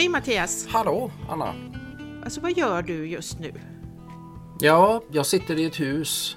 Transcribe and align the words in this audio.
Hej 0.00 0.08
Mattias! 0.08 0.66
Hallå 0.66 1.10
Anna! 1.28 1.54
Alltså 2.24 2.40
vad 2.40 2.52
gör 2.52 2.82
du 2.82 3.06
just 3.08 3.38
nu? 3.38 3.52
Ja, 4.60 5.02
jag 5.10 5.26
sitter 5.26 5.58
i 5.58 5.64
ett 5.64 5.80
hus 5.80 6.36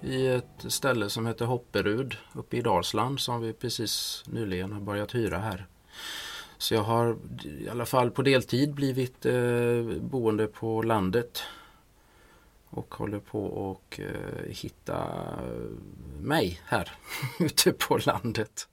i 0.00 0.26
ett 0.26 0.64
ställe 0.68 1.10
som 1.10 1.26
heter 1.26 1.44
Hopperud 1.44 2.16
uppe 2.32 2.56
i 2.56 2.60
Dalsland 2.60 3.20
som 3.20 3.40
vi 3.40 3.52
precis 3.52 4.24
nyligen 4.26 4.72
har 4.72 4.80
börjat 4.80 5.14
hyra 5.14 5.38
här. 5.38 5.66
Så 6.58 6.74
jag 6.74 6.82
har 6.82 7.16
i 7.44 7.68
alla 7.68 7.86
fall 7.86 8.10
på 8.10 8.22
deltid 8.22 8.74
blivit 8.74 9.26
eh, 9.26 9.82
boende 10.00 10.46
på 10.46 10.82
landet 10.82 11.42
och 12.68 12.94
håller 12.94 13.18
på 13.18 13.70
att 13.70 13.98
eh, 13.98 14.50
hitta 14.50 15.06
mig 16.20 16.60
här 16.64 16.92
ute 17.38 17.72
på 17.72 17.98
landet. 18.04 18.68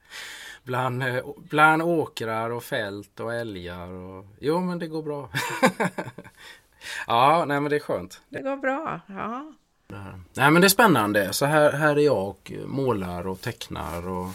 Bland, 0.68 1.04
eh, 1.04 1.26
bland 1.38 1.82
åkrar 1.82 2.50
och 2.50 2.64
fält 2.64 3.20
och 3.20 3.34
älgar. 3.34 3.88
Och, 3.88 4.26
jo 4.40 4.60
men 4.60 4.80
det 4.80 4.88
går 4.88 5.04
bra. 5.04 5.30
ja, 7.08 7.46
nej 7.48 7.62
men 7.62 7.70
det 7.70 7.76
är 7.76 7.80
skönt. 7.80 8.22
Det 8.30 8.42
går 8.42 8.58
bra, 8.58 9.00
ja. 9.08 9.54
Nej 10.34 10.52
men 10.52 10.62
det 10.62 10.68
är 10.68 10.70
spännande. 10.70 11.34
Så 11.34 11.46
här, 11.46 11.72
här 11.72 11.96
är 11.96 12.02
jag 12.02 12.28
och 12.28 12.52
målar 12.66 13.28
och 13.28 13.42
tecknar. 13.42 14.08
Och, 14.08 14.28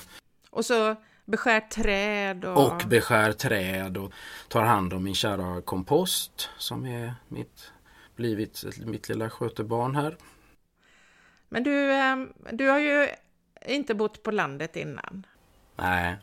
och 0.51 0.65
så 0.65 0.97
beskär 1.25 1.61
träd. 1.61 2.45
Och... 2.45 2.67
och 2.67 2.83
beskär 2.89 3.33
träd 3.33 3.97
och 3.97 4.13
tar 4.49 4.63
hand 4.63 4.93
om 4.93 5.05
min 5.05 5.15
kära 5.15 5.63
kompost 5.63 6.51
som 6.59 6.87
är 6.87 7.15
mitt, 7.29 7.73
blivit 8.17 8.65
mitt 8.87 9.09
lilla 9.09 9.31
skötebarn 9.31 9.97
här. 9.97 10.17
Men 11.49 11.63
du, 11.63 11.93
ehm, 11.93 12.33
du 12.53 12.69
har 12.69 12.79
ju 12.79 13.09
inte 13.67 13.95
bott 13.95 14.23
på 14.23 14.31
landet 14.31 14.77
innan. 14.77 15.27
Nej. 15.77 16.17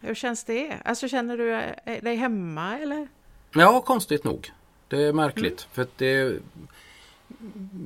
Hur 0.00 0.14
känns 0.14 0.44
det? 0.44 0.80
Alltså 0.84 1.08
känner 1.08 1.36
du 1.36 1.74
dig 2.00 2.16
hemma 2.16 2.78
eller? 2.78 3.08
Ja, 3.52 3.80
konstigt 3.80 4.24
nog. 4.24 4.52
Det 4.88 5.02
är 5.02 5.12
märkligt. 5.12 5.60
Mm. 5.62 5.72
För 5.72 5.82
att 5.82 5.98
det, 5.98 6.38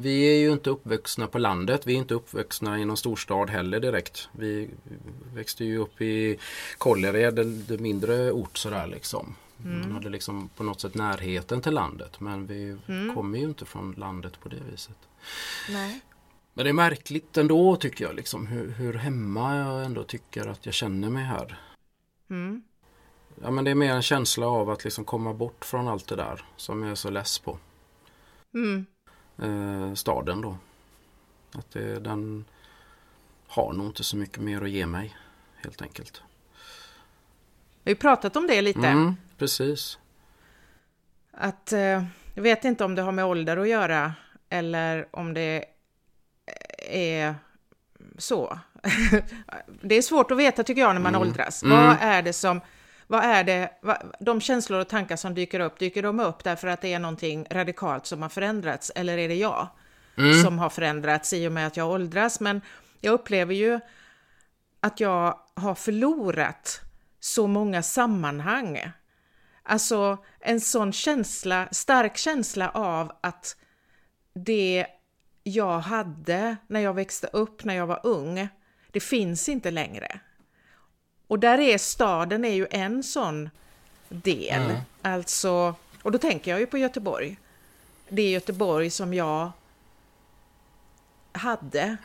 vi 0.00 0.22
är 0.22 0.38
ju 0.38 0.52
inte 0.52 0.70
uppvuxna 0.70 1.26
på 1.26 1.38
landet. 1.38 1.86
Vi 1.86 1.94
är 1.94 1.98
inte 1.98 2.14
uppvuxna 2.14 2.78
i 2.78 2.84
någon 2.84 2.96
storstad 2.96 3.50
heller 3.50 3.80
direkt. 3.80 4.28
Vi 4.32 4.68
växte 5.34 5.64
ju 5.64 5.78
upp 5.78 6.00
i 6.00 6.38
Kållered, 6.78 7.38
en 7.38 7.66
mindre 7.78 8.32
ort 8.32 8.58
sådär 8.58 8.86
liksom. 8.86 9.34
Mm. 9.64 9.80
Man 9.80 9.92
hade 9.92 10.08
liksom 10.08 10.48
på 10.56 10.62
något 10.62 10.80
sätt 10.80 10.94
närheten 10.94 11.60
till 11.60 11.74
landet 11.74 12.20
men 12.20 12.46
vi 12.46 12.76
mm. 12.88 13.14
kommer 13.14 13.38
ju 13.38 13.44
inte 13.44 13.64
från 13.64 13.92
landet 13.92 14.40
på 14.40 14.48
det 14.48 14.60
viset. 14.70 14.96
Nej. 15.70 16.00
Men 16.54 16.64
det 16.64 16.70
är 16.70 16.74
märkligt 16.74 17.36
ändå 17.36 17.76
tycker 17.76 18.04
jag 18.04 18.14
liksom 18.14 18.46
hur, 18.46 18.70
hur 18.70 18.94
hemma 18.94 19.56
jag 19.56 19.84
ändå 19.84 20.04
tycker 20.04 20.46
att 20.46 20.66
jag 20.66 20.74
känner 20.74 21.10
mig 21.10 21.24
här. 21.24 21.58
Mm. 22.30 22.62
Ja 23.42 23.50
men 23.50 23.64
det 23.64 23.70
är 23.70 23.74
mer 23.74 23.94
en 23.94 24.02
känsla 24.02 24.46
av 24.46 24.70
att 24.70 24.84
liksom 24.84 25.04
komma 25.04 25.34
bort 25.34 25.64
från 25.64 25.88
allt 25.88 26.08
det 26.08 26.16
där 26.16 26.44
som 26.56 26.82
jag 26.82 26.90
är 26.90 26.94
så 26.94 27.10
less 27.10 27.38
på. 27.38 27.58
Mm. 28.54 28.86
Eh, 29.42 29.94
staden 29.94 30.40
då. 30.40 30.56
Att 31.52 31.70
det, 31.70 32.00
den 32.00 32.44
har 33.46 33.72
nog 33.72 33.86
inte 33.86 34.04
så 34.04 34.16
mycket 34.16 34.38
mer 34.38 34.62
att 34.62 34.70
ge 34.70 34.86
mig 34.86 35.16
helt 35.56 35.82
enkelt. 35.82 36.22
Vi 37.82 37.92
har 37.92 37.96
pratat 37.96 38.36
om 38.36 38.46
det 38.46 38.62
lite. 38.62 38.88
Mm, 38.88 39.16
precis. 39.38 39.98
Att, 41.30 41.72
eh, 41.72 42.04
jag 42.34 42.42
vet 42.42 42.64
inte 42.64 42.84
om 42.84 42.94
det 42.94 43.02
har 43.02 43.12
med 43.12 43.24
ålder 43.24 43.56
att 43.56 43.68
göra 43.68 44.14
eller 44.48 45.08
om 45.10 45.34
det 45.34 45.64
är 46.90 47.34
så. 48.18 48.58
det 49.82 49.94
är 49.94 50.02
svårt 50.02 50.30
att 50.30 50.38
veta 50.38 50.62
tycker 50.62 50.80
jag 50.80 50.94
när 50.94 51.00
man 51.00 51.14
mm. 51.14 51.28
åldras. 51.28 51.62
Mm. 51.62 51.76
Vad 51.76 51.96
är 52.00 52.22
det 52.22 52.32
som 52.32 52.60
vad 53.06 53.24
är 53.24 53.44
det, 53.44 53.70
vad, 53.82 53.96
de 54.20 54.40
känslor 54.40 54.80
och 54.80 54.88
tankar 54.88 55.16
som 55.16 55.34
dyker 55.34 55.60
upp, 55.60 55.78
dyker 55.78 56.02
de 56.02 56.20
upp 56.20 56.44
därför 56.44 56.68
att 56.68 56.80
det 56.80 56.92
är 56.92 56.98
någonting 56.98 57.46
radikalt 57.50 58.06
som 58.06 58.22
har 58.22 58.28
förändrats? 58.28 58.92
Eller 58.94 59.18
är 59.18 59.28
det 59.28 59.34
jag 59.34 59.68
mm. 60.18 60.42
som 60.42 60.58
har 60.58 60.70
förändrats 60.70 61.32
i 61.32 61.48
och 61.48 61.52
med 61.52 61.66
att 61.66 61.76
jag 61.76 61.90
åldras? 61.90 62.40
Men 62.40 62.60
jag 63.00 63.12
upplever 63.12 63.54
ju 63.54 63.80
att 64.80 65.00
jag 65.00 65.38
har 65.54 65.74
förlorat 65.74 66.80
så 67.20 67.46
många 67.46 67.82
sammanhang. 67.82 68.92
Alltså 69.62 70.18
en 70.40 70.60
sån 70.60 70.92
känsla, 70.92 71.68
stark 71.70 72.16
känsla 72.16 72.70
av 72.70 73.12
att 73.20 73.56
det 74.34 74.86
jag 75.50 75.80
hade 75.80 76.56
när 76.66 76.80
jag 76.80 76.94
växte 76.94 77.26
upp, 77.26 77.64
när 77.64 77.74
jag 77.74 77.86
var 77.86 78.00
ung, 78.02 78.48
det 78.90 79.00
finns 79.00 79.48
inte 79.48 79.70
längre. 79.70 80.20
Och 81.26 81.38
där 81.38 81.58
är 81.58 81.78
staden 81.78 82.44
är 82.44 82.54
ju 82.54 82.66
en 82.70 83.02
sån 83.02 83.50
del. 84.08 84.62
Mm. 84.62 84.76
Alltså, 85.02 85.74
och 86.02 86.12
då 86.12 86.18
tänker 86.18 86.50
jag 86.50 86.60
ju 86.60 86.66
på 86.66 86.78
Göteborg. 86.78 87.36
Det 88.08 88.22
är 88.22 88.30
Göteborg 88.30 88.90
som 88.90 89.14
jag 89.14 89.50
hade 91.32 91.96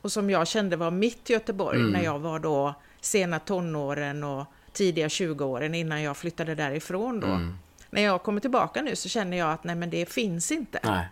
och 0.00 0.12
som 0.12 0.30
jag 0.30 0.48
kände 0.48 0.76
var 0.76 0.90
mitt 0.90 1.30
Göteborg 1.30 1.80
mm. 1.80 1.92
när 1.92 2.02
jag 2.02 2.18
var 2.18 2.38
då 2.38 2.74
sena 3.00 3.38
tonåren 3.38 4.24
och 4.24 4.44
tidiga 4.72 5.08
20-åren 5.08 5.74
innan 5.74 6.02
jag 6.02 6.16
flyttade 6.16 6.54
därifrån 6.54 7.20
då. 7.20 7.26
Mm. 7.26 7.58
När 7.90 8.02
jag 8.02 8.22
kommer 8.22 8.40
tillbaka 8.40 8.82
nu 8.82 8.96
så 8.96 9.08
känner 9.08 9.36
jag 9.36 9.52
att 9.52 9.64
nej 9.64 9.74
men 9.74 9.90
det 9.90 10.12
finns 10.12 10.52
inte. 10.52 10.80
Nej. 10.84 11.08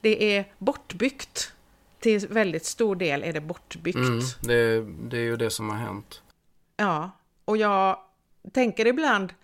Det 0.00 0.36
är 0.36 0.52
bortbyggt. 0.58 1.52
Till 2.00 2.28
väldigt 2.28 2.64
stor 2.64 2.96
del 2.96 3.24
är 3.24 3.32
det 3.32 3.40
bortbyggt. 3.40 3.96
Mm, 3.96 4.20
det, 4.40 4.80
det 5.10 5.16
är 5.16 5.22
ju 5.22 5.36
det 5.36 5.50
som 5.50 5.70
har 5.70 5.76
hänt. 5.76 6.22
Ja, 6.76 7.10
och 7.44 7.56
jag 7.56 7.98
tänker 8.52 8.86
ibland, 8.86 9.34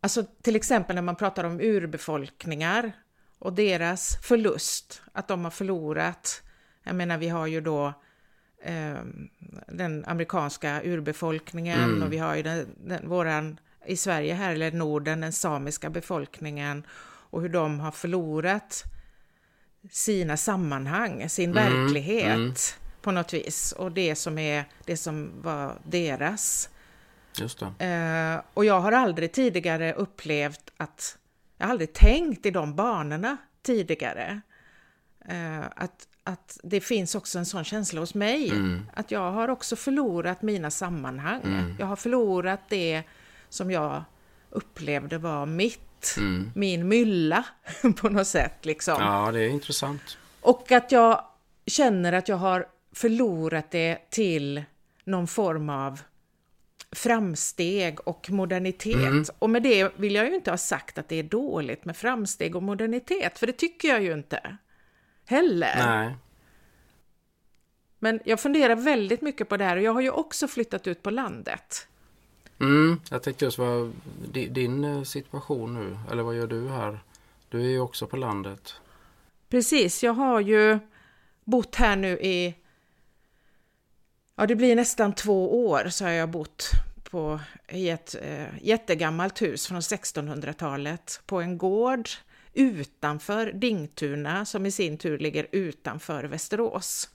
alltså 0.00 0.24
till 0.42 0.56
exempel 0.56 0.94
när 0.94 1.02
man 1.02 1.16
pratar 1.16 1.44
om 1.44 1.60
urbefolkningar 1.60 2.92
och 3.38 3.52
deras 3.52 4.18
förlust, 4.22 5.02
att 5.12 5.28
de 5.28 5.44
har 5.44 5.50
förlorat. 5.50 6.42
Jag 6.82 6.94
menar, 6.96 7.18
vi 7.18 7.28
har 7.28 7.46
ju 7.46 7.60
då 7.60 7.86
eh, 8.62 8.98
den 9.68 10.04
amerikanska 10.04 10.82
urbefolkningen 10.84 11.84
mm. 11.84 12.02
och 12.02 12.12
vi 12.12 12.18
har 12.18 12.34
ju 12.34 12.42
den, 12.42 12.66
den, 12.76 13.08
våran, 13.08 13.60
i 13.86 13.96
Sverige 13.96 14.34
här, 14.34 14.54
eller 14.54 14.72
Norden, 14.72 15.20
den 15.20 15.32
samiska 15.32 15.90
befolkningen 15.90 16.86
och 17.30 17.42
hur 17.42 17.48
de 17.48 17.80
har 17.80 17.90
förlorat 17.90 18.84
sina 19.90 20.36
sammanhang, 20.36 21.28
sin 21.28 21.50
mm. 21.50 21.64
verklighet. 21.64 22.34
Mm 22.34 22.54
på 23.02 23.10
något 23.10 23.34
vis. 23.34 23.72
Och 23.72 23.92
det 23.92 24.14
som 24.14 24.38
är 24.38 24.64
det 24.84 24.96
som 24.96 25.32
var 25.42 25.78
deras. 25.84 26.68
Just 27.38 27.62
eh, 27.62 28.40
och 28.54 28.64
jag 28.64 28.80
har 28.80 28.92
aldrig 28.92 29.32
tidigare 29.32 29.92
upplevt 29.92 30.72
att, 30.76 31.18
jag 31.56 31.66
har 31.66 31.70
aldrig 31.70 31.92
tänkt 31.92 32.46
i 32.46 32.50
de 32.50 32.76
banorna 32.76 33.36
tidigare. 33.62 34.40
Eh, 35.28 35.60
att, 35.76 36.08
att 36.24 36.60
det 36.62 36.80
finns 36.80 37.14
också 37.14 37.38
en 37.38 37.46
sån 37.46 37.64
känsla 37.64 38.00
hos 38.00 38.14
mig. 38.14 38.50
Mm. 38.50 38.86
Att 38.94 39.10
jag 39.10 39.32
har 39.32 39.48
också 39.48 39.76
förlorat 39.76 40.42
mina 40.42 40.70
sammanhang. 40.70 41.42
Mm. 41.44 41.76
Jag 41.78 41.86
har 41.86 41.96
förlorat 41.96 42.60
det 42.68 43.02
som 43.48 43.70
jag 43.70 44.04
upplevde 44.50 45.18
var 45.18 45.46
mitt, 45.46 45.80
mm. 46.16 46.52
min 46.54 46.88
mylla 46.88 47.44
på 47.96 48.08
något 48.08 48.26
sätt. 48.26 48.64
Liksom. 48.64 48.96
Ja, 48.98 49.32
det 49.32 49.40
är 49.40 49.48
intressant. 49.48 50.18
Och 50.40 50.72
att 50.72 50.92
jag 50.92 51.24
känner 51.66 52.12
att 52.12 52.28
jag 52.28 52.36
har 52.36 52.66
förlorat 52.92 53.70
det 53.70 54.10
till 54.10 54.64
någon 55.04 55.26
form 55.26 55.70
av 55.70 56.00
framsteg 56.92 58.08
och 58.08 58.30
modernitet. 58.30 58.94
Mm. 58.94 59.24
Och 59.38 59.50
med 59.50 59.62
det 59.62 59.92
vill 59.96 60.14
jag 60.14 60.26
ju 60.28 60.34
inte 60.34 60.50
ha 60.50 60.58
sagt 60.58 60.98
att 60.98 61.08
det 61.08 61.16
är 61.16 61.22
dåligt 61.22 61.84
med 61.84 61.96
framsteg 61.96 62.56
och 62.56 62.62
modernitet, 62.62 63.38
för 63.38 63.46
det 63.46 63.52
tycker 63.52 63.88
jag 63.88 64.02
ju 64.02 64.12
inte 64.12 64.56
heller. 65.24 65.86
Nej. 65.86 66.14
Men 67.98 68.20
jag 68.24 68.40
funderar 68.40 68.76
väldigt 68.76 69.20
mycket 69.20 69.48
på 69.48 69.56
det 69.56 69.64
här 69.64 69.76
och 69.76 69.82
jag 69.82 69.92
har 69.92 70.00
ju 70.00 70.10
också 70.10 70.48
flyttat 70.48 70.86
ut 70.86 71.02
på 71.02 71.10
landet. 71.10 71.88
Mm, 72.60 73.00
jag 73.10 73.22
tänkte 73.22 73.44
just 73.44 73.58
vad 73.58 73.92
din 74.32 74.84
eh, 74.84 75.02
situation 75.02 75.74
nu, 75.74 75.98
eller 76.12 76.22
vad 76.22 76.36
gör 76.36 76.46
du 76.46 76.68
här? 76.68 77.00
Du 77.48 77.60
är 77.60 77.68
ju 77.68 77.80
också 77.80 78.06
på 78.06 78.16
landet. 78.16 78.74
Precis, 79.48 80.02
jag 80.02 80.12
har 80.12 80.40
ju 80.40 80.78
bott 81.44 81.74
här 81.74 81.96
nu 81.96 82.08
i 82.08 82.54
ja, 84.36 84.46
det 84.46 84.56
blir 84.56 84.76
nästan 84.76 85.14
två 85.14 85.66
år 85.68 85.88
så 85.88 86.04
har 86.04 86.10
jag 86.10 86.28
bott 86.28 86.70
på, 87.10 87.40
i 87.68 87.88
ett 87.88 88.16
eh, 88.22 88.46
jättegammalt 88.62 89.42
hus 89.42 89.66
från 89.66 89.80
1600-talet 89.80 91.20
på 91.26 91.40
en 91.40 91.58
gård 91.58 92.08
utanför 92.54 93.52
Dingtuna 93.52 94.44
som 94.44 94.66
i 94.66 94.70
sin 94.70 94.98
tur 94.98 95.18
ligger 95.18 95.46
utanför 95.52 96.24
Västerås. 96.24 97.08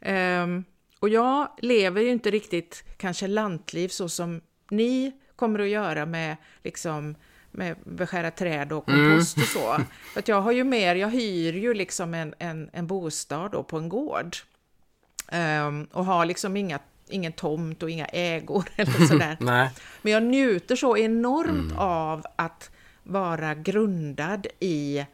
Um, 0.00 0.64
och 0.98 1.08
jag 1.08 1.48
lever 1.58 2.00
ju 2.00 2.10
inte 2.10 2.30
riktigt 2.30 2.84
kanske 2.96 3.26
lantliv 3.26 3.88
så 3.88 4.08
som 4.08 4.40
ni 4.72 5.12
kommer 5.36 5.58
att 5.58 5.68
göra 5.68 6.06
med 6.06 6.36
liksom 6.62 7.14
med 7.52 7.76
beskära 7.84 8.30
träd 8.30 8.72
och 8.72 8.86
kompost 8.86 9.36
mm. 9.36 9.44
och 9.44 9.48
så. 9.48 9.84
För 10.12 10.20
att 10.20 10.28
jag 10.28 10.40
har 10.40 10.52
ju 10.52 10.64
mer, 10.64 10.94
jag 10.94 11.10
hyr 11.10 11.52
ju 11.52 11.74
liksom 11.74 12.14
en, 12.14 12.34
en, 12.38 12.70
en 12.72 12.86
bostad 12.86 13.52
då 13.52 13.62
på 13.62 13.78
en 13.78 13.88
gård. 13.88 14.36
Um, 15.32 15.84
och 15.92 16.04
har 16.04 16.26
liksom 16.26 16.56
inga, 16.56 16.78
ingen 17.08 17.32
tomt 17.32 17.82
och 17.82 17.90
inga 17.90 18.06
ägor 18.06 18.64
eller 18.76 19.06
sådär. 19.06 19.36
Nej. 19.40 19.70
Men 20.02 20.12
jag 20.12 20.22
njuter 20.22 20.76
så 20.76 20.96
enormt 20.96 21.72
av 21.76 22.26
att 22.36 22.70
vara 23.02 23.54
grundad 23.54 24.46
i, 24.60 25.06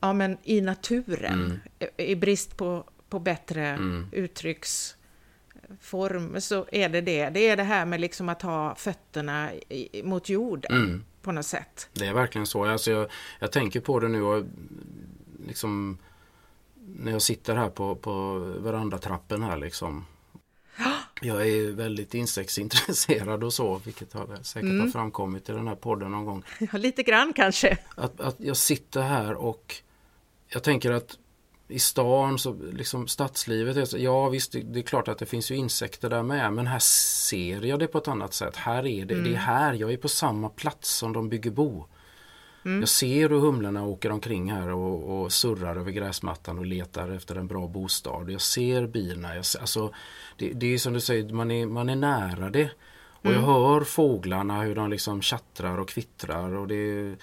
ja, 0.00 0.12
men 0.12 0.38
i 0.42 0.60
naturen. 0.60 1.60
I, 1.78 2.10
I 2.12 2.16
brist 2.16 2.56
på, 2.56 2.84
på 3.08 3.18
bättre 3.18 3.78
uttrycksform 5.74 6.40
så 6.40 6.66
är 6.72 6.88
det 6.88 7.00
det. 7.00 7.30
Det 7.30 7.48
är 7.48 7.56
det 7.56 7.62
här 7.62 7.86
med 7.86 8.00
liksom 8.00 8.28
att 8.28 8.42
ha 8.42 8.74
fötterna 8.74 9.54
i, 9.54 10.02
mot 10.04 10.28
jorden 10.28 11.04
på 11.22 11.32
något 11.32 11.46
sätt. 11.46 11.88
Det 11.92 12.06
är 12.06 12.12
verkligen 12.12 12.46
så. 12.46 12.64
Alltså 12.64 12.90
jag, 12.90 13.10
jag 13.40 13.52
tänker 13.52 13.80
på 13.80 14.00
det 14.00 14.08
nu 14.08 14.22
och 14.22 14.44
liksom 15.46 15.98
när 16.86 17.12
jag 17.12 17.22
sitter 17.22 17.56
här 17.56 17.70
på, 17.70 17.94
på 17.94 18.38
verandatrappen 18.38 19.42
här 19.42 19.56
liksom. 19.56 20.06
Jag 21.20 21.48
är 21.48 21.72
väldigt 21.72 22.14
insektsintresserad 22.14 23.44
och 23.44 23.52
så, 23.52 23.80
vilket 23.84 24.12
har 24.12 24.42
säkert 24.42 24.80
har 24.80 24.88
framkommit 24.88 25.48
i 25.48 25.52
den 25.52 25.68
här 25.68 25.76
podden 25.76 26.10
någon 26.10 26.24
gång. 26.24 26.42
Ja, 26.58 26.78
lite 26.78 27.02
grann 27.02 27.32
kanske. 27.32 27.78
Att, 27.94 28.20
att 28.20 28.36
jag 28.38 28.56
sitter 28.56 29.02
här 29.02 29.34
och 29.34 29.74
jag 30.48 30.62
tänker 30.62 30.92
att 30.92 31.18
i 31.68 31.78
stan, 31.78 32.38
så 32.38 32.56
liksom 32.72 33.08
stadslivet, 33.08 33.88
så, 33.88 33.98
ja 33.98 34.28
visst 34.28 34.52
det, 34.52 34.62
det 34.62 34.80
är 34.80 34.82
klart 34.82 35.08
att 35.08 35.18
det 35.18 35.26
finns 35.26 35.50
ju 35.50 35.54
insekter 35.54 36.10
där 36.10 36.22
med 36.22 36.52
men 36.52 36.66
här 36.66 36.78
ser 36.78 37.62
jag 37.62 37.78
det 37.78 37.86
på 37.86 37.98
ett 37.98 38.08
annat 38.08 38.34
sätt. 38.34 38.56
Här 38.56 38.86
är 38.86 39.04
det, 39.04 39.14
det 39.14 39.34
är 39.34 39.38
här, 39.38 39.74
jag 39.74 39.92
är 39.92 39.96
på 39.96 40.08
samma 40.08 40.48
plats 40.48 40.90
som 40.90 41.12
de 41.12 41.28
bygger 41.28 41.50
bo. 41.50 41.86
Jag 42.80 42.88
ser 42.88 43.28
hur 43.28 43.40
humlorna 43.40 43.84
åker 43.84 44.10
omkring 44.10 44.52
här 44.52 44.68
och, 44.68 45.22
och 45.22 45.32
surrar 45.32 45.76
över 45.76 45.90
gräsmattan 45.90 46.58
och 46.58 46.66
letar 46.66 47.08
efter 47.08 47.36
en 47.36 47.46
bra 47.46 47.66
bostad. 47.66 48.30
Jag 48.30 48.40
ser 48.40 48.86
bina. 48.86 49.36
Jag 49.36 49.44
ser, 49.44 49.60
alltså, 49.60 49.94
det, 50.36 50.52
det 50.52 50.74
är 50.74 50.78
som 50.78 50.92
du 50.92 51.00
säger, 51.00 51.28
man 51.28 51.50
är, 51.50 51.66
man 51.66 51.88
är 51.88 51.96
nära 51.96 52.50
det. 52.50 52.70
Och 53.24 53.32
jag 53.32 53.40
hör 53.40 53.80
fåglarna 53.80 54.62
hur 54.62 54.74
de 54.74 54.90
liksom 54.90 55.22
tjattrar 55.22 55.78
och 55.78 55.88
kvittrar 55.88 56.54
och 56.56 56.68
det 56.68 57.16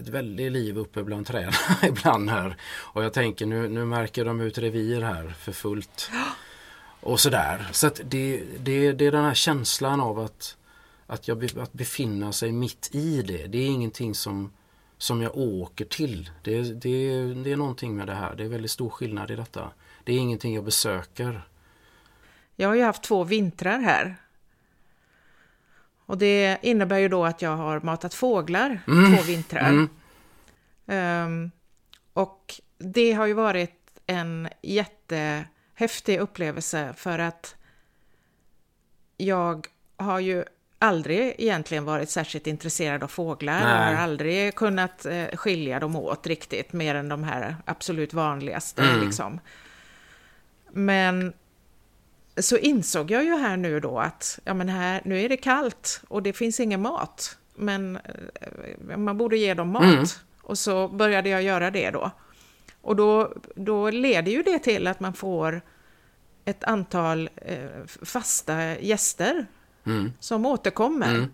ett 0.00 0.08
väldigt 0.08 0.52
liv 0.52 0.78
uppe 0.78 1.02
bland 1.02 1.26
träden 1.26 1.52
ibland 1.82 2.30
här. 2.30 2.56
Och 2.64 3.04
jag 3.04 3.12
tänker 3.12 3.46
nu, 3.46 3.68
nu 3.68 3.84
märker 3.84 4.24
de 4.24 4.40
ut 4.40 4.58
revir 4.58 5.00
här 5.02 5.28
för 5.38 5.52
fullt. 5.52 6.10
Och 7.00 7.20
sådär. 7.20 7.68
Så 7.72 7.86
att 7.86 8.00
det, 8.04 8.42
det, 8.58 8.92
det 8.92 9.06
är 9.06 9.12
den 9.12 9.24
här 9.24 9.34
känslan 9.34 10.00
av 10.00 10.18
att 10.18 10.56
att, 11.12 11.28
jag, 11.28 11.38
be- 11.38 11.62
att 11.62 11.72
befinna 11.72 12.32
sig 12.32 12.52
mitt 12.52 12.90
i 12.92 13.22
det. 13.22 13.46
Det 13.46 13.58
är 13.58 13.66
ingenting 13.66 14.14
som, 14.14 14.52
som 14.98 15.22
jag 15.22 15.36
åker 15.36 15.84
till. 15.84 16.30
Det, 16.42 16.62
det, 16.62 17.24
det 17.34 17.52
är 17.52 17.56
någonting 17.56 17.96
med 17.96 18.06
det 18.06 18.14
här. 18.14 18.34
Det 18.34 18.44
är 18.44 18.48
väldigt 18.48 18.70
stor 18.70 18.90
skillnad 18.90 19.30
i 19.30 19.36
detta. 19.36 19.70
Det 20.04 20.12
är 20.12 20.18
ingenting 20.18 20.54
jag 20.54 20.64
besöker. 20.64 21.42
Jag 22.56 22.68
har 22.68 22.74
ju 22.74 22.82
haft 22.82 23.02
två 23.02 23.24
vintrar 23.24 23.78
här. 23.78 24.16
Och 26.12 26.18
det 26.18 26.58
innebär 26.62 26.98
ju 26.98 27.08
då 27.08 27.24
att 27.24 27.42
jag 27.42 27.56
har 27.56 27.80
matat 27.80 28.14
fåglar 28.14 28.80
två 28.86 29.22
vintrar. 29.22 29.88
Ehm, 30.86 31.50
och 32.12 32.54
det 32.78 33.12
har 33.12 33.26
ju 33.26 33.32
varit 33.32 34.00
en 34.06 34.48
jättehäftig 34.62 36.18
upplevelse 36.18 36.94
för 36.96 37.18
att 37.18 37.54
jag 39.16 39.66
har 39.96 40.20
ju 40.20 40.44
aldrig 40.78 41.34
egentligen 41.38 41.84
varit 41.84 42.10
särskilt 42.10 42.46
intresserad 42.46 43.02
av 43.02 43.08
fåglar. 43.08 43.60
Jag 43.60 43.96
har 43.96 44.02
aldrig 44.02 44.54
kunnat 44.54 45.06
eh, 45.06 45.26
skilja 45.26 45.80
dem 45.80 45.96
åt 45.96 46.26
riktigt, 46.26 46.72
mer 46.72 46.94
än 46.94 47.08
de 47.08 47.24
här 47.24 47.56
absolut 47.64 48.14
vanligaste. 48.14 48.96
Liksom. 48.96 49.40
Men 50.72 51.32
så 52.38 52.56
insåg 52.56 53.10
jag 53.10 53.24
ju 53.24 53.36
här 53.36 53.56
nu 53.56 53.80
då 53.80 53.98
att 53.98 54.38
ja, 54.44 54.54
men 54.54 54.68
här, 54.68 55.02
nu 55.04 55.20
är 55.20 55.28
det 55.28 55.36
kallt 55.36 56.00
och 56.08 56.22
det 56.22 56.32
finns 56.32 56.60
ingen 56.60 56.82
mat. 56.82 57.38
Men 57.54 57.96
eh, 57.96 58.96
man 58.96 59.18
borde 59.18 59.36
ge 59.36 59.54
dem 59.54 59.68
mat. 59.68 60.20
Och 60.42 60.58
så 60.58 60.88
började 60.88 61.28
jag 61.28 61.42
göra 61.42 61.70
det 61.70 61.90
då. 61.90 62.10
Och 62.80 62.96
då, 62.96 63.32
då 63.54 63.90
leder 63.90 64.32
ju 64.32 64.42
det 64.42 64.58
till 64.58 64.86
att 64.86 65.00
man 65.00 65.12
får 65.14 65.60
ett 66.44 66.64
antal 66.64 67.30
eh, 67.36 67.68
fasta 68.02 68.78
gäster 68.78 69.46
Mm. 69.86 70.12
som 70.20 70.46
återkommer. 70.46 71.28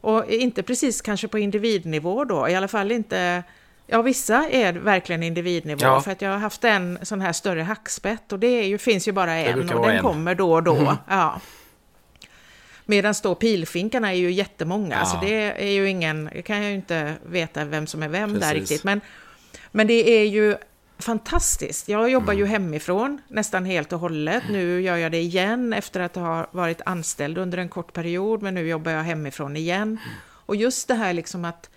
Och 0.00 0.30
inte 0.30 0.62
precis 0.62 1.00
kanske 1.00 1.28
på 1.28 1.38
individnivå 1.38 2.24
då, 2.24 2.48
i 2.48 2.54
alla 2.54 2.68
fall 2.68 2.90
inte... 2.92 3.42
Ja, 3.90 4.02
vissa 4.02 4.48
är 4.48 4.72
verkligen 4.72 5.22
individnivå, 5.22 5.80
Ja. 5.84 6.00
för 6.00 6.10
att 6.12 6.22
jag 6.22 6.30
har 6.30 6.38
haft 6.38 6.64
en 6.64 6.98
sån 7.02 7.20
här 7.20 7.32
större 7.32 7.62
hackspett 7.62 8.32
och 8.32 8.38
det 8.38 8.66
ju, 8.66 8.78
finns 8.78 9.08
ju 9.08 9.12
bara 9.12 9.34
en 9.34 9.58
och 9.58 9.64
den 9.66 9.84
en. 9.84 9.90
Mm. 9.90 10.02
kommer 10.02 10.34
då 10.34 10.52
och 10.52 10.62
då. 10.62 10.96
Ja. 11.08 11.40
Medan 12.86 13.14
då 13.22 13.34
pilfinkarna 13.34 14.12
är 14.12 14.16
ju 14.16 14.30
jättemånga, 14.30 14.96
Ja. 14.98 15.04
så 15.04 15.20
det 15.20 15.62
är 15.68 15.70
ju 15.72 15.88
ingen... 15.88 16.30
Kan 16.44 16.56
jag 16.56 16.66
ju 16.70 16.74
inte 16.74 17.14
veta 17.26 17.64
vem 17.64 17.86
som 17.86 18.02
är 18.02 18.08
vem 18.08 18.32
där 18.32 18.40
Precis. 18.40 18.54
riktigt, 18.70 18.84
men, 18.84 19.00
men 19.70 19.86
det 19.86 20.10
är 20.10 20.24
ju 20.24 20.56
fantastiskt. 20.98 21.88
Jag 21.88 22.10
jobbar 22.10 22.32
Mm. 22.32 22.38
ju 22.38 22.46
hemifrån 22.46 23.20
nästan 23.28 23.64
helt 23.64 23.92
och 23.92 24.00
hållet. 24.00 24.42
Nu 24.50 24.80
gör 24.80 24.96
jag 24.96 25.12
det 25.12 25.18
igen 25.20 25.72
efter 25.72 26.00
att 26.00 26.14
ha 26.14 26.46
varit 26.50 26.80
anställd 26.86 27.38
under 27.38 27.58
en 27.58 27.68
kort 27.68 27.92
period, 27.92 28.42
men 28.42 28.54
nu 28.54 28.68
jobbar 28.68 28.92
jag 28.92 29.02
hemifrån 29.02 29.56
igen. 29.56 29.82
Mm. 29.82 29.98
Och 30.46 30.56
just 30.56 30.88
det 30.88 30.94
här 30.94 31.12
liksom 31.12 31.44
att, 31.44 31.70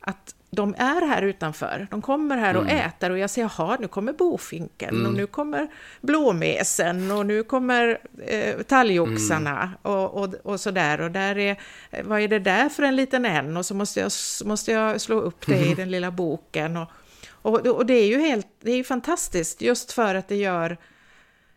att 0.00 0.34
de 0.50 0.74
är 0.78 1.06
här 1.06 1.22
utanför. 1.22 1.86
De 1.90 2.02
kommer 2.02 2.36
här 2.36 2.56
och 2.56 2.62
Mm. 2.62 2.76
äter 2.76 3.10
och 3.10 3.18
jag 3.18 3.30
ser, 3.30 3.42
jaha, 3.42 3.76
nu 3.80 3.88
kommer 3.88 4.12
bofinken 4.12 5.06
och 5.06 5.14
nu 5.14 5.26
kommer 5.26 5.68
blåmesen 6.00 7.10
och 7.10 7.26
nu 7.26 7.42
kommer 7.42 7.98
eh, 8.26 8.62
talgoxarna 8.62 9.62
Mm. 9.62 9.74
och, 9.82 10.14
och, 10.22 10.34
och 10.42 10.60
sådär. 10.60 11.00
Och 11.00 11.10
där 11.10 11.38
är, 11.38 11.56
vad 12.04 12.20
är 12.20 12.28
det 12.28 12.38
där 12.38 12.68
för 12.68 12.82
en 12.82 12.96
liten 12.96 13.24
en? 13.24 13.56
Och 13.56 13.66
så 13.66 13.74
måste 13.74 14.00
jag, 14.00 14.12
måste 14.44 14.72
jag 14.72 15.00
slå 15.00 15.20
upp 15.20 15.46
det 15.46 15.56
Mm. 15.56 15.68
i 15.68 15.74
den 15.82 15.90
lilla 15.90 16.10
boken. 16.10 16.76
Och, 16.76 16.88
och, 17.32 17.66
och 17.66 17.86
det 17.86 17.94
är 17.94 18.06
ju 18.06 18.20
helt, 18.20 18.46
det 18.60 18.70
är 18.72 18.76
ju 18.76 18.84
fantastiskt 18.84 19.62
just 19.62 19.92
för 19.92 20.14
att 20.14 20.28
det 20.28 20.36
gör, 20.36 20.76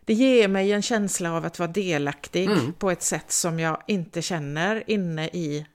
det 0.04 0.14
ger 0.14 0.48
mig 0.48 0.72
en 0.72 0.82
känsla 0.82 1.32
av 1.36 1.44
att 1.44 1.58
vara 1.58 1.70
delaktig 1.70 2.44
Mm. 2.50 2.72
på 2.72 2.90
ett 2.90 3.02
sätt 3.02 3.32
som 3.32 3.60
jag 3.60 3.82
inte 3.86 4.22
känner 4.22 4.82
inne 4.90 5.26
i 5.26 5.66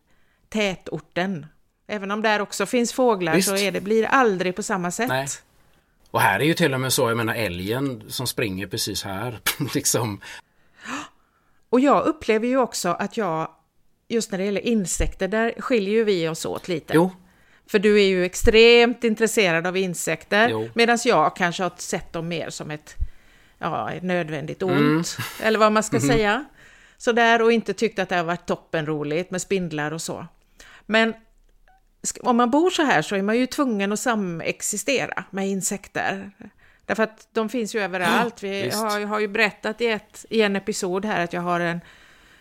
tätorten. 0.49 1.45
Även 1.87 2.11
om 2.11 2.21
där 2.21 2.39
också 2.41 2.65
finns 2.65 2.93
fåglar 2.93 3.35
Visst. 3.35 3.49
så 3.49 3.57
är 3.57 3.71
det, 3.71 3.81
blir 3.81 4.01
det 4.01 4.07
aldrig 4.07 4.55
på 4.55 4.63
samma 4.63 4.91
sätt. 4.91 5.07
Nej. 5.07 5.27
Och 6.11 6.21
här 6.21 6.39
är 6.39 6.43
ju 6.43 6.53
till 6.53 6.73
och 6.73 6.79
med 6.81 6.93
så, 6.93 7.09
jag 7.09 7.17
menar 7.17 7.35
älgen 7.35 8.03
som 8.07 8.27
springer 8.27 8.67
precis 8.67 9.03
här. 9.03 9.39
liksom. 9.73 10.21
Och 11.69 11.79
jag 11.79 12.05
upplever 12.05 12.47
ju 12.47 12.57
också 12.57 12.89
att 12.89 13.17
jag, 13.17 13.49
just 14.07 14.31
när 14.31 14.37
det 14.39 14.45
gäller 14.45 14.61
insekter, 14.67 15.27
där 15.27 15.53
skiljer 15.61 15.93
ju 15.93 16.03
vi 16.03 16.27
oss 16.27 16.45
åt 16.45 16.67
lite. 16.67 16.93
Jo, 16.95 17.11
För 17.69 17.79
du 17.79 18.01
är 18.01 18.07
ju 18.07 18.25
extremt 18.25 19.03
intresserad 19.03 19.67
av 19.67 19.77
insekter, 19.77 20.69
medan 20.73 20.97
jag 21.05 21.35
kanske 21.35 21.63
har 21.63 21.71
sett 21.77 22.13
dem 22.13 22.27
mer 22.27 22.49
som 22.49 22.71
ett, 22.71 22.95
ja, 23.57 23.91
nödvändigt 24.01 24.63
ont, 24.63 24.77
Mm. 24.77 25.03
eller 25.43 25.59
vad 25.59 25.71
man 25.71 25.83
ska 25.83 25.97
Mhm. 25.97 26.07
säga. 26.07 26.45
Sådär, 26.97 27.41
och 27.41 27.51
inte 27.51 27.73
tyckt 27.73 27.99
att 27.99 28.09
det 28.09 28.15
har 28.15 28.23
varit 28.23 28.45
toppenroligt 28.45 29.31
med 29.31 29.41
spindlar 29.41 29.91
och 29.91 30.01
så. 30.01 30.25
Men 30.85 31.13
om 32.21 32.37
man 32.37 32.49
bor 32.49 32.69
så 32.69 32.83
här 32.83 33.01
så 33.01 33.15
är 33.15 33.21
man 33.21 33.37
ju 33.37 33.45
tvungen 33.45 33.91
att 33.91 33.99
samexistera 33.99 35.23
med 35.31 35.47
insekter. 35.49 36.31
Därför 36.85 37.03
att 37.03 37.27
de 37.33 37.49
finns 37.49 37.75
ju 37.75 37.79
överallt. 37.79 38.43
Vi 38.43 38.61
visst. 38.65 38.77
har, 38.77 38.99
jag 38.99 39.07
har 39.07 39.19
ju 39.19 39.27
berättat 39.27 39.81
i, 39.81 39.87
ett, 39.87 40.25
i 40.29 40.41
en 40.41 40.55
episod 40.55 41.05
här 41.05 41.23
att 41.23 41.33
jag 41.33 41.41
har 41.41 41.59
en, 41.59 41.79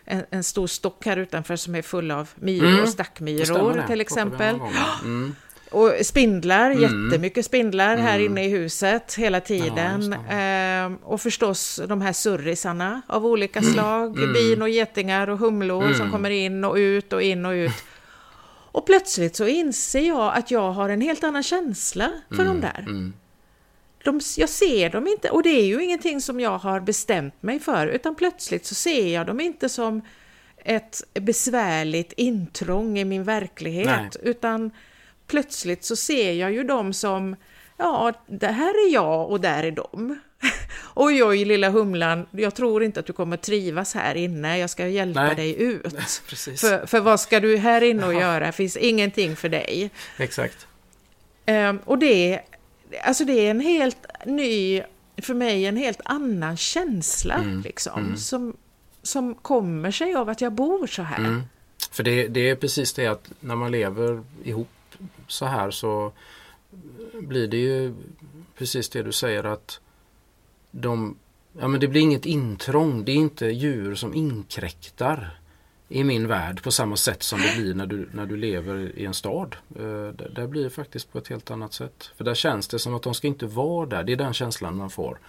en, 0.05 0.23
en 0.29 0.43
stor 0.43 0.67
stock 0.67 1.05
här 1.05 1.17
utanför 1.17 1.55
som 1.55 1.75
är 1.75 1.81
full 1.81 2.11
av 2.11 2.29
myror, 2.35 2.67
Mm, 2.67 2.87
stackmyror 2.87 3.83
till 3.87 4.01
exempel. 4.01 4.59
Mm. 5.03 5.35
Och 5.71 5.93
spindlar, 6.01 6.71
jättemycket 6.71 7.45
spindlar 7.45 7.97
här 7.97 8.19
inne 8.19 8.45
i 8.45 8.49
huset 8.49 9.15
hela 9.15 9.37
Ja, 9.37 9.41
tiden. 9.41 10.01
just 10.01 10.17
ehm, 10.29 10.95
och 11.03 11.21
förstås 11.21 11.81
de 11.87 12.01
här 12.01 12.13
surrisarna 12.13 13.01
av 13.07 13.25
olika 13.25 13.61
slag, 13.61 14.13
bin 14.33 14.61
och 14.61 14.69
getingar 14.69 15.29
och 15.29 15.37
humlor 15.39 15.93
som 15.93 16.11
kommer 16.11 16.29
in 16.29 16.63
och 16.63 16.75
ut 16.75 17.13
och 17.13 17.21
in 17.21 17.45
och 17.45 17.51
ut. 17.51 17.83
Och 18.71 18.85
plötsligt 18.85 19.35
så 19.35 19.47
inser 19.47 20.07
jag 20.07 20.35
att 20.35 20.51
jag 20.51 20.71
har 20.71 20.89
en 20.89 21.01
helt 21.01 21.23
annan 21.23 21.43
känsla 21.43 22.11
för 22.29 22.45
de 22.45 22.61
där. 22.61 22.79
Mm. 22.79 23.13
De, 24.03 24.21
jag 24.37 24.49
ser 24.49 24.89
dem 24.89 25.07
inte, 25.07 25.29
och 25.29 25.43
det 25.43 25.49
är 25.49 25.65
ju 25.65 25.83
ingenting 25.83 26.21
som 26.21 26.39
jag 26.39 26.57
har 26.57 26.79
bestämt 26.79 27.43
mig 27.43 27.59
för, 27.59 27.87
utan 27.87 28.15
plötsligt 28.15 28.65
så 28.65 28.75
ser 28.75 29.07
jag 29.13 29.27
dem 29.27 29.39
inte 29.39 29.69
som 29.69 30.01
ett 30.57 31.03
besvärligt 31.13 32.13
intrång 32.17 32.99
i 32.99 33.05
min 33.05 33.23
verklighet, 33.23 33.87
Nej. 33.87 34.09
utan 34.21 34.71
plötsligt 35.27 35.83
så 35.83 35.95
ser 35.95 36.33
jag 36.33 36.51
ju 36.51 36.63
dem 36.63 36.93
som, 36.93 37.35
ja, 37.77 38.13
det 38.27 38.47
här 38.47 38.87
är 38.87 38.93
jag 38.93 39.31
och 39.31 39.41
där 39.41 39.63
är 39.63 39.71
de. 39.71 40.19
Oj, 40.95 41.23
oj, 41.23 41.45
lilla 41.45 41.69
humlan, 41.69 42.25
jag 42.31 42.55
tror 42.55 42.83
inte 42.83 42.99
att 42.99 43.05
du 43.05 43.13
kommer 43.13 43.37
trivas 43.37 43.93
här 43.93 44.15
inne, 44.15 44.57
jag 44.57 44.69
ska 44.69 44.87
hjälpa 44.87 45.23
Nej. 45.23 45.35
dig 45.35 45.61
ut. 45.61 45.83
Precis. 46.29 46.61
För, 46.61 46.85
för 46.85 46.99
vad 46.99 47.19
ska 47.19 47.39
du 47.39 47.57
här 47.57 47.81
inne 47.81 48.05
och 48.05 48.13
göra? 48.13 48.45
Det 48.45 48.51
finns 48.51 48.77
ingenting 48.77 49.35
för 49.35 49.49
dig. 49.49 49.89
Exakt. 50.17 50.67
Ehm, 51.45 51.79
och 51.85 51.97
det, 51.97 52.41
alltså 53.03 53.25
det 53.25 53.33
är 53.33 53.51
en 53.51 53.59
helt 53.59 54.05
ny 54.25 54.83
för 55.21 55.33
mig 55.33 55.65
en 55.65 55.77
helt 55.77 56.01
annan 56.05 56.57
känsla 56.57 57.33
Mm, 57.33 57.61
liksom. 57.61 57.99
mm. 58.03 58.17
Som, 58.17 58.57
som 59.03 59.35
kommer 59.35 59.91
sig 59.91 60.15
av 60.15 60.29
att 60.29 60.41
jag 60.41 60.53
bor 60.53 60.87
så 60.87 61.01
här. 61.01 61.17
Mm. 61.17 61.43
För 61.91 62.03
det, 62.03 62.27
det 62.27 62.49
är 62.49 62.55
precis 62.55 62.93
det 62.93 63.07
att 63.07 63.31
när 63.39 63.55
man 63.55 63.71
lever 63.71 64.23
ihop 64.43 64.69
så 65.27 65.45
här 65.45 65.71
så 65.71 66.11
blir 67.13 67.47
det 67.47 67.57
ju 67.57 67.93
precis 68.57 68.89
det 68.89 69.03
du 69.03 69.11
säger 69.11 69.43
att 69.43 69.79
de, 70.71 71.17
ja 71.59 71.67
men 71.67 71.79
det 71.79 71.87
blir 71.87 72.01
inget 72.01 72.25
intrång. 72.25 73.05
Det 73.05 73.11
är 73.11 73.15
inte 73.15 73.45
djur 73.45 73.95
som 73.95 74.13
inkräktar 74.13 75.39
i 75.89 76.03
min 76.03 76.27
värld 76.27 76.63
på 76.63 76.71
samma 76.71 76.95
sätt 76.95 77.23
som 77.23 77.39
det 77.41 77.55
blir 77.57 77.73
när 77.73 77.85
du, 77.85 78.09
när 78.13 78.25
du 78.25 78.37
lever 78.37 78.99
i 78.99 79.05
en 79.05 79.13
stad. 79.13 79.55
Eh, 79.75 79.81
där, 79.83 80.31
där 80.35 80.47
blir 80.47 80.63
det 80.63 80.69
faktiskt 80.69 81.11
på 81.11 81.17
ett 81.17 81.27
helt 81.27 81.51
annat 81.51 81.73
sätt. 81.73 82.11
För 82.17 82.23
där 82.23 82.35
känns 82.35 82.67
det 82.67 82.79
som 82.79 82.95
att 82.95 83.03
de 83.03 83.13
ska 83.13 83.27
inte 83.27 83.45
vara 83.45 83.85
där. 83.85 84.03
Det 84.03 84.11
är 84.11 84.17
den 84.17 84.33
känslan 84.33 84.77
man 84.77 84.89
får. 84.89 85.19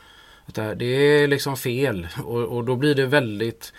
Att 0.46 0.54
det, 0.54 0.62
här, 0.62 0.74
det 0.74 0.84
är 0.84 1.28
liksom 1.28 1.56
fel 1.56 2.08
och, 2.24 2.42
och 2.42 2.64
då 2.64 2.76
blir 2.76 2.94
det 2.94 3.06
väldigt 3.06 3.72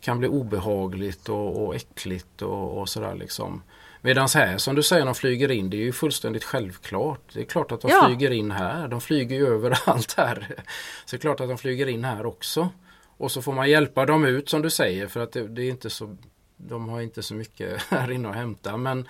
kan 0.00 0.18
bli 0.18 0.28
obehagligt 0.28 1.28
och, 1.28 1.64
och 1.64 1.74
äckligt 1.74 2.42
och, 2.42 2.78
och 2.78 2.88
sådär 2.88 3.14
liksom. 3.14 3.62
Medan 4.04 4.28
här 4.34 4.58
som 4.58 4.74
du 4.74 4.82
säger, 4.82 5.04
de 5.04 5.14
flyger 5.14 5.50
in, 5.50 5.70
det 5.70 5.76
är 5.76 5.84
ju 5.84 5.92
fullständigt 5.92 6.44
självklart. 6.44 7.20
Det 7.32 7.40
är 7.40 7.44
klart 7.44 7.72
att 7.72 7.80
de 7.80 7.90
Ja. 7.90 8.06
flyger 8.06 8.30
in 8.30 8.50
här. 8.50 8.88
De 8.88 9.00
flyger 9.00 9.36
ju 9.36 9.46
överallt 9.54 10.14
här. 10.16 10.46
Så 11.04 11.16
det 11.16 11.18
är 11.18 11.20
klart 11.20 11.40
att 11.40 11.48
de 11.48 11.58
flyger 11.58 11.86
in 11.86 12.04
här 12.04 12.26
också. 12.26 12.68
Och 13.16 13.32
så 13.32 13.42
får 13.42 13.52
man 13.52 13.70
hjälpa 13.70 14.06
dem 14.06 14.24
ut 14.24 14.48
som 14.48 14.62
du 14.62 14.70
säger 14.70 15.06
för 15.06 15.20
att 15.20 15.32
det, 15.32 15.48
det 15.48 15.62
är 15.62 15.70
inte 15.70 15.90
så 15.90 16.16
de 16.56 16.88
har 16.88 17.00
inte 17.00 17.22
så 17.22 17.34
mycket 17.34 17.82
här 17.90 18.10
inne 18.10 18.28
att 18.28 18.34
hämta. 18.34 18.76
Men, 18.76 19.08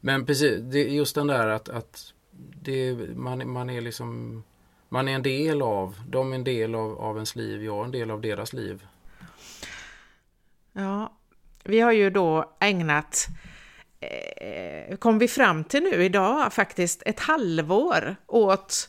men 0.00 0.26
precis, 0.26 0.60
det 0.62 0.78
just 0.82 1.14
den 1.14 1.26
där 1.26 1.48
att, 1.48 1.68
att 1.68 2.12
det, 2.60 2.94
man, 3.16 3.50
man 3.52 3.70
är 3.70 3.80
liksom 3.80 4.42
man 4.88 5.08
är 5.08 5.14
en 5.14 5.22
del 5.22 5.62
av, 5.62 5.96
de 6.08 6.32
är 6.32 6.34
en 6.36 6.44
del 6.44 6.74
av, 6.74 6.98
av 6.98 7.16
ens 7.16 7.36
liv, 7.36 7.64
jag 7.64 7.80
är 7.80 7.84
en 7.84 7.90
del 7.90 8.10
av 8.10 8.20
deras 8.20 8.52
liv. 8.52 8.86
Ja, 10.72 11.12
vi 11.64 11.80
har 11.80 11.92
ju 11.92 12.10
då 12.10 12.56
ägnat, 12.60 13.26
kom 14.98 15.18
vi 15.18 15.28
fram 15.28 15.64
till 15.64 15.82
nu 15.82 16.04
idag, 16.04 16.52
faktiskt 16.52 17.02
ett 17.06 17.20
halvår 17.20 18.16
åt 18.26 18.88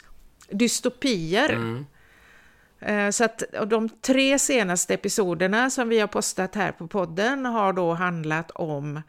dystopier. 0.49 1.49
Mm. 1.49 1.85
Eh, 2.79 3.09
Så 3.11 3.23
att 3.23 3.43
de 3.67 3.89
tre 3.89 4.39
senaste 4.39 4.93
episoderna 4.93 5.69
som 5.69 5.89
vi 5.89 5.99
har 5.99 6.07
postat 6.07 6.55
här 6.55 6.71
på 6.71 6.87
podden 6.87 7.45
har 7.45 7.73
då 7.73 7.93
handlat 7.93 8.51
om 8.51 9.01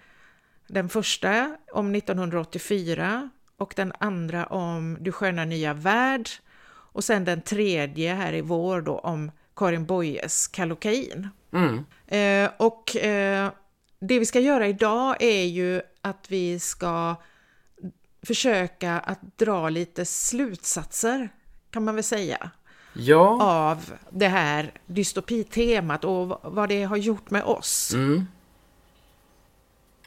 den 0.69 0.89
första 0.89 1.57
om 1.73 1.95
1984 1.95 3.31
och 3.57 3.73
den 3.77 3.93
andra 3.99 4.47
om 4.47 4.97
Du 5.01 5.13
sköna 5.13 5.45
nya 5.45 5.75
värld 5.75 6.29
och 6.93 7.05
sen 7.05 7.25
den 7.25 7.43
tredje 7.43 8.15
här 8.15 8.33
i 8.33 8.41
vår 8.41 8.81
då 8.81 8.99
om 8.99 9.31
Karin 9.57 9.87
Boyes 9.87 10.49
Kallocain. 10.49 11.29
Mm. 11.53 11.85
Eh, 12.07 12.51
och 12.57 12.97
eh, 12.97 13.51
det 13.99 14.19
vi 14.19 14.27
ska 14.27 14.41
göra 14.41 14.69
idag 14.69 15.17
är 15.23 15.45
ju 15.45 15.83
att 16.03 16.27
vi 16.29 16.59
ska 16.59 17.17
försöka 18.27 18.99
att 18.99 19.39
dra 19.39 19.69
lite 19.69 20.05
slutsatser, 20.05 21.29
kan 21.71 21.85
man 21.85 21.95
väl 21.95 22.05
säga, 22.05 22.51
Ja, 22.93 23.43
av 23.43 23.93
det 24.11 24.29
här 24.29 24.73
dystopitemat 24.87 26.05
och 26.05 26.41
vad 26.43 26.69
det 26.69 26.83
har 26.85 26.97
gjort 26.97 27.31
med 27.31 27.43
oss. 27.45 27.95
mm. 27.95 28.27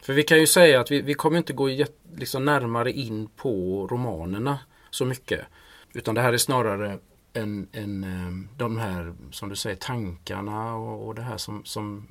för 0.02 0.14
vi 0.14 0.24
kan 0.24 0.40
ju 0.40 0.48
säga 0.48 0.80
att 0.80 0.92
vi, 0.92 1.02
vi 1.02 1.14
kommer 1.14 1.38
inte 1.38 1.54
gå 1.54 1.70
jät- 1.70 2.16
liksom 2.18 2.46
närmare 2.46 2.92
in 2.92 3.28
på 3.36 3.88
romanerna 3.92 4.60
så 4.90 5.06
mycket. 5.06 5.46
Utan 5.94 6.16
det 6.16 6.22
här 6.22 6.34
är 6.34 6.38
snarare 6.38 7.00
en, 7.34 7.68
en, 7.72 8.04
eh, 8.04 8.58
de 8.58 8.78
här, 8.78 9.16
som 9.32 9.50
du 9.50 9.56
säger, 9.56 9.76
tankarna 9.76 10.76
och, 10.76 11.08
och 11.08 11.16
det 11.16 11.22
här 11.22 11.38
som, 11.38 11.66
som, 11.66 12.08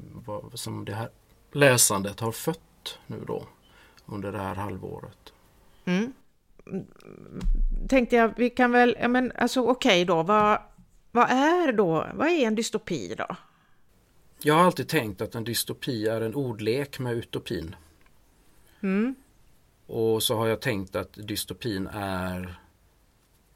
som 0.55 0.85
det 0.85 0.95
här 0.95 1.09
läsandet 1.53 2.21
har 2.21 2.33
fött 2.33 2.99
nu 3.07 3.25
då 3.27 3.47
under 4.07 4.33
det 4.33 4.39
här 4.39 4.55
halvåret. 4.55 5.33
Mm. 5.85 6.13
Tänkte 7.89 8.17
jag, 8.17 8.35
vi 8.37 8.51
kan 8.51 8.73
väl, 8.73 8.97
ja 9.01 9.09
men 9.09 9.33
alltså 9.33 9.61
okej 9.61 10.05
då, 10.05 10.23
vad, 10.23 10.59
vad 11.11 11.31
är 11.31 11.73
då, 11.73 12.07
vad 12.15 12.29
är 12.29 12.47
en 12.47 12.55
dystopi 12.55 13.15
då? 13.15 13.37
Jag 14.43 14.55
har 14.55 14.65
alltid 14.65 14.89
tänkt 14.89 15.21
att 15.21 15.35
en 15.35 15.45
dystopi 15.45 16.07
är 16.07 16.21
en 16.21 16.35
ordlek 16.35 16.99
med 16.99 17.15
utopin. 17.15 17.77
Mm. 18.81 19.15
Och 19.87 20.23
så 20.23 20.37
har 20.37 20.47
jag 20.47 20.61
tänkt 20.61 20.97
att 20.97 21.13
dystopin 21.13 21.87
är 21.93 22.59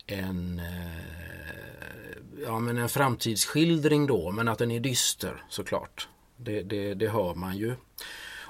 en, 0.07 0.59
eh, 0.59 2.13
ja, 2.45 2.59
men 2.59 2.79
en 2.79 2.89
framtidsskildring 2.89 4.07
då, 4.07 4.31
men 4.31 4.49
att 4.49 4.59
den 4.59 4.71
är 4.71 4.81
dyster 4.81 5.45
såklart. 5.49 6.09
Det, 6.45 6.63
det, 6.63 6.95
det 6.95 7.09
hör 7.09 7.35
man 7.35 7.57
ju. 7.57 7.75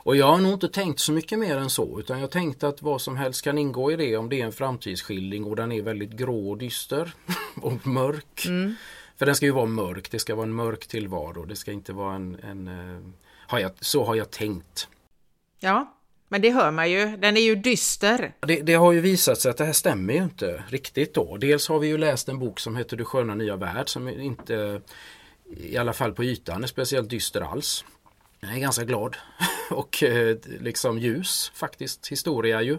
Och 0.05 0.17
jag 0.17 0.27
har 0.27 0.39
nog 0.39 0.53
inte 0.53 0.69
tänkt 0.69 1.01
så 1.01 1.13
mycket 1.13 1.39
mer 1.39 1.57
än 1.57 1.71
så 1.71 2.01
utan 2.01 2.21
jag 2.21 2.31
tänkte 2.31 2.69
att 2.69 2.83
vad 2.83 3.01
som 3.01 3.17
helst 3.17 3.45
kan 3.45 3.59
ingå 3.59 3.93
i 3.93 3.97
det 3.97 4.17
om 4.17 4.29
det 4.29 4.41
är 4.41 4.45
en 4.45 4.53
framtidsskildring 4.53 5.45
och 5.45 5.57
den 5.57 5.73
är 5.73 5.83
väldigt 5.83 6.11
grå 6.11 6.51
och 6.51 6.59
dyster 6.59 7.15
och 7.63 7.87
mörk. 7.87 8.47
Mm. 8.47 8.75
För 9.17 9.27
den 9.27 9.35
ska 9.35 9.47
ju 9.47 9.53
vara 9.53 9.67
mörk, 9.67 10.11
det 10.11 10.19
ska 10.19 10.35
vara 10.35 10.47
en 10.47 10.55
mörk 10.55 10.87
tillvaro. 10.87 11.45
Det 11.45 11.57
ska 11.57 11.73
inte 11.73 11.93
vara 11.93 12.15
en... 12.15 12.37
en 12.43 12.69
eh, 12.69 13.01
har 13.47 13.59
jag, 13.59 13.71
så 13.81 14.05
har 14.05 14.15
jag 14.15 14.31
tänkt. 14.31 14.89
Ja, 15.61 15.95
men 16.29 16.43
det 16.43 16.51
hör 16.51 16.71
man 16.71 16.91
ju, 16.91 17.17
den 17.17 17.37
är 17.37 17.41
ju 17.41 17.55
dyster. 17.55 18.33
Det, 18.41 18.61
det 18.61 18.75
har 18.75 18.93
ju 18.93 19.01
visat 19.01 19.41
sig 19.41 19.51
att 19.51 19.57
det 19.57 19.65
här 19.65 19.73
stämmer 19.73 20.15
ju 20.15 20.23
inte 20.23 20.65
riktigt 20.69 21.15
då. 21.15 21.37
Dels 21.37 21.69
har 21.69 21.79
vi 21.79 21.87
ju 21.87 21.99
läst 21.99 22.29
en 22.29 22.39
bok 22.39 22.61
som 22.61 22.77
heter 22.77 22.97
Du 22.97 23.05
sköna 23.05 23.35
nya 23.35 23.57
värld 23.57 23.89
som 23.89 24.09
inte, 24.09 24.81
i 25.57 25.77
alla 25.77 25.93
fall 25.93 26.13
på 26.13 26.25
ytan, 26.25 26.63
är 26.63 26.67
speciellt 26.67 27.11
dyster 27.11 27.41
alls. 27.41 27.85
Jag 28.41 28.55
är 28.55 28.59
ganska 28.61 28.85
glad 28.85 29.17
och 29.71 30.03
eh, 30.03 30.37
liksom 30.61 30.99
ljus 30.99 31.53
faktiskt, 31.55 32.09
historia 32.09 32.63
ju. 32.63 32.79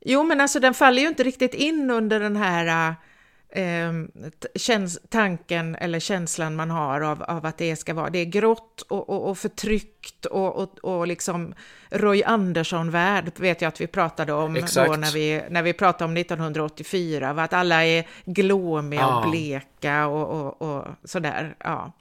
Jo, 0.00 0.22
men 0.22 0.40
alltså 0.40 0.60
den 0.60 0.74
faller 0.74 1.02
ju 1.02 1.08
inte 1.08 1.22
riktigt 1.22 1.54
in 1.54 1.90
under 1.90 2.20
den 2.20 2.36
här 2.36 2.88
eh, 2.88 2.94
eh, 3.52 3.92
t- 4.40 4.48
käns- 4.54 4.98
tanken 5.08 5.74
eller 5.74 6.00
känslan 6.00 6.56
man 6.56 6.70
har 6.70 7.00
av, 7.00 7.22
av 7.22 7.46
att 7.46 7.58
det 7.58 7.76
ska 7.76 7.94
vara, 7.94 8.10
det 8.10 8.18
är 8.18 8.24
grått 8.24 8.80
och, 8.88 9.10
och, 9.10 9.28
och 9.30 9.38
förtryckt 9.38 10.26
och, 10.26 10.56
och, 10.56 10.78
och 10.78 11.06
liksom 11.06 11.54
Roy 11.90 12.22
Andersson-värld 12.24 13.32
vet 13.36 13.60
jag 13.62 13.68
att 13.68 13.80
vi 13.80 13.86
pratade 13.86 14.32
om 14.32 14.54
då 14.54 14.60
när 14.96 15.12
vi, 15.14 15.42
när 15.50 15.62
vi 15.62 15.72
pratade 15.72 16.04
om 16.04 16.16
1984, 16.16 17.32
va? 17.32 17.42
att 17.42 17.52
alla 17.52 17.84
är 17.86 18.06
glåmiga 18.24 19.00
Ja. 19.00 19.24
och 19.24 19.30
bleka 19.30 20.06
och, 20.06 20.40
och, 20.40 20.62
och 20.78 20.86
sådär. 21.04 21.54
Ja. 21.58 21.92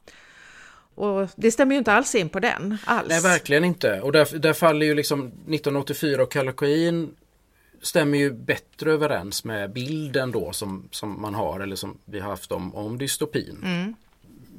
Och 0.95 1.27
det 1.35 1.51
stämmer 1.51 1.75
ju 1.75 1.79
inte 1.79 1.93
alls 1.93 2.15
in 2.15 2.29
på 2.29 2.39
den, 2.39 2.77
alls. 2.85 3.09
Nej, 3.09 3.21
verkligen 3.21 3.63
inte. 3.65 4.01
Och 4.01 4.11
där, 4.11 4.39
där 4.39 4.53
faller 4.53 4.85
ju 4.85 4.95
liksom 4.95 5.27
1984 5.27 6.23
och 6.23 6.31
Kallocain 6.31 7.15
stämmer 7.81 8.17
ju 8.17 8.31
bättre 8.31 8.91
överens 8.91 9.43
med 9.43 9.71
bilden 9.74 10.31
då 10.31 10.51
som, 10.51 10.88
som 10.91 11.21
man 11.21 11.36
har 11.36 11.59
eller 11.59 11.75
som 11.75 11.98
vi 12.05 12.19
har 12.19 12.29
haft 12.29 12.51
om, 12.51 12.75
om 12.75 12.98
dystopin. 12.98 13.62
Mm. 13.63 13.95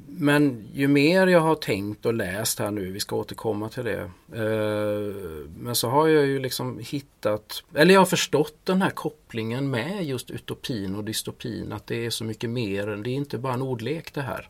Men 0.07 0.67
ju 0.73 0.87
mer 0.87 1.27
jag 1.27 1.39
har 1.39 1.55
tänkt 1.55 2.05
och 2.05 2.13
läst 2.13 2.59
här 2.59 2.71
nu, 2.71 2.91
vi 2.91 2.99
ska 2.99 3.15
återkomma 3.15 3.69
till 3.69 3.83
det. 3.83 4.01
Eh, 4.33 5.15
men 5.57 5.75
så 5.75 5.89
har 5.89 6.07
jag 6.07 6.25
ju 6.25 6.39
liksom 6.39 6.79
hittat, 6.79 7.63
eller 7.73 7.93
jag 7.93 8.01
har 8.01 8.05
förstått 8.05 8.57
den 8.63 8.81
här 8.81 8.89
kopplingen 8.89 9.69
med 9.69 10.05
just 10.05 10.31
utopin 10.31 10.95
och 10.95 11.03
dystopin. 11.03 11.71
Att 11.71 11.87
det 11.87 12.05
är 12.05 12.09
så 12.09 12.23
mycket 12.23 12.49
mer, 12.49 12.87
än- 12.87 13.03
det 13.03 13.09
är 13.09 13.15
inte 13.15 13.37
bara 13.37 13.53
en 13.53 13.61
ordlek 13.61 14.13
det 14.13 14.21
här. 14.21 14.49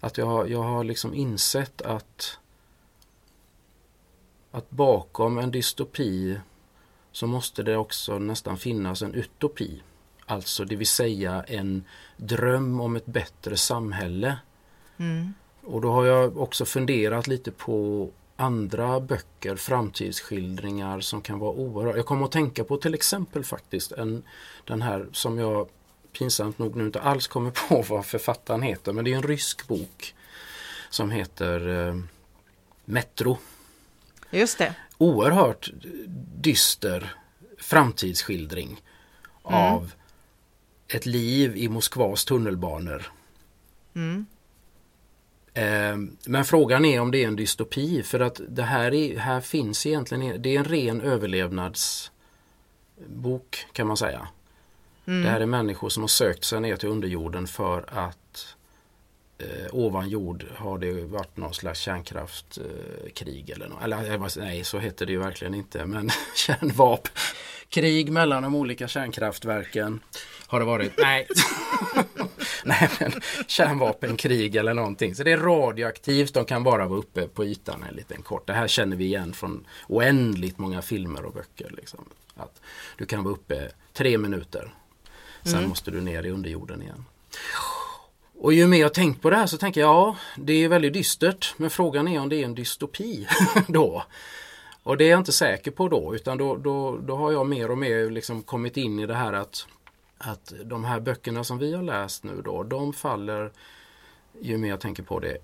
Att 0.00 0.18
jag, 0.18 0.50
jag 0.50 0.62
har 0.62 0.84
liksom 0.84 1.14
insett 1.14 1.82
att 1.82 2.38
att 4.50 4.70
bakom 4.70 5.38
en 5.38 5.50
dystopi 5.50 6.40
så 7.14 7.26
måste 7.26 7.62
det 7.62 7.76
också 7.76 8.18
nästan 8.18 8.58
finnas 8.58 9.02
en 9.02 9.14
utopi. 9.14 9.82
Alltså 10.26 10.64
det 10.64 10.76
vill 10.76 10.86
säga 10.86 11.44
en 11.48 11.84
dröm 12.16 12.80
om 12.80 12.96
ett 12.96 13.06
bättre 13.06 13.56
samhälle. 13.56 14.38
Mm. 14.96 15.34
Och 15.62 15.80
då 15.80 15.92
har 15.92 16.04
jag 16.04 16.38
också 16.38 16.64
funderat 16.64 17.26
lite 17.26 17.50
på 17.50 18.10
andra 18.36 19.00
böcker, 19.00 19.56
framtidsskildringar 19.56 21.00
som 21.00 21.22
kan 21.22 21.38
vara 21.38 21.52
oerhört... 21.52 21.96
Jag 21.96 22.06
kommer 22.06 22.24
att 22.24 22.32
tänka 22.32 22.64
på 22.64 22.76
till 22.76 22.94
exempel 22.94 23.44
faktiskt 23.44 23.92
en, 23.92 24.22
den 24.64 24.82
här 24.82 25.06
som 25.12 25.38
jag 25.38 25.68
pinsamt 26.18 26.58
nog 26.58 26.76
nu 26.76 26.84
inte 26.84 27.00
alls 27.00 27.26
kommer 27.26 27.50
på 27.68 27.82
vad 27.82 28.06
författaren 28.06 28.62
heter 28.62 28.92
men 28.92 29.04
det 29.04 29.12
är 29.12 29.16
en 29.16 29.22
rysk 29.22 29.68
bok 29.68 30.14
som 30.90 31.10
heter 31.10 31.88
eh, 31.88 31.96
Metro 32.84 33.38
Just 34.30 34.58
det. 34.58 34.74
Oerhört 35.04 35.70
dyster 36.36 37.14
framtidsskildring 37.58 38.82
av 39.42 39.92
ett 40.88 41.06
liv 41.06 41.56
i 41.56 41.68
Moskvas 41.68 42.24
tunnelbanor. 42.24 43.12
Mm. 43.94 44.26
Eh, 45.54 45.96
Men 46.26 46.44
frågan 46.44 46.84
är 46.84 47.00
om 47.00 47.10
det 47.10 47.24
är 47.24 47.28
en 47.28 47.36
dystopi 47.36 48.02
för 48.02 48.20
att 48.20 48.40
det 48.48 48.62
här, 48.62 48.94
är, 48.94 49.18
här 49.18 49.40
finns 49.40 49.86
egentligen, 49.86 50.42
det 50.42 50.54
är 50.54 50.58
en 50.58 50.64
ren 50.64 51.00
överlevnadsbok 51.00 53.66
kan 53.72 53.86
man 53.86 53.96
säga. 53.96 54.28
Mm. 55.06 55.22
Det 55.22 55.28
här 55.28 55.40
är 55.40 55.46
människor 55.46 55.88
som 55.88 56.02
har 56.02 56.08
sökt 56.08 56.44
sig 56.44 56.60
ner 56.60 56.76
till 56.76 56.88
underjorden 56.88 57.46
för 57.46 57.84
att 57.88 58.56
eh, 59.38 59.66
ovan 59.72 60.08
jord 60.08 60.46
har 60.56 60.78
det 60.78 61.04
varit 61.04 61.36
någon 61.36 61.54
slags 61.54 61.80
kärnkraftkrig 61.80 63.50
eh, 63.50 63.56
eller 63.56 63.68
något. 63.68 63.82
Eller 63.82 64.40
nej, 64.40 64.64
så 64.64 64.78
heter 64.78 65.06
det 65.06 65.12
ju 65.12 65.18
verkligen 65.18 65.54
inte. 65.54 65.86
Men 65.86 66.10
kärnvapen. 66.36 67.12
Krig 67.68 68.12
mellan 68.12 68.42
de 68.42 68.54
olika 68.54 68.88
kärnkraftverken 68.88 70.00
har 70.46 70.60
det 70.60 70.66
varit. 70.66 70.92
Nej, 70.98 71.26
nej 72.64 72.90
men 73.00 73.12
kärnvapenkrig 73.46 74.56
eller 74.56 74.74
någonting. 74.74 75.14
Så 75.14 75.22
det 75.22 75.32
är 75.32 75.38
radioaktivt. 75.38 76.34
De 76.34 76.44
kan 76.44 76.64
bara 76.64 76.86
vara 76.86 76.98
uppe 76.98 77.28
på 77.28 77.44
ytan 77.44 77.84
en 77.88 77.94
liten 77.94 78.22
kort. 78.22 78.46
Det 78.46 78.52
här 78.52 78.68
känner 78.68 78.96
vi 78.96 79.04
igen 79.04 79.32
från 79.32 79.66
oändligt 79.88 80.58
många 80.58 80.82
filmer 80.82 81.24
och 81.24 81.32
böcker. 81.32 81.70
Liksom. 81.76 82.04
Att 82.36 82.60
du 82.98 83.06
kan 83.06 83.24
vara 83.24 83.34
uppe 83.34 83.70
tre 83.92 84.18
minuter. 84.18 84.74
Sen 85.42 85.54
mm. 85.54 85.68
måste 85.68 85.90
du 85.90 86.00
ner 86.00 86.22
i 86.26 86.30
underjorden 86.30 86.82
igen. 86.82 87.04
Och 88.44 88.52
ju 88.52 88.66
mer 88.66 88.80
jag 88.80 88.94
tänkt 88.94 89.22
på 89.22 89.30
det 89.30 89.36
här 89.36 89.46
så 89.46 89.58
tänker 89.58 89.80
jag 89.80 89.90
ja, 89.90 90.16
det 90.36 90.52
är 90.52 90.68
väldigt 90.68 90.92
dystert. 90.92 91.54
Men 91.56 91.70
frågan 91.70 92.08
är 92.08 92.20
om 92.20 92.28
det 92.28 92.36
är 92.36 92.44
en 92.44 92.54
dystopi 92.54 93.26
då. 93.68 94.04
Och 94.82 94.96
det 94.96 95.04
är 95.04 95.10
jag 95.10 95.20
inte 95.20 95.32
säker 95.32 95.70
på 95.70 95.88
då 95.88 96.14
utan 96.14 96.38
då, 96.38 96.56
då, 96.56 96.96
då 96.96 97.16
har 97.16 97.32
jag 97.32 97.46
mer 97.46 97.70
och 97.70 97.78
mer 97.78 98.10
liksom 98.10 98.42
kommit 98.42 98.76
in 98.76 98.98
i 98.98 99.06
det 99.06 99.14
här 99.14 99.32
att, 99.32 99.66
att 100.18 100.52
de 100.64 100.84
här 100.84 101.00
böckerna 101.00 101.44
som 101.44 101.58
vi 101.58 101.74
har 101.74 101.82
läst 101.82 102.24
nu 102.24 102.42
då, 102.44 102.62
de 102.62 102.92
faller 102.92 103.52
ju 104.40 104.58
mer 104.58 104.68
jag 104.68 104.80
tänker 104.80 105.02
på 105.02 105.20
det 105.20 105.38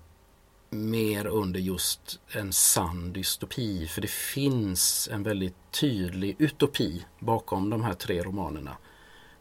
mer 0.69 1.27
under 1.27 1.59
just 1.59 2.19
en 2.31 2.53
sann 2.53 3.13
dystopi. 3.13 3.87
För 3.87 4.01
det 4.01 4.11
finns 4.11 5.09
en 5.11 5.23
väldigt 5.23 5.55
tydlig 5.71 6.35
utopi 6.39 7.05
bakom 7.19 7.69
de 7.69 7.83
här 7.83 7.93
tre 7.93 8.21
romanerna. 8.21 8.77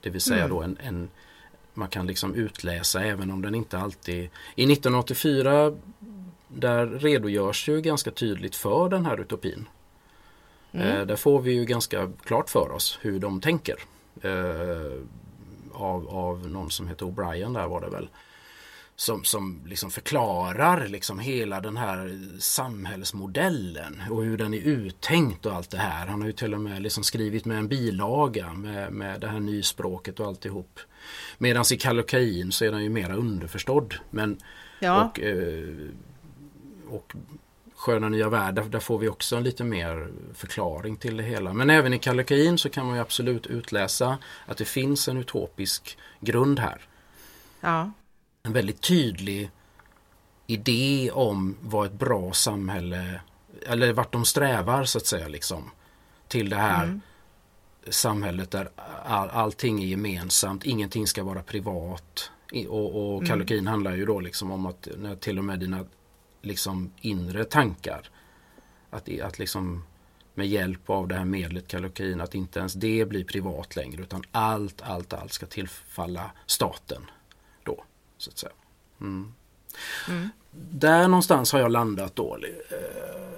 Det 0.01 0.11
vill 0.11 0.21
säga 0.21 0.45
mm. 0.45 0.51
då 0.51 0.63
en, 0.63 0.79
en, 0.81 1.11
man 1.81 1.89
kan 1.89 2.07
liksom 2.07 2.35
utläsa 2.35 3.05
även 3.05 3.31
om 3.31 3.43
den 3.43 3.55
inte 3.55 3.79
alltid... 3.79 4.29
I 4.55 4.73
1984 4.73 5.73
där 6.49 6.87
redogörs 6.87 7.69
ju 7.69 7.81
ganska 7.81 8.11
tydligt 8.11 8.57
för 8.57 8.89
den 8.89 9.07
här 9.07 9.21
utopin. 9.21 9.69
Mm. 10.73 10.87
Eh, 10.87 11.07
där 11.07 11.17
får 11.17 11.41
vi 11.41 11.53
ju 11.53 11.65
ganska 11.65 12.13
klart 12.25 12.51
för 12.51 12.71
oss 12.71 12.99
hur 13.03 13.21
de 13.21 13.41
tänker. 13.41 13.77
Eh, 14.23 15.03
av, 15.73 16.09
av 16.09 16.49
någon 16.49 16.71
som 16.71 16.89
heter 16.89 17.07
O'Brien 17.07 17.55
där 17.55 17.69
var 17.69 17.81
det 17.81 17.91
väl. 17.91 18.09
Som, 18.97 19.25
som 19.25 19.63
liksom 19.67 19.91
förklarar 19.91 20.89
liksom 20.89 21.19
hela 21.19 21.61
den 21.61 21.77
här 21.77 22.21
samhällsmodellen 22.39 24.03
och 24.11 24.25
hur 24.25 24.39
den 24.39 24.55
är 24.55 24.61
uttänkt 24.61 25.47
och 25.47 25.53
allt 25.53 25.71
det 25.71 25.79
här. 25.79 26.07
Han 26.07 26.21
har 26.21 26.27
ju 26.27 26.33
till 26.33 26.55
och 26.55 26.61
med 26.61 26.83
liksom 26.83 27.05
skrivit 27.05 27.45
med 27.45 27.59
en 27.59 27.69
bilaga 27.69 28.53
med, 28.53 28.93
med 28.93 29.21
det 29.21 29.29
här 29.29 29.41
nyspråket 29.41 30.21
och 30.21 30.27
alltihop. 30.27 30.81
Medan 31.39 31.65
i 31.73 31.77
Kallocain 31.77 32.53
så 32.53 32.65
är 32.65 32.73
den 32.73 32.83
ju 32.83 32.89
mera 32.89 33.15
underförstådd. 33.15 33.95
Men, 34.11 34.39
ja. 34.79 35.05
och, 35.05 35.21
eh, 35.21 35.89
och 36.89 37.15
Sköna 37.81 38.09
nya 38.09 38.29
världar, 38.29 38.65
där 38.65 38.81
får 38.81 38.99
vi 38.99 39.09
också 39.09 39.37
en 39.37 39.43
lite 39.43 39.65
mer 39.65 40.09
förklaring 40.35 40.97
till 40.97 41.17
det 41.17 41.23
hela. 41.23 41.53
Men 41.53 41.71
även 41.71 41.95
i 41.95 41.99
Kallocain 41.99 42.59
så 42.59 42.69
kan 42.69 42.87
man 42.87 42.95
ju 42.95 43.01
absolut 43.01 43.47
utläsa 43.47 44.19
att 44.47 44.57
det 44.57 44.65
finns 44.65 45.09
en 45.09 45.17
utopisk 45.17 45.99
grund 46.21 46.59
här. 46.59 46.81
Ja. 47.61 47.91
En 48.43 48.53
väldigt 48.53 48.81
tydlig 48.81 49.51
idé 50.47 51.11
om 51.13 51.57
vad 51.61 51.87
ett 51.87 51.93
bra 51.93 52.33
samhälle, 52.33 53.21
eller 53.67 53.93
vart 53.93 54.13
de 54.13 54.25
strävar 54.25 54.85
så 54.85 54.99
att 54.99 55.07
säga 55.07 55.29
liksom. 55.29 55.71
Till 56.29 56.51
det 56.51 56.57
här 56.57 56.85
mm. 56.85 57.01
Samhället 57.89 58.51
där 58.51 58.71
all, 59.05 59.29
allting 59.31 59.83
är 59.83 59.87
gemensamt, 59.87 60.65
ingenting 60.65 61.07
ska 61.07 61.25
vara 61.25 61.43
privat. 61.43 62.31
Och, 62.69 63.15
och 63.17 63.27
Kallocain 63.27 63.59
mm. 63.59 63.71
handlar 63.71 63.97
ju 63.97 64.07
då 64.07 64.21
liksom 64.21 64.51
om 64.51 64.67
att 64.67 64.89
när 64.99 65.17
till 65.17 65.39
och 65.39 65.45
med 65.45 65.59
dina 65.59 65.85
liksom 66.43 66.93
inre 67.01 67.45
tankar. 67.45 68.11
Att, 68.91 69.21
att 69.21 69.39
liksom 69.39 69.83
med 70.35 70.49
hjälp 70.49 70.91
av 70.91 71.09
det 71.09 71.15
här 71.15 71.25
medlet 71.25 71.69
kalokain 71.69 72.21
att 72.21 72.35
inte 72.35 72.59
ens 72.59 72.73
det 72.73 73.05
blir 73.09 73.25
privat 73.25 73.77
längre 73.77 74.03
utan 74.03 74.23
allt, 74.33 74.83
allt, 74.83 75.13
allt 75.13 75.33
ska 75.33 75.47
tillfalla 75.47 76.31
staten. 76.47 77.03
Då, 77.63 77.85
så 78.19 78.31
att 78.31 78.39
säga. 78.39 78.53
Mm. 79.01 79.35
Mm. 80.09 80.29
Där 80.71 81.09
någonstans 81.09 81.53
har 81.53 81.61
jag 81.61 81.71
landat 81.71 82.17
då 82.17 82.37
eh, 82.37 83.30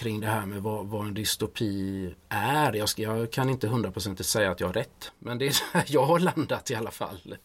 kring 0.00 0.20
det 0.20 0.26
här 0.26 0.46
med 0.46 0.62
vad, 0.62 0.86
vad 0.86 1.06
en 1.06 1.14
dystopi 1.14 2.14
är. 2.28 2.72
Jag, 2.72 2.88
ska, 2.88 3.02
jag 3.02 3.32
kan 3.32 3.50
inte 3.50 3.68
hundraprocentigt 3.68 4.28
säga 4.28 4.50
att 4.50 4.60
jag 4.60 4.66
har 4.66 4.74
rätt. 4.74 5.12
Men 5.18 5.38
det 5.38 5.46
är 5.46 5.84
jag 5.86 6.04
har 6.04 6.18
landat 6.18 6.70
i 6.70 6.74
alla 6.74 6.90
fall. 6.90 7.36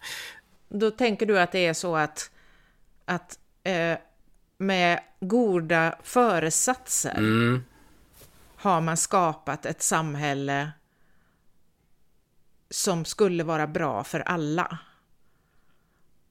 Då 0.70 0.92
tänker 0.92 1.26
du 1.26 1.40
att 1.40 1.52
det 1.52 1.66
är 1.66 1.74
så 1.74 1.96
att, 1.96 2.32
att 3.06 3.40
eh, 3.64 3.98
med 4.58 5.00
goda 5.20 5.98
föresatser 6.04 7.18
mm. 7.18 7.64
har 8.56 8.82
man 8.82 8.98
skapat 8.98 9.66
ett 9.66 9.82
samhälle 9.82 10.72
som 12.70 13.06
skulle 13.06 13.44
vara 13.44 13.68
bra 13.68 14.04
för 14.04 14.20
alla. 14.20 14.78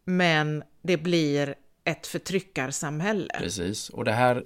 Men 0.04 0.64
det 0.82 0.96
blir 0.96 1.54
ett 1.84 2.06
förtryckarsamhälle. 2.06 3.34
Precis, 3.38 3.90
och 3.90 4.04
det 4.04 4.12
här 4.12 4.44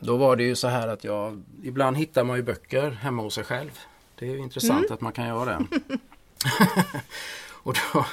då 0.00 0.16
var 0.16 0.36
det 0.36 0.42
ju 0.42 0.56
så 0.56 0.68
här 0.68 0.88
att 0.88 1.04
jag 1.04 1.42
ibland 1.62 1.96
hittar 1.96 2.24
man 2.24 2.36
ju 2.36 2.42
böcker 2.42 2.90
hemma 2.90 3.22
hos 3.22 3.34
sig 3.34 3.44
själv. 3.44 3.78
Det 4.14 4.26
är 4.26 4.30
ju 4.30 4.38
intressant 4.38 4.86
mm. 4.86 4.92
att 4.92 5.00
man 5.00 5.12
kan 5.12 5.26
göra 5.26 5.44
det. 5.44 5.66
och 7.50 7.74
då, 7.74 8.06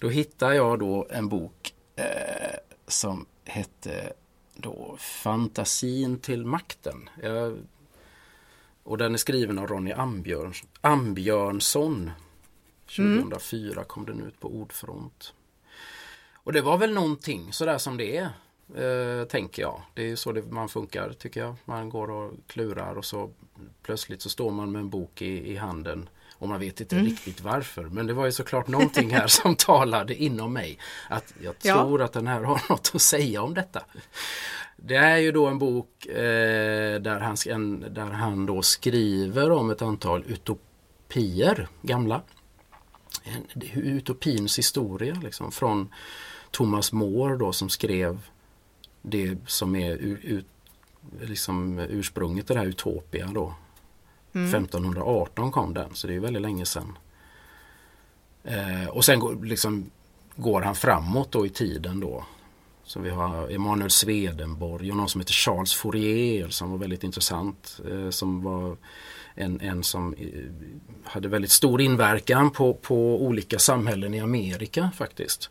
då 0.00 0.08
hittar 0.08 0.52
jag 0.52 0.78
då 0.78 1.06
en 1.10 1.28
bok 1.28 1.74
eh, 1.96 2.58
som 2.86 3.26
hette 3.44 4.12
då 4.54 4.96
Fantasin 4.98 6.18
till 6.18 6.46
makten. 6.46 7.10
Jag, 7.22 7.58
och 8.82 8.98
den 8.98 9.14
är 9.14 9.18
skriven 9.18 9.58
av 9.58 9.66
Ronny 9.66 9.92
Ambjörn, 9.92 10.52
Ambjörnsson. 10.80 12.10
2004 12.96 13.72
mm. 13.72 13.84
kom 13.84 14.06
den 14.06 14.20
ut 14.20 14.40
på 14.40 14.48
Ordfront. 14.48 15.34
Och 16.32 16.52
det 16.52 16.60
var 16.60 16.78
väl 16.78 16.94
någonting 16.94 17.52
sådär 17.52 17.78
som 17.78 17.96
det 17.96 18.16
är. 18.16 18.30
Eh, 18.76 19.24
tänker 19.24 19.62
jag. 19.62 19.82
Det 19.94 20.10
är 20.10 20.16
så 20.16 20.32
det, 20.32 20.42
man 20.42 20.68
funkar 20.68 21.12
tycker 21.12 21.40
jag. 21.40 21.56
Man 21.64 21.88
går 21.88 22.10
och 22.10 22.32
klurar 22.46 22.94
och 22.94 23.04
så 23.04 23.30
plötsligt 23.82 24.22
så 24.22 24.28
står 24.28 24.50
man 24.50 24.72
med 24.72 24.80
en 24.80 24.90
bok 24.90 25.22
i, 25.22 25.52
i 25.52 25.56
handen 25.56 26.08
och 26.38 26.48
man 26.48 26.60
vet 26.60 26.80
inte 26.80 26.96
mm. 26.96 27.06
riktigt 27.06 27.40
varför. 27.40 27.82
Men 27.84 28.06
det 28.06 28.12
var 28.12 28.26
ju 28.26 28.32
såklart 28.32 28.68
någonting 28.68 29.10
här 29.10 29.26
som 29.26 29.56
talade 29.56 30.14
inom 30.14 30.52
mig. 30.52 30.78
Att 31.08 31.34
jag 31.42 31.58
tror 31.58 32.00
ja. 32.00 32.04
att 32.04 32.12
den 32.12 32.26
här 32.26 32.42
har 32.42 32.62
något 32.68 32.90
att 32.94 33.02
säga 33.02 33.42
om 33.42 33.54
detta. 33.54 33.84
Det 34.76 34.96
är 34.96 35.16
ju 35.16 35.32
då 35.32 35.46
en 35.46 35.58
bok 35.58 36.06
eh, 36.06 37.00
där, 37.00 37.20
han, 37.20 37.36
en, 37.48 37.94
där 37.94 38.04
han 38.04 38.46
då 38.46 38.62
skriver 38.62 39.50
om 39.50 39.70
ett 39.70 39.82
antal 39.82 40.24
utopier, 40.26 41.68
gamla. 41.82 42.22
En, 43.24 43.62
utopins 43.74 44.58
historia 44.58 45.20
liksom, 45.22 45.52
från 45.52 45.92
Thomas 46.50 46.92
More 46.92 47.36
då 47.36 47.52
som 47.52 47.68
skrev 47.68 48.18
det 49.08 49.36
som 49.46 49.76
är 49.76 49.96
ut, 49.96 50.46
liksom 51.20 51.78
ursprunget 51.78 52.46
till 52.46 52.54
det 52.54 52.60
här 52.60 52.68
Utopia 52.68 53.26
då. 53.34 53.54
Mm. 54.32 54.48
1518 54.48 55.52
kom 55.52 55.74
den, 55.74 55.94
så 55.94 56.06
det 56.06 56.14
är 56.14 56.20
väldigt 56.20 56.42
länge 56.42 56.66
sedan. 56.66 56.98
Eh, 58.44 58.88
och 58.88 59.04
sen 59.04 59.18
går, 59.18 59.44
liksom, 59.44 59.90
går 60.36 60.62
han 60.62 60.74
framåt 60.74 61.32
då 61.32 61.46
i 61.46 61.48
tiden 61.48 62.00
då. 62.00 62.24
Så 62.84 63.00
vi 63.00 63.10
har 63.10 63.50
Emanuel 63.50 63.90
Swedenborg 63.90 64.90
och 64.90 64.96
någon 64.96 65.08
som 65.08 65.20
heter 65.20 65.32
Charles 65.32 65.74
Fourier 65.74 66.48
som 66.48 66.70
var 66.70 66.78
väldigt 66.78 67.04
intressant. 67.04 67.80
Eh, 67.90 68.10
som 68.10 68.42
var 68.42 68.76
en, 69.34 69.60
en 69.60 69.82
som 69.82 70.14
eh, 70.14 70.28
hade 71.04 71.28
väldigt 71.28 71.50
stor 71.50 71.80
inverkan 71.80 72.50
på, 72.50 72.74
på 72.74 73.22
olika 73.22 73.58
samhällen 73.58 74.14
i 74.14 74.20
Amerika 74.20 74.90
faktiskt. 74.96 75.50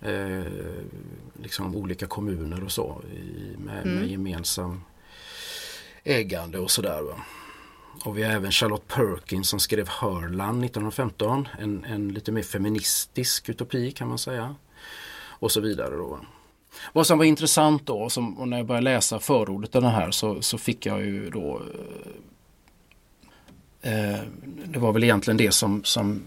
Eh, 0.00 0.52
liksom 1.42 1.76
olika 1.76 2.06
kommuner 2.06 2.64
och 2.64 2.72
så 2.72 3.02
i, 3.12 3.56
med, 3.58 3.82
mm. 3.82 3.94
med 3.94 4.08
gemensam 4.08 4.82
ägande 6.04 6.58
och 6.58 6.70
sådär. 6.70 7.02
Och 8.04 8.18
vi 8.18 8.22
har 8.22 8.32
även 8.32 8.52
Charlotte 8.52 8.88
Perkins 8.88 9.48
som 9.48 9.60
skrev 9.60 9.88
Hörland 9.88 10.64
1915. 10.64 11.48
En, 11.58 11.84
en 11.84 12.08
lite 12.08 12.32
mer 12.32 12.42
feministisk 12.42 13.48
utopi 13.48 13.90
kan 13.90 14.08
man 14.08 14.18
säga. 14.18 14.54
Och 15.40 15.52
så 15.52 15.60
vidare 15.60 15.96
då. 15.96 16.20
Vad 16.92 17.06
som 17.06 17.18
var 17.18 17.24
intressant 17.24 17.86
då, 17.86 18.10
som, 18.10 18.38
och 18.38 18.48
när 18.48 18.56
jag 18.56 18.66
började 18.66 18.84
läsa 18.84 19.18
förordet 19.18 19.72
till 19.72 19.80
den 19.80 19.90
här 19.90 20.10
så, 20.10 20.42
så 20.42 20.58
fick 20.58 20.86
jag 20.86 21.00
ju 21.00 21.30
då 21.30 21.62
eh, 23.82 24.12
eh, 24.12 24.20
Det 24.64 24.78
var 24.78 24.92
väl 24.92 25.04
egentligen 25.04 25.36
det 25.36 25.52
som, 25.52 25.84
som 25.84 26.22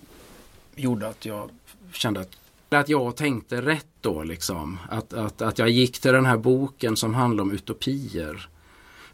gjorde 0.75 1.07
att 1.07 1.25
jag 1.25 1.49
kände 1.93 2.19
att 2.19 2.40
att 2.79 2.89
jag 2.89 3.15
tänkte 3.15 3.61
rätt 3.61 3.87
då 4.01 4.23
liksom. 4.23 4.79
Att, 4.89 5.13
att, 5.13 5.41
att 5.41 5.59
jag 5.59 5.69
gick 5.69 5.99
till 5.99 6.13
den 6.13 6.25
här 6.25 6.37
boken 6.37 6.95
som 6.95 7.13
handlar 7.13 7.41
om 7.41 7.51
utopier. 7.51 8.49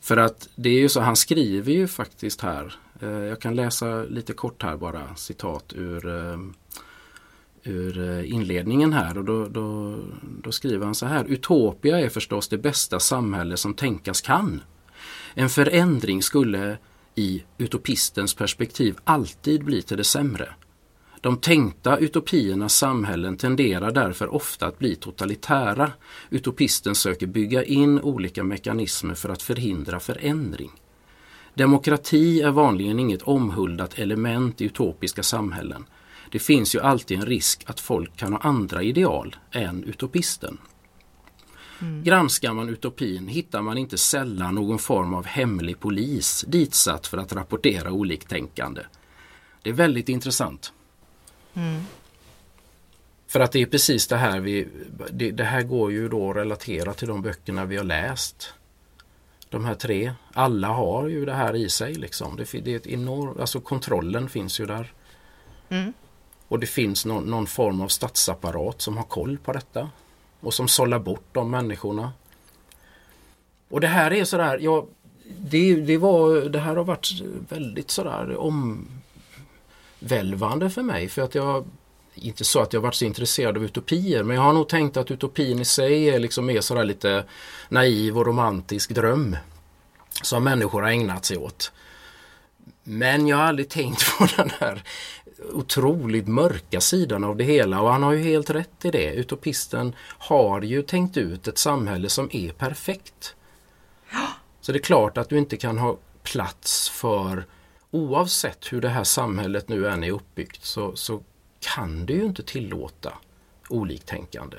För 0.01 0.17
att 0.17 0.47
det 0.55 0.69
är 0.69 0.79
ju 0.79 0.89
så, 0.89 1.01
han 1.01 1.15
skriver 1.15 1.71
ju 1.71 1.87
faktiskt 1.87 2.41
här 2.41 2.75
Eh, 3.01 3.09
jag 3.09 3.41
kan 3.41 3.55
läsa 3.55 4.03
lite 4.03 4.33
kort 4.33 4.63
här 4.63 4.77
bara 4.77 5.15
citat 5.15 5.73
ur, 5.75 6.07
eh, 6.07 6.39
ur 7.63 8.09
eh, 8.09 8.31
inledningen 8.33 8.93
här 8.93 9.17
och 9.17 9.25
då, 9.25 9.47
då, 9.47 9.97
då 10.43 10.51
skriver 10.51 10.85
han 10.85 10.95
så 10.95 11.05
här. 11.05 11.25
Utopia 11.25 11.99
är 11.99 12.09
förstås 12.09 12.47
det 12.47 12.57
bästa 12.57 12.99
samhälle 12.99 13.57
som 13.57 13.73
tänkas 13.73 14.21
kan. 14.21 14.61
En 15.33 15.49
förändring 15.49 16.21
skulle 16.21 16.77
i 17.15 17.43
utopistens 17.57 18.33
perspektiv 18.33 18.97
alltid 19.03 19.63
bli 19.63 19.81
till 19.81 19.97
det 19.97 20.03
sämre. 20.03 20.49
De 21.27 21.37
tänkta 21.37 21.97
utopiernas 21.97 22.75
samhällen 22.75 23.37
tenderar 23.37 23.91
därför 23.91 24.33
ofta 24.33 24.67
att 24.67 24.79
bli 24.79 24.95
totalitära. 24.95 25.91
Utopisten 26.29 26.95
söker 26.95 27.27
bygga 27.27 27.63
in 27.63 28.01
olika 28.01 28.43
mekanismer 28.43 29.13
för 29.13 29.29
att 29.29 29.41
förhindra 29.41 29.99
förändring. 29.99 30.71
Demokrati 31.53 32.41
är 32.41 32.51
vanligen 32.51 32.99
inget 32.99 33.21
omhuldat 33.21 33.99
element 33.99 34.61
i 34.61 34.65
utopiska 34.65 35.23
samhällen. 35.23 35.85
Det 36.31 36.39
finns 36.39 36.75
ju 36.75 36.79
alltid 36.79 37.19
en 37.19 37.25
risk 37.25 37.63
att 37.65 37.79
folk 37.79 38.17
kan 38.17 38.33
ha 38.33 38.39
andra 38.39 38.83
ideal 38.83 39.35
än 39.51 39.83
utopisten. 39.83 40.57
Mm. 41.81 42.03
Granskar 42.03 42.53
man 42.53 42.69
utopin 42.69 43.27
hittar 43.27 43.61
man 43.61 43.77
inte 43.77 43.97
sällan 43.97 44.55
någon 44.55 44.79
form 44.79 45.13
av 45.13 45.25
hemlig 45.25 45.79
polis 45.79 46.45
ditsatt 46.47 47.07
för 47.07 47.17
att 47.17 47.33
rapportera 47.33 47.91
oliktänkande. 47.91 48.81
Det 49.61 49.69
är 49.69 49.73
väldigt 49.73 50.09
intressant. 50.09 50.73
Mm. 51.57 51.81
För 53.27 53.39
att 53.39 53.51
det 53.51 53.61
är 53.61 53.65
precis 53.65 54.07
det 54.07 54.17
här 54.17 54.39
vi, 54.39 54.67
det, 55.11 55.31
det, 55.31 55.43
här 55.43 55.63
går 55.63 55.91
ju 55.91 56.09
då 56.09 56.29
att 56.29 56.35
relatera 56.35 56.93
till 56.93 57.07
de 57.07 57.21
böckerna 57.21 57.65
vi 57.65 57.77
har 57.77 57.83
läst. 57.83 58.53
De 59.49 59.65
här 59.65 59.75
tre, 59.75 60.13
alla 60.33 60.67
har 60.67 61.07
ju 61.07 61.25
det 61.25 61.33
här 61.33 61.55
i 61.55 61.69
sig 61.69 61.93
liksom. 61.93 62.35
Det, 62.35 62.51
det 62.51 62.73
är 62.73 62.75
ett 62.75 62.87
enormt, 62.87 63.39
alltså 63.39 63.59
kontrollen 63.59 64.29
finns 64.29 64.59
ju 64.59 64.65
där. 64.65 64.93
Mm. 65.69 65.93
Och 66.47 66.59
det 66.59 66.67
finns 66.67 67.05
någon, 67.05 67.23
någon, 67.23 67.47
form 67.47 67.81
av 67.81 67.87
statsapparat 67.87 68.81
som 68.81 68.97
har 68.97 69.03
koll 69.03 69.37
på 69.37 69.53
detta. 69.53 69.89
Och 70.39 70.53
som 70.53 70.67
sållar 70.67 70.99
bort 70.99 71.25
de 71.31 71.51
människorna. 71.51 72.11
Och 73.69 73.81
det 73.81 73.87
här 73.87 74.13
är 74.13 74.23
sådär, 74.23 74.59
ja, 74.61 74.85
det, 75.39 75.75
det, 75.75 75.97
var, 75.97 76.49
det 76.49 76.59
här 76.59 76.75
har 76.75 76.83
varit 76.83 77.21
väldigt 77.49 77.91
sådär 77.91 78.37
om, 78.37 78.87
välvande 79.99 80.69
för 80.69 80.81
mig 80.81 81.09
för 81.09 81.21
att 81.21 81.35
jag 81.35 81.65
inte 82.13 82.43
så 82.43 82.59
att 82.59 82.73
jag 82.73 82.81
varit 82.81 82.95
så 82.95 83.05
intresserad 83.05 83.57
av 83.57 83.63
utopier 83.63 84.23
men 84.23 84.35
jag 84.35 84.43
har 84.43 84.53
nog 84.53 84.69
tänkt 84.69 84.97
att 84.97 85.11
utopin 85.11 85.59
i 85.59 85.65
sig 85.65 86.09
är 86.09 86.19
liksom 86.19 86.45
mer 86.45 86.61
sådär 86.61 86.83
lite 86.83 87.23
naiv 87.69 88.17
och 88.17 88.25
romantisk 88.25 88.89
dröm 88.91 89.37
som 90.23 90.43
människor 90.43 90.81
har 90.81 90.89
ägnat 90.89 91.25
sig 91.25 91.37
åt. 91.37 91.71
Men 92.83 93.27
jag 93.27 93.37
har 93.37 93.43
aldrig 93.43 93.69
tänkt 93.69 94.03
på 94.17 94.27
den 94.37 94.49
här 94.59 94.83
otroligt 95.53 96.27
mörka 96.27 96.81
sidan 96.81 97.23
av 97.23 97.37
det 97.37 97.43
hela 97.43 97.81
och 97.81 97.91
han 97.91 98.03
har 98.03 98.13
ju 98.13 98.23
helt 98.23 98.49
rätt 98.49 98.85
i 98.85 98.91
det. 98.91 99.13
Utopisten 99.13 99.95
har 100.01 100.61
ju 100.61 100.81
tänkt 100.81 101.17
ut 101.17 101.47
ett 101.47 101.57
samhälle 101.57 102.09
som 102.09 102.29
är 102.31 102.51
perfekt. 102.51 103.35
Så 104.61 104.71
det 104.71 104.77
är 104.77 104.83
klart 104.83 105.17
att 105.17 105.29
du 105.29 105.37
inte 105.37 105.57
kan 105.57 105.77
ha 105.77 105.97
plats 106.23 106.89
för 106.89 107.45
oavsett 107.97 108.73
hur 108.73 108.81
det 108.81 108.89
här 108.89 109.03
samhället 109.03 109.69
nu 109.69 109.87
än 109.87 110.03
är 110.03 110.11
uppbyggt 110.11 110.65
så, 110.65 110.95
så 110.95 111.23
kan 111.59 112.05
du 112.05 112.13
ju 112.13 112.25
inte 112.25 112.43
tillåta 112.43 113.13
oliktänkande. 113.69 114.57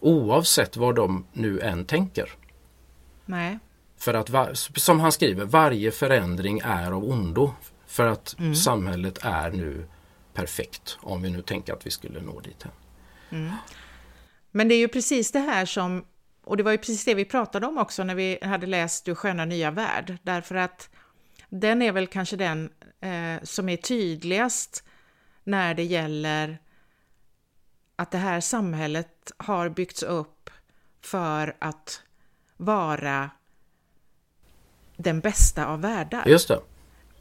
Oavsett 0.00 0.76
vad 0.76 0.94
de 0.94 1.26
nu 1.32 1.60
än 1.60 1.84
tänker. 1.84 2.32
Nej. 3.24 3.58
För 3.96 4.14
att, 4.14 4.58
som 4.76 5.00
han 5.00 5.12
skriver, 5.12 5.44
varje 5.44 5.90
förändring 5.90 6.60
är 6.64 6.92
av 6.92 7.04
ondo. 7.04 7.54
För 7.86 8.06
att 8.06 8.38
mm. 8.38 8.54
samhället 8.54 9.18
är 9.22 9.50
nu 9.50 9.86
perfekt 10.32 10.98
om 11.00 11.22
vi 11.22 11.30
nu 11.30 11.42
tänker 11.42 11.72
att 11.72 11.86
vi 11.86 11.90
skulle 11.90 12.20
nå 12.20 12.40
dit. 12.40 12.64
Mm. 13.30 13.52
Men 14.50 14.68
det 14.68 14.74
är 14.74 14.78
ju 14.78 14.88
precis 14.88 15.32
det 15.32 15.38
här 15.38 15.66
som, 15.66 16.04
och 16.44 16.56
det 16.56 16.62
var 16.62 16.72
ju 16.72 16.78
precis 16.78 17.04
det 17.04 17.14
vi 17.14 17.24
pratade 17.24 17.66
om 17.66 17.78
också 17.78 18.04
när 18.04 18.14
vi 18.14 18.38
hade 18.42 18.66
läst 18.66 19.04
Du 19.04 19.14
sköna 19.14 19.44
nya 19.44 19.70
värld, 19.70 20.16
därför 20.22 20.54
att 20.54 20.90
den 21.60 21.82
är 21.82 21.92
väl 21.92 22.06
kanske 22.06 22.36
den 22.36 22.70
eh, 23.00 23.42
som 23.42 23.68
är 23.68 23.76
tydligast 23.76 24.84
när 25.44 25.74
det 25.74 25.84
gäller 25.84 26.58
att 27.96 28.10
det 28.10 28.18
här 28.18 28.40
samhället 28.40 29.32
har 29.36 29.68
byggts 29.68 30.02
upp 30.02 30.50
för 31.00 31.56
att 31.58 32.02
vara 32.56 33.30
den 34.96 35.20
bästa 35.20 35.66
av 35.66 35.80
världar. 35.80 36.24
Just 36.26 36.48
det. 36.48 36.60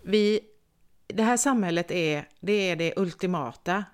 Vi, 0.02 0.40
det 1.08 1.24
här 1.24 1.38
samhället 1.38 1.92
är 1.92 2.28
det, 2.40 2.70
är 2.70 2.76
det 2.76 2.94
ultimata 2.98 3.86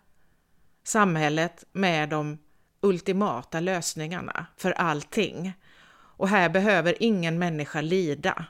samhället 0.84 1.66
med 1.72 2.10
de 2.10 2.38
ultimata 2.82 3.60
lösningarna 3.60 4.46
för 4.58 4.72
allting. 4.72 5.54
Och 5.92 6.30
här 6.30 6.50
behöver 6.50 6.96
ingen 7.00 7.40
människa 7.40 7.82
lida 7.82 8.46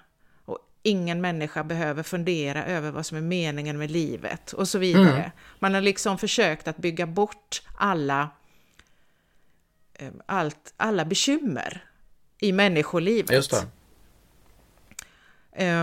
ingen 0.84 1.22
människa 1.22 1.64
behöver 1.64 2.04
fundera 2.04 2.66
över 2.66 2.92
vad 2.92 3.06
som 3.06 3.18
är 3.18 3.22
meningen 3.22 3.78
med 3.78 3.92
livet 3.92 4.54
och 4.54 4.68
så 4.68 4.78
vidare. 4.78 5.20
Mm. 5.20 5.32
Man 5.60 5.74
har 5.74 5.82
liksom 5.82 6.18
försökt 6.18 6.68
att 6.68 6.78
bygga 6.78 7.06
bort 7.06 7.62
alla, 7.76 8.30
eh, 9.94 10.12
allt, 10.26 10.74
alla 10.78 11.06
bekymmer 11.06 11.86
i 12.40 12.52
människolivet. 12.52 13.32
Just 13.32 13.52
det. 13.52 13.68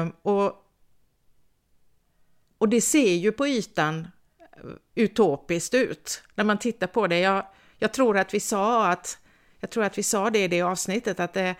Um, 0.01 0.13
och, 0.23 0.65
och 2.59 2.69
det 2.69 2.81
ser 2.81 3.15
ju 3.15 3.33
på 3.33 3.47
ytan 3.47 4.09
eh, 4.41 4.71
utopiskt 4.95 5.75
ut 5.75 6.23
när 6.35 6.45
man 6.45 6.59
tittar 6.59 6.87
på 6.87 7.07
det. 7.07 7.19
Jag, 7.19 7.47
jag 7.79 7.93
tror 7.93 8.19
att 8.19 8.35
vi 8.35 8.41
sa 8.41 8.89
att 8.91 9.19
jag 9.61 9.71
tror 9.71 9.85
att 9.85 9.99
vi 9.99 10.03
sa 10.03 10.31
det 10.31 10.45
i 10.45 10.49
det 10.49 10.63
avsnittet 10.63 11.21
att 11.21 11.33
det, 11.33 11.55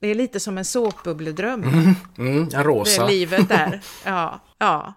det 0.00 0.08
är 0.08 0.14
lite 0.14 0.40
som 0.40 0.58
en 0.58 0.64
såpbubbledröm. 0.64 1.62
Mm, 1.62 1.94
mm, 2.18 2.48
en 2.54 2.64
rosa. 2.64 3.06
Det 3.06 3.12
livet 3.12 3.48
där. 3.48 3.80
Ja, 4.04 4.40
ja. 4.58 4.94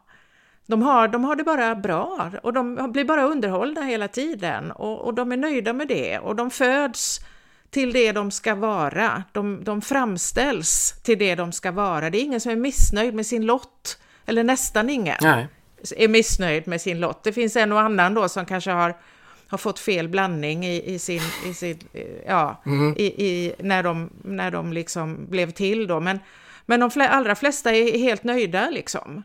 De 0.66 0.82
har, 0.82 1.08
de 1.08 1.24
har 1.24 1.36
det 1.36 1.44
bara 1.44 1.76
bra 1.76 2.32
och 2.44 2.54
de 2.54 2.92
blir 2.92 3.06
bara 3.06 3.24
underhållna 3.24 3.82
hela 3.82 4.08
tiden 4.08 4.72
och, 4.72 5.02
och 5.02 5.14
de 5.14 5.32
är 5.32 5.38
nöjda 5.38 5.74
med 5.74 5.88
det 5.88 6.20
och 6.20 6.36
de 6.36 6.52
föds 6.52 7.20
till 7.70 7.94
det 7.94 8.12
de 8.12 8.32
ska 8.32 8.56
vara. 8.56 9.24
De, 9.32 9.64
de 9.64 9.82
framställs 9.82 11.02
till 11.04 11.20
det 11.20 11.36
de 11.36 11.52
ska 11.52 11.72
vara. 11.72 12.10
Det 12.10 12.18
är 12.18 12.24
ingen 12.24 12.42
som 12.42 12.52
är 12.52 12.56
missnöjd 12.56 13.14
med 13.14 13.26
sin 13.26 13.46
lott, 13.46 14.00
eller 14.26 14.44
nästan 14.44 14.90
ingen 14.90 15.18
Nej. 15.22 15.48
är 15.98 16.08
missnöjd 16.08 16.68
med 16.68 16.82
sin 16.82 17.00
lott. 17.00 17.24
Det 17.24 17.34
finns 17.34 17.56
en 17.56 17.72
och 17.72 17.82
annan 17.82 18.14
då 18.14 18.30
som 18.30 18.46
kanske 18.46 18.72
har 18.72 18.96
har 19.52 19.58
fått 19.58 19.80
fel 19.80 20.08
blandning 20.08 20.66
i, 20.66 20.94
i 20.94 21.00
sin, 21.00 21.22
i 21.46 21.54
sin 21.54 21.80
ja, 22.28 22.62
mm. 22.66 22.96
i, 22.98 23.06
i, 23.06 23.54
när, 23.60 23.84
de, 23.84 24.10
när 24.24 24.52
de 24.52 24.74
liksom 24.74 25.26
blev 25.30 25.52
till 25.52 25.88
då. 25.88 26.00
Men, 26.00 26.20
men 26.66 26.80
de 26.80 26.92
fl 26.92 27.02
allra 27.02 27.36
flesta 27.36 27.72
är 27.72 27.98
helt 27.98 28.24
nöjda 28.24 28.70
liksom. 28.70 29.24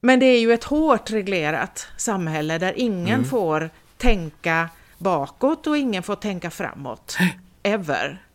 Men 0.00 0.20
det 0.20 0.26
är 0.26 0.40
ju 0.40 0.52
ett 0.52 0.64
hårt 0.64 1.10
reglerat 1.10 1.86
samhälle 1.96 2.58
där 2.58 2.74
ingen 2.76 3.14
mm. 3.14 3.24
får 3.24 3.70
tänka 3.96 4.68
bakåt 4.98 5.66
och 5.66 5.76
ingen 5.76 6.02
får 6.02 6.16
tänka 6.16 6.50
framåt. 6.50 7.16
Ever. 7.62 8.26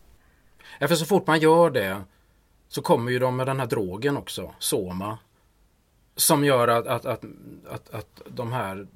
Ja, 0.78 0.88
för 0.88 0.94
så 0.94 1.04
fort 1.04 1.26
man 1.26 1.40
gör 1.40 1.70
det 1.70 1.96
så 2.68 2.82
kommer 2.82 3.12
ju 3.12 3.18
de 3.18 3.36
med 3.36 3.46
den 3.46 3.60
här 3.60 3.66
drogen 3.66 4.16
också, 4.16 4.54
Soma. 4.58 5.18
Som 6.16 6.44
gör 6.44 6.68
att, 6.68 6.86
att, 6.86 7.06
att, 7.06 7.24
att, 7.70 7.94
att 7.94 8.22
de 8.26 8.52
här 8.52 8.86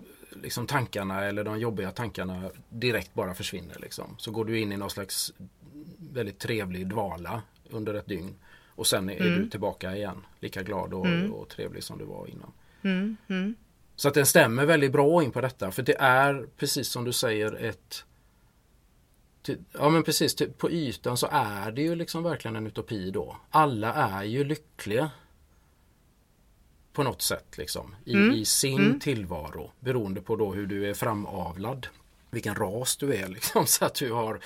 liksom 0.43 0.67
tankarna 0.67 1.25
eller 1.25 1.45
de 1.45 1.61
jobbiga 1.61 1.91
tankarna 1.91 2.51
direkt 2.69 3.15
bara 3.15 3.35
försvinner. 3.35 3.77
Liksom. 3.81 4.15
Så 4.19 4.31
går 4.31 4.45
du 4.45 4.61
in 4.61 4.73
i 4.73 4.77
någon 4.77 4.91
slags 4.91 5.33
väldigt 6.13 6.39
trevlig 6.39 6.87
dvala 6.87 7.43
under 7.71 7.95
ett 7.95 8.07
dygn. 8.07 8.35
Och 8.69 8.87
sen 8.87 9.11
är 9.11 9.21
mm. 9.21 9.43
du 9.43 9.51
tillbaka 9.51 9.97
igen. 9.97 10.17
Lika 10.41 10.63
glad 10.63 10.95
och, 10.95 11.07
mm. 11.07 11.33
och 11.33 11.49
trevlig 11.49 11.83
som 11.83 11.99
du 11.99 12.05
var 12.05 12.27
innan. 12.27 12.53
Mm. 12.83 13.17
mm. 13.29 13.55
Så 13.97 14.09
att 14.09 14.15
den 14.15 14.27
stämmer 14.27 14.67
väldigt 14.67 14.93
bra 14.93 15.23
in 15.23 15.31
på 15.31 15.41
detta. 15.41 15.71
För 15.71 15.83
det 15.83 15.97
är 15.99 16.47
precis 16.57 16.89
som 16.89 17.05
du 17.05 17.13
säger 17.13 17.65
ett 17.65 18.05
Ja 19.73 19.89
men 19.89 20.03
precis, 20.03 20.37
på 20.59 20.71
ytan 20.71 21.17
så 21.17 21.29
är 21.31 21.73
det 21.73 21.83
ju 21.83 21.95
liksom 21.95 22.23
verkligen 22.23 22.57
en 22.57 22.67
utopi 22.67 23.11
då. 23.11 23.37
Alla 23.51 23.95
är 23.95 24.25
ju 24.25 24.45
lyckliga 24.45 25.11
på 26.93 27.03
något 27.03 27.23
sätt 27.23 27.59
liksom, 27.59 27.95
i, 28.05 28.15
mm. 28.15 28.33
i 28.33 28.45
sin 28.45 28.79
mm. 28.79 29.01
tillvaro 29.01 29.73
beroende 29.81 30.21
på 30.21 30.37
då 30.37 30.53
hur 30.53 30.67
du 30.67 30.91
är 30.91 30.95
framavlad. 30.95 31.87
Vilken 32.31 32.55
ras 32.55 32.97
du 32.97 33.15
är 33.15 33.29
liksom, 33.37 33.67
så 33.67 33.85
att 33.85 33.95
du 33.95 34.13
har 34.13 34.41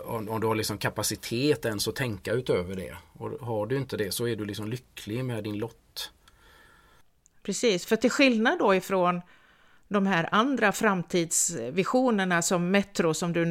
om, 0.00 0.40
du 0.40 0.46
har 0.46 0.54
liksom 0.54 0.78
kapacitet 0.78 1.64
ens 1.64 1.88
att 1.88 1.96
tänka 1.96 2.32
utöver 2.32 2.76
det. 2.76 2.96
Och 3.12 3.30
har 3.30 3.66
du 3.66 3.76
inte 3.76 3.96
det 3.96 4.12
så 4.12 4.28
är 4.28 4.36
du 4.36 4.44
liksom 4.44 4.68
lycklig 4.68 5.24
med 5.24 5.44
din 5.44 5.58
lott. 5.58 6.10
Precis, 7.42 7.86
för 7.86 7.96
till 7.96 8.10
skillnad 8.10 8.58
då 8.58 8.74
ifrån 8.74 9.20
de 9.88 10.06
här 10.06 10.28
andra 10.32 10.72
framtidsvisionerna 10.72 12.42
som 12.42 12.70
Metro 12.70 13.14
som 13.14 13.32
du 13.32 13.44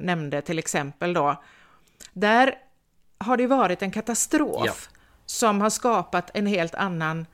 nämnde 0.00 0.42
till 0.42 0.58
exempel 0.58 1.12
då. 1.12 1.42
Där 2.12 2.54
har 3.18 3.36
det 3.36 3.46
varit 3.46 3.82
en 3.82 3.90
katastrof 3.90 4.66
ja. 4.66 4.98
som 5.26 5.60
har 5.60 5.70
skapat 5.70 6.30
en 6.34 6.46
helt 6.46 6.74
annan 6.74 7.26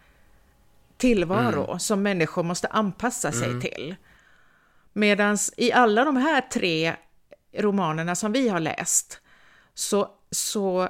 tillvaro 1.05 1.65
Mm. 1.65 1.79
som 1.79 2.03
människor 2.03 2.43
måste 2.43 2.69
anpassa 2.69 3.33
sig 3.33 3.61
till. 3.61 3.95
Medan 4.93 5.39
i 5.57 5.73
alla 5.73 6.05
de 6.05 6.17
här 6.17 6.41
tre 6.41 6.97
romanerna 7.59 8.15
som 8.15 8.33
vi 8.33 8.49
har 8.49 8.61
läst 8.61 9.21
så, 9.75 10.09
så 10.31 10.89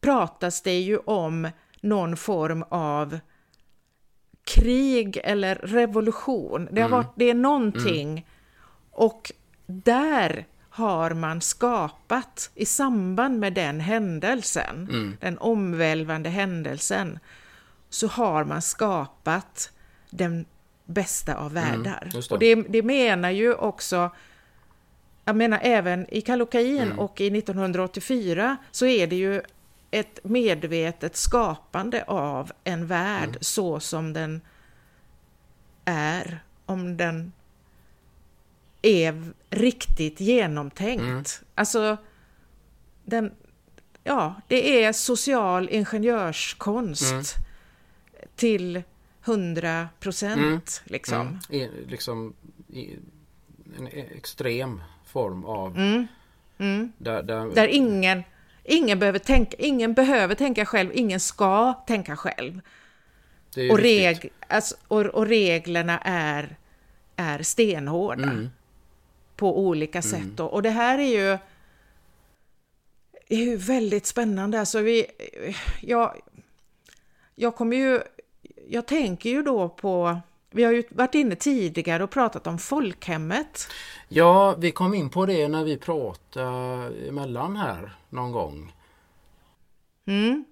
pratas 0.00 0.62
det 0.62 0.80
ju 0.80 0.98
om 0.98 1.48
någon 1.80 2.16
form 2.16 2.64
av 2.70 3.18
krig 4.44 5.20
eller 5.24 5.54
revolution. 5.54 6.68
Det, 6.72 6.80
har 6.80 6.88
varit, 6.88 7.12
det 7.16 7.30
är 7.30 7.34
någonting 7.34 8.26
och 8.90 9.32
där 9.66 10.46
har 10.70 11.10
man 11.10 11.40
skapat 11.40 12.50
i 12.54 12.66
samband 12.66 13.38
med 13.38 13.54
den 13.54 13.80
händelsen, 13.80 14.88
den 15.20 15.38
omvälvande 15.38 16.28
händelsen, 16.28 17.18
så 17.90 18.06
har 18.06 18.44
man 18.44 18.62
skapat 18.62 19.72
den 20.10 20.46
bästa 20.84 21.34
av 21.34 21.52
världar. 21.52 22.10
just 22.14 22.28
det. 22.28 22.34
och 22.34 22.38
det, 22.38 22.54
det 22.54 22.82
menar 22.82 23.30
ju 23.30 23.54
också, 23.54 24.10
jag 25.24 25.36
menar 25.36 25.60
även 25.62 26.14
i 26.14 26.20
Kallocain 26.20 26.92
och 26.92 27.20
i 27.20 27.38
1984 27.38 28.56
så 28.70 28.86
är 28.86 29.06
det 29.06 29.16
ju 29.16 29.42
ett 29.90 30.20
medvetet 30.22 31.16
skapande 31.16 32.04
av 32.06 32.52
en 32.64 32.86
värld 32.86 33.38
så 33.40 33.80
som 33.80 34.12
den 34.12 34.40
är, 35.84 36.40
om 36.66 36.96
den 36.96 37.32
är 38.82 39.32
riktigt 39.50 40.20
genomtänkt. 40.20 41.42
Alltså, 41.54 41.96
den, 43.04 43.32
ja, 44.04 44.34
det 44.48 44.84
är 44.84 44.92
social 44.92 45.68
ingenjörskonst 45.68 47.38
till 48.36 48.82
100 49.24 49.88
procent. 50.00 50.82
Liksom. 50.84 51.20
Mm. 51.20 51.38
I, 51.50 51.70
liksom 51.86 52.34
i 52.68 52.96
en 53.78 53.86
extrem 53.86 54.82
form 55.06 55.44
av... 55.44 55.74
Där, 56.98 57.22
där, 57.22 57.54
Där 57.54 57.68
ingen, 57.68 58.22
ingen, 58.64 58.98
behöver 58.98 59.18
tänka, 59.18 59.56
ingen 59.58 59.94
behöver 59.94 60.34
tänka 60.34 60.64
själv, 60.66 60.90
ingen 60.94 61.20
ska 61.20 61.72
tänka 61.72 62.16
själv. 62.16 62.60
Och, 63.70 63.78
reg, 63.78 64.32
alltså, 64.48 64.76
och, 64.88 65.06
och 65.06 65.26
reglerna 65.26 65.98
är, 65.98 66.56
är 67.16 67.42
stenhårda 67.42 68.22
Mm. 68.22 68.48
på 69.36 69.58
olika 69.60 70.02
sätt. 70.02 70.40
Och, 70.40 70.52
och 70.52 70.62
det 70.62 70.70
här 70.70 70.98
är 70.98 71.08
ju, 71.08 71.38
är 73.28 73.44
ju 73.44 73.56
väldigt 73.56 74.06
spännande. 74.06 74.60
Alltså 74.60 74.80
vi, 74.80 75.06
jag, 75.80 76.16
jag 77.38 77.56
kommer 77.56 77.76
ju, 77.76 78.02
jag 78.68 78.86
tänker 78.86 79.30
ju 79.30 79.42
då 79.42 79.68
på, 79.68 80.20
vi 80.50 80.64
har 80.64 80.72
ju 80.72 80.84
varit 80.90 81.14
inne 81.14 81.34
tidigare 81.34 82.04
och 82.04 82.10
pratat 82.10 82.46
om 82.46 82.58
folkhemmet. 82.58 83.68
Ja, 84.08 84.54
vi 84.58 84.70
kom 84.70 84.94
in 84.94 85.10
på 85.10 85.26
det 85.26 85.48
när 85.48 85.64
vi 85.64 85.76
pratade 85.76 87.08
emellan 87.08 87.56
här 87.56 87.96
någon 88.08 88.32
gång. 88.32 88.72
Mm. 90.06 90.44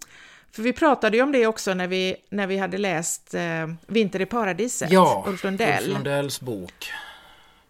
För 0.51 0.62
vi 0.62 0.72
pratade 0.72 1.16
ju 1.16 1.22
om 1.22 1.33
det 1.33 1.46
också 1.46 1.75
när 1.75 1.87
vi, 1.87 2.16
när 2.31 2.46
vi 2.46 2.59
hade 2.59 2.79
läst 2.79 3.35
eh, 3.35 3.42
Vinter 3.87 4.20
i 4.20 4.27
paradiset, 4.27 4.92
Ja, 4.92 5.25
Ulf 5.29 5.44
Lundell. 5.44 5.85
Ulf 5.85 5.94
Lundells 5.94 6.40
bok. 6.40 6.92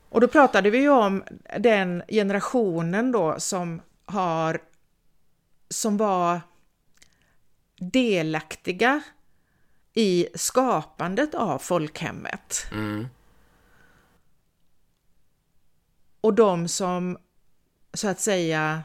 Och 0.08 0.20
då 0.20 0.28
pratade 0.28 0.70
vi 0.70 0.78
ju 0.78 0.90
om 0.90 1.24
den 1.58 2.02
generationen 2.08 3.12
då 3.12 3.34
som 3.38 3.80
har 4.06 4.60
som 5.70 5.96
var 5.96 6.40
delaktiga 7.76 9.02
i 9.94 10.28
skapandet 10.34 11.34
av 11.34 11.58
folkhemmet. 11.58 12.66
Mm. 12.72 13.08
Och 16.20 16.34
de 16.34 16.68
som 16.68 17.18
så 17.92 18.08
att 18.08 18.20
säga 18.20 18.84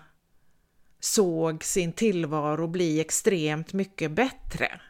såg 0.99 1.63
sin 1.63 1.93
tillvaro 1.93 2.67
bli 2.67 2.99
extremt 2.99 3.73
mycket 3.73 4.11
bättre 4.11 4.81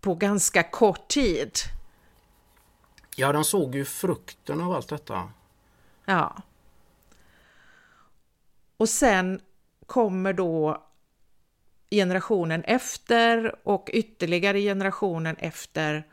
på 0.00 0.14
ganska 0.14 0.62
kort 0.62 1.08
tid. 1.08 1.52
Ja, 3.16 3.32
de 3.32 3.44
såg 3.44 3.74
ju 3.74 3.84
frukten 3.84 4.60
av 4.60 4.72
allt 4.72 4.88
detta. 4.88 5.28
Ja. 6.04 6.42
Och 8.76 8.88
sen 8.88 9.40
kommer 9.86 10.32
då 10.32 10.86
generationen 11.94 12.64
efter 12.64 13.54
och 13.68 13.90
ytterligare 13.92 14.60
generationen 14.60 15.36
efter 15.36 16.06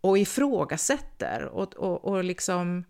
och 0.00 0.18
ifrågasätter 0.18 1.44
och, 1.44 1.74
och, 1.74 2.04
och 2.04 2.24
liksom 2.24 2.84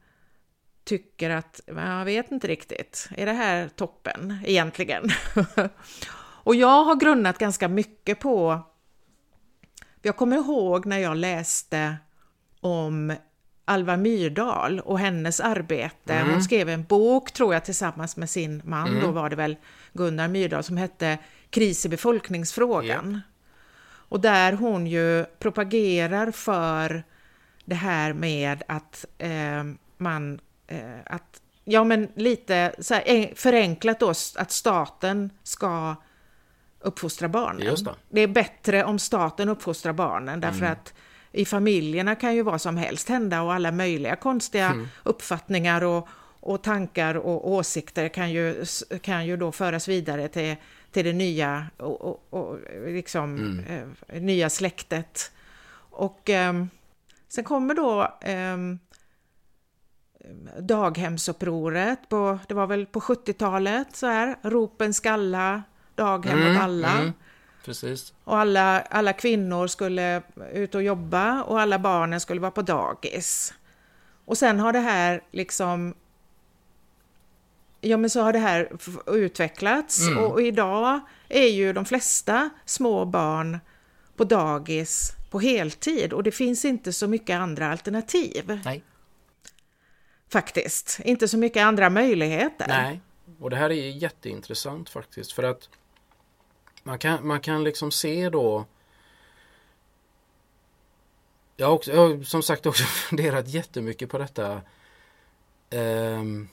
tycker 0.85 1.31
att 1.31 1.61
jag 1.67 2.05
vet 2.05 2.33
inte 2.33 2.47
riktigt, 2.47 3.09
är 3.17 3.27
det 3.27 3.33
här 3.33 3.69
toppen 3.69 4.39
egentligen? 4.45 5.11
och 6.45 6.55
jag 6.55 6.85
har 6.85 6.97
grunnat 6.97 7.39
ganska 7.39 7.69
mycket 7.69 8.21
på, 8.21 8.63
jag 10.03 10.17
kommer 10.17 10.37
ihåg 10.37 10.87
när 10.87 10.99
jag 10.99 11.17
läste 11.17 11.97
om 12.61 13.15
Alva 13.65 13.97
Myrdal 13.97 14.81
och 14.81 14.99
hennes 14.99 15.41
arbete. 15.41 16.25
Hon 16.31 16.43
skrev 16.43 16.69
en 16.69 16.85
bok, 16.85 17.33
tror 17.33 17.55
jag, 17.55 17.65
tillsammans 17.65 18.17
med 18.17 18.31
sin 18.31 18.63
man, 18.65 19.01
då 19.01 19.11
var 19.11 19.31
det 19.31 19.37
väl 19.37 19.57
Gunnar 19.93 20.29
Myrdal, 20.29 20.63
som 20.63 20.77
hette 20.77 21.19
Kris 21.55 21.87
i 21.87 21.89
befolkningsfrågan. 21.89 23.21
Och 24.09 24.21
där 24.21 24.53
hon 24.53 24.87
ju 24.87 25.25
propagerar 25.39 26.31
för 26.31 27.05
det 27.65 27.75
här 27.75 28.13
med 28.13 28.63
att 28.69 29.05
eh, 29.19 29.65
man, 29.99 30.41
eh, 30.67 30.79
att, 31.07 31.41
ja 31.65 31.85
men 31.85 32.09
lite 32.15 32.75
så 32.79 32.95
här, 32.95 33.03
en- 33.07 33.35
förenklat 33.35 34.01
då, 34.01 34.09
att 34.37 34.51
staten 34.51 35.31
ska 35.43 35.97
uppfostra 36.81 37.29
barnen. 37.29 37.61
Det. 37.85 37.95
det 38.11 38.21
är 38.21 38.27
bättre 38.27 38.85
om 38.85 38.99
staten 38.99 39.49
uppfostrar 39.49 39.93
barnen 39.93 40.41
därför 40.41 40.59
Mm. 40.59 40.73
att 40.73 40.95
i 41.33 41.45
familjerna 41.45 42.15
kan 42.15 42.35
ju 42.35 42.43
vad 42.43 42.61
som 42.61 42.77
helst 42.77 43.09
hända 43.09 43.43
och 43.43 43.55
alla 43.55 43.71
möjliga 43.73 44.17
konstiga 44.17 44.67
Mm. 44.67 44.89
uppfattningar 45.03 45.85
och, 45.85 46.09
och 46.41 46.63
tankar 46.63 47.15
och 47.15 47.51
åsikter 47.51 48.09
kan 48.09 48.31
ju, 48.33 48.65
kan 49.03 49.27
ju 49.27 49.37
då 49.37 49.53
föras 49.53 49.89
vidare 49.89 50.29
till, 50.29 50.57
till 50.95 51.05
det 51.05 51.13
nya, 51.13 51.67
och, 51.77 52.01
och, 52.05 52.25
och 52.31 52.59
liksom, 52.87 53.37
Mm. 53.37 53.95
eh, 54.09 54.23
nya 54.23 54.51
släktet. 54.51 55.33
Och 55.91 56.31
ehm, 56.31 56.69
sen 57.29 57.45
kommer 57.45 57.75
då 57.75 58.19
ehm, 58.21 58.79
daghemsupproret, 60.59 62.09
på, 62.09 62.39
det 62.49 62.55
var 62.55 62.67
väl 62.67 62.87
på 62.87 63.01
70-talet, 63.01 63.97
så 63.97 64.07
här, 64.07 64.37
ropen 64.43 64.95
skalla, 64.95 65.63
daghem 65.95 66.57
åt 66.57 66.63
alla. 66.63 66.93
mm. 66.99 67.13
Precis. 67.65 68.15
Och 68.25 68.39
alla, 68.39 68.81
alla 68.81 69.13
kvinnor 69.13 69.67
skulle 69.67 70.23
ut 70.53 70.75
och 70.75 70.83
jobba 70.83 71.43
och 71.43 71.61
alla 71.61 71.79
barnen 71.79 72.21
skulle 72.21 72.41
vara 72.41 72.51
på 72.51 72.63
dagis. 72.63 73.55
Och 74.25 74.39
sen 74.39 74.61
har 74.61 74.73
det 74.73 74.79
här 74.81 75.21
liksom... 75.33 75.95
Ja, 77.85 77.97
men 77.97 78.11
så 78.11 78.21
har 78.21 78.33
det 78.33 78.39
här 78.39 78.73
utvecklats 79.07 80.01
Mm. 80.01 80.19
och, 80.19 80.33
och 80.33 80.43
idag 80.43 81.01
är 81.29 81.49
ju 81.49 81.73
de 81.73 81.85
flesta 81.85 82.51
små 82.65 83.05
barn 83.05 83.59
på 84.17 84.25
dagis 84.25 85.13
på 85.31 85.41
heltid 85.41 86.13
och 86.13 86.23
det 86.23 86.31
finns 86.33 86.65
inte 86.65 86.93
så 86.93 87.07
mycket 87.09 87.35
andra 87.35 87.73
alternativ 87.73 88.61
Nej. 88.65 88.83
faktiskt. 90.29 91.01
Inte 91.05 91.29
så 91.29 91.39
mycket 91.39 91.63
andra 91.63 91.91
möjligheter. 91.91 92.67
Nej. 92.69 93.01
Och 93.41 93.51
det 93.51 93.57
här 93.57 93.71
är 93.71 93.91
jätteintressant 93.91 94.89
faktiskt 94.89 95.33
för 95.33 95.43
att 95.43 95.69
man 96.83 96.99
kan, 96.99 97.27
man 97.27 97.41
kan 97.41 97.65
liksom 97.65 97.91
se 97.91 98.29
då 98.31 98.65
jag 101.57 101.67
har, 101.67 101.75
också, 101.75 101.93
jag 101.93 102.09
har 102.09 102.23
som 102.23 102.43
sagt 102.43 102.67
också 102.67 102.85
funderat 103.09 103.49
jättemycket 103.49 104.11
på 104.11 104.19
detta. 104.19 104.61
Ehm, 105.71 106.49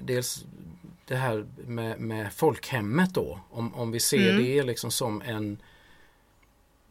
dels 0.00 0.44
det 1.06 1.16
här 1.16 1.46
med, 1.56 2.00
med 2.00 2.32
folkhemmet 2.32 3.14
då. 3.14 3.40
Om, 3.50 3.74
om 3.74 3.90
vi 3.90 4.00
ser 4.00 4.30
Mm. 4.30 4.44
det 4.44 4.62
liksom 4.62 4.90
som 4.90 5.22
en 5.22 5.58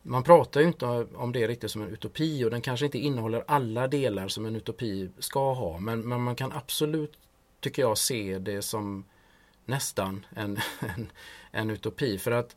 man 0.05 0.23
pratar 0.23 0.61
ju 0.61 0.67
inte 0.67 0.85
om 1.15 1.31
det 1.31 1.47
riktigt 1.47 1.71
som 1.71 1.81
en 1.81 1.87
utopi 1.87 2.45
och 2.45 2.51
den 2.51 2.61
kanske 2.61 2.85
inte 2.85 2.97
innehåller 2.97 3.43
alla 3.47 3.87
delar 3.87 4.27
som 4.27 4.45
en 4.45 4.55
utopi 4.55 5.09
ska 5.19 5.53
ha. 5.53 5.79
Men, 5.79 6.01
men 6.01 6.21
man 6.21 6.35
kan 6.35 6.51
absolut, 6.51 7.13
tycker 7.59 7.81
jag, 7.81 7.97
se 7.97 8.39
det 8.39 8.61
som 8.61 9.05
nästan 9.65 10.25
en, 10.35 10.57
en, 10.79 11.11
en 11.51 11.69
utopi. 11.69 12.17
För 12.17 12.31
att 12.31 12.55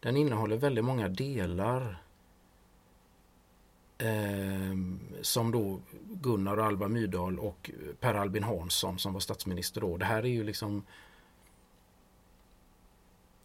den 0.00 0.16
innehåller 0.16 0.56
väldigt 0.56 0.84
många 0.84 1.08
delar 1.08 2.01
som 5.22 5.50
då 5.50 5.80
Gunnar 6.08 6.56
och 6.56 6.64
Alva 6.64 6.88
Myrdal 6.88 7.38
och 7.38 7.70
Per 8.00 8.14
Albin 8.14 8.42
Hansson 8.42 8.98
som 8.98 9.12
var 9.12 9.20
statsminister 9.20 9.80
då. 9.80 9.96
Det 9.96 10.04
här 10.04 10.22
är 10.22 10.28
ju 10.28 10.44
liksom 10.44 10.84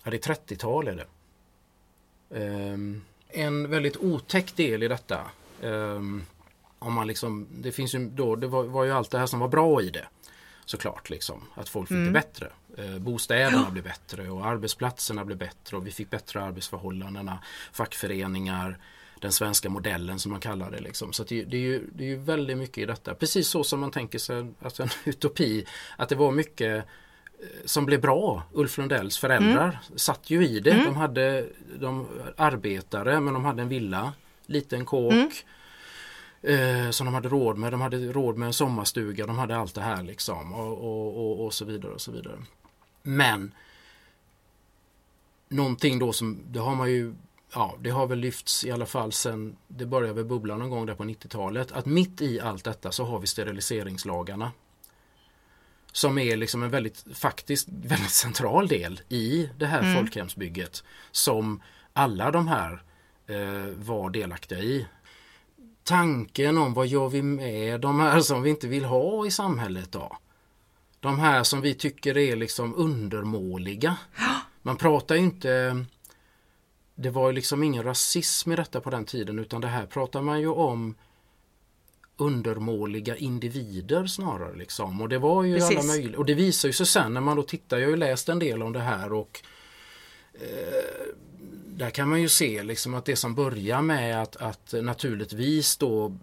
Ja, 0.07 0.11
det 0.11 0.27
är 0.27 0.35
30-tal 0.35 0.87
är 0.87 0.95
det. 0.95 1.07
Ehm, 2.39 3.01
en 3.29 3.69
väldigt 3.69 3.97
otäck 3.97 4.55
del 4.55 4.83
i 4.83 4.87
detta. 4.87 5.31
Um, 5.61 6.25
om 6.79 6.93
man 6.93 7.07
liksom, 7.07 7.47
det 7.51 7.71
finns 7.71 7.95
ju 7.95 8.09
då, 8.09 8.35
det 8.35 8.47
var, 8.47 8.63
var, 8.63 8.83
ju 8.83 8.91
allt 8.91 9.11
det 9.11 9.17
här 9.17 9.25
som 9.25 9.39
var 9.39 9.47
bra 9.47 9.81
i 9.81 9.89
det. 9.89 10.07
Såklart 10.65 11.09
liksom, 11.09 11.43
att 11.55 11.69
folk 11.69 11.87
fick 11.87 11.95
mm. 11.95 12.05
det 12.05 12.19
bättre. 12.19 12.51
Eh, 12.77 12.99
bostäderna 12.99 13.71
blev 13.71 13.83
bättre 13.83 14.29
och 14.29 14.45
arbetsplatserna 14.45 15.25
blev 15.25 15.37
bättre 15.37 15.77
och 15.77 15.87
vi 15.87 15.91
fick 15.91 16.09
bättre 16.09 16.41
arbetsförhållandena. 16.43 17.39
Fackföreningar, 17.71 18.77
den 19.21 19.31
svenska 19.31 19.69
modellen 19.69 20.19
som 20.19 20.31
man 20.31 20.41
kallar 20.41 20.71
det. 20.71 20.79
Liksom. 20.79 21.13
Så 21.13 21.23
det, 21.23 21.43
det, 21.43 21.57
är 21.57 21.61
ju, 21.61 21.89
det 21.93 22.03
är 22.03 22.07
ju 22.07 22.15
väldigt 22.15 22.57
mycket 22.57 22.77
i 22.77 22.85
detta. 22.85 23.15
Precis 23.15 23.47
så 23.47 23.63
som 23.63 23.79
man 23.79 23.91
tänker 23.91 24.19
sig 24.19 24.47
alltså 24.61 24.83
en 24.83 24.89
utopi. 25.05 25.65
Att 25.97 26.09
det 26.09 26.15
var 26.15 26.31
mycket 26.31 26.75
eh, 27.39 27.65
som 27.65 27.85
blev 27.85 28.01
bra. 28.01 28.43
Ulf 28.53 28.77
Lundells 28.77 29.17
föräldrar 29.17 29.67
mm. 29.67 29.97
satt 29.97 30.29
ju 30.29 30.47
i 30.47 30.59
det. 30.59 30.71
Mm. 30.71 30.85
De 30.85 30.95
hade 30.95 31.45
de 31.79 32.07
arbetare 32.37 33.19
men 33.19 33.33
de 33.33 33.45
hade 33.45 33.61
en 33.61 33.69
villa, 33.69 34.13
liten 34.45 34.85
kåk. 34.85 35.13
Mm. 35.13 35.29
Eh, 36.41 36.89
som 36.91 37.05
de 37.05 37.13
hade 37.13 37.29
råd 37.29 37.57
med. 37.57 37.73
De 37.73 37.81
hade 37.81 37.97
råd 37.97 38.37
med 38.37 38.47
en 38.47 38.53
sommarstuga. 38.53 39.27
De 39.27 39.37
hade 39.37 39.57
allt 39.57 39.75
det 39.75 39.81
här 39.81 40.03
liksom. 40.03 40.53
Och, 40.53 40.77
och, 40.77 41.17
och, 41.17 41.45
och 41.45 41.53
så 41.53 41.65
vidare 41.65 41.91
och 41.91 42.01
så 42.01 42.11
vidare. 42.11 42.37
Men 43.03 43.51
någonting 45.49 45.99
då 45.99 46.13
som, 46.13 46.39
det 46.47 46.59
har 46.59 46.75
man 46.75 46.91
ju 46.91 47.13
ja, 47.57 47.75
det 47.79 47.89
har 47.89 48.07
väl 48.07 48.19
lyfts 48.19 48.65
i 48.65 48.71
alla 48.71 48.85
fall 48.85 49.11
sen 49.11 49.55
det 49.67 49.85
började 49.85 50.13
väl 50.13 50.25
bubbla 50.25 50.57
någon 50.57 50.69
gång 50.69 50.85
där 50.85 50.95
på 50.95 51.03
90-talet. 51.03 51.71
Att 51.71 51.85
mitt 51.85 52.21
i 52.21 52.39
allt 52.39 52.63
detta 52.63 52.91
så 52.91 53.05
har 53.05 53.19
vi 53.19 53.27
steriliseringslagarna. 53.27 54.51
Som 55.91 56.17
är 56.17 56.37
liksom 56.37 56.63
en 56.63 56.69
väldigt, 56.69 57.05
faktiskt 57.13 57.67
väldigt 57.69 58.11
central 58.11 58.67
del 58.67 59.01
i 59.09 59.49
det 59.57 59.65
här 59.65 59.81
mm. 59.81 59.95
folkhemsbygget. 59.95 60.83
Som 61.11 61.61
alla 61.93 62.31
de 62.31 62.47
här 62.47 62.83
eh, 63.27 63.73
var 63.75 64.09
delaktiga 64.09 64.59
i. 64.59 64.87
Tanken 65.83 66.57
om 66.57 66.73
vad 66.73 66.87
gör 66.87 67.09
vi 67.09 67.21
med 67.21 67.81
de 67.81 67.99
här 67.99 68.19
som 68.19 68.41
vi 68.41 68.49
inte 68.49 68.67
vill 68.67 68.85
ha 68.85 69.27
i 69.27 69.31
samhället 69.31 69.91
då? 69.91 70.17
De 70.99 71.19
här 71.19 71.43
som 71.43 71.61
vi 71.61 71.73
tycker 71.73 72.17
är 72.17 72.35
liksom 72.35 72.75
undermåliga. 72.75 73.97
Man 74.61 74.77
pratar 74.77 75.15
ju 75.15 75.21
inte 75.21 75.85
det 76.99 77.09
var 77.09 77.31
liksom 77.31 77.63
ingen 77.63 77.83
rasism 77.83 78.51
i 78.51 78.55
detta 78.55 78.81
på 78.81 78.89
den 78.89 79.05
tiden 79.05 79.39
utan 79.39 79.61
det 79.61 79.67
här 79.67 79.85
pratar 79.85 80.21
man 80.21 80.41
ju 80.41 80.47
om 80.47 80.95
undermåliga 82.17 83.15
individer 83.15 84.07
snarare. 84.07 84.55
Liksom. 84.55 85.01
Och 85.01 85.09
det 85.09 85.17
var 85.17 85.43
ju 85.43 85.55
Precis. 85.55 85.77
alla 85.77 85.87
möjliga. 85.87 86.17
Och 86.17 86.25
det 86.25 86.33
visar 86.33 86.69
ju 86.69 86.73
sig 86.73 86.85
sen 86.85 87.13
när 87.13 87.21
man 87.21 87.37
då 87.37 87.43
tittar, 87.43 87.77
jag 87.77 87.85
har 87.85 87.91
ju 87.91 87.97
läst 87.97 88.29
en 88.29 88.39
del 88.39 88.63
om 88.63 88.73
det 88.73 88.79
här 88.79 89.13
och 89.13 89.41
eh, 90.33 91.13
där 91.65 91.89
kan 91.89 92.09
man 92.09 92.21
ju 92.21 92.29
se 92.29 92.63
liksom 92.63 92.93
att 92.93 93.05
det 93.05 93.15
som 93.15 93.35
börjar 93.35 93.81
med 93.81 94.21
att, 94.21 94.35
att 94.35 94.73
naturligtvis 94.81 95.77
då 95.77 96.17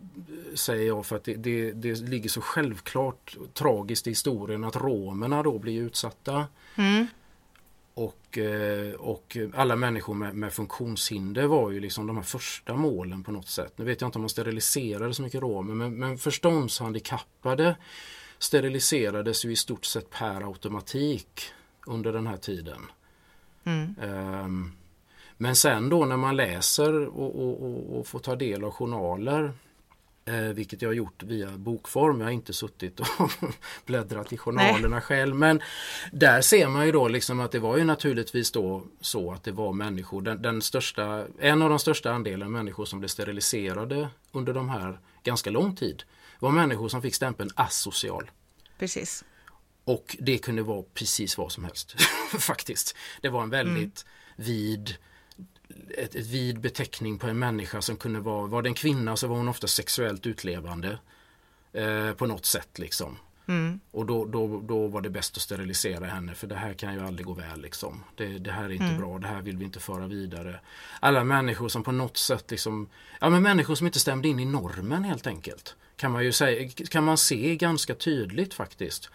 säger 0.54 0.86
jag 0.86 1.06
för 1.06 1.16
att 1.16 1.24
det, 1.24 1.34
det, 1.34 1.72
det 1.72 2.00
ligger 2.00 2.28
så 2.28 2.40
självklart 2.40 3.36
tragiskt 3.52 4.06
i 4.06 4.10
historien 4.10 4.64
att 4.64 4.76
romerna 4.76 5.42
då 5.42 5.58
blir 5.58 5.80
utsatta. 5.80 6.46
Mm. 6.74 7.06
Och, 7.94 8.38
eh, 8.38 8.94
och 8.94 9.36
alla 9.54 9.76
människor 9.76 10.14
med, 10.14 10.34
med, 10.34 10.52
funktionshinder 10.52 11.46
var 11.46 11.70
ju 11.70 11.80
liksom 11.80 12.06
de 12.06 12.16
här 12.16 12.24
första 12.24 12.76
målen 12.76 13.22
på 13.22 13.32
något 13.32 13.48
sätt. 13.48 13.72
Nu 13.76 13.84
vet 13.84 14.00
jag 14.00 14.08
inte 14.08 14.18
om 14.18 14.22
man 14.22 14.28
steriliserade 14.28 15.14
så 15.14 15.22
mycket 15.22 15.40
romer 15.40 15.74
men, 15.74 15.94
men 15.94 16.18
förståndshandikappade 16.18 17.76
steriliserades 18.38 19.44
ju 19.44 19.52
i 19.52 19.56
stort 19.56 19.84
sett 19.84 20.10
per 20.10 20.48
automatik 20.48 21.42
under 21.86 22.12
den 22.12 22.26
här 22.26 22.36
tiden. 22.36 22.80
Mm. 23.64 23.94
Um, 24.00 24.72
men 25.36 25.56
sen 25.56 25.88
då 25.88 26.04
när 26.04 26.16
man 26.16 26.36
läser 26.36 27.06
och, 27.06 27.36
och, 27.36 27.62
och, 27.62 27.98
och 27.98 28.06
får 28.06 28.18
ta 28.18 28.36
del 28.36 28.64
av 28.64 28.70
journaler 28.70 29.52
Eh, 30.26 30.34
vilket 30.34 30.82
jag 30.82 30.88
har 30.88 30.94
gjort 30.94 31.22
via 31.22 31.50
bokform. 31.50 32.20
Jag 32.20 32.26
har 32.26 32.32
inte 32.32 32.52
suttit 32.52 33.00
och 33.00 33.30
bläddrat 33.86 34.32
i 34.32 34.36
journalerna 34.36 34.88
Nej. 34.88 35.00
själv. 35.00 35.34
Men 35.34 35.62
där 36.12 36.40
ser 36.40 36.68
man 36.68 36.86
ju 36.86 36.92
då 36.92 37.08
liksom 37.08 37.40
att 37.40 37.52
det 37.52 37.58
var 37.58 37.76
ju 37.76 37.84
naturligtvis 37.84 38.52
då 38.52 38.84
så 39.00 39.32
att 39.32 39.44
det 39.44 39.52
var 39.52 39.72
människor, 39.72 40.22
den, 40.22 40.42
den 40.42 40.62
största, 40.62 41.26
en 41.38 41.62
av 41.62 41.70
de 41.70 41.78
största 41.78 42.12
andelen 42.12 42.52
människor 42.52 42.84
som 42.84 42.98
blev 42.98 43.08
steriliserade 43.08 44.08
under 44.32 44.54
de 44.54 44.68
här 44.68 44.98
ganska 45.22 45.50
lång 45.50 45.76
tid 45.76 46.02
var 46.38 46.50
människor 46.50 46.88
som 46.88 47.02
fick 47.02 47.14
stämpeln 47.14 47.50
asocial. 47.54 48.30
Precis. 48.78 49.24
Och 49.84 50.16
det 50.20 50.38
kunde 50.38 50.62
vara 50.62 50.82
precis 50.94 51.38
vad 51.38 51.52
som 51.52 51.64
helst 51.64 51.94
faktiskt. 52.38 52.96
Det 53.20 53.28
var 53.28 53.42
en 53.42 53.50
väldigt 53.50 54.04
mm. 54.36 54.46
vid 54.46 54.96
ett, 55.98 56.14
ett 56.14 56.26
vid 56.26 56.60
beteckning 56.60 57.18
på 57.18 57.26
en 57.26 57.38
människa 57.38 57.82
som 57.82 57.96
kunde 57.96 58.20
vara, 58.20 58.46
var 58.46 58.62
det 58.62 58.68
en 58.68 58.74
kvinna 58.74 59.16
så 59.16 59.26
var 59.26 59.36
hon 59.36 59.48
ofta 59.48 59.66
sexuellt 59.66 60.26
utlevande 60.26 60.98
eh, 61.72 62.12
på 62.12 62.26
något 62.26 62.46
sätt 62.46 62.78
liksom. 62.78 63.16
Mm. 63.46 63.80
Och 63.90 64.06
då, 64.06 64.24
då, 64.24 64.60
då 64.60 64.86
var 64.86 65.00
det 65.00 65.10
bäst 65.10 65.36
att 65.36 65.42
sterilisera 65.42 66.06
henne 66.06 66.34
för 66.34 66.46
det 66.46 66.54
här 66.54 66.74
kan 66.74 66.94
ju 66.94 67.06
aldrig 67.06 67.26
gå 67.26 67.32
väl. 67.32 67.60
Liksom. 67.60 68.04
Det, 68.16 68.38
det 68.38 68.52
här 68.52 68.64
är 68.64 68.70
inte 68.70 68.84
mm. 68.84 68.98
bra, 68.98 69.18
det 69.18 69.26
här 69.26 69.42
vill 69.42 69.56
vi 69.56 69.64
inte 69.64 69.80
föra 69.80 70.06
vidare. 70.06 70.60
Alla 71.00 71.24
människor 71.24 71.68
som 71.68 71.82
på 71.82 71.92
något 71.92 72.16
sätt, 72.16 72.50
liksom, 72.50 72.88
ja 73.20 73.30
men 73.30 73.42
människor 73.42 73.74
som 73.74 73.86
inte 73.86 74.00
stämde 74.00 74.28
in 74.28 74.40
i 74.40 74.44
normen 74.44 75.04
helt 75.04 75.26
enkelt. 75.26 75.76
Kan 75.96 76.12
man 76.12 76.24
ju 76.24 76.32
säga, 76.32 76.68
kan 76.68 77.04
man 77.04 77.18
se 77.18 77.56
ganska 77.56 77.94
tydligt 77.94 78.54
faktiskt 78.54 79.10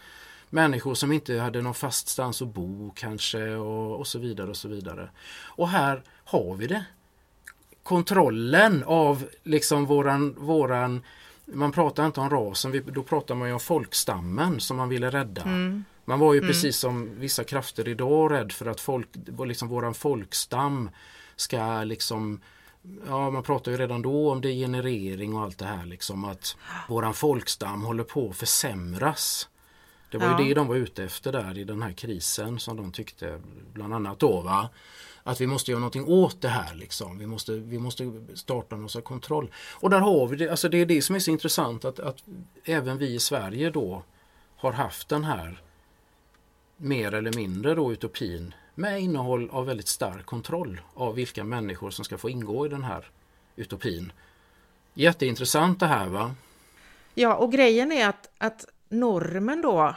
människor 0.50 0.94
som 0.94 1.12
inte 1.12 1.38
hade 1.38 1.62
någon 1.62 1.74
fast 1.74 2.08
stans 2.08 2.42
att 2.42 2.54
bo 2.54 2.92
kanske 2.94 3.54
och, 3.54 3.98
och 3.98 4.06
så 4.06 4.18
vidare 4.18 4.50
och 4.50 4.56
så 4.56 4.68
vidare. 4.68 5.10
Och 5.42 5.68
här 5.68 6.02
har 6.24 6.54
vi 6.54 6.66
det. 6.66 6.84
Kontrollen 7.82 8.84
av 8.86 9.24
liksom 9.42 9.86
våran, 9.86 10.34
våran 10.38 11.02
man 11.44 11.72
pratar 11.72 12.06
inte 12.06 12.20
om 12.20 12.30
rasen, 12.30 12.82
då 12.86 13.02
pratar 13.02 13.34
man 13.34 13.52
om 13.52 13.60
folkstammen 13.60 14.60
som 14.60 14.76
man 14.76 14.88
ville 14.88 15.10
rädda. 15.10 15.42
Mm. 15.42 15.84
Man 16.04 16.18
var 16.18 16.34
ju 16.34 16.38
mm. 16.38 16.48
precis 16.48 16.76
som 16.76 17.10
vissa 17.18 17.44
krafter 17.44 17.88
idag 17.88 18.32
rädd 18.32 18.52
för 18.52 18.66
att 18.66 18.80
folk, 18.80 19.08
liksom 19.46 19.68
våran 19.68 19.94
folkstam 19.94 20.90
ska 21.36 21.84
liksom 21.84 22.40
Ja, 23.06 23.30
man 23.30 23.42
pratar 23.42 23.72
ju 23.72 23.78
redan 23.78 24.02
då 24.02 24.30
om 24.30 24.40
degenerering 24.40 25.34
och 25.34 25.42
allt 25.42 25.58
det 25.58 25.64
här 25.64 25.86
liksom 25.86 26.24
att 26.24 26.56
våran 26.88 27.14
folkstam 27.14 27.82
håller 27.82 28.04
på 28.04 28.30
att 28.30 28.36
försämras. 28.36 29.48
Det 30.10 30.18
var 30.18 30.26
ja. 30.26 30.40
ju 30.40 30.48
det 30.48 30.54
de 30.54 30.68
var 30.68 30.76
ute 30.76 31.04
efter 31.04 31.32
där 31.32 31.58
i 31.58 31.64
den 31.64 31.82
här 31.82 31.92
krisen 31.92 32.58
som 32.58 32.76
de 32.76 32.92
tyckte 32.92 33.40
bland 33.72 33.94
annat 33.94 34.18
då 34.18 34.40
va. 34.40 34.68
Att 35.22 35.40
vi 35.40 35.46
måste 35.46 35.70
göra 35.70 35.80
någonting 35.80 36.04
åt 36.04 36.40
det 36.40 36.48
här 36.48 36.74
liksom. 36.74 37.18
Vi 37.18 37.26
måste, 37.26 37.52
vi 37.52 37.78
måste 37.78 38.12
starta 38.34 38.76
någon 38.76 38.88
sorts 38.88 39.06
kontroll. 39.06 39.52
Och 39.74 39.90
där 39.90 40.00
har 40.00 40.26
vi 40.26 40.36
det, 40.36 40.50
alltså 40.50 40.68
det 40.68 40.78
är 40.78 40.86
det 40.86 41.02
som 41.02 41.16
är 41.16 41.20
så 41.20 41.30
intressant 41.30 41.84
att, 41.84 42.00
att 42.00 42.24
även 42.64 42.98
vi 42.98 43.14
i 43.14 43.20
Sverige 43.20 43.70
då 43.70 44.02
har 44.56 44.72
haft 44.72 45.08
den 45.08 45.24
här 45.24 45.62
mer 46.76 47.14
eller 47.14 47.32
mindre 47.32 47.74
då 47.74 47.92
utopin 47.92 48.54
med 48.74 49.00
innehåll 49.00 49.50
av 49.50 49.66
väldigt 49.66 49.88
stark 49.88 50.26
kontroll 50.26 50.80
av 50.94 51.14
vilka 51.14 51.44
människor 51.44 51.90
som 51.90 52.04
ska 52.04 52.18
få 52.18 52.30
ingå 52.30 52.66
i 52.66 52.68
den 52.68 52.84
här 52.84 53.10
utopin. 53.56 54.12
Jätteintressant 54.94 55.80
det 55.80 55.86
här 55.86 56.08
va? 56.08 56.34
Ja, 57.14 57.34
och 57.34 57.52
grejen 57.52 57.92
är 57.92 58.08
att, 58.08 58.30
att 58.38 58.64
normen 58.90 59.62
då, 59.62 59.94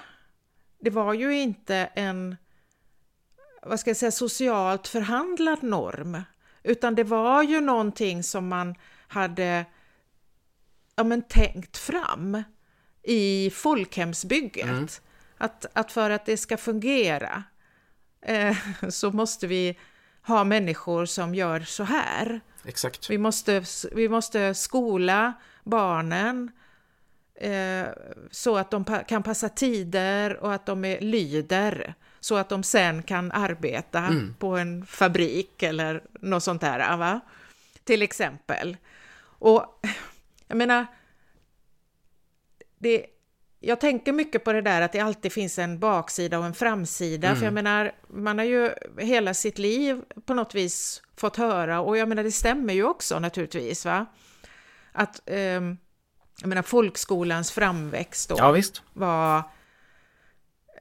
det 0.80 0.90
var 0.90 1.14
ju 1.14 1.40
inte 1.40 1.76
en, 1.76 2.36
vad 3.62 3.80
ska 3.80 3.90
jag 3.90 3.98
säga, 3.98 4.12
socialt 4.12 4.88
förhandlad 4.88 5.64
norm, 5.64 6.22
utan 6.64 6.96
det 6.96 7.04
var 7.04 7.44
ju 7.44 7.62
någonting 7.62 8.24
som 8.24 8.48
man 8.48 8.76
hade 9.08 9.66
ja, 10.96 11.04
men, 11.04 11.22
tänkt 11.22 11.78
fram 11.78 12.44
i 13.04 13.50
folkhemsbygget. 13.50 14.66
Mm. 14.66 14.88
Att, 15.38 15.66
att 15.74 15.92
för 15.92 16.10
att 16.10 16.26
det 16.26 16.38
ska 16.38 16.58
fungera 16.58 17.44
eh, 18.22 18.58
så 18.90 19.12
måste 19.12 19.48
vi 19.48 19.80
ha 20.26 20.44
människor 20.44 21.06
som 21.06 21.36
gör 21.36 21.60
så 21.60 21.84
här. 21.84 22.42
Exakt. 22.66 23.10
Vi 23.10 23.18
måste, 23.18 23.64
vi 23.92 24.10
måste 24.10 24.54
skola 24.54 25.34
barnen 25.64 26.52
Eh, 27.44 27.88
så 28.32 28.58
att 28.58 28.72
de 28.72 28.86
kan 29.08 29.24
passa 29.24 29.50
tider 29.50 30.38
och 30.44 30.54
att 30.54 30.66
de 30.66 30.86
är 30.86 31.02
lyder 31.02 31.94
så 32.20 32.36
att 32.36 32.50
de 32.50 32.64
sen 32.64 33.04
kan 33.04 33.32
arbeta 33.32 34.00
mm. 34.00 34.36
på 34.40 34.58
en 34.58 34.86
fabrik 34.86 35.64
eller 35.64 36.04
något 36.20 36.44
sånt 36.44 36.62
där, 36.62 36.98
va? 36.98 37.20
Till 37.84 38.02
exempel. 38.02 38.78
Och 39.24 39.86
jag 40.48 40.58
menar, 40.58 40.86
det, 42.78 43.06
jag 43.60 43.80
tänker 43.80 44.14
mycket 44.14 44.44
på 44.44 44.54
det 44.54 44.62
där 44.62 44.82
att 44.82 44.92
det 44.92 45.00
alltid 45.00 45.34
finns 45.34 45.60
en 45.60 45.80
baksida 45.80 46.40
och 46.40 46.46
en 46.46 46.54
framsida, 46.54 47.28
mm. 47.28 47.40
för 47.40 47.46
jag 47.46 47.54
menar, 47.54 47.92
man 48.08 48.38
har 48.38 48.46
ju 48.46 48.72
hela 48.98 49.34
sitt 49.34 49.58
liv 49.58 50.02
på 50.26 50.34
något 50.34 50.56
vis 50.56 51.02
fått 51.18 51.38
höra, 51.38 51.82
och 51.82 51.98
jag 51.98 52.10
menar 52.10 52.24
det 52.24 52.32
stämmer 52.32 52.74
ju 52.74 52.84
också 52.84 53.20
naturligtvis, 53.20 53.86
va? 53.86 54.06
Att 54.92 55.22
um, 55.26 55.78
jag 56.44 56.50
menar 56.50 56.62
folkskolans 56.62 57.52
framväxt 57.52 58.30
då 58.30 58.36
ja, 58.38 58.62
var 58.94 59.38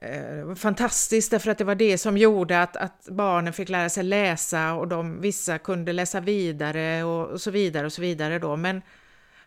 eh, 0.01 0.55
fantastiskt 0.55 1.31
därför 1.31 1.51
att 1.51 1.57
det 1.57 1.63
var 1.63 1.75
det 1.75 1.97
som 1.97 2.17
gjorde 2.17 2.61
att, 2.61 2.77
att 2.77 3.07
barnen 3.11 3.53
fick 3.53 3.69
lära 3.69 3.89
sig 3.89 4.03
läsa 4.03 4.73
och 4.73 4.87
de, 4.87 5.21
vissa 5.21 5.57
kunde 5.57 5.93
läsa 5.93 6.19
vidare 6.19 7.03
och, 7.03 7.27
och 7.27 7.41
så 7.41 7.51
vidare 7.51 7.85
och 7.85 7.93
så 7.93 8.01
vidare 8.01 8.39
då. 8.39 8.55
Men, 8.55 8.81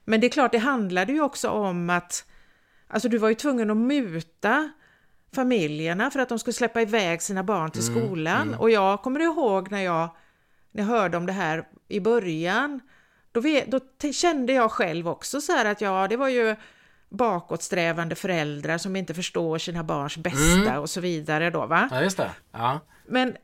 men 0.05 0.21
det 0.21 0.27
är 0.27 0.29
klart, 0.29 0.53
det 0.53 0.59
handlade 0.59 1.13
ju 1.13 1.21
också 1.21 1.49
om 1.49 1.91
att 1.91 2.25
alltså 2.89 3.09
du 3.09 3.19
var 3.19 3.29
ju 3.29 3.35
tvungen 3.35 3.71
att 3.71 3.77
muta 3.77 4.71
familjerna 5.35 6.11
för 6.11 6.21
att 6.21 6.29
de 6.29 6.39
skulle 6.39 6.55
släppa 6.55 6.83
iväg 6.83 7.23
sina 7.23 7.43
barn 7.45 7.71
till 7.71 7.89
Mm, 7.89 7.95
skolan. 8.07 8.49
mm. 8.49 8.61
Och 8.61 8.71
jag 8.71 9.03
kommer 9.03 9.21
ihåg 9.21 9.71
när 9.71 9.83
jag, 9.83 10.09
när 10.73 10.83
jag 10.83 10.89
hörde 10.89 11.17
om 11.17 11.27
det 11.27 11.33
här 11.33 11.69
i 11.89 12.01
början, 12.01 12.81
då, 13.37 13.41
vet, 13.41 13.71
då 13.71 13.81
kände 14.13 14.53
jag 14.53 14.71
själv 14.73 15.09
också 15.09 15.41
så 15.41 15.53
här 15.53 15.65
att 15.65 15.81
ja, 15.81 16.09
det 16.09 16.17
var 16.17 16.29
ju 16.29 16.57
bakåtsträvande 17.09 18.15
föräldrar 18.15 18.79
som 18.79 18.97
inte 18.97 19.15
förstår 19.15 19.59
sina 19.59 19.85
barns 19.85 20.17
bästa 20.17 20.71
Mm. 20.71 20.79
och 20.81 20.91
så 20.91 21.01
vidare 21.01 21.51
då 21.51 21.67
va. 21.67 21.89
Ja, 21.93 22.03
just 22.03 22.17
det. 22.17 22.31
Ja. 22.53 22.81
Men 23.09 23.37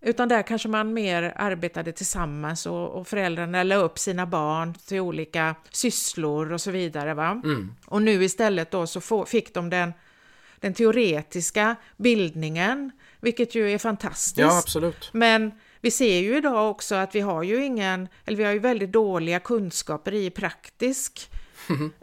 Utan 0.00 0.28
där 0.28 0.42
kanske 0.42 0.68
man 0.68 0.94
mer 0.94 1.32
arbetade 1.36 1.92
tillsammans 1.92 2.66
och, 2.66 2.88
och 2.88 3.08
föräldrarna 3.08 3.62
la 3.62 3.76
upp 3.76 3.98
sina 3.98 4.26
barn 4.26 4.74
till 4.74 5.00
olika 5.00 5.54
sysslor 5.70 6.52
och 6.52 6.60
så 6.60 6.70
vidare. 6.70 7.14
Va? 7.14 7.40
Mm. 7.44 7.74
Och 7.86 8.02
nu 8.02 8.24
istället 8.24 8.70
då 8.70 8.86
så 8.86 9.00
få, 9.00 9.26
fick 9.26 9.54
de 9.54 9.70
den, 9.70 9.92
den 10.60 10.74
teoretiska 10.74 11.76
bildningen, 11.96 12.90
vilket 13.20 13.54
ju 13.54 13.72
är 13.72 13.78
fantastiskt. 13.78 14.38
Ja, 14.38 14.58
absolut. 14.58 15.10
Men 15.12 15.52
vi 15.80 15.90
ser 15.90 16.18
ju 16.18 16.36
idag 16.36 16.70
också 16.70 16.94
att 16.94 17.14
vi 17.14 17.20
har 17.20 17.42
ju 17.42 17.64
ingen, 17.64 18.08
eller 18.24 18.36
vi 18.36 18.44
har 18.44 18.52
ju 18.52 18.58
väldigt 18.58 18.92
dåliga 18.92 19.40
kunskaper 19.40 20.14
i 20.14 20.30
praktisk, 20.30 21.30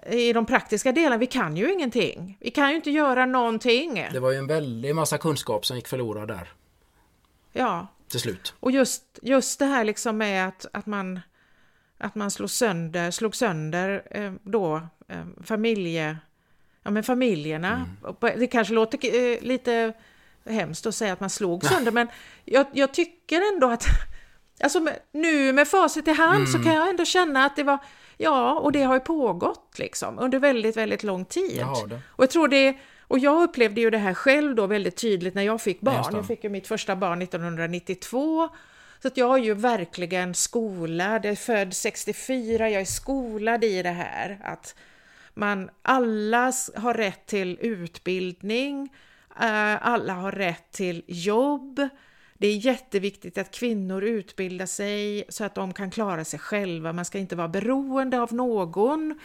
i 0.09 0.33
de 0.33 0.45
praktiska 0.45 0.91
delarna. 0.91 1.17
Vi 1.17 1.25
kan 1.27 1.57
ju 1.57 1.73
ingenting. 1.73 2.37
Vi 2.41 2.51
kan 2.51 2.69
ju 2.69 2.75
inte 2.75 2.91
göra 2.91 3.25
någonting. 3.25 4.07
Det 4.11 4.19
var 4.19 4.31
ju 4.31 4.37
en 4.37 4.47
väldig 4.47 4.95
massa 4.95 5.17
kunskap 5.17 5.65
som 5.65 5.75
gick 5.77 5.87
förlorad 5.87 6.27
där 6.27 6.49
Ja, 7.53 7.87
till 8.07 8.19
slut. 8.19 8.53
och 8.59 8.71
just, 8.71 9.03
just 9.21 9.59
det 9.59 9.65
här 9.65 9.83
liksom 9.83 10.17
med 10.17 10.47
att, 10.47 10.65
att 10.73 10.85
man 10.85 11.19
att 11.97 12.15
man 12.15 12.31
slog 12.31 12.49
sönder, 12.49 13.11
slog 13.11 13.35
sönder 13.35 14.03
eh, 14.11 14.33
då 14.43 14.75
eh, 15.07 15.23
familje, 15.43 16.17
ja, 16.83 16.91
men 16.91 17.03
familjerna. 17.03 17.89
På- 18.19 18.29
Det 18.37 18.47
kanske 18.47 18.73
låter 18.73 19.15
eh, 19.15 19.41
lite 19.41 19.93
hemskt 20.49 20.85
att 20.85 20.95
säga 20.95 21.13
att 21.13 21.19
man 21.19 21.29
slog 21.29 21.65
sönder, 21.65 21.91
men 21.91 22.07
jag, 22.45 22.65
jag 22.73 22.93
tycker 22.93 23.53
ändå 23.53 23.69
att 23.69 23.85
Alltså 24.63 24.87
nu 25.11 25.53
med 25.53 25.67
facit 25.67 26.07
i 26.07 26.11
hand 26.11 26.49
så 26.49 26.63
kan 26.63 26.73
jag 26.75 26.89
ändå 26.89 27.05
känna 27.05 27.45
att 27.45 27.55
det 27.55 27.63
var, 27.63 27.77
ja, 28.17 28.53
och 28.53 28.71
det 28.71 28.83
har 28.83 28.93
ju 28.93 28.99
pågått 28.99 29.79
liksom 29.79 30.19
under 30.19 30.39
väldigt, 30.39 30.77
väldigt 30.77 31.03
lång 31.03 31.25
tid. 31.25 31.57
Jag 31.57 31.65
har 31.65 31.87
det. 31.87 32.01
Och 32.07 32.23
jag 32.23 32.29
tror 32.29 32.47
det, 32.47 32.77
och 33.01 33.19
jag 33.19 33.43
upplevde 33.43 33.81
ju 33.81 33.89
det 33.89 33.97
här 33.97 34.13
själv 34.13 34.55
då 34.55 34.67
väldigt 34.67 34.97
tydligt 34.97 35.35
när 35.35 35.43
jag 35.43 35.61
fick 35.61 35.81
barn. 35.81 36.15
Jag 36.15 36.27
fick 36.27 36.43
ju 36.43 36.49
mitt 36.49 36.67
första 36.67 36.95
barn 36.95 37.21
1992. 37.21 38.49
Så 39.01 39.07
att 39.07 39.17
jag 39.17 39.39
är 39.39 39.43
ju 39.43 39.53
verkligen 39.53 40.33
skolad, 40.33 41.25
jag 41.25 41.31
är 41.31 41.35
född 41.35 41.73
64, 41.73 42.69
jag 42.69 42.81
är 42.81 42.85
skolad 42.85 43.63
i 43.63 43.83
det 43.83 43.89
här 43.89 44.39
att 44.43 44.75
man, 45.33 45.69
alla 45.81 46.51
har 46.75 46.93
rätt 46.93 47.25
till 47.25 47.57
utbildning, 47.61 48.93
eh, 49.41 49.87
alla 49.87 50.13
har 50.13 50.31
rätt 50.31 50.71
till 50.71 51.03
jobb. 51.07 51.89
Det 52.45 52.49
är 52.49 52.57
jätteviktigt 52.57 53.37
att 53.37 53.51
kvinnor 53.51 54.03
utbildar 54.03 54.65
sig 54.65 55.23
så 55.29 55.43
att 55.43 55.55
de 55.55 55.73
kan 55.73 55.91
klara 55.91 56.25
sig 56.25 56.39
själva. 56.39 56.93
Man 56.93 57.05
ska 57.05 57.17
inte 57.17 57.35
vara 57.35 57.47
beroende 57.47 58.21
av 58.21 58.33
någon. 58.33 59.19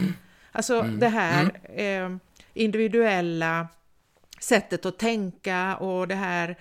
Alltså 0.52 0.82
det 0.82 1.08
här 1.08 1.50
eh, 1.74 2.16
individuella 2.54 3.68
sättet 4.40 4.86
att 4.86 4.98
tänka 4.98 5.76
och 5.76 6.08
det 6.08 6.14
här 6.14 6.56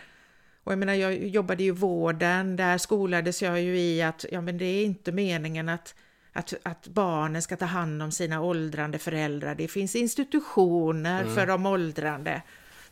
och 0.64 0.72
jag 0.72 0.80
menar, 0.80 0.94
jag 0.94 1.28
jobbade 1.28 1.64
ju 1.64 1.70
i 1.70 1.72
vården, 1.72 2.56
där 2.56 2.78
skolades 2.78 3.42
jag 3.42 3.62
ju 3.62 3.80
i 3.80 4.02
att 4.02 4.26
ja, 4.32 4.42
men 4.42 4.58
det 4.58 4.66
är 4.66 4.86
inte 4.86 5.12
meningen 5.12 5.70
att, 5.70 5.96
att, 6.34 6.54
att 6.64 6.88
barnen 6.88 7.42
ska 7.42 7.56
ta 7.56 7.66
hand 7.66 8.04
om 8.04 8.12
sina 8.12 8.42
åldrande 8.42 9.00
föräldrar. 9.00 9.56
Det 9.56 9.68
finns 9.68 9.96
institutioner 9.96 11.26
för 11.26 11.48
de 11.48 11.66
åldrande. 11.66 12.42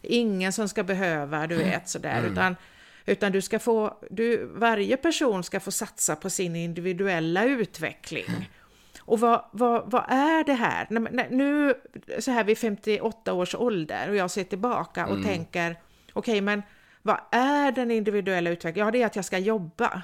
Ingen 0.02 0.54
som 0.54 0.70
ska 0.70 0.84
behöva, 0.84 1.48
du 1.48 1.56
vet, 1.56 1.90
sådär, 1.90 2.24
utan, 2.32 2.56
utan 3.08 3.32
du 3.32 3.42
ska 3.42 3.60
få, 3.60 3.98
du, 4.10 4.46
varje 4.46 4.98
person 4.98 5.44
ska 5.44 5.60
få 5.60 5.72
satsa 5.72 6.16
på 6.16 6.30
sin 6.30 6.56
individuella 6.56 7.46
utveckling. 7.46 8.50
Och 9.00 9.20
vad, 9.20 9.46
vad, 9.52 9.92
vad 9.92 10.04
är 10.08 10.44
det 10.44 10.54
här? 10.54 10.88
Nu 11.30 11.74
så 12.20 12.32
här 12.32 12.44
vid 12.44 12.58
58 12.58 13.34
års 13.34 13.56
ålder 13.56 14.10
och 14.10 14.16
jag 14.16 14.32
ser 14.32 14.44
tillbaka 14.44 15.08
och 15.08 15.24
tänker, 15.24 15.80
okej 16.14 16.42
men 16.42 16.62
vad 17.02 17.20
är 17.32 17.72
den 17.72 17.92
individuella 17.92 18.50
utvecklingen? 18.50 18.88
Ja, 18.88 18.92
det 18.92 19.02
är 19.02 19.06
att 19.06 19.16
jag 19.16 19.26
ska 19.26 19.38
jobba. 19.38 20.02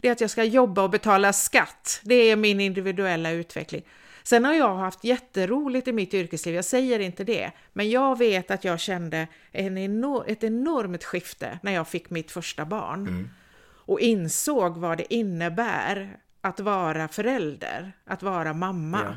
Det 0.00 0.08
är 0.08 0.12
att 0.12 0.20
jag 0.20 0.30
ska 0.30 0.44
jobba 0.44 0.82
och 0.82 0.90
betala 0.90 1.32
skatt. 1.32 2.00
Det 2.02 2.14
är 2.14 2.36
min 2.36 2.60
individuella 2.60 3.30
utveckling. 3.30 3.82
Sen 4.28 4.44
har 4.44 4.54
jag 4.54 4.74
haft 4.74 5.04
jätteroligt 5.04 5.88
i 5.88 5.92
mitt 5.92 6.14
yrkesliv, 6.14 6.54
jag 6.54 6.64
säger 6.64 7.00
inte 7.00 7.24
det, 7.24 7.52
men 7.72 7.90
jag 7.90 8.18
vet 8.18 8.50
att 8.50 8.64
jag 8.64 8.80
kände 8.80 9.28
en 9.52 9.78
enor- 9.78 10.24
ett 10.26 10.44
enormt 10.44 11.04
skifte 11.04 11.58
när 11.62 11.72
jag 11.72 11.88
fick 11.88 12.10
mitt 12.10 12.30
första 12.30 12.64
barn 12.64 13.30
och 13.70 14.00
insåg 14.00 14.76
vad 14.76 14.98
det 14.98 15.14
innebär 15.14 16.16
att 16.40 16.60
vara 16.60 17.08
förälder, 17.08 17.92
att 18.04 18.22
vara 18.22 18.52
mamma. 18.52 19.00
Ja. 19.04 19.16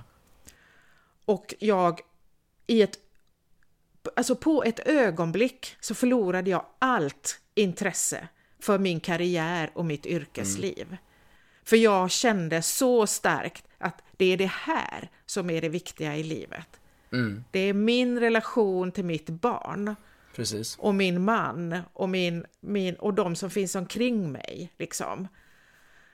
Och 1.25 1.53
jag 1.59 1.99
i 2.67 2.81
ett 2.81 2.99
Alltså 4.15 4.35
på 4.35 4.63
ett 4.63 4.79
ögonblick 4.79 5.75
så 5.79 5.95
förlorade 5.95 6.49
jag 6.49 6.65
allt 6.79 7.39
intresse 7.55 8.27
för 8.59 8.79
min 8.79 8.99
karriär 8.99 9.71
och 9.73 9.85
mitt 9.85 10.05
yrkesliv. 10.05 10.97
För 11.63 11.77
jag 11.77 12.11
kände 12.11 12.61
så 12.61 13.07
starkt 13.07 13.67
att 13.81 14.01
det 14.17 14.25
är 14.25 14.37
det 14.37 14.51
här 14.51 15.09
som 15.25 15.49
är 15.49 15.61
det 15.61 15.69
viktiga 15.69 16.17
i 16.17 16.23
livet. 16.23 16.79
Mm. 17.11 17.43
Det 17.51 17.59
är 17.59 17.73
min 17.73 18.19
relation 18.19 18.91
till 18.91 19.05
mitt 19.05 19.29
barn 19.29 19.95
Precis. 20.35 20.77
och 20.79 20.95
min 20.95 21.23
man 21.23 21.81
och, 21.93 22.09
min, 22.09 22.45
min, 22.59 22.95
och 22.95 23.13
de 23.13 23.35
som 23.35 23.49
finns 23.49 23.75
omkring 23.75 24.31
mig. 24.31 24.73
Liksom. 24.77 25.27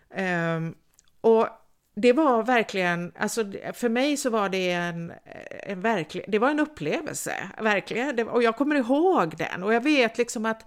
Ehm, 0.10 0.76
och 1.22 1.48
det 1.96 2.14
var 2.14 2.44
verkligen, 2.44 3.12
alltså 3.20 3.52
för 3.74 3.90
mig 3.90 4.18
så 4.18 4.30
var 4.30 4.50
det 4.50 4.72
en, 4.72 5.14
en 5.50 5.82
verklig, 5.82 6.26
det 6.28 6.40
var 6.40 6.50
en 6.50 6.60
upplevelse, 6.60 7.52
verkligen. 7.62 8.16
Det, 8.16 8.24
och 8.24 8.44
jag 8.44 8.56
kommer 8.56 8.76
ihåg 8.76 9.38
den 9.38 9.64
och 9.64 9.74
jag 9.74 9.84
vet 9.84 10.18
liksom 10.18 10.46
att, 10.46 10.66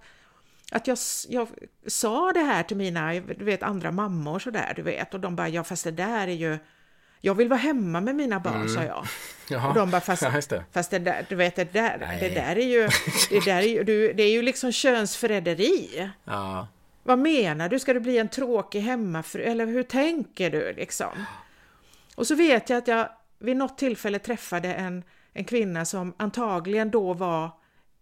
att 0.71 0.87
jag, 0.87 0.97
jag 1.29 1.47
sa 1.87 2.31
det 2.33 2.39
här 2.39 2.63
till 2.63 2.77
mina, 2.77 3.13
du 3.13 3.45
vet, 3.45 3.63
andra 3.63 3.91
mammor 3.91 4.39
sådär, 4.39 4.73
du 4.75 4.81
vet, 4.81 5.13
och 5.13 5.19
de 5.19 5.35
bara, 5.35 5.49
ja 5.49 5.63
fast 5.63 5.83
det 5.83 5.91
där 5.91 6.27
är 6.27 6.31
ju, 6.31 6.57
jag 7.21 7.35
vill 7.35 7.49
vara 7.49 7.59
hemma 7.59 8.01
med 8.01 8.15
mina 8.15 8.39
barn, 8.39 8.69
sa 8.69 8.83
jag. 8.83 9.05
Jaha. 9.49 9.69
Och 9.69 9.75
de 9.75 9.91
bara, 9.91 10.01
fast, 10.01 10.21
Ja, 10.21 10.61
fast 10.71 10.91
det 10.91 10.99
där, 10.99 11.25
du 11.29 11.35
vet, 11.35 11.55
det 11.55 11.73
där, 11.73 11.97
Nej. 11.97 12.19
det 12.19 12.29
där 12.29 12.55
är 12.57 12.65
ju, 12.65 12.89
det 13.29 13.45
där 13.45 13.57
är 13.57 13.67
ju, 13.67 13.83
du, 13.83 14.13
det 14.13 14.23
är 14.23 14.31
ju 14.31 14.41
liksom 14.41 14.71
könsförräderi. 14.71 16.09
Ja. 16.23 16.67
Vad 17.03 17.19
menar 17.19 17.69
du? 17.69 17.79
Ska 17.79 17.93
du 17.93 17.99
bli 17.99 18.17
en 18.17 18.29
tråkig 18.29 18.81
hemmafru? 18.81 19.43
Eller 19.43 19.65
hur 19.65 19.83
tänker 19.83 20.49
du 20.49 20.73
liksom? 20.73 21.25
Och 22.15 22.27
så 22.27 22.35
vet 22.35 22.69
jag 22.69 22.77
att 22.77 22.87
jag 22.87 23.09
vid 23.39 23.57
något 23.57 23.77
tillfälle 23.77 24.19
träffade 24.19 24.73
en, 24.73 25.03
en 25.33 25.43
kvinna 25.43 25.85
som 25.85 26.13
antagligen 26.17 26.91
då 26.91 27.13
var 27.13 27.49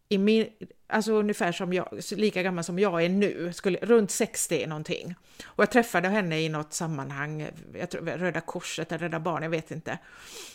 i 0.10 0.18
min, 0.18 0.48
alltså 0.88 1.12
ungefär 1.14 1.52
som 1.52 1.74
jag, 1.74 2.00
lika 2.12 2.44
gammal 2.44 2.64
som 2.64 2.80
jag 2.80 3.04
är 3.04 3.10
nu, 3.10 3.54
skulle, 3.54 3.78
runt 3.82 4.12
60 4.12 4.68
någonting. 4.68 5.16
Och 5.44 5.62
jag 5.62 5.72
träffade 5.72 6.08
henne 6.08 6.42
i 6.42 6.50
något 6.50 6.74
sammanhang, 6.74 7.48
jag 7.74 7.90
tror, 7.90 8.02
Röda 8.02 8.42
Korset 8.42 8.92
eller 8.92 9.00
Rädda 9.00 9.20
Barnen, 9.20 9.44
jag 9.44 9.50
vet 9.50 9.72
inte. 9.72 9.98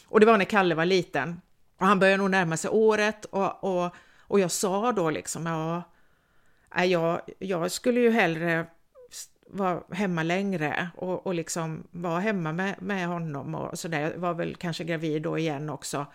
Och 0.07 0.21
det 0.21 0.27
var 0.27 0.39
när 0.39 0.45
Kalle 0.45 0.75
var 0.75 0.85
liten. 0.85 1.41
Och 1.79 1.87
han 1.87 1.99
började 1.99 2.17
nog 2.17 2.31
närma 2.31 2.57
sig 2.57 2.71
året 2.71 3.25
och, 3.25 3.65
och, 3.65 3.95
och 4.21 4.41
jag 4.41 4.51
sa 4.51 4.93
då 4.93 5.11
liksom, 5.11 5.47
ja, 5.47 5.83
jag, 6.85 7.21
jag 7.39 7.71
skulle 7.71 8.01
ju 8.01 8.11
hellre 8.11 8.67
vara 9.47 9.83
hemma 9.91 10.23
längre 10.23 10.89
och, 10.97 11.27
och 11.27 11.35
liksom 11.35 11.87
vara 11.91 12.21
hemma 12.21 12.53
med, 12.53 12.83
med 12.83 13.07
honom 13.07 13.55
och 13.55 13.79
sådär. 13.79 14.01
Jag 14.01 14.19
var 14.19 14.35
väl 14.35 14.57
kanske 14.57 14.85
gravid 14.85 15.23
då 15.23 15.39
igen 15.39 15.71
också. 15.71 16.07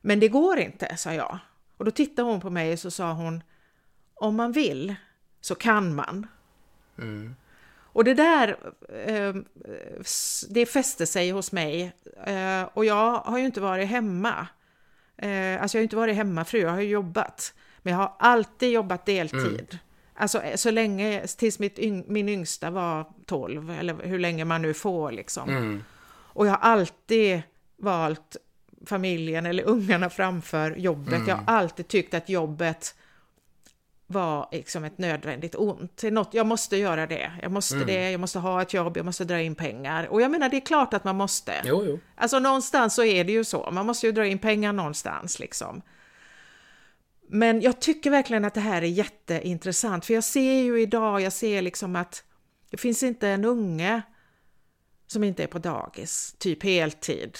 Men 0.00 0.20
det 0.20 0.28
går 0.28 0.58
inte, 0.58 0.96
sa 0.96 1.12
jag. 1.14 1.38
Och 1.76 1.84
då 1.84 1.90
tittade 1.90 2.28
hon 2.28 2.40
på 2.40 2.50
mig 2.50 2.72
och 2.72 2.78
så 2.78 2.90
sa 2.90 3.12
hon, 3.12 3.42
om 4.14 4.36
man 4.36 4.52
vill 4.52 4.94
så 5.40 5.54
kan 5.54 5.94
man. 5.94 6.26
Mm. 6.98 7.36
Och 7.96 8.04
det 8.04 8.14
där, 8.14 8.56
eh, 9.06 9.34
det 10.50 10.66
fäste 10.66 11.06
sig 11.06 11.30
hos 11.30 11.52
mig. 11.52 11.92
Eh, 12.26 12.62
och 12.62 12.84
jag 12.84 13.18
har 13.18 13.38
ju 13.38 13.44
inte 13.44 13.60
varit 13.60 13.88
hemma. 13.88 14.46
Eh, 15.16 15.62
alltså 15.62 15.76
jag 15.76 15.80
har 15.80 15.84
inte 15.84 15.96
varit 15.96 16.16
hemmafru, 16.16 16.58
jag 16.58 16.70
har 16.70 16.80
ju 16.80 16.88
jobbat. 16.88 17.54
Men 17.82 17.92
jag 17.92 18.00
har 18.00 18.12
alltid 18.18 18.70
jobbat 18.70 19.06
deltid. 19.06 19.68
Mm. 19.70 19.78
Alltså 20.14 20.42
så 20.56 20.70
länge, 20.70 21.26
tills 21.26 21.58
mitt, 21.58 21.78
min 22.08 22.28
yngsta 22.28 22.70
var 22.70 23.06
12, 23.26 23.70
eller 23.70 23.94
hur 23.94 24.18
länge 24.18 24.44
man 24.44 24.62
nu 24.62 24.74
får 24.74 25.12
liksom. 25.12 25.48
Mm. 25.48 25.84
Och 26.08 26.46
jag 26.46 26.50
har 26.50 26.70
alltid 26.70 27.42
valt 27.76 28.36
familjen 28.86 29.46
eller 29.46 29.62
ungarna 29.62 30.10
framför 30.10 30.76
jobbet. 30.76 31.14
Mm. 31.14 31.28
Jag 31.28 31.36
har 31.36 31.44
alltid 31.46 31.88
tyckt 31.88 32.14
att 32.14 32.28
jobbet 32.28 32.94
var 34.06 34.48
liksom 34.52 34.84
ett 34.84 34.98
nödvändigt 34.98 35.54
ont. 35.54 36.02
Något, 36.02 36.34
jag 36.34 36.46
måste 36.46 36.76
göra 36.76 37.06
det, 37.06 37.32
jag 37.42 37.52
måste 37.52 37.74
mm. 37.74 37.86
det, 37.86 38.10
jag 38.10 38.20
måste 38.20 38.38
ha 38.38 38.62
ett 38.62 38.74
jobb, 38.74 38.96
jag 38.96 39.06
måste 39.06 39.24
dra 39.24 39.40
in 39.40 39.54
pengar. 39.54 40.06
Och 40.06 40.22
jag 40.22 40.30
menar, 40.30 40.48
det 40.48 40.56
är 40.56 40.66
klart 40.66 40.94
att 40.94 41.04
man 41.04 41.16
måste. 41.16 41.62
Jo, 41.64 41.84
jo. 41.86 42.00
Alltså 42.14 42.38
någonstans 42.38 42.94
så 42.94 43.04
är 43.04 43.24
det 43.24 43.32
ju 43.32 43.44
så, 43.44 43.70
man 43.70 43.86
måste 43.86 44.06
ju 44.06 44.12
dra 44.12 44.26
in 44.26 44.38
pengar 44.38 44.72
någonstans 44.72 45.38
liksom. 45.38 45.82
Men 47.28 47.60
jag 47.60 47.80
tycker 47.80 48.10
verkligen 48.10 48.44
att 48.44 48.54
det 48.54 48.60
här 48.60 48.82
är 48.82 48.86
jätteintressant, 48.86 50.04
för 50.04 50.14
jag 50.14 50.24
ser 50.24 50.62
ju 50.62 50.80
idag, 50.80 51.20
jag 51.20 51.32
ser 51.32 51.62
liksom 51.62 51.96
att 51.96 52.24
det 52.70 52.76
finns 52.76 53.02
inte 53.02 53.28
en 53.28 53.44
unge 53.44 54.02
som 55.06 55.24
inte 55.24 55.42
är 55.42 55.46
på 55.46 55.58
dagis, 55.58 56.34
typ 56.38 56.62
heltid. 56.62 57.38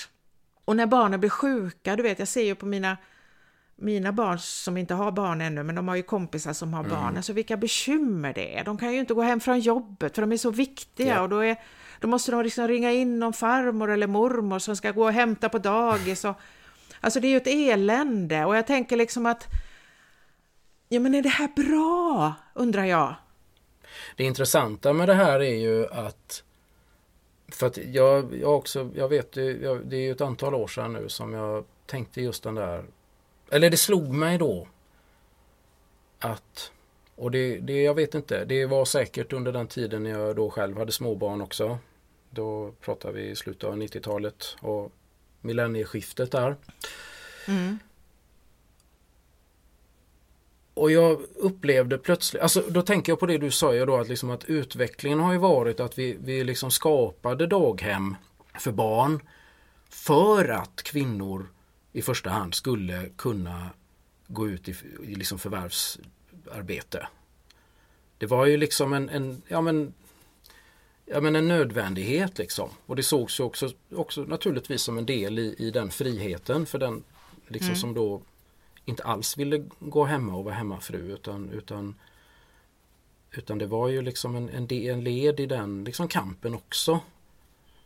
Och 0.66 0.76
när 0.76 0.86
barnen 0.86 1.20
blir 1.20 1.30
sjuka, 1.30 1.96
du 1.96 2.02
vet, 2.02 2.18
jag 2.18 2.28
ser 2.28 2.42
ju 2.42 2.54
på 2.54 2.66
mina, 2.66 2.96
mina 3.76 4.12
barn 4.12 4.38
som 4.38 4.76
inte 4.76 4.94
har 4.94 5.12
barn 5.12 5.40
ännu, 5.40 5.62
men 5.62 5.74
de 5.74 5.88
har 5.88 5.96
ju 5.96 6.02
kompisar 6.02 6.52
som 6.52 6.74
har 6.74 6.84
mm. 6.84 6.92
barn, 6.92 7.16
alltså 7.16 7.32
vilka 7.32 7.56
bekymmer 7.56 8.32
det 8.34 8.58
är. 8.58 8.64
De 8.64 8.78
kan 8.78 8.92
ju 8.92 9.00
inte 9.00 9.14
gå 9.14 9.22
hem 9.22 9.40
från 9.40 9.60
jobbet 9.60 10.14
för 10.14 10.22
de 10.22 10.32
är 10.32 10.36
så 10.36 10.50
viktiga 10.50 11.14
ja. 11.14 11.20
och 11.20 11.28
då, 11.28 11.38
är, 11.38 11.56
då 12.00 12.08
måste 12.08 12.32
de 12.32 12.42
liksom 12.42 12.68
ringa 12.68 12.92
in 12.92 13.18
någon 13.18 13.32
farmor 13.32 13.90
eller 13.90 14.06
mormor 14.06 14.58
som 14.58 14.76
ska 14.76 14.90
gå 14.90 15.04
och 15.04 15.12
hämta 15.12 15.48
på 15.48 15.58
dagis. 15.58 16.24
Och, 16.24 16.40
alltså 17.00 17.20
det 17.20 17.26
är 17.26 17.30
ju 17.30 17.36
ett 17.36 17.72
elände 17.72 18.44
och 18.44 18.56
jag 18.56 18.66
tänker 18.66 18.96
liksom 18.96 19.26
att 19.26 19.46
Ja, 20.88 21.00
men 21.00 21.14
är 21.14 21.22
det 21.22 21.28
här 21.28 21.48
bra? 21.56 22.34
undrar 22.54 22.84
jag. 22.84 23.14
Det 24.16 24.24
intressanta 24.24 24.92
med 24.92 25.08
det 25.08 25.14
här 25.14 25.40
är 25.42 25.54
ju 25.54 25.86
att 25.86 26.42
för 27.48 27.66
att 27.66 27.76
jag, 27.76 28.34
jag 28.40 28.56
också, 28.56 28.90
jag 28.94 29.08
vet 29.08 29.32
det 29.32 29.96
är 29.96 30.00
ju 30.00 30.12
ett 30.12 30.20
antal 30.20 30.54
år 30.54 30.66
sedan 30.66 30.92
nu 30.92 31.08
som 31.08 31.32
jag 31.32 31.64
tänkte 31.86 32.20
just 32.20 32.42
den 32.42 32.54
där, 32.54 32.84
eller 33.50 33.70
det 33.70 33.76
slog 33.76 34.08
mig 34.08 34.38
då 34.38 34.68
att, 36.18 36.72
och 37.14 37.30
det, 37.30 37.58
det 37.58 37.82
jag 37.82 37.94
vet 37.94 38.14
inte, 38.14 38.44
det 38.44 38.66
var 38.66 38.84
säkert 38.84 39.32
under 39.32 39.52
den 39.52 39.66
tiden 39.66 40.02
när 40.02 40.10
jag 40.10 40.36
då 40.36 40.50
själv 40.50 40.76
hade 40.76 40.92
småbarn 40.92 41.40
också. 41.40 41.78
Då 42.30 42.72
pratar 42.80 43.12
vi 43.12 43.30
i 43.30 43.36
slutet 43.36 43.64
av 43.64 43.76
90-talet 43.76 44.56
och 44.60 44.92
millennieskiftet 45.40 46.32
där. 46.32 46.56
Mm. 47.48 47.78
Och 50.76 50.90
jag 50.90 51.20
upplevde 51.36 51.98
plötsligt, 51.98 52.42
alltså 52.42 52.64
då 52.68 52.82
tänker 52.82 53.12
jag 53.12 53.20
på 53.20 53.26
det 53.26 53.38
du 53.38 53.50
sa 53.50 53.74
ju 53.74 53.86
då 53.86 53.96
att, 53.96 54.08
liksom 54.08 54.30
att 54.30 54.44
utvecklingen 54.44 55.20
har 55.20 55.32
ju 55.32 55.38
varit 55.38 55.80
att 55.80 55.98
vi, 55.98 56.16
vi 56.20 56.44
liksom 56.44 56.70
skapade 56.70 57.46
daghem 57.46 58.16
för 58.58 58.72
barn 58.72 59.22
för 59.88 60.48
att 60.48 60.82
kvinnor 60.82 61.48
i 61.92 62.02
första 62.02 62.30
hand 62.30 62.54
skulle 62.54 63.08
kunna 63.16 63.70
gå 64.26 64.48
ut 64.48 64.68
i, 64.68 64.74
i 65.02 65.14
liksom 65.14 65.38
förvärvsarbete. 65.38 67.08
Det 68.18 68.26
var 68.26 68.46
ju 68.46 68.56
liksom 68.56 68.92
en, 68.92 69.08
en, 69.08 69.42
ja 69.48 69.60
men, 69.60 69.94
ja 71.06 71.20
men 71.20 71.36
en 71.36 71.48
nödvändighet 71.48 72.38
liksom. 72.38 72.70
Och 72.86 72.96
det 72.96 73.02
sågs 73.02 73.40
ju 73.40 73.44
också, 73.44 73.70
också 73.94 74.20
naturligtvis 74.20 74.82
som 74.82 74.98
en 74.98 75.06
del 75.06 75.38
i, 75.38 75.54
i 75.58 75.70
den 75.70 75.90
friheten 75.90 76.66
för 76.66 76.78
den 76.78 77.04
liksom 77.48 77.68
mm. 77.68 77.80
som 77.80 77.94
då 77.94 78.22
inte 78.86 79.02
alls 79.02 79.36
ville 79.36 79.64
gå 79.78 80.04
hemma 80.04 80.34
och 80.34 80.44
vara 80.44 80.54
hemmafru 80.54 81.12
utan, 81.12 81.50
utan, 81.50 81.94
utan 83.30 83.58
det 83.58 83.66
var 83.66 83.88
ju 83.88 84.02
liksom 84.02 84.36
en, 84.36 84.48
en, 84.48 84.72
en 84.72 85.04
led 85.04 85.40
i 85.40 85.46
den 85.46 85.84
liksom 85.84 86.08
kampen 86.08 86.54
också. 86.54 87.00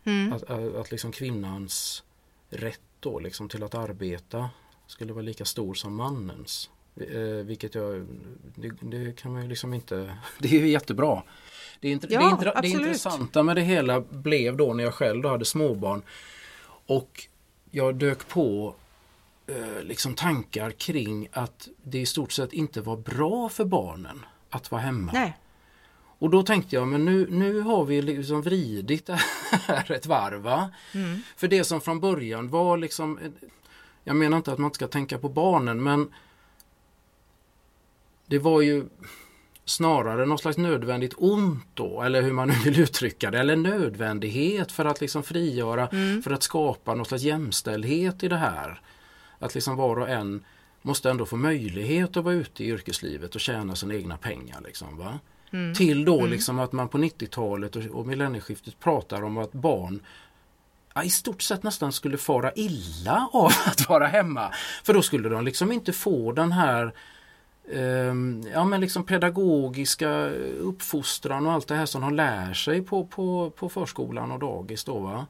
Mm. 0.04 0.32
Att, 0.32 0.42
att, 0.42 0.74
att, 0.74 0.90
liksom 0.90 1.12
kvinnans 1.12 2.02
rätt 2.50 2.80
då 3.00 3.18
liksom 3.18 3.48
till 3.48 3.62
att 3.62 3.74
arbeta 3.74 4.50
skulle 4.86 5.12
vara 5.12 5.22
lika 5.22 5.44
stor 5.44 5.74
som 5.74 5.94
mannens. 5.94 6.70
Eh, 6.96 7.20
vilket 7.20 7.74
jag, 7.74 8.06
det, 8.54 8.70
det, 8.80 9.16
kan 9.16 9.32
man 9.32 9.42
ju 9.42 9.48
liksom 9.48 9.74
inte, 9.74 10.16
det 10.38 10.48
är 10.48 10.60
ju 10.60 10.68
jättebra. 10.68 11.22
Det, 11.80 11.92
är, 11.92 12.00
ja, 12.08 12.38
det, 12.40 12.50
är, 12.50 12.62
det 12.62 12.68
intressanta 12.68 13.42
med 13.42 13.56
det 13.56 13.62
hela 13.62 14.00
blev 14.00 14.56
då 14.56 14.74
när 14.74 14.84
jag 14.84 14.94
själv 14.94 15.22
då 15.22 15.28
hade 15.28 15.44
småbarn 15.44 16.02
och 16.86 17.28
jag 17.70 17.94
dök 17.94 18.28
på 18.28 18.74
liksom 19.82 20.14
tankar 20.14 20.70
kring 20.70 21.28
att 21.32 21.68
det 21.82 21.98
i 21.98 22.06
stort 22.06 22.32
sett 22.32 22.52
inte 22.52 22.80
var 22.80 22.96
bra 22.96 23.48
för 23.48 23.64
barnen 23.64 24.26
att 24.50 24.70
vara 24.70 24.82
hemma. 24.82 25.12
Nej. 25.12 25.36
Och 26.20 26.30
då 26.30 26.42
tänkte 26.42 26.76
jag, 26.76 26.88
men 26.88 27.04
nu, 27.04 27.26
nu 27.30 27.60
har 27.60 27.84
vi 27.84 28.02
liksom 28.02 28.42
vridit 28.42 29.06
det 29.06 29.20
här 29.50 29.92
ett 29.92 30.06
varv. 30.06 30.46
Mm. 30.46 31.22
För 31.36 31.48
det 31.48 31.64
som 31.64 31.80
från 31.80 32.00
början 32.00 32.48
var 32.48 32.76
liksom, 32.76 33.18
jag 34.04 34.16
menar 34.16 34.36
inte 34.36 34.52
att 34.52 34.58
man 34.58 34.68
inte 34.68 34.76
ska 34.76 34.86
tänka 34.86 35.18
på 35.18 35.28
barnen 35.28 35.82
men 35.82 36.12
det 38.26 38.38
var 38.38 38.60
ju 38.60 38.84
snarare 39.64 40.26
något 40.26 40.40
slags 40.40 40.58
nödvändigt 40.58 41.14
ont 41.16 41.64
då, 41.74 42.02
eller 42.02 42.22
hur 42.22 42.32
man 42.32 42.48
nu 42.48 42.54
vill 42.64 42.80
uttrycka 42.80 43.30
det, 43.30 43.38
eller 43.38 43.56
nödvändighet 43.56 44.72
för 44.72 44.84
att 44.84 45.00
liksom 45.00 45.22
frigöra, 45.22 45.88
mm. 45.88 46.22
för 46.22 46.30
att 46.30 46.42
skapa 46.42 46.94
något 46.94 47.08
slags 47.08 47.22
jämställdhet 47.22 48.22
i 48.22 48.28
det 48.28 48.36
här. 48.36 48.80
Att 49.40 49.54
liksom 49.54 49.76
var 49.76 49.98
och 49.98 50.08
en 50.08 50.44
måste 50.82 51.10
ändå 51.10 51.26
få 51.26 51.36
möjlighet 51.36 52.16
att 52.16 52.24
vara 52.24 52.34
ute 52.34 52.64
i 52.64 52.66
yrkeslivet 52.66 53.34
och 53.34 53.40
tjäna 53.40 53.74
sina 53.74 53.94
egna 53.94 54.16
pengar. 54.16 54.60
Liksom, 54.66 54.98
va? 54.98 55.18
Mm. 55.52 55.74
Till 55.74 56.04
då 56.04 56.18
mm. 56.18 56.30
liksom 56.30 56.58
att 56.58 56.72
man 56.72 56.88
på 56.88 56.98
90-talet 56.98 57.76
och, 57.76 57.84
och 57.84 58.06
millennieskiftet 58.06 58.80
pratar 58.80 59.22
om 59.22 59.38
att 59.38 59.52
barn 59.52 60.02
ja, 60.94 61.02
i 61.02 61.10
stort 61.10 61.42
sett 61.42 61.62
nästan 61.62 61.92
skulle 61.92 62.18
fara 62.18 62.52
illa 62.54 63.28
av 63.32 63.52
att 63.66 63.88
vara 63.88 64.06
hemma. 64.06 64.52
För 64.84 64.94
då 64.94 65.02
skulle 65.02 65.28
de 65.28 65.44
liksom 65.44 65.72
inte 65.72 65.92
få 65.92 66.32
den 66.32 66.52
här 66.52 66.92
eh, 67.72 68.14
ja, 68.52 68.64
men 68.64 68.80
liksom 68.80 69.04
pedagogiska 69.04 70.10
uppfostran 70.60 71.46
och 71.46 71.52
allt 71.52 71.68
det 71.68 71.74
här 71.74 71.86
som 71.86 72.00
de 72.00 72.14
lär 72.14 72.54
sig 72.54 72.82
på, 72.82 73.06
på, 73.06 73.50
på 73.50 73.68
förskolan 73.68 74.32
och 74.32 74.38
dagis. 74.38 74.84
Då, 74.84 74.98
va? 74.98 75.26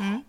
Mm. 0.00 0.20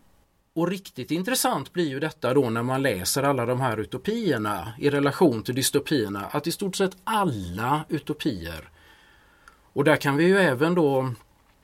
Och 0.54 0.68
riktigt 0.68 1.12
intressant 1.12 1.74
blir 1.74 1.90
ju 1.90 2.00
detta 2.00 2.34
då 2.34 2.50
när 2.50 2.64
man 2.64 2.82
läser 2.82 3.24
alla 3.24 3.46
de 3.46 3.62
här 3.62 3.78
utopierna 3.78 4.74
i 4.80 4.90
relation 4.90 5.44
till 5.44 5.56
dystopierna, 5.56 6.26
att 6.26 6.48
i 6.48 6.52
stort 6.52 6.76
sett 6.76 6.98
alla 7.04 7.86
utopier 7.90 8.72
och 9.74 9.84
där 9.84 9.96
kan 9.96 10.18
vi 10.18 10.26
ju 10.26 10.38
även 10.38 10.76
då 10.76 11.14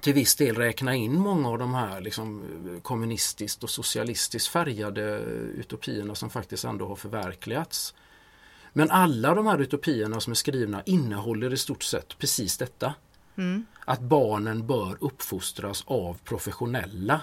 till 0.02 0.14
viss 0.14 0.36
del 0.36 0.56
räkna 0.56 0.96
in 0.96 1.20
många 1.20 1.50
av 1.50 1.58
de 1.58 1.74
här 1.74 2.02
liksom, 2.02 2.44
kommunistiskt 2.82 3.64
och 3.64 3.70
socialistiskt 3.70 4.48
färgade 4.48 5.20
utopierna 5.58 6.16
som 6.16 6.30
faktiskt 6.30 6.64
ändå 6.64 6.88
har 6.88 6.96
förverkligats. 6.96 7.94
Men 8.74 8.92
alla 8.92 9.36
de 9.36 9.48
här 9.48 9.60
utopierna 9.60 10.20
som 10.20 10.32
är 10.32 10.36
skrivna 10.36 10.84
innehåller 10.86 11.54
i 11.54 11.58
stort 11.58 11.84
sett 11.84 12.18
precis 12.18 12.58
detta. 12.58 12.94
Mm. 13.36 13.66
Att 13.86 14.00
barnen 14.00 14.68
bör 14.68 14.98
uppfostras 15.00 15.84
av 15.88 16.18
professionella 16.24 17.22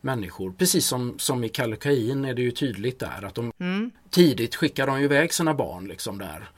människor. 0.00 0.52
Precis 0.58 0.86
som, 0.86 1.18
som 1.18 1.44
i 1.44 1.48
Kallocain 1.48 2.24
är 2.24 2.34
det 2.34 2.42
ju 2.42 2.50
tydligt 2.50 2.98
där 2.98 3.24
att 3.24 3.34
de 3.34 3.52
mm. 3.58 3.90
tidigt 4.10 4.56
skickar 4.56 4.86
de 4.86 4.98
iväg 4.98 5.34
sina 5.34 5.54
barn 5.54 5.88
liksom 5.88 6.18
där. 6.18 6.50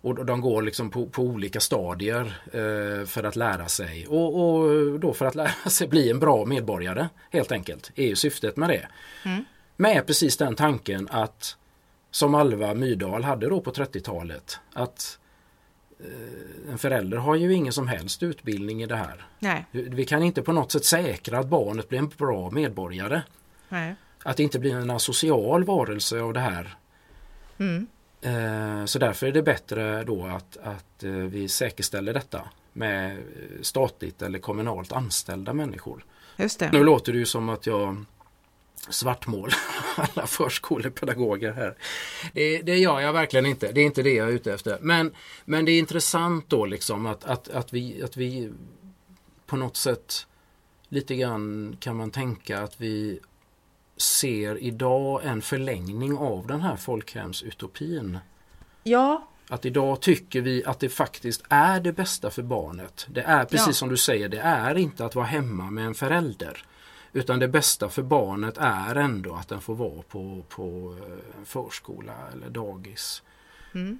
Och 0.00 0.24
de 0.24 0.40
går 0.40 0.62
liksom 0.62 0.90
på, 0.90 1.06
på 1.06 1.22
olika 1.22 1.60
stadier 1.60 2.38
eh, 2.44 3.06
för 3.06 3.24
att 3.24 3.36
lära 3.36 3.68
sig 3.68 4.06
och, 4.06 4.58
och, 4.58 5.00
då 5.00 5.12
för 5.12 5.26
att 5.26 5.34
lära 5.34 5.50
sig 5.70 5.88
bli 5.88 6.10
en 6.10 6.18
bra 6.18 6.44
medborgare 6.44 7.08
helt 7.30 7.52
enkelt. 7.52 7.90
är 7.94 8.06
ju 8.06 8.16
syftet 8.16 8.56
med 8.56 8.68
det. 8.68 8.88
Mm. 9.24 9.44
Med 9.76 10.06
precis 10.06 10.36
den 10.36 10.54
tanken 10.54 11.08
att 11.10 11.56
som 12.10 12.34
Alva 12.34 12.74
Myrdal 12.74 13.24
hade 13.24 13.48
då 13.48 13.60
på 13.60 13.70
30-talet. 13.70 14.58
Att 14.72 15.17
en 16.70 16.78
förälder 16.78 17.18
har 17.18 17.34
ju 17.34 17.54
ingen 17.54 17.72
som 17.72 17.88
helst 17.88 18.22
utbildning 18.22 18.82
i 18.82 18.86
det 18.86 18.96
här. 18.96 19.26
Nej. 19.38 19.64
Vi 19.70 20.04
kan 20.04 20.22
inte 20.22 20.42
på 20.42 20.52
något 20.52 20.72
sätt 20.72 20.84
säkra 20.84 21.38
att 21.38 21.48
barnet 21.48 21.88
blir 21.88 21.98
en 21.98 22.08
bra 22.08 22.50
medborgare. 22.50 23.22
Nej. 23.68 23.94
Att 24.22 24.36
det 24.36 24.42
inte 24.42 24.58
blir 24.58 24.74
en 24.74 24.90
asocial 24.90 25.64
varelse 25.64 26.20
av 26.20 26.32
det 26.32 26.40
här. 26.40 26.76
Mm. 27.58 27.86
Eh, 28.20 28.84
Så 28.84 28.98
därför 28.98 29.26
är 29.26 29.32
det 29.32 29.42
bättre 29.42 30.04
då 30.04 30.26
att, 30.26 30.56
att 30.56 31.04
eh, 31.04 31.10
vi 31.10 31.48
säkerställer 31.48 32.14
detta 32.14 32.40
med 32.72 33.12
eh, 33.12 33.18
statligt 33.62 34.22
eller 34.22 34.38
kommunalt 34.38 34.92
anställda 34.92 35.52
människor. 35.52 36.04
Nu 36.72 36.84
låter 36.84 37.12
det 37.12 37.18
ju 37.18 37.26
som 37.26 37.48
att 37.48 37.66
jag 37.66 38.04
svartmålar 38.88 39.54
alla 39.96 40.26
förskolepedagoger 40.26 41.52
här. 41.52 41.74
Det, 42.32 42.62
det 42.62 42.76
gör 42.78 43.00
jag 43.00 43.12
verkligen 43.12 43.46
inte. 43.46 43.72
Det 43.72 43.80
är 43.80 43.84
inte 43.84 44.02
det 44.02 44.14
jag 44.14 44.28
är 44.28 44.32
ute 44.32 44.52
efter. 44.54 44.78
Men, 44.80 45.14
men 45.44 45.64
det 45.64 45.72
är 45.72 45.78
intressant 45.78 46.44
då 46.48 46.66
liksom 46.66 47.06
att, 47.06 47.24
att, 47.24 47.48
att, 47.48 47.72
vi, 47.72 48.02
att 48.02 48.16
vi 48.16 48.52
på 49.46 49.56
något 49.56 49.76
sätt 49.76 50.26
lite 50.88 51.16
grann 51.16 51.76
kan 51.80 51.96
man 51.96 52.10
tänka 52.10 52.62
att 52.62 52.80
vi 52.80 53.20
ser 53.96 54.58
idag 54.58 55.20
en 55.24 55.42
förlängning 55.42 56.16
av 56.18 56.46
den 56.46 56.60
här 56.60 56.76
folkhemsutopin. 56.76 58.18
Ja, 58.84 59.28
Att 59.48 59.64
idag 59.64 60.00
tycker 60.00 60.40
vi 60.40 60.64
att 60.64 60.80
det 60.80 60.88
faktiskt 60.88 61.42
är 61.48 61.80
det 61.80 61.92
bästa 61.92 62.30
för 62.30 62.42
barnet. 62.42 63.06
Det 63.10 63.22
är 63.22 63.44
precis 63.44 63.66
Ja. 63.66 63.72
som 63.72 63.88
du 63.88 63.96
säger, 63.96 64.28
det 64.28 64.38
är 64.38 64.78
inte 64.78 65.04
att 65.04 65.14
vara 65.14 65.26
hemma 65.26 65.70
med 65.70 65.86
en 65.86 65.94
förälder. 65.94 66.64
Utan 67.18 67.38
det 67.38 67.48
bästa 67.48 67.88
för 67.88 68.02
barnet 68.02 68.58
är 68.58 68.94
ändå 68.94 69.34
att 69.34 69.48
den 69.48 69.60
får 69.60 69.74
vara 69.74 70.02
på, 70.02 70.42
på 70.48 70.96
eh, 71.06 71.44
förskola 71.44 72.12
eller 72.32 72.50
dagis. 72.50 73.22
Mm. 73.74 73.98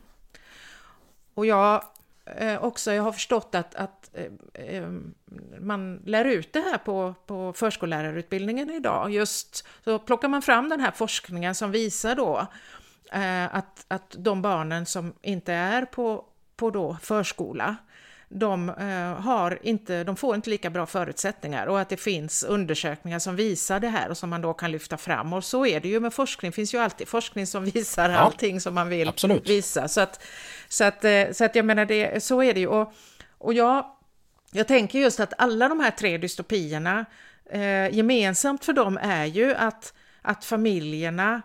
och 1.35 1.47
jag 1.47 1.85
eh, 2.37 2.65
också, 2.65 2.93
jag 2.93 3.03
har 3.03 3.13
förstått 3.13 3.55
att, 3.55 3.75
att 3.75 4.11
eh, 4.13 4.27
eh, 4.53 4.89
man 5.61 6.03
lär 6.05 6.25
ut 6.25 6.53
det 6.53 6.61
här 6.61 6.79
på, 6.79 7.15
på 7.27 7.53
förskollärarutbildningen 7.53 8.71
idag. 8.71 9.11
Just 9.11 9.67
så 9.85 9.99
plockar 9.99 10.29
man 10.29 10.43
fram 10.43 10.69
den 10.69 10.81
här 10.81 10.91
forskningen 10.91 11.55
som 11.55 11.71
visar 11.71 12.15
då 12.15 12.47
eh, 13.13 13.55
att, 13.55 13.85
att 13.89 14.17
de 14.19 14.43
barnen 14.43 14.87
som 14.87 15.15
inte 15.23 15.53
är 15.53 15.85
på, 15.85 16.25
på 16.57 16.71
då 16.71 16.97
förskola, 17.03 17.77
de, 18.29 18.69
eh, 18.69 19.21
har 19.23 19.59
inte, 19.63 20.05
de 20.05 20.17
får 20.17 20.35
inte 20.35 20.51
lika 20.51 20.71
bra 20.71 20.87
förutsättningar 20.87 21.67
och 21.67 21.81
att 21.81 21.89
det 21.89 21.97
finns 21.97 22.43
undersökningar 22.43 23.19
som 23.19 23.37
visar 23.37 23.81
det 23.81 23.89
här 23.89 24.09
och 24.11 24.17
som 24.17 24.31
man 24.31 24.41
då 24.43 24.55
kan 24.55 24.73
lyfta 24.73 24.97
fram. 24.97 25.33
Och 25.33 25.45
så 25.45 25.67
är 25.67 25.81
det 25.81 25.89
ju 25.89 26.01
med 26.01 26.13
forskning, 26.15 26.51
det 26.51 26.55
finns 26.55 26.75
ju 26.75 26.79
alltid 26.79 27.09
forskning 27.09 27.47
som 27.47 27.65
visar 27.75 28.11
Ja. 28.11 28.17
allting 28.17 28.61
som 28.61 28.75
man 28.75 28.89
vill 28.89 29.09
Absolut. 29.09 29.49
visa. 29.49 29.89
Så 29.89 30.01
att, 30.01 30.25
så 30.69 30.85
att, 30.85 31.05
eh, 31.05 31.25
så 31.33 31.45
att 31.45 31.55
jag 31.55 31.65
menar, 31.65 31.85
det, 31.85 32.25
så 32.25 32.43
är 32.43 32.55
det 32.55 32.61
ju. 32.61 32.67
Och, 32.67 32.93
och 33.39 33.55
jag, 33.55 33.87
jag 34.53 34.69
tänker 34.69 34.99
just 34.99 35.21
att 35.21 35.33
alla 35.39 35.69
de 35.69 35.81
här 35.81 35.91
tre 35.91 36.19
dystopierna, 36.19 37.05
eh, 37.51 37.95
gemensamt 37.97 38.65
för 38.65 38.73
dem 38.73 38.99
är 39.03 39.25
ju 39.25 39.55
att, 39.55 39.95
att 40.23 40.45
familjerna 40.45 41.43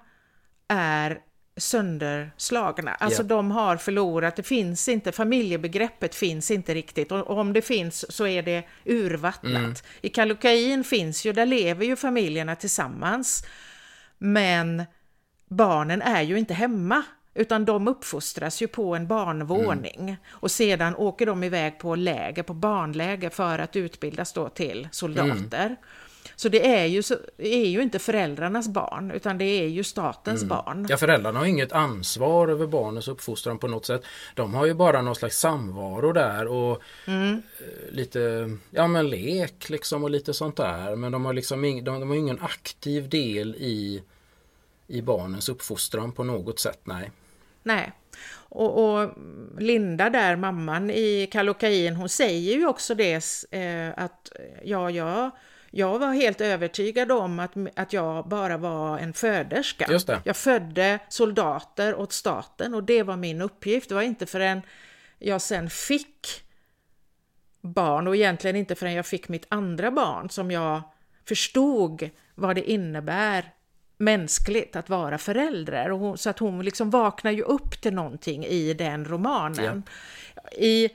är 0.68 1.20
sönderslagna. 1.58 2.92
Alltså 2.94 3.22
Ja. 3.22 3.28
de 3.28 3.52
har 3.52 3.78
förlorat, 3.78 4.36
det 4.36 4.44
finns 4.44 4.88
inte, 4.90 5.12
familjebegreppet 5.12 6.16
finns 6.16 6.52
inte 6.52 6.74
riktigt 6.74 7.12
och 7.12 7.20
och 7.28 7.38
om 7.38 7.54
det 7.54 7.62
finns 7.62 8.16
så 8.16 8.28
är 8.28 8.42
det 8.44 8.64
urvattnat. 8.86 9.84
I 10.02 10.10
Kallocain 10.10 10.84
finns 10.84 11.26
ju, 11.26 11.34
där 11.34 11.46
lever 11.46 11.86
ju 11.86 11.96
familjerna 11.96 12.56
tillsammans. 12.56 13.46
Men 14.18 14.84
barnen 15.50 16.02
är 16.02 16.22
ju 16.22 16.38
inte 16.40 16.54
hemma, 16.54 17.04
utan 17.34 17.66
de 17.66 17.88
uppfostras 17.88 18.62
ju 18.62 18.68
på 18.68 18.96
en 18.96 19.08
barnvåning. 19.08 20.18
Och 20.30 20.52
sedan 20.52 20.96
åker 20.96 21.26
de 21.26 21.44
iväg 21.44 21.80
på 21.80 21.96
läger, 21.96 22.44
på 22.44 22.54
barnläger 22.54 23.30
för 23.30 23.60
att 23.60 23.76
utbildas 23.76 24.34
då 24.34 24.50
till 24.50 24.88
soldater. 24.92 25.76
Så 26.36 26.50
det 26.50 26.68
är 26.68 26.86
ju, 26.86 27.04
så, 27.04 27.16
är 27.38 27.66
ju 27.66 27.82
inte 27.82 28.00
föräldrarnas 28.00 28.68
barn, 28.68 29.12
utan 29.12 29.38
det 29.38 29.46
är 29.46 29.68
ju 29.68 29.84
statens 29.84 30.44
barn. 30.44 30.88
Ja, 30.90 30.98
föräldrarna 30.98 31.40
har 31.40 31.46
inget 31.46 31.72
ansvar 31.72 32.48
över 32.48 32.68
barnens 32.68 33.08
uppfostran 33.08 33.58
på 33.58 33.68
något 33.68 33.86
sätt. 33.86 34.04
De 34.36 34.54
har 34.54 34.66
ju 34.66 34.74
bara 34.74 35.02
någon 35.02 35.16
slags 35.16 35.40
samvaro 35.40 36.12
där 36.12 36.48
och 36.48 36.82
Mm. 37.08 37.42
eh, 37.60 37.94
lite 37.96 38.50
ja, 38.72 38.88
men 38.88 39.10
lek 39.10 39.70
liksom 39.70 40.04
och 40.04 40.10
lite 40.10 40.34
sånt 40.34 40.58
där. 40.58 40.96
Men 40.96 41.12
de 41.12 41.26
har 41.26 41.34
liksom 41.34 41.66
ing, 41.66 41.84
de, 41.84 42.00
de 42.00 42.10
har 42.10 42.16
ingen 42.16 42.40
aktiv 42.42 43.10
del 43.10 43.56
i, 43.56 44.04
i 44.88 45.02
barnens 45.02 45.50
uppfostran 45.50 46.12
på 46.12 46.24
något 46.24 46.60
sätt. 46.60 46.80
Nej. 46.84 47.12
Nej. 47.64 47.92
Och, 48.50 49.00
och 49.02 49.10
Linda 49.60 50.10
där, 50.10 50.36
mamman 50.36 50.90
i 50.90 51.28
Kallocain, 51.32 51.96
hon 51.96 52.10
säger 52.10 52.56
ju 52.56 52.68
också 52.68 52.96
det 52.96 53.22
eh, 53.52 54.04
att 54.04 54.32
ja, 54.64 54.90
jag, 54.90 55.32
jag 55.76 56.00
var 56.00 56.14
helt 56.14 56.42
övertygad 56.42 57.12
om 57.12 57.40
att, 57.40 57.52
att 57.76 57.94
jag 57.94 58.28
bara 58.28 58.58
var 58.58 59.00
en 59.00 59.14
föderska. 59.14 59.86
Just 59.90 60.08
det. 60.08 60.22
Jag 60.24 60.38
födde 60.38 61.00
soldater 61.10 61.96
åt 61.96 62.14
staten 62.14 62.74
och 62.74 62.84
det 62.84 63.04
var 63.04 63.18
min 63.18 63.42
uppgift. 63.42 63.90
Det 63.90 63.96
var 63.96 64.02
inte 64.02 64.26
förrän 64.26 64.62
jag 65.20 65.42
sen 65.42 65.70
fick 65.70 66.44
barn 67.62 68.08
och 68.08 68.16
egentligen 68.16 68.56
inte 68.56 68.76
förrän 68.76 68.94
jag 68.94 69.06
fick 69.06 69.30
mitt 69.30 69.46
andra 69.50 69.92
barn 69.92 70.30
som 70.30 70.52
jag 70.52 70.82
förstod 71.26 72.10
vad 72.36 72.56
det 72.56 72.72
innebär 72.72 73.52
mänskligt 73.98 74.76
att 74.76 74.90
vara 74.90 75.18
förälder. 75.18 75.92
Och 75.92 76.00
hon, 76.00 76.18
så 76.18 76.30
att 76.30 76.40
hon 76.40 76.66
liksom 76.66 76.90
vaknar 76.90 77.32
ju 77.32 77.42
upp 77.42 77.82
till 77.82 77.94
någonting 77.94 78.46
i 78.46 78.74
den 78.74 79.06
romanen. 79.06 79.84
I, 80.52 80.90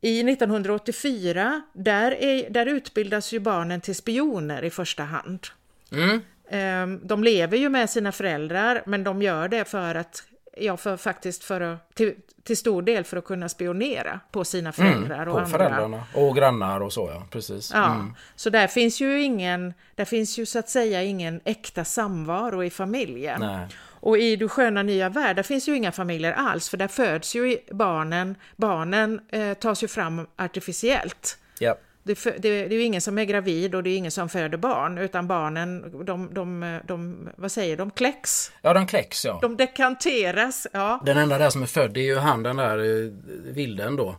I 0.00 0.20
1984, 0.32 1.62
där, 1.72 2.10
är, 2.22 2.50
där 2.50 2.66
utbildas 2.66 3.32
ju 3.32 3.38
barnen 3.40 3.80
till 3.80 3.94
spioner 3.94 4.64
i 4.64 4.70
första 4.70 5.02
hand. 5.02 5.46
Mm. 5.92 6.20
Ehm, 6.50 7.00
De 7.06 7.24
lever 7.24 7.56
ju 7.56 7.68
med 7.68 7.90
sina 7.90 8.12
föräldrar, 8.12 8.82
men 8.86 9.04
de 9.04 9.22
gör 9.22 9.48
det 9.48 9.64
för 9.64 9.94
att, 9.94 10.22
ja, 10.56 10.76
för, 10.76 10.96
faktiskt 10.96 11.44
för 11.44 11.60
att, 11.60 11.94
till, 11.94 12.14
till 12.42 12.56
stor 12.56 12.82
del 12.82 13.04
för 13.04 13.16
att 13.16 13.24
kunna 13.24 13.48
spionera 13.48 14.20
på 14.32 14.44
sina 14.44 14.72
föräldrar 14.72 15.26
och 15.26 15.32
På 15.34 15.38
andra. 15.40 15.50
föräldrarna 15.58 16.02
och 16.14 16.36
grannar 16.36 16.80
och 16.80 16.92
så 16.92 17.10
ja, 17.14 17.22
precis. 17.30 17.70
Ja, 17.74 17.94
Mm. 17.94 18.14
så 18.36 18.50
där 18.50 18.66
finns 18.66 19.00
ju 19.00 19.22
ingen, 19.22 19.74
där 19.94 20.04
finns 20.04 20.38
ju 20.38 20.46
så 20.46 20.58
att 20.58 20.68
säga 20.68 21.02
ingen 21.02 21.40
äkta 21.44 21.84
samvaro 21.84 22.64
i 22.64 22.70
familjen. 22.70 23.40
Nej. 23.40 23.66
Och 24.00 24.18
i 24.18 24.36
Du 24.36 24.48
sköna 24.48 24.82
nya 24.82 25.08
värld, 25.08 25.36
där 25.36 25.42
finns 25.42 25.68
ju 25.68 25.76
inga 25.76 25.92
familjer 25.92 26.32
alls, 26.32 26.68
för 26.68 26.76
där 26.76 26.88
föds 26.88 27.34
ju 27.34 27.58
barnen, 27.70 28.36
barnen 28.56 29.20
eh, 29.28 29.54
tas 29.54 29.82
ju 29.82 29.88
fram 29.88 30.26
artificiellt. 30.36 31.38
Ja. 31.58 31.78
Det, 32.02 32.24
det, 32.24 32.38
det 32.38 32.48
är 32.48 32.78
ju 32.78 32.82
ingen 32.82 33.00
som 33.00 33.18
är 33.18 33.24
gravid 33.24 33.74
och 33.74 33.82
det 33.82 33.90
är 33.90 33.96
ingen 33.96 34.10
som 34.10 34.28
föder 34.28 34.58
barn, 34.58 34.98
utan 34.98 35.28
barnen, 35.28 36.04
de, 36.04 36.34
de, 36.34 36.80
de 36.86 37.28
vad 37.36 37.52
säger 37.52 37.76
de, 37.76 37.90
kläcks, 37.90 38.52
ja, 38.62 38.72
de 38.72 38.86
kläcks 38.86 39.24
ja. 39.24 39.38
de 39.42 39.56
dekanteras, 39.56 40.66
ja. 40.72 41.00
Den 41.04 41.18
enda 41.18 41.38
där 41.38 41.50
som 41.50 41.62
är 41.62 41.66
född 41.66 41.96
är 41.96 42.02
ju 42.02 42.16
han 42.16 42.42
den 42.42 42.56
där 42.56 42.78
eh, 42.78 43.12
vilden 43.52 43.96
då. 43.96 44.16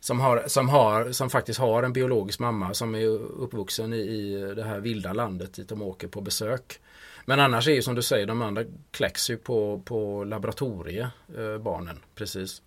Som, 0.00 0.20
har, 0.20 0.44
som, 0.46 0.68
har, 0.68 1.12
som 1.12 1.30
faktiskt 1.30 1.58
har 1.58 1.82
en 1.82 1.92
biologisk 1.92 2.38
mamma 2.38 2.74
som 2.74 2.94
är 2.94 3.06
uppvuxen 3.42 3.92
i, 3.92 3.96
i 3.96 4.52
det 4.56 4.64
här 4.64 4.80
vilda 4.80 5.12
landet 5.12 5.54
dit 5.54 5.68
de 5.68 5.82
åker 5.82 6.08
på 6.08 6.20
besök. 6.20 6.80
Men 7.24 7.40
annars 7.40 7.68
är 7.68 7.72
ju 7.72 7.82
som 7.82 7.94
du 7.94 8.02
säger 8.02 8.26
de 8.26 8.42
andra 8.42 8.64
kläcks 8.90 9.30
ju 9.30 9.36
på, 9.36 9.82
på 9.84 10.24
laboratorie, 10.24 11.10
eh, 11.38 11.58
barnen. 11.58 11.98
Precis. 12.14 12.62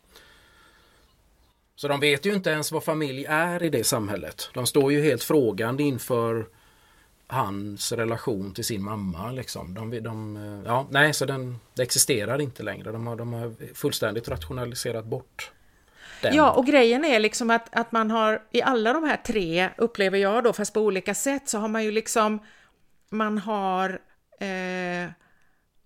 Så 1.75 1.87
de 1.87 1.99
vet 1.99 2.25
ju 2.25 2.33
inte 2.33 2.49
ens 2.49 2.71
vad 2.71 2.83
familj 2.83 3.25
är 3.29 3.63
i 3.63 3.69
det 3.69 3.83
samhället. 3.83 4.49
De 4.53 4.67
står 4.67 4.91
ju 4.91 5.01
helt 5.01 5.23
frågande 5.23 5.83
inför 5.83 6.45
hans 7.27 7.91
relation 7.91 8.53
till 8.53 8.65
sin 8.65 8.83
mamma. 8.83 9.31
Liksom. 9.31 9.73
De, 9.73 10.03
de, 10.03 10.37
eh, 10.37 10.65
ja, 10.65 10.87
nej, 10.89 11.13
så 11.13 11.25
den 11.25 11.59
det 11.73 11.83
existerar 11.83 12.41
inte 12.41 12.63
längre. 12.63 12.91
De 12.91 13.07
har, 13.07 13.15
de 13.15 13.33
har 13.33 13.73
fullständigt 13.73 14.27
rationaliserat 14.27 15.05
bort 15.05 15.51
den. 16.21 16.35
Ja, 16.35 16.51
och 16.51 16.65
grejen 16.65 17.05
är 17.05 17.19
liksom 17.19 17.49
att, 17.49 17.75
att 17.75 17.91
man 17.91 18.11
har 18.11 18.43
i 18.51 18.61
alla 18.61 18.93
de 18.93 19.03
här 19.03 19.17
tre, 19.17 19.69
upplever 19.77 20.17
jag 20.17 20.43
då, 20.43 20.53
fast 20.53 20.73
på 20.73 20.81
olika 20.81 21.13
sätt, 21.13 21.49
så 21.49 21.57
har 21.57 21.67
man 21.67 21.83
ju 21.83 21.91
liksom, 21.91 22.39
man 23.09 23.37
har 23.37 23.99
eh, 24.39 25.11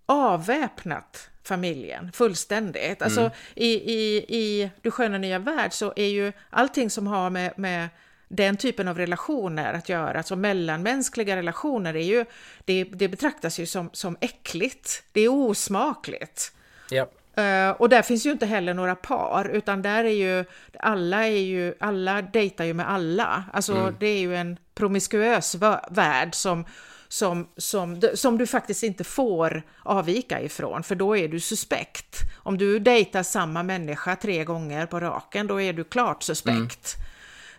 avväpnat 0.06 1.30
familjen 1.44 2.12
fullständigt. 2.12 3.02
Alltså 3.02 3.32
i, 3.56 3.68
i, 3.68 4.18
i 4.18 4.72
Du 4.82 4.92
sköna 4.92 5.18
nya 5.18 5.40
värld 5.40 5.74
så 5.74 5.94
är 5.96 6.08
ju 6.08 6.32
allting 6.50 6.90
som 6.90 7.08
har 7.08 7.30
med, 7.30 7.54
med 7.58 7.90
den 8.28 8.58
typen 8.58 8.88
av 8.88 8.98
relationer 8.98 9.74
att 9.74 9.90
göra, 9.90 10.18
alltså 10.18 10.36
mellanmänskliga 10.36 11.36
relationer, 11.36 11.96
är 11.96 12.04
ju, 12.04 12.26
det, 12.66 12.84
det 12.84 13.08
betraktas 13.08 13.60
ju 13.60 13.66
som, 13.66 13.90
som 13.94 14.18
äckligt. 14.22 15.04
Det 15.12 15.22
är 15.22 15.30
osmakligt. 15.30 16.52
Ja. 16.90 17.10
Eh, 17.44 17.72
och 17.72 17.90
där 17.90 18.02
finns 18.02 18.26
ju 18.26 18.32
inte 18.32 18.46
heller 18.46 18.74
några 18.74 18.96
par, 18.96 19.50
utan 19.50 19.82
där 19.82 20.04
är 20.04 20.10
ju 20.10 20.46
alla 20.80 21.28
är 21.28 21.42
ju, 21.42 21.74
alla 21.80 22.22
dejtar 22.22 22.66
ju 22.66 22.74
med 22.74 22.90
alla. 22.90 23.44
Alltså 23.54 23.94
det 24.00 24.08
är 24.08 24.20
ju 24.20 24.36
en 24.36 24.58
promiskuös 24.76 25.56
vä- 25.56 25.86
värld 25.90 26.36
som, 26.36 26.66
som, 27.12 27.48
som, 27.58 28.02
som 28.14 28.38
du 28.38 28.48
faktiskt 28.48 28.84
inte 28.84 29.04
får 29.04 29.64
avvika 29.84 30.42
ifrån, 30.42 30.84
för 30.84 30.96
då 30.96 31.18
är 31.18 31.28
du 31.28 31.40
suspekt. 31.40 32.16
Om 32.38 32.58
du 32.58 32.80
dejtar 32.80 33.24
samma 33.24 33.64
människa 33.64 34.16
tre 34.16 34.44
gånger 34.44 34.86
på 34.86 35.00
raken, 35.00 35.48
då 35.48 35.62
är 35.62 35.74
du 35.74 35.84
klart 35.84 36.24
suspekt. 36.24 36.96
Mm. 36.98 37.10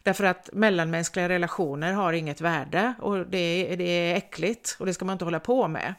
Därför 0.02 0.24
att 0.24 0.50
mellanmänskliga 0.52 1.28
relationer 1.28 1.92
har 1.92 2.12
inget 2.12 2.40
värde 2.40 2.94
och 3.00 3.26
det 3.26 3.38
är, 3.72 3.76
det 3.76 3.84
är 3.84 4.16
äckligt 4.16 4.76
och 4.78 4.86
det 4.86 4.94
ska 4.94 5.04
man 5.04 5.12
inte 5.12 5.24
hålla 5.24 5.40
på 5.40 5.68
med. 5.68 5.94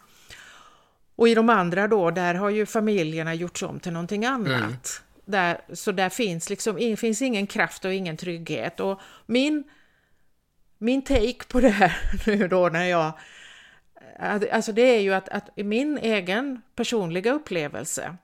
Och 1.16 1.28
i 1.28 1.36
de 1.36 1.50
andra 1.50 1.88
då, 1.88 2.12
där 2.12 2.34
har 2.34 2.50
ju 2.50 2.66
familjerna 2.66 3.34
gjorts 3.34 3.64
om 3.64 3.80
till 3.80 3.94
någonting 3.94 4.26
annat. 4.26 4.52
Mm. 4.62 4.74
Där, 5.26 5.62
så 5.74 5.92
där 5.92 6.10
finns 6.10 6.50
liksom 6.50 6.96
finns 6.98 7.22
ingen 7.22 7.48
kraft 7.48 7.86
och 7.86 7.94
ingen 7.94 8.18
trygghet. 8.18 8.80
Och 8.80 9.00
min, 9.26 9.64
min 10.78 11.02
take 11.02 11.44
på 11.48 11.60
det 11.60 11.70
här 11.70 11.98
nu 12.26 12.48
då 12.48 12.70
när 12.70 12.86
jag... 12.86 13.12
Alltså 14.22 14.72
det 14.72 14.82
är 14.82 15.00
ju 15.00 15.14
att, 15.14 15.30
att 15.30 15.50
min 15.56 15.98
egen 15.98 16.62
personliga 16.76 17.34
upplevelse 17.34 18.16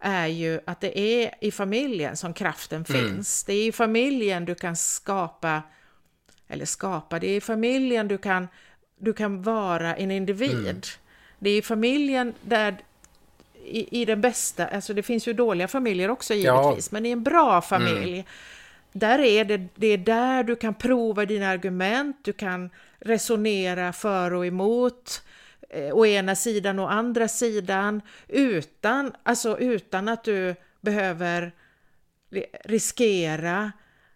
är 0.00 0.26
ju 0.26 0.60
att 0.64 0.80
det 0.80 0.98
är 0.98 1.34
i 1.40 1.50
familjen 1.50 2.16
som 2.16 2.34
kraften 2.34 2.84
mm. 2.88 3.00
finns. 3.00 3.44
Det 3.44 3.52
är 3.52 3.66
i 3.66 3.72
familjen 3.72 4.44
du 4.44 4.54
kan 4.54 4.76
skapa, 4.76 5.62
eller 6.48 6.64
skapa, 6.64 7.18
det 7.18 7.26
är 7.26 7.36
i 7.36 7.40
familjen 7.40 8.08
du 8.08 8.18
kan, 8.18 8.48
du 8.98 9.12
kan 9.12 9.42
vara 9.42 9.96
en 9.96 10.10
individ. 10.10 10.68
Mm. 10.68 10.80
Det 11.38 11.50
är 11.50 11.58
i 11.58 11.62
familjen 11.62 12.34
där 12.42 12.76
i, 13.64 14.00
i 14.00 14.04
den 14.04 14.20
bästa, 14.20 14.66
alltså 14.66 14.94
det 14.94 15.02
finns 15.02 15.28
ju 15.28 15.32
dåliga 15.32 15.68
familjer 15.68 16.10
också 16.10 16.34
givetvis, 16.34 16.88
ja. 16.92 16.94
men 16.94 17.06
i 17.06 17.10
en 17.10 17.22
bra 17.22 17.60
familj, 17.60 18.12
mm. 18.12 18.24
där 18.92 19.18
är 19.18 19.44
det, 19.44 19.68
det 19.74 19.86
är 19.86 19.98
där 19.98 20.44
du 20.44 20.56
kan 20.56 20.74
prova 20.74 21.24
dina 21.26 21.48
argument, 21.48 22.16
du 22.22 22.32
kan 22.32 22.70
resonera 23.04 23.92
för 23.92 24.34
och 24.34 24.46
emot, 24.46 25.22
eh, 25.70 25.94
å 25.94 26.06
ena 26.06 26.34
sidan 26.34 26.78
och 26.78 26.92
andra 26.92 27.28
sidan, 27.28 28.02
utan, 28.28 29.12
alltså 29.22 29.58
utan 29.58 30.08
att 30.08 30.24
du 30.24 30.54
behöver 30.80 31.52
riskera 32.64 33.72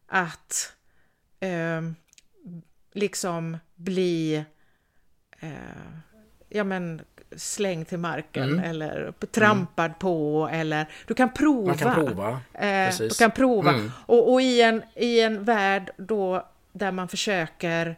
att 0.06 0.72
eh, 1.40 1.82
liksom 2.92 3.58
bli 3.74 4.44
eh, 5.40 5.50
ja 6.48 6.64
men 6.64 7.00
slängd 7.36 7.88
till 7.88 7.98
marken 7.98 8.52
mm. 8.52 8.64
eller 8.64 9.12
trampad 9.30 9.86
mm. 9.86 9.98
på 9.98 10.48
eller 10.52 10.88
du 11.06 11.14
kan 11.14 11.32
prova. 11.32 11.66
Man 11.66 11.78
kan 11.78 11.94
prova. 11.94 12.40
Eh, 12.52 12.94
du 12.98 13.08
kan 13.08 13.30
prova. 13.30 13.70
Mm. 13.70 13.90
Och, 14.06 14.32
och, 14.32 14.42
i, 14.42 14.62
en, 14.62 14.82
i 14.96 15.20
en 15.20 15.44
värld 15.44 15.90
då 15.96 16.48
där 16.72 16.92
man 16.92 17.08
försöker 17.08 17.96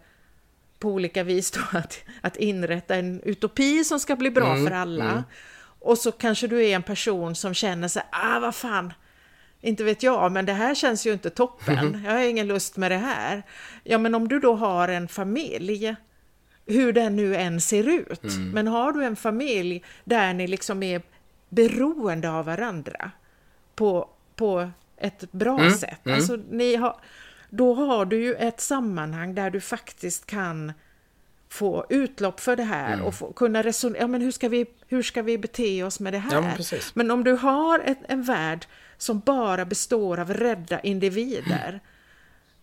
på 0.80 0.88
olika 0.88 1.22
vis 1.22 1.50
då 1.50 1.60
att, 1.78 1.98
att 2.20 2.36
inrätta 2.36 2.94
en 2.94 3.20
utopi 3.22 3.84
som 3.84 4.00
ska 4.00 4.16
bli 4.16 4.30
bra 4.30 4.52
mm. 4.52 4.66
för 4.66 4.74
alla. 4.74 5.10
Mm. 5.10 5.22
Och 5.82 5.98
så 5.98 6.12
kanske 6.12 6.46
du 6.46 6.64
är 6.64 6.76
en 6.76 6.82
person 6.82 7.34
som 7.34 7.54
känner 7.54 7.88
sig, 7.88 8.02
ah 8.12 8.40
vad 8.40 8.54
fan, 8.54 8.92
inte 9.60 9.84
vet 9.84 10.02
jag, 10.02 10.32
men 10.32 10.46
det 10.46 10.52
här 10.52 10.74
känns 10.74 11.06
ju 11.06 11.12
inte 11.12 11.30
toppen. 11.30 12.02
Jag 12.04 12.12
har 12.12 12.20
ingen 12.20 12.46
lust 12.46 12.76
med 12.76 12.90
det 12.90 12.96
här. 12.96 13.42
Ja, 13.84 13.98
men 13.98 14.14
om 14.14 14.28
du 14.28 14.40
då 14.40 14.54
har 14.54 14.88
en 14.88 15.08
familj 15.08 15.96
hur 16.66 16.92
den 16.92 17.16
nu 17.16 17.36
än 17.36 17.60
ser 17.60 17.88
ut. 17.88 18.24
Mm. 18.24 18.50
Men 18.50 18.66
har 18.66 18.92
du 18.92 19.04
en 19.04 19.16
familj 19.16 19.84
där 20.04 20.34
ni 20.34 20.46
liksom 20.46 20.82
är 20.82 21.02
beroende 21.48 22.30
av 22.30 22.44
varandra 22.44 23.10
på, 23.74 24.08
på 24.36 24.70
ett 24.96 25.32
bra 25.32 25.58
mm. 25.58 25.72
sätt, 25.72 26.06
mm. 26.06 26.16
Alltså, 26.16 26.38
ni 26.50 26.76
har, 26.76 26.96
då 27.50 27.74
har 27.74 28.04
du 28.04 28.22
ju 28.22 28.34
ett 28.34 28.60
sammanhang 28.60 29.34
där 29.34 29.50
du 29.50 29.60
faktiskt 29.60 30.26
kan 30.26 30.72
få 31.48 31.86
utlopp 31.88 32.40
för 32.40 32.56
det 32.56 32.62
här 32.62 32.92
mm. 32.92 33.06
och 33.06 33.14
få, 33.14 33.32
kunna 33.32 33.62
resonera, 33.62 34.00
ja 34.00 34.06
men 34.06 34.20
hur 34.20 34.30
ska, 34.30 34.48
vi, 34.48 34.66
hur 34.88 35.02
ska 35.02 35.22
vi 35.22 35.38
bete 35.38 35.82
oss 35.82 36.00
med 36.00 36.12
det 36.12 36.18
här? 36.18 36.34
Ja, 36.34 36.40
men, 36.40 36.80
men, 36.94 37.10
om 37.10 37.24
du 37.24 37.32
har 37.32 37.78
ett, 37.78 37.98
en 38.08 38.22
värld 38.22 38.66
som 38.98 39.20
bara 39.20 39.64
består 39.64 40.20
av 40.20 40.34
rädda 40.34 40.80
individer 40.80 41.80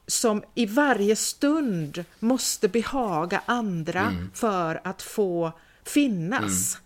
som 0.08 0.44
i 0.56 0.66
varje 0.66 1.16
stund 1.16 2.06
måste 2.20 2.68
behaga 2.68 3.42
andra 3.46 4.02
mm. 4.02 4.32
för 4.34 4.82
att 4.84 5.02
få 5.02 5.52
finnas. 5.84 6.76
Mm. 6.76 6.84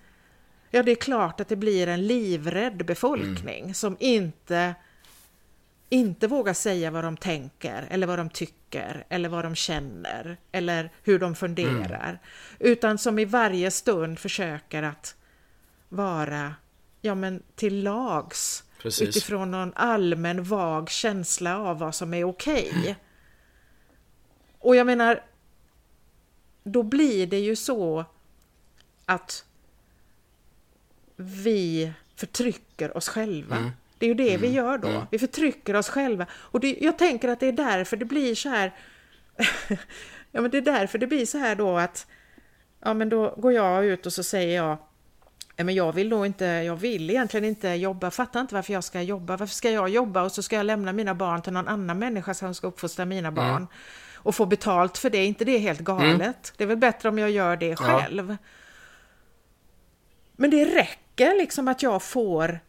Ja, 0.71 0.83
det 0.83 0.91
är 0.91 0.95
klart 0.95 1.39
att 1.39 1.47
det 1.47 1.55
blir 1.55 1.87
en 1.87 2.07
livrädd 2.07 2.85
befolkning 2.85 3.61
mm. 3.61 3.73
som 3.73 3.97
inte, 3.99 4.75
inte 5.93 6.27
vågar 6.27 6.53
säga 6.53 6.91
vad 6.91 7.03
de 7.03 7.17
tänker 7.17 7.87
eller 7.89 8.07
vad 8.07 8.19
de 8.19 8.29
tycker 8.29 9.05
eller 9.09 9.29
vad 9.29 9.45
de 9.45 9.55
känner 9.55 10.37
eller 10.51 10.91
hur 11.03 11.19
de 11.19 11.35
funderar. 11.35 12.09
Mm. 12.09 12.17
Utan 12.59 12.97
som 12.97 13.19
i 13.19 13.25
varje 13.25 13.71
stund 13.71 14.19
försöker 14.19 14.83
att 14.83 15.15
vara 15.89 16.55
ja, 17.01 17.15
men 17.15 17.43
till 17.55 17.83
lags 17.83 18.63
Precis. 18.81 19.09
utifrån 19.09 19.51
någon 19.51 19.73
allmän 19.75 20.43
vag 20.43 20.89
känsla 20.89 21.59
av 21.59 21.79
vad 21.79 21.95
som 21.95 22.13
är 22.13 22.23
okej. 22.23 22.69
Okay. 22.79 22.95
Och 24.59 24.75
jag 24.75 24.87
menar, 24.87 25.23
då 26.63 26.83
blir 26.83 27.27
det 27.27 27.39
ju 27.39 27.55
så 27.55 28.05
att 29.05 29.45
vi 31.15 31.93
förtrycker 32.15 32.97
oss 32.97 33.09
själva. 33.09 33.57
Mm. 33.57 33.71
Det 34.01 34.05
är 34.05 34.07
ju 34.07 34.13
det 34.13 34.29
mm. 34.29 34.41
vi 34.41 34.47
gör 34.47 34.77
då. 34.77 34.87
Mm. 34.87 35.01
Vi 35.11 35.19
förtrycker 35.19 35.75
oss 35.75 35.89
själva. 35.89 36.25
Och 36.33 36.59
det, 36.59 36.77
jag 36.81 36.97
tänker 36.97 37.29
att 37.29 37.39
det 37.39 37.47
är 37.47 37.51
därför 37.51 37.97
det 37.97 38.05
blir 38.05 38.35
så 38.35 38.49
här. 38.49 38.71
ja, 40.31 40.41
men 40.41 40.51
det 40.51 40.57
är 40.57 40.61
därför 40.61 40.97
det 40.97 41.07
blir 41.07 41.25
så 41.25 41.37
här 41.37 41.55
då 41.55 41.77
att 41.77 42.07
ja, 42.83 42.93
men 42.93 43.09
då 43.09 43.35
går 43.37 43.53
jag 43.53 43.85
ut 43.85 44.05
och 44.05 44.13
så 44.13 44.23
säger 44.23 44.55
jag 44.55 44.77
men 45.57 45.75
jag 45.75 45.91
vill 45.91 46.09
då 46.09 46.25
inte, 46.25 46.45
jag 46.45 46.75
vill 46.75 47.09
egentligen 47.09 47.45
inte 47.45 47.67
jobba, 47.69 48.11
fattar 48.11 48.41
inte 48.41 48.55
varför 48.55 48.73
jag 48.73 48.83
ska 48.83 49.01
jobba. 49.01 49.37
Varför 49.37 49.55
ska 49.55 49.71
jag 49.71 49.89
jobba 49.89 50.23
och 50.23 50.31
så 50.31 50.43
ska 50.43 50.55
jag 50.55 50.65
lämna 50.65 50.93
mina 50.93 51.15
barn 51.15 51.41
till 51.41 51.53
någon 51.53 51.67
annan 51.67 51.99
människa 51.99 52.33
som 52.33 52.55
ska 52.55 52.67
uppfostra 52.67 53.05
mina 53.05 53.27
mm. 53.27 53.35
barn 53.35 53.67
och 54.15 54.35
få 54.35 54.45
betalt 54.45 54.97
för 54.97 55.09
det, 55.09 55.17
är 55.17 55.25
inte 55.25 55.45
det 55.45 55.57
helt 55.57 55.79
galet? 55.79 56.21
Mm. 56.21 56.33
Det 56.57 56.63
är 56.63 56.67
väl 56.67 56.77
bättre 56.77 57.09
om 57.09 57.19
jag 57.19 57.31
gör 57.31 57.57
det 57.57 57.75
själv. 57.75 58.29
Ja. 58.29 58.37
Men 60.35 60.49
det 60.49 60.65
räcker 60.65 61.37
liksom 61.37 61.67
att 61.67 61.83
jag 61.83 62.03
får 62.03 62.59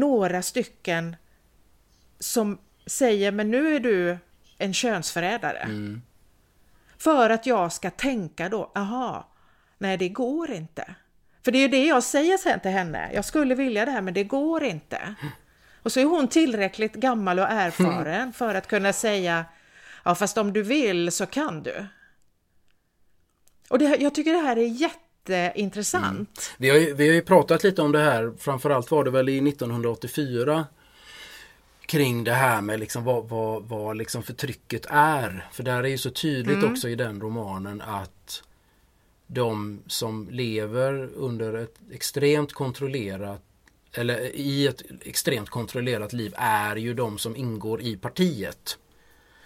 några 0.00 0.42
stycken 0.42 1.16
som 2.18 2.58
säger 2.86 3.32
men 3.32 3.50
nu 3.50 3.76
är 3.76 3.80
du 3.80 4.18
en 4.58 4.74
könsförrädare. 4.74 5.58
Mm. 5.58 6.02
För 6.98 7.30
att 7.30 7.46
jag 7.46 7.72
ska 7.72 7.90
tänka 7.90 8.48
då, 8.48 8.72
aha, 8.74 9.28
nej 9.78 9.96
det 9.96 10.08
går 10.08 10.50
inte. 10.50 10.94
För 11.44 11.52
det 11.52 11.58
är 11.58 11.62
ju 11.62 11.68
det 11.68 11.86
jag 11.86 12.02
säger 12.02 12.38
sen 12.38 12.60
till 12.60 12.70
henne, 12.70 13.10
jag 13.12 13.24
skulle 13.24 13.54
vilja 13.54 13.84
det 13.84 13.90
här 13.90 14.02
men 14.02 14.14
det 14.14 14.24
går 14.24 14.64
inte. 14.64 15.14
Och 15.82 15.92
så 15.92 16.00
är 16.00 16.04
hon 16.04 16.28
tillräckligt 16.28 16.94
gammal 16.94 17.38
och 17.38 17.48
erfaren 17.50 18.32
för 18.32 18.54
att 18.54 18.66
kunna 18.66 18.92
säga 18.92 19.44
Ja, 20.08 20.14
fast 20.14 20.38
om 20.38 20.52
du 20.52 20.62
vill 20.62 21.12
så 21.12 21.26
kan 21.26 21.62
du. 21.62 21.86
Och 23.68 23.78
det, 23.78 23.96
jag 24.00 24.14
tycker 24.14 24.32
det 24.32 24.38
här 24.38 24.58
är 24.58 24.66
jätteintressant. 25.28 26.14
Mm. 26.14 26.26
Vi, 26.58 26.68
har 26.70 26.76
ju, 26.76 26.94
vi 26.94 27.08
har 27.08 27.14
ju 27.14 27.22
pratat 27.22 27.64
lite 27.64 27.82
om 27.82 27.92
det 27.92 27.98
här, 27.98 28.32
framförallt 28.38 28.90
var 28.90 29.04
det 29.04 29.10
väl 29.10 29.28
i 29.28 29.48
1984 29.48 30.66
kring 31.86 32.24
det 32.24 32.32
här 32.32 32.60
med 32.60 32.80
liksom 32.80 33.04
vad, 33.04 33.28
vad, 33.28 33.62
vad 33.62 33.96
liksom 33.96 34.22
förtrycket 34.22 34.86
är. 34.90 35.48
För 35.52 35.62
där 35.62 35.84
är 35.84 35.88
ju 35.88 35.98
så 35.98 36.10
tydligt 36.10 36.56
mm. 36.56 36.72
också 36.72 36.88
i 36.88 36.94
den 36.94 37.20
romanen 37.20 37.80
att 37.80 38.42
de 39.26 39.82
som 39.86 40.28
lever 40.30 41.10
under 41.14 41.54
ett 41.54 41.74
extremt 41.92 42.52
kontrollerat 42.52 43.42
eller 43.92 44.36
i 44.36 44.66
ett 44.66 44.82
extremt 45.04 45.48
kontrollerat 45.50 46.12
liv 46.12 46.34
är 46.36 46.76
ju 46.76 46.94
de 46.94 47.18
som 47.18 47.36
ingår 47.36 47.80
i 47.82 47.96
partiet. 47.96 48.78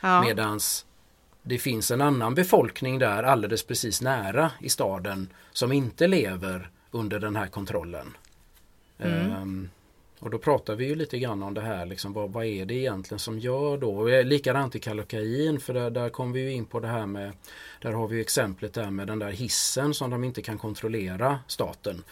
Ja. 0.00 0.22
Medans 0.22 0.86
det 1.42 1.58
finns 1.58 1.90
en 1.90 2.00
annan 2.00 2.34
befolkning 2.34 2.98
där 2.98 3.22
alldeles 3.22 3.62
precis 3.62 4.02
nära 4.02 4.50
i 4.60 4.68
staden 4.68 5.28
som 5.52 5.72
inte 5.72 6.06
lever 6.08 6.70
under 6.90 7.18
den 7.18 7.36
här 7.36 7.46
kontrollen. 7.46 8.16
Mm. 8.98 9.42
Um, 9.42 9.70
och 10.18 10.30
då 10.30 10.38
pratar 10.38 10.74
vi 10.74 10.86
ju 10.86 10.94
lite 10.94 11.18
grann 11.18 11.42
om 11.42 11.54
det 11.54 11.60
här, 11.60 11.86
liksom, 11.86 12.12
vad, 12.12 12.30
vad 12.30 12.44
är 12.44 12.64
det 12.64 12.74
egentligen 12.74 13.18
som 13.18 13.38
gör 13.38 13.76
då? 13.76 14.06
Likadant 14.22 14.76
i 14.76 14.78
Kallocain, 14.78 15.60
för 15.60 15.74
där, 15.74 15.90
där 15.90 16.08
kommer 16.08 16.32
vi 16.32 16.40
ju 16.40 16.52
in 16.52 16.64
på 16.64 16.80
det 16.80 16.88
här 16.88 17.06
med 17.06 17.32
Där 17.80 17.92
har 17.92 18.08
vi 18.08 18.20
exemplet 18.20 18.74
där 18.74 18.90
med 18.90 19.06
den 19.06 19.18
där 19.18 19.30
hissen 19.30 19.94
som 19.94 20.10
de 20.10 20.24
inte 20.24 20.42
kan 20.42 20.58
kontrollera, 20.58 21.38
staten. 21.46 22.02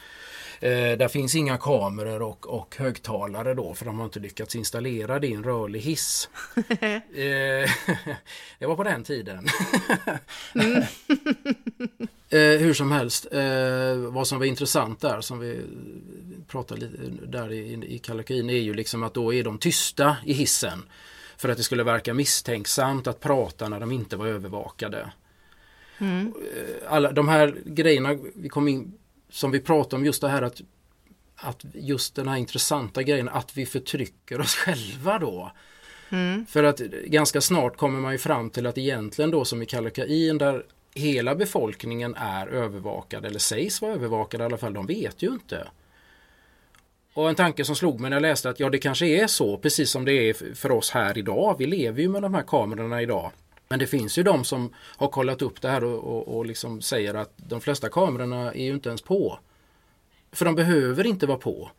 Eh, 0.62 0.98
där 0.98 1.08
finns 1.08 1.34
inga 1.34 1.58
kameror 1.58 2.22
och, 2.22 2.46
och 2.46 2.76
högtalare 2.78 3.54
då 3.54 3.74
för 3.74 3.84
de 3.84 3.98
har 3.98 4.04
inte 4.04 4.20
lyckats 4.20 4.56
installera 4.56 5.18
det 5.18 5.26
i 5.26 5.32
en 5.32 5.44
rörlig 5.44 5.80
hiss. 5.80 6.28
eh, 6.80 6.90
det 8.58 8.66
var 8.66 8.76
på 8.76 8.84
den 8.84 9.04
tiden. 9.04 9.46
mm. 10.54 10.82
eh, 12.30 12.60
hur 12.60 12.74
som 12.74 12.92
helst, 12.92 13.26
eh, 13.32 13.94
vad 13.96 14.28
som 14.28 14.38
var 14.38 14.46
intressant 14.46 15.00
där 15.00 15.20
som 15.20 15.38
vi 15.38 15.60
pratade 16.48 16.80
lite 16.80 17.26
där 17.26 17.52
i, 17.52 17.94
i 17.94 17.98
Kalakin 17.98 18.50
är 18.50 18.54
ju 18.54 18.74
liksom 18.74 19.02
att 19.02 19.14
då 19.14 19.34
är 19.34 19.44
de 19.44 19.58
tysta 19.58 20.16
i 20.24 20.32
hissen. 20.32 20.82
För 21.36 21.48
att 21.48 21.56
det 21.56 21.62
skulle 21.62 21.82
verka 21.82 22.14
misstänksamt 22.14 23.06
att 23.06 23.20
prata 23.20 23.68
när 23.68 23.80
de 23.80 23.92
inte 23.92 24.16
var 24.16 24.26
övervakade. 24.26 25.10
Mm. 25.98 26.34
Alla 26.88 27.12
de 27.12 27.28
här 27.28 27.56
grejerna 27.64 28.18
vi 28.34 28.48
kom 28.48 28.68
in, 28.68 28.92
som 29.30 29.50
vi 29.50 29.60
pratade 29.60 29.96
om, 29.96 30.04
just 30.04 30.20
det 30.20 30.28
här 30.28 30.42
att, 30.42 30.60
att 31.36 31.64
just 31.74 32.14
den 32.14 32.28
här 32.28 32.36
intressanta 32.36 33.02
grejen 33.02 33.28
att 33.28 33.56
vi 33.56 33.66
förtrycker 33.66 34.40
oss 34.40 34.54
själva 34.54 35.18
då. 35.18 35.52
Mm. 36.10 36.46
För 36.46 36.64
att 36.64 36.78
ganska 37.06 37.40
snart 37.40 37.76
kommer 37.76 38.00
man 38.00 38.12
ju 38.12 38.18
fram 38.18 38.50
till 38.50 38.66
att 38.66 38.78
egentligen 38.78 39.30
då 39.30 39.44
som 39.44 39.62
i 39.62 39.66
Kallocain 39.66 40.38
där 40.38 40.64
hela 40.94 41.34
befolkningen 41.34 42.14
är 42.14 42.46
övervakad 42.46 43.24
eller 43.24 43.38
sägs 43.38 43.82
vara 43.82 43.92
övervakad 43.92 44.40
i 44.40 44.44
alla 44.44 44.56
fall, 44.56 44.74
de 44.74 44.86
vet 44.86 45.22
ju 45.22 45.28
inte. 45.28 45.68
Och 47.14 47.28
en 47.28 47.34
tanke 47.34 47.64
som 47.64 47.76
slog 47.76 48.00
mig 48.00 48.10
när 48.10 48.16
jag 48.16 48.22
läste 48.22 48.50
att 48.50 48.60
ja 48.60 48.70
det 48.70 48.78
kanske 48.78 49.06
är 49.06 49.26
så 49.26 49.58
precis 49.58 49.90
som 49.90 50.04
det 50.04 50.12
är 50.12 50.54
för 50.54 50.70
oss 50.70 50.90
här 50.90 51.18
idag. 51.18 51.56
Vi 51.58 51.66
lever 51.66 52.02
ju 52.02 52.08
med 52.08 52.22
de 52.22 52.34
här 52.34 52.42
kamerorna 52.42 53.02
idag. 53.02 53.32
Men 53.70 53.78
det 53.78 53.86
finns 53.86 54.18
ju 54.18 54.22
de 54.22 54.44
som 54.44 54.74
har 54.76 55.08
kollat 55.08 55.42
upp 55.42 55.60
det 55.60 55.68
här 55.68 55.84
och, 55.84 55.98
och, 55.98 56.36
och 56.36 56.46
liksom 56.46 56.82
säger 56.82 57.14
att 57.14 57.32
de 57.36 57.60
flesta 57.60 57.88
kamerorna 57.88 58.52
är 58.52 58.64
ju 58.64 58.72
inte 58.72 58.88
ens 58.88 59.02
på. 59.02 59.38
För 60.32 60.44
de 60.44 60.54
behöver 60.54 61.06
inte 61.06 61.26
vara 61.26 61.38
på. 61.38 61.70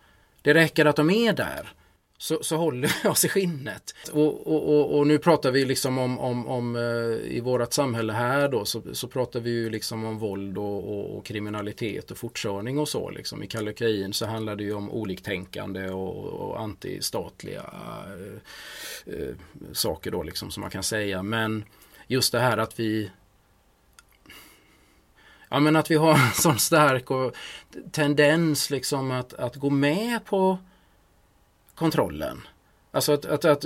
Det 0.41 0.53
räcker 0.53 0.85
att 0.85 0.95
de 0.95 1.09
är 1.09 1.33
där 1.33 1.73
så, 2.17 2.43
så 2.43 2.57
håller 2.57 2.95
vi 3.03 3.09
oss 3.09 3.25
i 3.25 3.29
skinnet. 3.29 3.95
Och, 4.11 4.47
och, 4.47 4.69
och, 4.69 4.97
och, 4.97 5.07
nu 5.07 5.17
pratar 5.17 5.51
vi 5.51 5.65
liksom 5.65 5.97
om, 5.97 6.19
om, 6.19 6.47
om 6.47 6.75
eh, 6.75 7.35
i 7.35 7.41
vårt 7.43 7.73
samhälle 7.73 8.13
här 8.13 8.49
då 8.49 8.65
så, 8.65 8.81
så 8.93 9.07
pratar 9.07 9.39
vi 9.39 9.49
ju 9.49 9.69
liksom 9.69 10.05
om 10.05 10.17
våld 10.17 10.57
och, 10.57 11.17
och, 11.17 11.25
kriminalitet 11.25 12.11
och 12.11 12.17
fortkörning 12.17 12.79
och 12.79 12.89
så. 12.89 13.09
Liksom. 13.09 13.43
I 13.43 13.47
Kallocain 13.47 14.13
så 14.13 14.25
handlar 14.25 14.55
det 14.55 14.63
ju 14.63 14.73
om 14.73 14.91
oliktänkande 14.91 15.89
och, 15.89 16.25
och 16.25 16.59
antistatliga 16.59 17.63
äh, 19.07 19.13
äh, 19.13 19.35
saker 19.71 20.11
då 20.11 20.23
liksom 20.23 20.51
som 20.51 20.61
man 20.61 20.69
kan 20.69 20.83
säga. 20.83 21.23
Men 21.23 21.63
just 22.11 22.31
det 22.31 22.39
här 22.39 22.57
att 22.57 22.79
vi 22.79 23.11
Ja 25.49 25.59
men 25.59 25.75
att 25.75 25.91
vi 25.91 25.95
har 25.95 26.11
en 26.27 26.33
sån 26.33 26.59
stark 26.59 27.11
och 27.11 27.35
tendens 27.91 28.69
liksom 28.69 29.11
att, 29.11 29.33
att 29.33 29.55
gå 29.55 29.69
med 29.69 30.25
på 30.25 30.57
kontrollen. 31.75 32.41
Alltså 32.91 33.13
att, 33.13 33.25
att, 33.25 33.45
att, 33.45 33.65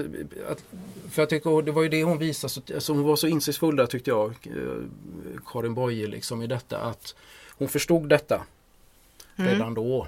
att, 0.49 0.63
för 1.09 1.21
jag 1.21 1.29
tycker, 1.29 1.61
det 1.61 1.71
var 1.71 1.83
ju 1.83 1.89
det 1.89 2.03
hon 2.03 2.17
visade, 2.17 2.75
alltså 2.75 2.93
hon 2.93 3.03
var 3.03 3.15
så 3.15 3.27
insiktsfull 3.27 3.75
där 3.75 3.85
tyckte 3.85 4.09
jag, 4.09 4.29
eh, 4.29 5.39
Karin 5.45 5.73
Boye 5.73 6.07
liksom 6.07 6.41
i 6.41 6.47
detta 6.47 6.79
att 6.79 7.15
hon 7.57 7.67
förstod 7.67 8.09
detta 8.09 8.45
mm. 9.35 9.51
redan 9.51 9.73
då. 9.73 10.07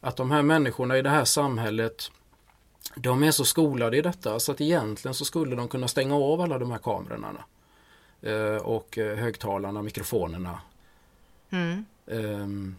Att 0.00 0.16
de 0.16 0.30
här 0.30 0.42
människorna 0.42 0.98
i 0.98 1.02
det 1.02 1.10
här 1.10 1.24
samhället 1.24 2.10
de 2.94 3.22
är 3.22 3.30
så 3.30 3.44
skolade 3.44 3.96
i 3.96 4.02
detta 4.02 4.40
så 4.40 4.52
att 4.52 4.60
egentligen 4.60 5.14
så 5.14 5.24
skulle 5.24 5.56
de 5.56 5.68
kunna 5.68 5.88
stänga 5.88 6.16
av 6.16 6.40
alla 6.40 6.58
de 6.58 6.70
här 6.70 6.78
kamerorna. 6.78 7.44
Eh, 8.22 8.56
och 8.56 8.98
eh, 8.98 9.16
högtalarna, 9.16 9.82
mikrofonerna. 9.82 10.60
Mm. 11.50 11.84
Um, 12.06 12.76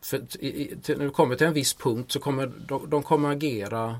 för 0.00 0.44
i, 0.44 0.76
till, 0.82 0.98
när 0.98 1.04
det 1.04 1.10
kommer 1.10 1.36
till 1.36 1.46
en 1.46 1.52
viss 1.52 1.74
punkt 1.74 2.12
så 2.12 2.20
kommer 2.20 2.52
de, 2.66 2.90
de 2.90 3.02
kommer 3.02 3.30
agera 3.30 3.98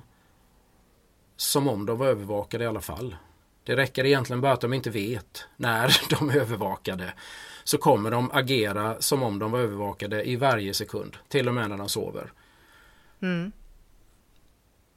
som 1.37 1.69
om 1.69 1.87
de 1.87 1.99
var 1.99 2.07
övervakade 2.07 2.65
i 2.65 2.67
alla 2.67 2.81
fall. 2.81 3.17
Det 3.65 3.77
räcker 3.77 4.07
egentligen 4.07 4.41
bara 4.41 4.53
att 4.53 4.61
de 4.61 4.73
inte 4.73 4.91
vet 4.91 5.45
när 5.57 6.01
de 6.11 6.31
är 6.31 6.37
övervakade. 6.37 7.13
Så 7.65 7.79
kommer 7.79 8.11
de 8.11 8.31
agera 8.33 9.01
som 9.01 9.23
om 9.23 9.39
de 9.39 9.51
var 9.51 9.59
övervakade 9.59 10.29
i 10.29 10.37
varje 10.37 10.75
sekund. 10.75 11.17
Till 11.29 11.49
och 11.49 11.55
med 11.55 11.71
när 11.71 11.77
de 11.77 11.89
sover. 11.89 12.33
Mm. 13.21 13.53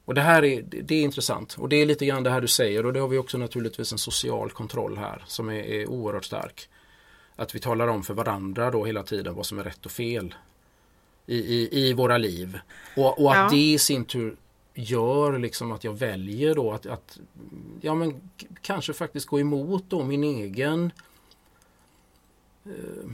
Och 0.10 0.16
det 0.16 0.22
här 0.22 0.44
är, 0.44 0.62
det 0.62 0.96
är 0.96 1.02
intressant. 1.02 1.56
Och 1.60 1.70
det 1.70 1.76
är 1.76 1.86
lite 1.86 2.06
grann 2.06 2.24
det 2.24 2.30
här 2.30 2.42
du 2.42 2.48
säger. 2.48 2.86
Och 2.86 2.94
det 2.94 3.00
har 3.00 3.08
vi 3.08 3.18
också 3.18 3.38
naturligtvis 3.38 3.92
en 3.92 3.98
social 3.98 4.52
kontroll 4.52 4.98
här 4.98 5.24
som 5.28 5.50
är, 5.50 5.54
är 5.54 5.90
oerhört 5.90 6.26
stark. 6.26 6.70
Att 7.36 7.56
vi 7.56 7.60
talar 7.60 7.88
om 7.88 8.04
för 8.04 8.14
varandra 8.14 8.72
då 8.72 8.86
hela 8.86 9.04
tiden 9.04 9.36
vad 9.36 9.46
som 9.46 9.60
är 9.60 9.64
rätt 9.64 9.86
och 9.86 9.92
fel 9.92 10.36
i, 11.26 11.38
i, 11.38 11.70
i 11.72 11.94
våra 11.94 12.18
liv. 12.18 12.60
Och, 12.96 13.24
och 13.24 13.32
att 13.32 13.38
ja. 13.38 13.50
det 13.52 13.72
i 13.72 13.78
sin 13.78 14.06
tur 14.06 14.36
gör 14.74 15.40
liksom 15.40 15.72
att 15.72 15.84
jag 15.84 15.94
väljer 15.94 16.56
då 16.56 16.72
att, 16.72 16.86
att 16.86 17.20
ja 17.82 17.96
men 17.96 18.22
kanske 18.62 18.94
faktiskt 18.94 19.28
gå 19.28 19.40
emot 19.40 19.84
då 19.88 20.04
min 20.04 20.24
egen 20.24 20.92
eh, 22.66 23.10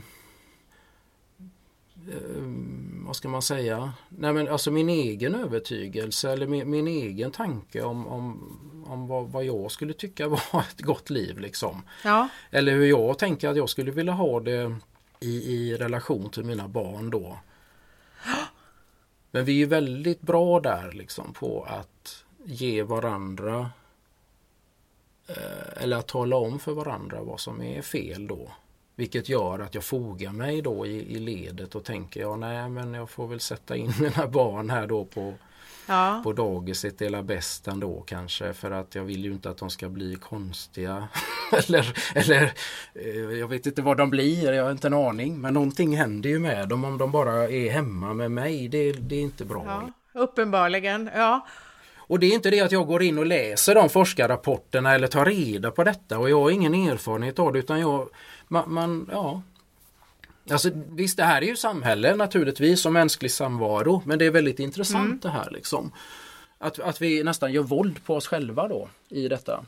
vad 3.06 3.16
ska 3.16 3.28
man 3.28 3.42
säga? 3.42 3.92
Nej 4.08 4.32
men 4.32 4.48
alltså 4.48 4.70
min 4.70 4.88
egen 4.88 5.34
övertygelse 5.34 6.32
eller 6.32 6.46
min, 6.46 6.70
min 6.70 6.86
egen 6.86 7.30
tanke 7.30 7.82
om, 7.82 8.06
om, 8.06 8.58
om 8.86 9.06
vad, 9.06 9.28
vad, 9.28 9.44
jag 9.44 9.70
skulle 9.70 9.92
tycka 9.92 10.28
var 10.52 10.60
ett 10.70 10.80
gott 10.80 11.10
liv 11.10 11.38
liksom. 11.38 11.82
Ja. 12.04 12.28
Eller 12.50 12.72
hur 12.72 12.86
jag 12.86 13.18
tänker 13.18 13.48
att 13.48 13.56
jag 13.56 13.68
skulle 13.68 13.90
vilja 13.90 14.12
ha 14.12 14.40
det 14.40 14.76
i, 15.20 15.54
i 15.54 15.76
relation 15.76 16.30
till 16.30 16.44
mina 16.44 16.68
barn 16.68 17.10
då. 17.10 17.38
Men 19.30 19.44
vi 19.44 19.62
är 19.62 19.66
väldigt 19.66 20.20
bra 20.20 20.60
där 20.60 20.92
liksom 20.92 21.32
på 21.32 21.62
att 21.62 22.24
ge 22.44 22.82
varandra 22.82 23.70
eh, 25.26 25.82
eller 25.82 25.96
att 25.96 26.08
tala 26.08 26.36
om 26.36 26.58
för 26.58 26.72
varandra 26.72 27.22
vad 27.22 27.40
som 27.40 27.62
är 27.62 27.82
fel 27.82 28.26
då. 28.26 28.50
Vilket 28.96 29.28
gör 29.28 29.58
att 29.58 29.74
jag 29.74 29.84
fogar 29.84 30.32
mig 30.32 30.62
då 30.62 30.86
i, 30.86 31.16
i 31.16 31.18
ledet 31.18 31.74
och 31.74 31.84
tänker 31.84 32.20
ja 32.20 32.36
nej 32.36 32.68
men 32.68 32.94
jag 32.94 33.10
får 33.10 33.26
väl 33.26 33.40
sätta 33.40 33.76
in 33.76 33.92
mina 34.00 34.26
barn 34.26 34.70
här 34.70 34.86
då 34.86 35.04
på 35.04 35.34
ja. 35.86 36.20
på 36.24 36.32
dagiset 36.32 37.02
är 37.02 37.22
bäst 37.22 37.68
ändå 37.68 38.00
kanske 38.00 38.52
för 38.52 38.70
att 38.70 38.94
jag 38.94 39.04
vill 39.04 39.24
ju 39.24 39.32
inte 39.32 39.50
att 39.50 39.58
de 39.58 39.70
ska 39.70 39.88
bli 39.88 40.14
konstiga. 40.14 41.08
eller, 41.52 41.98
eller 42.14 42.52
eh, 42.94 43.38
jag 43.38 43.48
vet 43.48 43.66
inte 43.66 43.82
vad 43.82 43.96
de 43.96 44.10
blir, 44.10 44.52
jag 44.52 44.64
har 44.64 44.70
inte 44.70 44.86
en 44.86 44.94
aning. 44.94 45.40
Men 45.40 45.54
någonting 45.54 45.96
händer 45.96 46.30
ju 46.30 46.38
med 46.38 46.68
dem 46.68 46.84
om 46.84 46.98
de 46.98 47.10
bara 47.10 47.48
är 47.48 47.70
hemma 47.70 48.14
med 48.14 48.30
mig. 48.30 48.68
Det, 48.68 48.92
det 48.92 49.16
är 49.16 49.20
inte 49.20 49.44
bra. 49.44 49.64
Ja, 49.66 50.20
uppenbarligen, 50.20 51.10
ja. 51.14 51.46
Och 52.08 52.18
det 52.18 52.26
är 52.26 52.34
inte 52.34 52.50
det 52.50 52.60
att 52.60 52.72
jag 52.72 52.86
går 52.86 53.02
in 53.02 53.18
och 53.18 53.26
läser 53.26 53.74
de 53.74 53.88
forskarrapporterna 53.88 54.94
eller 54.94 55.06
tar 55.06 55.24
reda 55.24 55.70
på 55.70 55.84
detta 55.84 56.18
och 56.18 56.30
jag 56.30 56.40
har 56.40 56.50
ingen 56.50 56.74
erfarenhet 56.74 57.38
av 57.38 57.52
det 57.52 57.58
utan 57.58 57.80
jag 57.80 58.08
man, 58.48 58.72
man 58.72 59.08
ja, 59.12 59.42
Alltså 60.50 60.70
visst 60.90 61.16
det 61.16 61.24
här 61.24 61.42
är 61.42 61.46
ju 61.46 61.56
samhälle 61.56 62.16
naturligtvis 62.16 62.86
och 62.86 62.92
mänsklig 62.92 63.30
samvaro 63.30 64.02
men 64.06 64.18
det 64.18 64.24
är 64.24 64.30
väldigt 64.30 64.58
intressant 64.58 65.06
mm. 65.06 65.18
det 65.22 65.28
här 65.28 65.50
liksom. 65.50 65.92
Att, 66.58 66.78
att 66.78 67.02
vi 67.02 67.22
nästan 67.22 67.52
gör 67.52 67.62
våld 67.62 68.04
på 68.04 68.14
oss 68.14 68.26
själva 68.26 68.68
då 68.68 68.88
i 69.08 69.28
detta. 69.28 69.64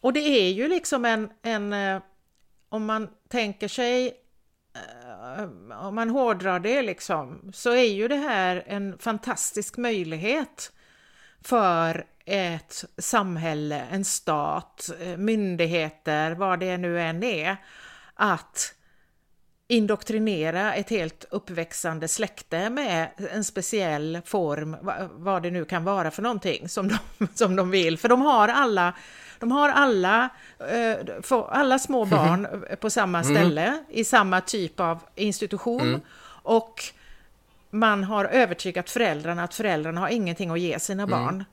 Och 0.00 0.12
det 0.12 0.20
är 0.20 0.52
ju 0.52 0.68
liksom 0.68 1.04
en, 1.04 1.30
en 1.42 1.72
eh, 1.72 2.02
om 2.68 2.84
man 2.84 3.08
tänker 3.28 3.68
sig 3.68 4.12
eh, 4.74 5.86
om 5.86 5.94
man 5.94 6.10
hårdrar 6.10 6.60
det 6.60 6.82
liksom 6.82 7.50
så 7.54 7.70
är 7.70 7.92
ju 7.92 8.08
det 8.08 8.16
här 8.16 8.64
en 8.66 8.98
fantastisk 8.98 9.76
möjlighet 9.76 10.72
för 11.44 12.04
ett 12.24 12.84
samhälle, 12.98 13.86
en 13.90 14.04
stat, 14.04 14.90
eh, 15.00 15.16
myndigheter, 15.16 16.30
vad 16.30 16.60
det 16.60 16.76
nu 16.76 17.00
än 17.00 17.22
är, 17.22 17.56
att 18.14 18.74
indoktrinera 19.68 20.74
ett 20.74 20.90
helt 20.90 21.24
uppväxande 21.30 22.08
släkte 22.08 22.70
med 22.70 23.08
en 23.32 23.44
speciell 23.44 24.20
form, 24.24 24.76
vad 25.12 25.42
det 25.42 25.50
nu 25.50 25.64
kan 25.64 25.84
vara 25.84 26.10
för 26.10 26.22
någonting 26.22 26.68
som 26.68 26.88
de, 26.88 27.26
som 27.34 27.56
de 27.56 27.70
vill. 27.70 27.98
För 27.98 28.08
de 28.08 28.22
har 28.22 28.48
alla, 28.48 28.92
de 29.38 29.52
har 29.52 29.68
alla, 29.68 30.28
eh, 30.58 30.96
alla 31.48 31.78
små 31.78 32.04
barn 32.04 32.64
på 32.80 32.90
samma 32.90 33.20
mm. 33.20 33.34
ställe 33.34 33.66
mm. 33.66 33.84
i 33.88 34.04
samma 34.04 34.40
typ 34.40 34.80
av 34.80 34.98
institution. 35.14 35.88
Mm. 35.88 36.00
Och 36.42 36.84
man 37.70 38.04
har 38.04 38.24
övertygat 38.24 38.90
föräldrarna 38.90 39.44
att 39.44 39.54
föräldrarna 39.54 40.00
har 40.00 40.08
ingenting 40.08 40.50
att 40.50 40.60
ge 40.60 40.78
sina 40.78 41.02
mm. 41.02 41.10
barn 41.10 41.44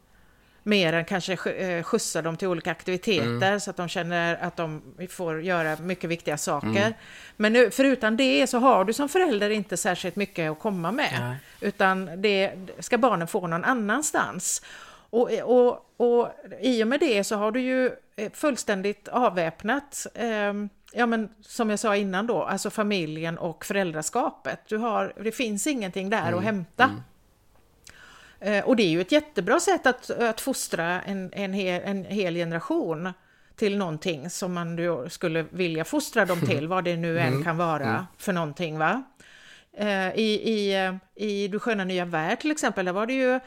mer 0.66 0.94
än 0.94 1.06
kanske 1.06 1.34
eh, 1.34 1.84
skjutsa 1.84 2.22
dem 2.22 2.38
till 2.38 2.48
olika 2.48 2.72
aktiviteter 2.72 3.48
mm. 3.48 3.60
så 3.60 3.70
att 3.70 3.78
de 3.78 3.88
känner 3.88 4.38
att 4.42 4.58
de 4.58 4.82
får 5.10 5.42
göra 5.42 5.78
mycket 5.82 6.10
viktiga 6.10 6.38
saker. 6.38 6.68
Mm. 6.68 6.94
Men 7.38 7.54
nu, 7.54 7.72
förutom 7.72 8.18
det 8.18 8.48
så 8.48 8.58
har 8.58 8.86
du 8.86 8.94
som 8.94 9.10
förälder 9.10 9.50
inte 9.50 9.78
särskilt 9.78 10.16
mycket 10.16 10.52
att 10.52 10.60
komma 10.60 10.92
med. 10.92 11.18
Nej. 11.20 11.36
Utan 11.62 12.22
det 12.22 12.52
ska 12.80 12.98
barnen 12.98 13.28
få 13.28 13.48
någon 13.48 13.64
annanstans. 13.64 14.62
Och, 15.10 15.30
och, 15.44 15.86
och 15.98 16.32
i 16.62 16.84
och 16.84 16.88
med 16.88 17.00
det 17.00 17.24
så 17.24 17.36
har 17.36 17.52
du 17.52 17.62
ju 17.62 17.92
eh, 18.16 18.32
fullständigt 18.32 19.08
avväpnat 19.08 20.08
eh, 20.14 20.54
ja 20.96 21.06
men 21.06 21.30
som 21.42 21.70
jag 21.70 21.80
sa 21.80 21.96
innan 21.96 22.28
då, 22.28 22.44
alltså 22.44 22.70
familjen 22.70 23.38
och 23.38 23.66
föräldraskapet. 23.66 24.60
Du 24.68 24.78
har, 24.78 25.14
det 25.24 25.32
finns 25.32 25.68
ingenting 25.68 26.10
där 26.10 26.28
mm. 26.28 26.38
att 26.38 26.44
hämta. 26.44 26.84
Mm. 26.84 27.02
Eh, 28.40 28.66
och 28.66 28.76
det 28.76 28.84
är 28.84 28.90
ju 28.90 29.02
ett 29.02 29.12
jättebra 29.12 29.60
sätt 29.60 29.88
att, 29.88 30.10
att 30.10 30.42
fostra 30.42 31.02
en, 31.02 31.34
en, 31.34 31.54
hel, 31.54 31.82
en 31.86 32.06
hel 32.06 32.36
generation 32.36 33.14
till 33.56 33.78
någonting 33.78 34.30
som 34.30 34.54
man 34.54 34.80
skulle 35.10 35.46
vilja 35.50 35.86
fostra 35.86 36.26
dem 36.26 36.42
till, 36.46 36.68
vad 36.68 36.84
det 36.84 36.98
nu 36.98 37.20
än 37.20 37.28
mm. 37.28 37.44
kan 37.44 37.58
vara 37.58 37.90
mm. 37.90 38.04
för 38.18 38.34
någonting. 38.34 38.78
Va? 38.78 39.04
Eh, 39.78 40.16
I, 40.16 40.42
i, 40.44 40.92
i 41.16 41.48
Du 41.48 41.60
sköna 41.60 41.84
nya 41.84 42.06
värld 42.06 42.40
till 42.40 42.52
exempel, 42.52 42.86
där 42.86 42.94
var 42.94 43.06
det 43.06 43.14
ju 43.14 43.40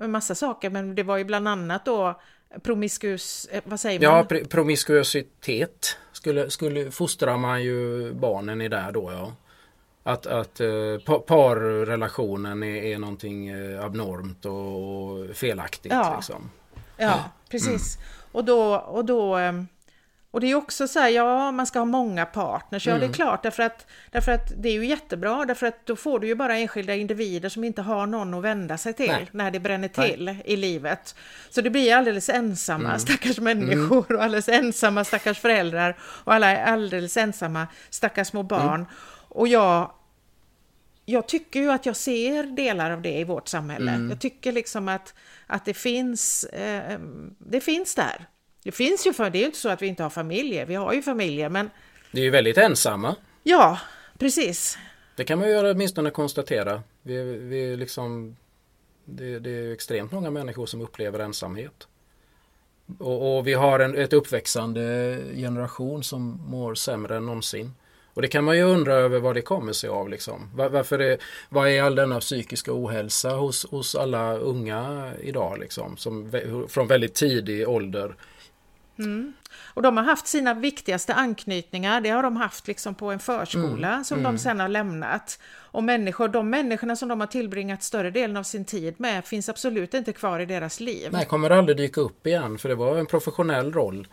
en 0.00 0.10
massa 0.10 0.34
saker, 0.34 0.70
men 0.70 0.94
det 0.94 1.02
var 1.02 1.16
ju 1.16 1.24
bland 1.24 1.48
annat 1.48 1.84
då 1.84 2.20
promiskus, 2.62 3.48
eh, 3.50 3.62
vad 3.64 3.80
säger 3.80 4.00
man? 4.00 4.16
Ja, 4.16 4.24
pr 4.24 4.44
promiskuositet 4.44 5.98
skulle, 6.24 6.50
skulle 6.50 6.90
fostrar 6.90 7.36
man 7.36 7.62
ju 7.62 8.12
barnen 8.12 8.60
i 8.60 8.68
där 8.68 8.92
då 8.92 9.12
ja. 9.12 9.32
Att, 10.02 10.26
att 10.26 10.60
eh, 10.60 11.18
parrelationen 11.26 12.62
är, 12.62 12.76
är 12.76 12.98
någonting 12.98 13.48
eh, 13.48 13.84
abnormt 13.84 14.44
och 14.44 15.36
felaktigt. 15.36 15.92
Ja, 15.92 16.14
liksom. 16.16 16.50
ja 16.96 17.24
precis. 17.50 17.96
Mm. 17.96 18.08
Och 18.32 18.44
då, 18.44 18.74
och 18.74 19.04
då 19.04 19.36
ehm, 19.36 19.66
och 20.34 20.40
det 20.40 20.50
är 20.50 20.54
också 20.54 20.88
så 20.88 20.98
här, 20.98 21.08
ja 21.08 21.52
man 21.52 21.66
ska 21.66 21.78
ha 21.78 21.86
många 21.86 22.26
partners, 22.26 22.86
ja 22.86 22.90
mm. 22.90 23.00
det 23.00 23.04
är 23.04 23.06
mm. 23.06 23.14
klart 23.14 23.42
därför 23.42 23.62
att, 23.62 23.86
därför 24.10 24.32
att 24.32 24.52
det 24.56 24.68
är 24.68 24.72
ju 24.72 24.86
jättebra 24.86 25.44
därför 25.44 25.66
att 25.66 25.86
då 25.86 25.96
får 25.96 26.18
du 26.18 26.26
ju 26.26 26.34
bara 26.34 26.56
enskilda 26.56 26.94
individer 26.94 27.48
som 27.48 27.64
inte 27.64 27.82
har 27.82 28.06
någon 28.06 28.34
att 28.34 28.42
vända 28.42 28.78
sig 28.78 28.92
till 28.92 29.06
Nej. 29.06 29.28
när 29.30 29.50
det 29.50 29.60
bränner 29.60 29.88
till 29.88 30.24
Nej. 30.24 30.42
i 30.44 30.56
livet. 30.56 31.14
Så 31.50 31.60
det 31.60 31.70
blir 31.70 31.94
alldeles 31.94 32.28
ensamma 32.28 32.88
mm. 32.88 32.98
stackars 32.98 33.38
människor 33.38 34.04
mm. 34.10 34.16
och 34.16 34.24
alldeles 34.24 34.48
ensamma 34.48 35.04
stackars 35.04 35.38
föräldrar 35.38 35.96
och 36.00 36.34
alla 36.34 36.64
alldeles 36.64 37.16
ensamma 37.16 37.66
stackars 37.90 38.28
små 38.28 38.42
barn. 38.42 38.74
Mm. 38.74 38.86
Och 39.28 39.48
jag 39.48 39.90
jag 41.04 41.28
tycker 41.28 41.60
ju 41.60 41.70
att 41.70 41.86
jag 41.86 41.96
ser 41.96 42.44
delar 42.44 42.90
av 42.90 43.02
det 43.02 43.18
i 43.18 43.24
vårt 43.24 43.48
samhälle. 43.48 43.90
Mm. 43.90 44.10
Jag 44.10 44.20
tycker 44.20 44.52
liksom 44.52 44.88
att, 44.88 45.14
att 45.46 45.64
det 45.64 45.74
finns, 45.74 46.44
eh, 46.44 46.98
det 47.38 47.60
finns 47.60 47.94
där. 47.94 48.26
Det 48.64 48.72
finns 48.72 49.06
ju, 49.06 49.12
för, 49.12 49.30
det 49.30 49.38
är 49.38 49.40
ju 49.40 49.46
inte 49.46 49.58
så 49.58 49.68
att 49.68 49.82
vi 49.82 49.86
inte 49.86 50.02
har 50.02 50.10
familjer, 50.10 50.66
vi 50.66 50.74
har 50.74 50.92
ju 50.92 51.02
familjer 51.02 51.48
men... 51.48 51.70
Det 52.12 52.20
är 52.20 52.24
ju 52.24 52.30
väldigt 52.30 52.58
ensamma. 52.58 53.16
Ja, 53.42 53.78
precis. 54.18 54.78
Det 55.16 55.24
kan 55.24 55.38
man 55.38 55.48
ju 55.48 55.70
åtminstone 55.70 56.10
konstatera. 56.10 56.82
Vi, 57.02 57.22
vi 57.22 57.76
liksom, 57.76 58.36
det, 59.04 59.38
det 59.38 59.50
är 59.50 59.72
extremt 59.72 60.12
många 60.12 60.30
människor 60.30 60.66
som 60.66 60.80
upplever 60.80 61.18
ensamhet. 61.18 61.88
Och, 62.98 63.36
och 63.36 63.46
vi 63.46 63.54
har 63.54 63.80
en 63.80 63.96
ett 63.96 64.12
uppväxande 64.12 65.18
generation 65.34 66.04
som 66.04 66.40
mår 66.46 66.74
sämre 66.74 67.16
än 67.16 67.26
någonsin. 67.26 67.74
Och 68.14 68.22
det 68.22 68.28
kan 68.28 68.44
man 68.44 68.56
ju 68.56 68.62
undra 68.62 68.94
över 68.94 69.18
vad 69.18 69.34
det 69.34 69.42
kommer 69.42 69.72
sig 69.72 69.90
av. 69.90 70.08
Liksom. 70.08 70.50
Var, 70.54 70.68
varför 70.68 70.98
är, 70.98 71.18
vad 71.48 71.68
är 71.68 71.82
all 71.82 71.94
denna 71.94 72.20
psykiska 72.20 72.70
ohälsa 72.74 73.30
hos, 73.30 73.66
hos 73.70 73.94
alla 73.94 74.34
unga 74.34 75.12
idag? 75.20 75.58
Liksom, 75.58 75.96
som, 75.96 76.32
från 76.68 76.86
väldigt 76.86 77.14
tidig 77.14 77.68
ålder 77.68 78.14
Mm. 78.98 79.32
Och 79.74 79.82
de 79.82 79.96
har 79.96 80.04
haft 80.04 80.26
sina 80.26 80.54
viktigaste 80.54 81.14
anknytningar, 81.14 82.00
det 82.00 82.10
har 82.10 82.22
de 82.22 82.36
haft 82.36 82.68
liksom 82.68 82.94
på 82.94 83.10
en 83.10 83.18
förskola 83.18 83.92
mm. 83.92 84.04
som 84.04 84.18
mm. 84.18 84.32
de 84.32 84.38
sen 84.38 84.60
har 84.60 84.68
lämnat. 84.68 85.38
Och 85.56 85.84
människor, 85.84 86.28
de 86.28 86.50
människorna 86.50 86.96
som 86.96 87.08
de 87.08 87.20
har 87.20 87.26
tillbringat 87.26 87.82
större 87.82 88.10
delen 88.10 88.36
av 88.36 88.42
sin 88.42 88.64
tid 88.64 88.94
med 88.98 89.24
finns 89.24 89.48
absolut 89.48 89.94
inte 89.94 90.12
kvar 90.12 90.40
i 90.40 90.46
deras 90.46 90.80
liv. 90.80 91.08
Nej, 91.12 91.26
kommer 91.26 91.50
aldrig 91.50 91.76
dyka 91.76 92.00
upp 92.00 92.26
igen 92.26 92.58
för 92.58 92.68
det 92.68 92.74
var 92.74 92.98
en 92.98 93.06
professionell 93.06 93.72
roll. 93.72 94.08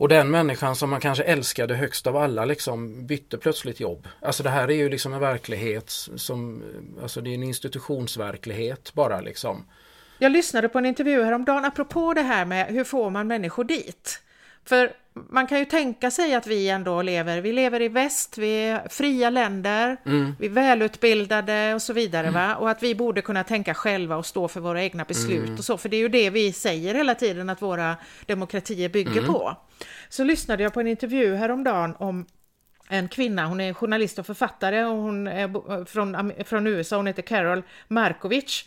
Och 0.00 0.08
den 0.08 0.30
människan 0.30 0.76
som 0.76 0.90
man 0.90 1.00
kanske 1.00 1.24
älskade 1.24 1.74
högst 1.74 2.06
av 2.06 2.16
alla 2.16 2.44
liksom 2.44 3.06
bytte 3.06 3.38
plötsligt 3.38 3.80
jobb. 3.80 4.08
Alltså 4.22 4.42
det 4.42 4.50
här 4.50 4.70
är 4.70 4.74
ju 4.74 4.88
liksom 4.88 5.12
en 5.12 5.20
verklighet 5.20 5.90
som, 6.16 6.62
alltså 7.02 7.20
det 7.20 7.30
är 7.30 7.34
en 7.34 7.42
institutionsverklighet 7.42 8.94
bara 8.94 9.20
liksom. 9.20 9.64
Jag 10.22 10.32
lyssnade 10.32 10.68
på 10.68 10.78
en 10.78 10.86
intervju 10.86 11.22
häromdagen 11.22 11.64
apropå 11.64 12.14
det 12.14 12.22
här 12.22 12.44
med 12.44 12.66
hur 12.66 12.84
får 12.84 13.10
man 13.10 13.26
människor 13.26 13.64
dit? 13.64 14.22
För 14.64 14.92
man 15.30 15.46
kan 15.46 15.58
ju 15.58 15.64
tänka 15.64 16.10
sig 16.10 16.34
att 16.34 16.46
vi 16.46 16.68
ändå 16.68 17.02
lever, 17.02 17.40
vi 17.40 17.52
lever 17.52 17.82
i 17.82 17.88
väst, 17.88 18.38
vi 18.38 18.54
är 18.54 18.88
fria 18.88 19.30
länder, 19.30 19.96
mm. 20.06 20.36
vi 20.38 20.46
är 20.46 20.50
välutbildade 20.50 21.74
och 21.74 21.82
så 21.82 21.92
vidare 21.92 22.26
mm. 22.26 22.34
va? 22.34 22.56
Och 22.56 22.70
att 22.70 22.82
vi 22.82 22.94
borde 22.94 23.22
kunna 23.22 23.44
tänka 23.44 23.74
själva 23.74 24.16
och 24.16 24.26
stå 24.26 24.48
för 24.48 24.60
våra 24.60 24.82
egna 24.82 25.04
beslut 25.04 25.44
mm. 25.44 25.58
och 25.58 25.64
så, 25.64 25.78
för 25.78 25.88
det 25.88 25.96
är 25.96 26.00
ju 26.00 26.08
det 26.08 26.30
vi 26.30 26.52
säger 26.52 26.94
hela 26.94 27.14
tiden 27.14 27.50
att 27.50 27.62
våra 27.62 27.96
demokratier 28.26 28.88
bygger 28.88 29.18
mm. 29.18 29.32
på. 29.32 29.56
Så 30.08 30.24
lyssnade 30.24 30.62
jag 30.62 30.72
på 30.72 30.80
en 30.80 30.86
intervju 30.86 31.34
häromdagen 31.34 31.94
om 31.98 32.26
en 32.88 33.08
kvinna, 33.08 33.46
hon 33.46 33.60
är 33.60 33.72
journalist 33.72 34.18
och 34.18 34.26
författare 34.26 34.84
och 34.84 34.96
hon 34.96 35.26
är 35.26 35.84
från, 35.84 36.32
från 36.44 36.66
USA, 36.66 36.96
hon 36.96 37.06
heter 37.06 37.22
Carol 37.22 37.62
Markovic. 37.88 38.64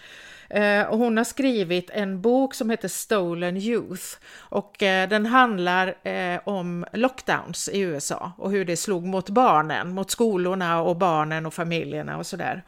Eh, 0.50 0.86
och 0.86 0.98
hon 0.98 1.18
har 1.18 1.24
skrivit 1.24 1.90
en 1.90 2.22
bok 2.22 2.54
som 2.54 2.70
heter 2.70 2.88
Stolen 2.88 3.58
Youth 3.58 4.04
och 4.38 4.84
eh, 4.84 5.10
den 5.10 5.26
handlar 5.26 6.08
eh, 6.08 6.40
om 6.44 6.86
lockdowns 6.94 7.70
i 7.70 7.80
USA 7.80 8.32
och 8.38 8.52
hur 8.52 8.66
det 8.66 8.78
slog 8.78 9.06
mot 9.06 9.30
barnen, 9.30 9.90
mot 9.90 10.12
skolorna 10.12 10.82
och 10.82 10.96
barnen 10.96 11.46
och 11.46 11.54
familjerna 11.54 12.18
och 12.18 12.26
sådär. 12.26 12.64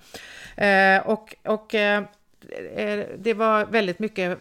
och, 1.05 1.35
och 1.43 1.75
det 3.17 3.33
var 3.33 3.65
väldigt 3.65 3.99
mycket 3.99 4.39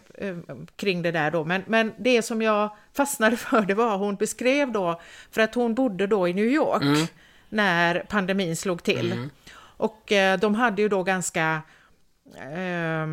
kring 0.76 1.03
det 1.03 1.11
där 1.11 1.30
då, 1.30 1.45
men, 1.45 1.62
men 1.66 1.93
det 1.97 2.22
som 2.22 2.43
jag 2.43 2.76
fastnade 2.93 3.37
för 3.37 3.61
det 3.61 3.74
var 3.74 3.97
hon 3.97 4.14
beskrev 4.16 4.72
då, 4.72 5.01
för 5.30 5.41
att 5.41 5.55
hon 5.55 5.74
bodde 5.74 6.07
då 6.07 6.28
i 6.28 6.32
New 6.32 6.45
York 6.45 6.82
mm. 6.82 7.07
när 7.49 8.05
pandemin 8.09 8.57
slog 8.57 8.82
till. 8.82 9.12
Mm. 9.12 9.30
Och 9.76 10.12
de 10.41 10.55
hade 10.55 10.82
ju 10.82 10.89
då 10.89 11.03
ganska 11.03 11.62
eh, 12.37 13.07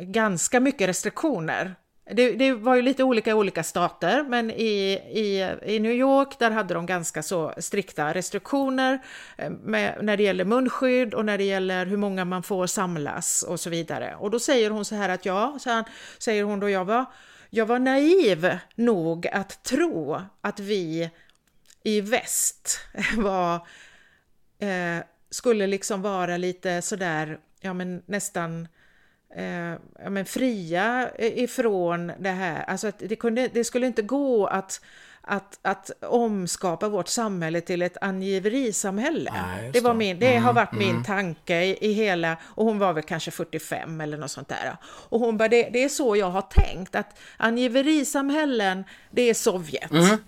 ganska 0.00 0.60
mycket 0.60 0.88
restriktioner. 0.88 1.74
Det, 2.10 2.32
det, 2.32 2.52
var 2.52 2.76
ju 2.76 2.82
lite 2.82 3.04
olika 3.04 3.30
i 3.30 3.34
olika 3.34 3.62
stater, 3.62 4.22
men 4.22 4.50
i, 4.50 4.92
i, 5.12 5.56
i 5.74 5.78
New 5.78 5.92
York 5.92 6.38
där 6.38 6.50
hade 6.50 6.74
de 6.74 6.86
ganska 6.86 7.22
så 7.22 7.54
strikta 7.58 8.14
restriktioner 8.14 8.98
eh, 9.36 9.50
med, 9.50 9.98
när 10.02 10.16
det 10.16 10.22
gäller 10.22 10.44
munskydd 10.44 11.14
och 11.14 11.24
när 11.24 11.38
det 11.38 11.44
gäller 11.44 11.86
hur 11.86 11.96
många 11.96 12.24
man 12.24 12.42
får 12.42 12.66
samlas 12.66 13.42
och 13.42 13.60
så 13.60 13.70
vidare. 13.70 14.16
Och 14.18 14.30
då 14.30 14.38
säger 14.38 14.70
hon 14.70 14.84
så 14.84 14.94
här 14.94 15.08
att 15.08 15.24
ja, 15.24 15.58
så 15.60 15.70
här, 15.70 15.84
säger 16.18 16.44
hon 16.44 16.60
då 16.60 16.70
jag 16.70 16.84
var, 16.84 17.04
jag 17.50 17.66
var 17.66 17.78
naiv 17.78 18.58
nog 18.74 19.26
att 19.26 19.62
tro 19.64 20.20
att 20.40 20.60
vi 20.60 21.10
i 21.82 22.00
väst 22.00 22.80
var, 23.16 23.54
eh, 24.58 25.04
skulle 25.30 25.66
liksom 25.66 26.02
vara 26.02 26.36
lite 26.36 26.82
sådär 26.82 27.38
ja, 27.60 27.72
men 27.74 28.02
nästan 28.06 28.68
eh, 29.34 29.74
ja, 29.98 30.10
men 30.10 30.24
fria 30.24 31.10
ifrån 31.18 32.12
det 32.18 32.30
här. 32.30 32.62
Alltså 32.62 32.92
det, 32.98 33.16
kunde, 33.16 33.48
det 33.48 33.64
skulle 33.64 33.86
inte 33.86 34.02
gå 34.02 34.46
att 34.46 34.80
att, 35.28 35.58
att 35.62 35.90
omskapa 36.02 36.88
vårt 36.88 37.08
samhälle 37.08 37.60
till 37.60 37.82
ett 37.82 37.96
angiverisamhälle. 38.00 39.32
Ja, 39.34 39.70
det, 39.72 39.80
var 39.80 39.94
min, 39.94 40.18
det 40.18 40.32
mm, 40.32 40.44
har 40.44 40.52
varit 40.52 40.72
mm. 40.72 40.86
min 40.86 41.04
tanke 41.04 41.62
i, 41.64 41.78
i, 41.80 41.92
hela, 41.92 42.36
och 42.42 42.64
hon 42.64 42.78
var 42.78 42.92
väl 42.92 43.02
kanske 43.02 43.30
45 43.30 44.00
eller 44.00 44.18
något 44.18 44.30
sånt 44.30 44.48
där. 44.48 44.76
Och 44.84 45.20
hon 45.20 45.36
bara, 45.36 45.48
det, 45.48 45.68
det 45.72 45.84
är 45.84 45.88
så 45.88 46.16
jag 46.16 46.30
har 46.30 46.42
tänkt, 46.42 46.94
att 46.94 47.18
angiverisamhällen, 47.36 48.84
det 49.10 49.22
är 49.22 49.34
Sovjet. 49.34 49.90
Mm. 49.90 50.18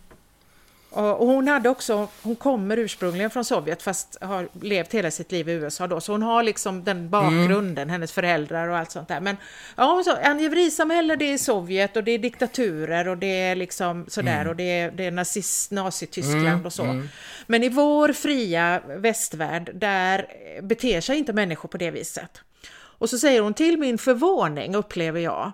Och 0.92 1.26
hon 1.26 1.48
hade 1.48 1.68
också, 1.68 2.08
hon 2.22 2.36
kommer 2.36 2.76
ursprungligen 2.76 3.30
från 3.30 3.44
Sovjet 3.44 3.82
fast 3.82 4.16
har 4.20 4.48
levt 4.60 4.94
hela 4.94 5.10
sitt 5.10 5.32
liv 5.32 5.48
i 5.48 5.52
USA 5.52 5.86
då, 5.86 6.00
så 6.00 6.12
hon 6.12 6.22
har 6.22 6.42
liksom 6.42 6.84
den 6.84 7.10
bakgrunden, 7.10 7.82
mm. 7.82 7.88
hennes 7.88 8.12
föräldrar 8.12 8.68
och 8.68 8.76
allt 8.76 8.90
sånt 8.90 9.08
där. 9.08 9.20
Men 9.20 9.36
ja, 9.76 10.02
så, 10.04 10.16
angiverisamhälle 10.16 11.16
det 11.16 11.24
är 11.24 11.38
Sovjet 11.38 11.96
och 11.96 12.04
det 12.04 12.12
är 12.12 12.18
diktaturer 12.18 13.08
och 13.08 13.18
det 13.18 13.26
är 13.26 13.56
liksom 13.56 14.04
sådär 14.08 14.40
mm. 14.40 14.48
och 14.48 14.56
det 14.56 14.62
är, 14.80 14.90
det 14.90 15.04
är 15.04 15.10
nazist, 15.10 15.70
Nazityskland 15.70 16.46
mm. 16.46 16.66
och 16.66 16.72
så. 16.72 16.84
Mm. 16.84 17.08
Men 17.46 17.62
i 17.62 17.68
vår 17.68 18.12
fria 18.12 18.80
västvärld, 18.86 19.70
där 19.74 20.26
beter 20.62 21.00
sig 21.00 21.18
inte 21.18 21.32
människor 21.32 21.68
på 21.68 21.76
det 21.76 21.90
viset. 21.90 22.40
Och 22.72 23.10
så 23.10 23.18
säger 23.18 23.40
hon, 23.40 23.54
till 23.54 23.78
min 23.78 23.98
förvåning 23.98 24.74
upplever 24.74 25.20
jag, 25.20 25.52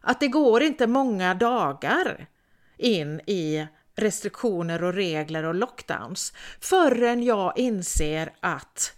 att 0.00 0.20
det 0.20 0.28
går 0.28 0.62
inte 0.62 0.86
många 0.86 1.34
dagar 1.34 2.26
in 2.78 3.20
i 3.26 3.66
restriktioner 3.96 4.84
och 4.84 4.94
regler 4.94 5.44
och 5.44 5.54
lockdowns 5.54 6.32
förrän 6.60 7.22
jag 7.22 7.58
inser 7.58 8.32
att 8.40 8.92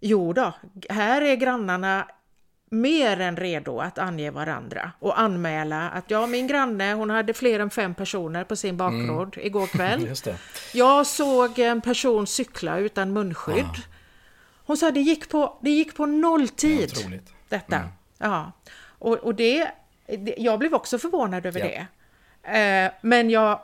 jo 0.00 0.32
då, 0.32 0.52
här 0.88 1.22
är 1.22 1.36
grannarna 1.36 2.06
mer 2.70 3.20
än 3.20 3.36
redo 3.36 3.80
att 3.80 3.98
ange 3.98 4.30
varandra 4.30 4.92
och 4.98 5.20
anmäla 5.20 5.90
att 5.90 6.10
ja, 6.10 6.26
min 6.26 6.46
granne, 6.46 6.94
hon 6.94 7.10
hade 7.10 7.34
fler 7.34 7.60
än 7.60 7.70
fem 7.70 7.94
personer 7.94 8.44
på 8.44 8.56
sin 8.56 8.76
bakgård 8.76 9.36
mm. 9.36 9.46
igår 9.46 9.66
kväll. 9.66 10.14
Jag 10.74 11.06
såg 11.06 11.58
en 11.58 11.80
person 11.80 12.26
cykla 12.26 12.78
utan 12.78 13.12
munskydd. 13.12 13.64
Ah. 13.64 13.94
Hon 14.66 14.76
sa 14.76 14.90
det 14.90 15.00
gick 15.00 15.28
på, 15.28 15.58
det 15.60 15.70
gick 15.70 15.96
på 15.96 16.06
nolltid. 16.06 16.92
Ja, 16.94 17.18
detta. 17.48 17.76
Mm. 17.76 17.88
Ja. 18.18 18.52
Och, 18.98 19.16
och 19.16 19.34
det, 19.34 19.70
det, 20.06 20.34
jag 20.38 20.58
blev 20.58 20.74
också 20.74 20.98
förvånad 20.98 21.46
över 21.46 21.60
ja. 21.60 21.66
det. 21.66 21.86
Eh, 22.58 22.92
men 23.02 23.30
jag 23.30 23.60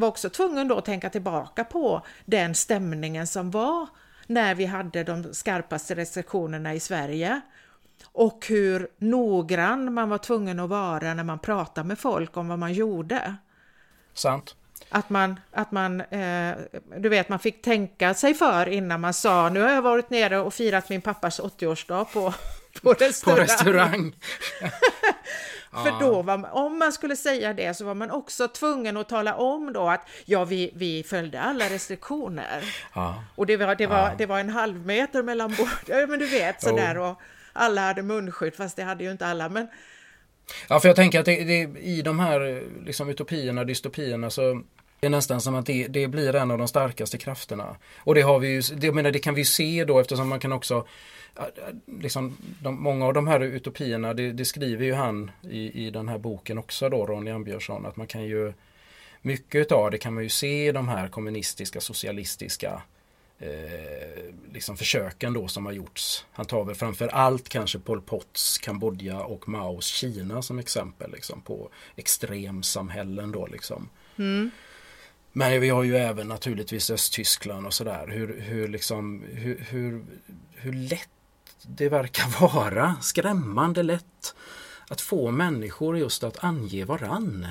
var 0.00 0.08
också 0.08 0.30
tvungen 0.30 0.68
då 0.68 0.78
att 0.78 0.84
tänka 0.84 1.10
tillbaka 1.10 1.64
på 1.64 2.02
den 2.24 2.54
stämningen 2.54 3.26
som 3.26 3.50
var 3.50 3.88
när 4.26 4.54
vi 4.54 4.64
hade 4.64 5.04
de 5.04 5.34
skarpaste 5.34 5.94
restriktionerna 5.94 6.74
i 6.74 6.80
Sverige 6.80 7.40
och 8.04 8.46
hur 8.48 8.88
noggrann 8.98 9.94
man 9.94 10.08
var 10.08 10.18
tvungen 10.18 10.60
att 10.60 10.70
vara 10.70 11.14
när 11.14 11.24
man 11.24 11.38
pratade 11.38 11.88
med 11.88 11.98
folk 11.98 12.36
om 12.36 12.48
vad 12.48 12.58
man 12.58 12.72
gjorde. 12.72 13.36
Sant. 14.14 14.56
Att 14.88 15.10
man, 15.10 15.40
att 15.52 15.72
man 15.72 16.00
eh, 16.00 16.56
du 16.96 17.08
vet, 17.08 17.28
man 17.28 17.38
fick 17.38 17.62
tänka 17.62 18.14
sig 18.14 18.34
för 18.34 18.68
innan 18.68 19.00
man 19.00 19.14
sa 19.14 19.48
nu 19.48 19.60
har 19.60 19.70
jag 19.70 19.82
varit 19.82 20.10
nere 20.10 20.38
och 20.38 20.54
firat 20.54 20.88
min 20.88 21.00
pappas 21.00 21.40
80-årsdag 21.40 22.04
på, 22.04 22.34
på 22.82 22.92
restaurang. 22.92 23.36
På 23.36 23.42
restaurang. 23.42 24.14
För 25.72 26.00
då 26.00 26.22
var 26.22 26.38
man, 26.38 26.50
om 26.50 26.78
man 26.78 26.92
skulle 26.92 27.16
säga 27.16 27.52
det 27.54 27.74
så 27.74 27.84
var 27.84 27.94
man 27.94 28.10
också 28.10 28.48
tvungen 28.48 28.96
att 28.96 29.08
tala 29.08 29.34
om 29.34 29.72
då 29.72 29.88
att 29.88 30.08
ja, 30.24 30.44
vi, 30.44 30.70
vi 30.74 31.02
följde 31.02 31.40
alla 31.40 31.64
restriktioner. 31.64 32.64
Ja. 32.94 33.24
Och 33.34 33.46
det 33.46 33.56
var, 33.56 33.74
det 33.74 33.86
var, 33.86 33.96
Ja. 33.98 34.12
det 34.18 34.26
var 34.26 34.38
en 34.40 34.50
halv 34.50 34.86
meter 34.86 35.22
mellan 35.22 35.54
bord, 35.54 35.68
ja, 35.86 36.06
men 36.06 36.18
du 36.18 36.26
vet 36.26 36.62
sådär 36.62 36.98
och 36.98 37.20
alla 37.52 37.80
hade 37.80 38.02
munskydd 38.02 38.54
fast 38.54 38.76
det 38.76 38.82
hade 38.82 39.04
ju 39.04 39.10
inte 39.10 39.26
alla. 39.26 39.48
Men 39.48 39.68
Ja, 40.68 40.80
för 40.80 40.88
jag 40.88 40.96
tänker 40.96 41.20
att 41.20 41.26
det, 41.26 41.44
det, 41.44 41.80
i 41.80 42.02
de 42.02 42.18
här 42.20 42.62
liksom, 42.86 43.08
utopierna, 43.08 43.64
dystopierna 43.64 44.30
så 44.30 44.62
det 45.00 45.06
är 45.06 45.10
nästan 45.10 45.40
som 45.40 45.54
att 45.54 45.66
det, 45.66 45.86
det 45.88 46.08
blir 46.08 46.34
en 46.34 46.50
av 46.50 46.58
de 46.58 46.68
starkaste 46.68 47.18
krafterna. 47.18 47.76
Och 47.98 48.14
det 48.14 48.22
har 48.22 48.38
vi 48.38 48.48
ju, 48.48 48.60
det, 48.60 48.86
jag 48.86 48.94
menar, 48.94 49.10
det 49.10 49.18
kan 49.18 49.34
vi 49.34 49.44
se 49.44 49.84
då 49.84 49.98
eftersom 49.98 50.28
man 50.28 50.40
kan 50.40 50.52
också 50.52 50.86
Liksom, 52.00 52.36
de, 52.62 52.82
många 52.82 53.06
av 53.06 53.14
de 53.14 53.28
här 53.28 53.40
utopierna, 53.40 54.14
det, 54.14 54.32
det 54.32 54.44
skriver 54.44 54.84
ju 54.84 54.94
han 54.94 55.30
i, 55.50 55.86
i 55.86 55.90
den 55.90 56.08
här 56.08 56.18
boken 56.18 56.58
också 56.58 56.88
då, 56.88 57.06
Ronny 57.06 57.30
Ambjörnsson, 57.30 57.86
att 57.86 57.96
man 57.96 58.06
kan 58.06 58.24
ju 58.24 58.52
Mycket 59.22 59.72
av 59.72 59.90
det 59.90 59.98
kan 59.98 60.14
man 60.14 60.22
ju 60.22 60.28
se 60.28 60.68
i 60.68 60.72
de 60.72 60.88
här 60.88 61.08
kommunistiska, 61.08 61.80
socialistiska 61.80 62.82
eh, 63.38 64.34
liksom 64.52 64.76
försöken 64.76 65.32
då 65.32 65.48
som 65.48 65.66
har 65.66 65.72
gjorts. 65.72 66.24
Han 66.32 66.46
tar 66.46 66.64
väl 66.64 66.74
framför 66.74 67.08
allt 67.08 67.48
kanske 67.48 67.78
Pol 67.78 68.00
Pots 68.00 68.58
Kambodja 68.58 69.20
och 69.20 69.48
Maos 69.48 69.86
Kina 69.86 70.42
som 70.42 70.58
exempel 70.58 71.10
liksom, 71.12 71.40
på 71.42 71.68
extremsamhällen 71.96 73.32
då 73.32 73.46
liksom. 73.46 73.88
Mm. 74.18 74.50
Men 75.32 75.60
vi 75.60 75.68
har 75.68 75.82
ju 75.82 75.96
även 75.96 76.28
naturligtvis 76.28 76.90
Östtyskland 76.90 77.66
och 77.66 77.74
sådär. 77.74 78.06
Hur, 78.08 78.40
hur, 78.40 78.68
liksom, 78.68 79.24
hur, 79.32 79.66
hur, 79.70 80.04
hur 80.54 80.72
lätt 80.72 81.08
det 81.62 81.88
verkar 81.88 82.40
vara, 82.54 82.96
skrämmande 83.00 83.82
lätt, 83.82 84.34
att 84.88 85.00
få 85.00 85.30
människor 85.30 85.98
just 85.98 86.24
att 86.24 86.44
ange 86.44 86.84
varann. 86.84 87.46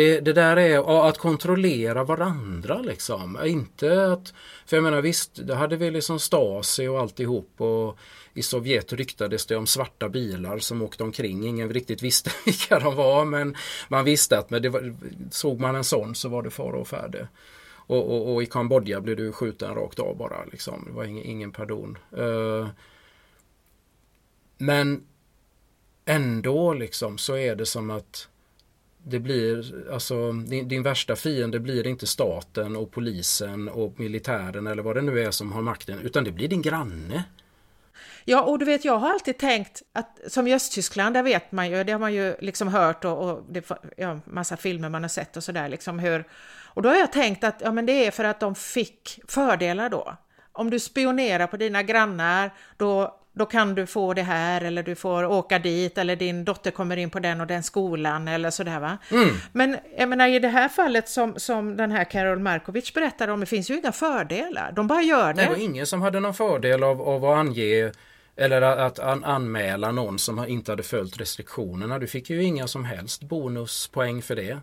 Det, 0.00 0.20
det 0.20 0.32
där 0.32 0.56
är 0.56 1.08
att 1.08 1.18
kontrollera 1.18 2.04
varandra 2.04 2.78
liksom. 2.78 3.38
Inte 3.44 4.12
att, 4.12 4.34
för 4.66 4.76
jag 4.76 4.84
menar 4.84 5.02
visst, 5.02 5.46
det 5.46 5.54
hade 5.54 5.76
vi 5.76 5.90
liksom 5.90 6.18
Stasi 6.18 6.86
och 6.86 7.00
alltihop 7.00 7.60
och 7.60 7.98
i 8.34 8.42
Sovjet 8.42 8.92
ryktades 8.92 9.46
det 9.46 9.56
om 9.56 9.66
svarta 9.66 10.08
bilar 10.08 10.58
som 10.58 10.82
åkte 10.82 11.02
omkring. 11.02 11.46
Ingen 11.46 11.72
riktigt 11.72 12.02
visste 12.02 12.30
vilka 12.44 12.78
de 12.78 12.96
var 12.96 13.24
men 13.24 13.56
man 13.88 14.04
visste 14.04 14.38
att 14.38 14.50
men 14.50 14.62
det 14.62 14.68
var, 14.68 14.94
såg 15.30 15.60
man 15.60 15.76
en 15.76 15.84
sån 15.84 16.14
så 16.14 16.28
var 16.28 16.42
det 16.42 16.50
fara 16.50 16.76
och 16.76 16.88
färde. 16.88 17.28
Och, 17.70 18.10
och, 18.10 18.34
och 18.34 18.42
i 18.42 18.46
Kambodja 18.46 19.00
blev 19.00 19.16
du 19.16 19.32
skjuten 19.32 19.74
rakt 19.74 19.98
av 19.98 20.16
bara 20.16 20.44
liksom. 20.44 20.84
Det 20.86 20.92
var 20.92 21.04
ingen, 21.04 21.24
ingen 21.24 21.52
pardon. 21.52 21.98
Uh, 22.18 22.68
men 24.58 25.02
ändå 26.04 26.74
liksom 26.74 27.18
så 27.18 27.36
är 27.36 27.56
det 27.56 27.66
som 27.66 27.90
att 27.90 28.28
det 29.04 29.20
blir, 29.20 29.74
alltså 29.92 30.32
din, 30.32 30.68
din 30.68 30.82
värsta 30.82 31.16
fiende 31.16 31.60
blir 31.60 31.86
inte 31.86 32.06
staten 32.06 32.76
och 32.76 32.90
polisen 32.90 33.68
och 33.68 34.00
militären 34.00 34.66
eller 34.66 34.82
vad 34.82 34.96
det 34.96 35.02
nu 35.02 35.20
är 35.20 35.30
som 35.30 35.52
har 35.52 35.62
makten 35.62 35.98
utan 36.00 36.24
det 36.24 36.32
blir 36.32 36.48
din 36.48 36.62
granne. 36.62 37.24
Ja, 38.24 38.42
och 38.42 38.58
du 38.58 38.64
vet, 38.64 38.84
jag 38.84 38.98
har 38.98 39.10
alltid 39.10 39.38
tänkt 39.38 39.82
att 39.92 40.18
som 40.26 40.46
i 40.46 40.54
Östtyskland, 40.54 41.14
där 41.14 41.22
vet 41.22 41.52
man 41.52 41.70
ju, 41.70 41.84
det 41.84 41.92
har 41.92 41.98
man 41.98 42.14
ju 42.14 42.36
liksom 42.40 42.68
hört 42.68 43.04
och, 43.04 43.30
och 43.30 43.44
det 43.48 43.70
ja, 43.96 44.20
massa 44.24 44.56
filmer 44.56 44.88
man 44.88 45.02
har 45.02 45.08
sett 45.08 45.36
och 45.36 45.44
sådär 45.44 45.68
liksom 45.68 45.98
hur. 45.98 46.24
Och 46.72 46.82
då 46.82 46.88
har 46.88 46.96
jag 46.96 47.12
tänkt 47.12 47.44
att 47.44 47.60
ja, 47.60 47.72
men 47.72 47.86
det 47.86 48.06
är 48.06 48.10
för 48.10 48.24
att 48.24 48.40
de 48.40 48.54
fick 48.54 49.20
fördelar 49.28 49.88
då. 49.88 50.16
Om 50.52 50.70
du 50.70 50.78
spionerar 50.78 51.46
på 51.46 51.56
dina 51.56 51.82
grannar, 51.82 52.50
då 52.76 53.19
då 53.32 53.46
kan 53.46 53.74
du 53.74 53.86
få 53.86 54.14
det 54.14 54.22
här 54.22 54.60
eller 54.60 54.82
du 54.82 54.94
får 54.94 55.24
åka 55.24 55.58
dit 55.58 55.98
eller 55.98 56.16
din 56.16 56.44
dotter 56.44 56.70
kommer 56.70 56.96
in 56.96 57.10
på 57.10 57.18
den 57.18 57.40
och 57.40 57.46
den 57.46 57.62
skolan 57.62 58.28
eller 58.28 58.50
sådär 58.50 58.80
va. 58.80 58.98
Mm. 59.10 59.36
Men 59.52 59.76
jag 59.98 60.08
menar 60.08 60.28
i 60.28 60.38
det 60.38 60.48
här 60.48 60.68
fallet 60.68 61.08
som, 61.08 61.34
som 61.36 61.76
den 61.76 61.92
här 61.92 62.04
Carol 62.04 62.38
Markovic 62.38 62.94
berättar 62.94 63.28
om, 63.28 63.40
det 63.40 63.46
finns 63.46 63.70
ju 63.70 63.78
inga 63.78 63.92
fördelar. 63.92 64.72
De 64.72 64.86
bara 64.86 65.02
gör 65.02 65.34
det. 65.34 65.42
Det 65.42 65.48
var 65.48 65.56
ingen 65.56 65.86
som 65.86 66.02
hade 66.02 66.20
någon 66.20 66.34
fördel 66.34 66.82
av, 66.82 67.02
av 67.02 67.24
att 67.24 67.38
ange 67.38 67.92
eller 68.36 68.62
att 68.62 68.98
an, 68.98 69.24
anmäla 69.24 69.92
någon 69.92 70.18
som 70.18 70.48
inte 70.48 70.72
hade 70.72 70.82
följt 70.82 71.20
restriktionerna. 71.20 71.98
Du 71.98 72.06
fick 72.06 72.30
ju 72.30 72.42
inga 72.42 72.66
som 72.66 72.84
helst 72.84 73.22
bonuspoäng 73.22 74.22
för 74.22 74.36
det. 74.36 74.58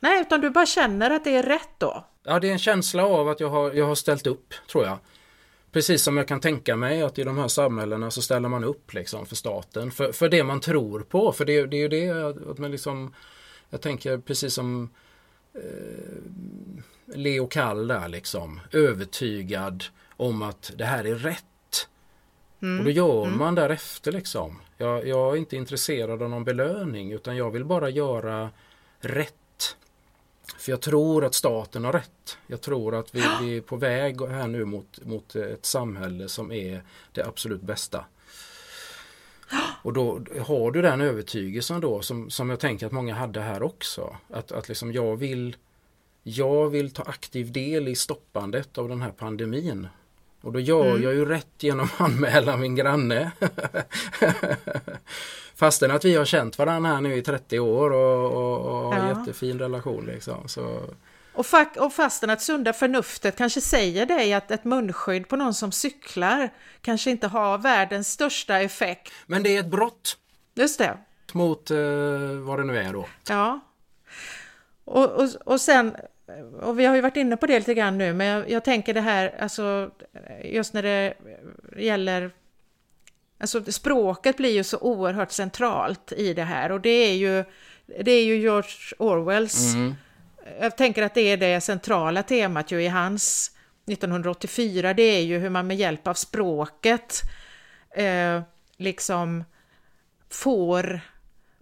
Nej, 0.00 0.20
utan 0.20 0.40
du 0.40 0.50
bara 0.50 0.66
känner 0.66 1.10
att 1.10 1.24
det 1.24 1.36
är 1.36 1.42
rätt 1.42 1.70
då. 1.78 2.04
Ja, 2.24 2.40
det 2.40 2.48
är 2.48 2.52
en 2.52 2.58
känsla 2.58 3.06
av 3.06 3.28
att 3.28 3.40
jag 3.40 3.48
har, 3.48 3.72
jag 3.72 3.86
har 3.86 3.94
ställt 3.94 4.26
upp, 4.26 4.54
tror 4.70 4.84
jag. 4.84 4.98
Precis 5.76 6.02
som 6.02 6.16
jag 6.16 6.28
kan 6.28 6.40
tänka 6.40 6.76
mig 6.76 7.02
att 7.02 7.18
i 7.18 7.24
de 7.24 7.38
här 7.38 7.48
samhällena 7.48 8.10
så 8.10 8.22
ställer 8.22 8.48
man 8.48 8.64
upp 8.64 8.94
liksom 8.94 9.26
för 9.26 9.36
staten. 9.36 9.90
För, 9.90 10.12
för 10.12 10.28
det 10.28 10.44
man 10.44 10.60
tror 10.60 11.00
på. 11.00 11.32
För 11.32 11.44
det, 11.44 11.66
det 11.66 11.76
är 11.76 11.80
ju 11.80 11.88
det 11.88 12.10
att 12.50 12.58
man 12.58 12.70
liksom 12.70 13.14
Jag 13.70 13.80
tänker 13.80 14.18
precis 14.18 14.54
som 14.54 14.90
eh, 15.54 15.60
Leo 17.14 17.46
Kall 17.46 17.88
där 17.88 18.08
liksom. 18.08 18.60
Övertygad 18.72 19.84
om 20.16 20.42
att 20.42 20.72
det 20.76 20.84
här 20.84 21.04
är 21.04 21.14
rätt. 21.14 21.88
Och 22.78 22.84
då 22.84 22.90
gör 22.90 23.26
man 23.26 23.54
därefter 23.54 24.12
liksom. 24.12 24.60
Jag, 24.76 25.06
jag 25.06 25.32
är 25.32 25.36
inte 25.36 25.56
intresserad 25.56 26.22
av 26.22 26.30
någon 26.30 26.44
belöning 26.44 27.12
utan 27.12 27.36
jag 27.36 27.50
vill 27.50 27.64
bara 27.64 27.90
göra 27.90 28.50
rätt. 29.00 29.34
För 30.58 30.72
jag 30.72 30.80
tror 30.80 31.24
att 31.24 31.34
staten 31.34 31.84
har 31.84 31.92
rätt. 31.92 32.38
Jag 32.46 32.60
tror 32.60 32.94
att 32.94 33.14
vi, 33.14 33.22
vi 33.40 33.56
är 33.56 33.60
på 33.60 33.76
väg 33.76 34.20
här 34.20 34.48
nu 34.48 34.64
mot, 34.64 35.04
mot 35.04 35.36
ett 35.36 35.66
samhälle 35.66 36.28
som 36.28 36.52
är 36.52 36.82
det 37.12 37.22
absolut 37.26 37.62
bästa. 37.62 38.04
Och 39.82 39.92
då 39.92 40.20
har 40.46 40.70
du 40.70 40.82
den 40.82 41.00
övertygelsen 41.00 41.80
då 41.80 42.02
som, 42.02 42.30
som 42.30 42.50
jag 42.50 42.60
tänker 42.60 42.86
att 42.86 42.92
många 42.92 43.14
hade 43.14 43.40
här 43.40 43.62
också. 43.62 44.16
Att, 44.30 44.52
att 44.52 44.68
liksom 44.68 44.92
jag 44.92 45.16
vill 45.16 45.56
jag 46.22 46.70
vill 46.70 46.90
ta 46.90 47.02
aktiv 47.02 47.52
del 47.52 47.88
i 47.88 47.94
stoppandet 47.94 48.78
av 48.78 48.88
den 48.88 49.02
här 49.02 49.10
pandemin. 49.10 49.88
Och 50.40 50.52
då 50.52 50.60
gör 50.60 50.90
Mm. 50.90 51.02
jag 51.02 51.14
ju 51.14 51.24
rätt 51.24 51.62
genom 51.62 51.84
att 51.86 52.00
anmäla 52.00 52.56
min 52.56 52.76
granne. 52.76 53.30
Fastän 55.58 55.90
att 55.90 56.04
vi 56.04 56.14
har 56.16 56.24
känt 56.24 56.58
varandra 56.58 56.90
här 56.90 57.00
nu 57.00 57.16
i 57.16 57.22
30 57.22 57.58
år 57.58 57.90
och, 57.92 58.32
och, 58.32 58.86
och 58.86 58.94
Ja. 58.94 59.08
jättefin 59.08 59.58
relation. 59.58 60.06
Liksom. 60.06 60.48
Så, 60.48 60.80
Och, 61.34 61.44
fa- 61.46 61.78
och 61.78 61.92
fastän 61.92 62.30
att 62.30 62.42
sunda 62.42 62.72
förnuftet 62.72 63.36
kanske 63.36 63.60
säger 63.60 64.06
dig 64.06 64.32
att 64.34 64.50
ett 64.50 64.64
munskydd 64.64 65.28
på 65.28 65.36
någon 65.36 65.54
som 65.54 65.72
cyklar 65.72 66.50
kanske 66.80 67.10
inte 67.10 67.26
har 67.26 67.58
världens 67.58 68.08
största 68.12 68.60
effekt. 68.60 69.12
men 69.26 69.42
det 69.42 69.56
är 69.56 69.60
ett 69.60 69.70
brott 69.70 70.16
Just 70.54 70.78
det, 70.78 70.98
mot 71.32 71.70
eh, 71.70 71.76
vad 72.46 72.58
det 72.58 72.64
nu 72.64 72.78
är 72.78 72.92
då. 72.92 73.06
ja. 73.28 73.60
Och, 74.84 75.10
och, 75.12 75.28
och 75.44 75.60
sen, 75.60 75.96
och 76.62 76.78
vi 76.78 76.84
har 76.84 76.94
ju 76.94 77.00
varit 77.00 77.16
inne 77.16 77.36
på 77.36 77.46
det 77.46 77.58
lite 77.58 77.74
grann 77.74 77.98
nu, 77.98 78.12
men 78.12 78.26
jag, 78.26 78.50
jag 78.50 78.64
tänker 78.64 78.94
det 78.94 79.00
här, 79.00 79.34
alltså 79.40 79.90
just 80.44 80.72
när 80.74 80.82
det 80.82 81.14
gäller 81.78 82.30
Alltså 83.38 83.72
språket 83.72 84.36
blir 84.36 84.50
ju 84.50 84.64
så 84.64 84.78
oerhört 84.78 85.32
centralt 85.32 86.12
i 86.12 86.34
det 86.34 86.44
här 86.44 86.72
och 86.72 86.80
det 86.80 86.90
är 86.90 87.14
ju, 87.14 87.44
det 88.04 88.10
är 88.10 88.24
ju 88.24 88.36
George 88.36 88.96
Orwells 88.98 89.74
Mm. 89.74 89.94
jag 90.60 90.76
tänker 90.76 91.02
att 91.02 91.14
det 91.14 91.20
är 91.20 91.36
det 91.36 91.60
centrala 91.60 92.22
temat 92.22 92.70
ju 92.70 92.82
i 92.82 92.88
hans 92.88 93.50
1984, 93.86 94.94
det 94.94 95.02
är 95.02 95.22
ju 95.22 95.38
hur 95.38 95.50
man 95.50 95.66
med 95.66 95.76
hjälp 95.76 96.06
av 96.06 96.14
språket 96.14 97.22
eh, 97.90 98.42
liksom 98.76 99.44
får 100.30 101.00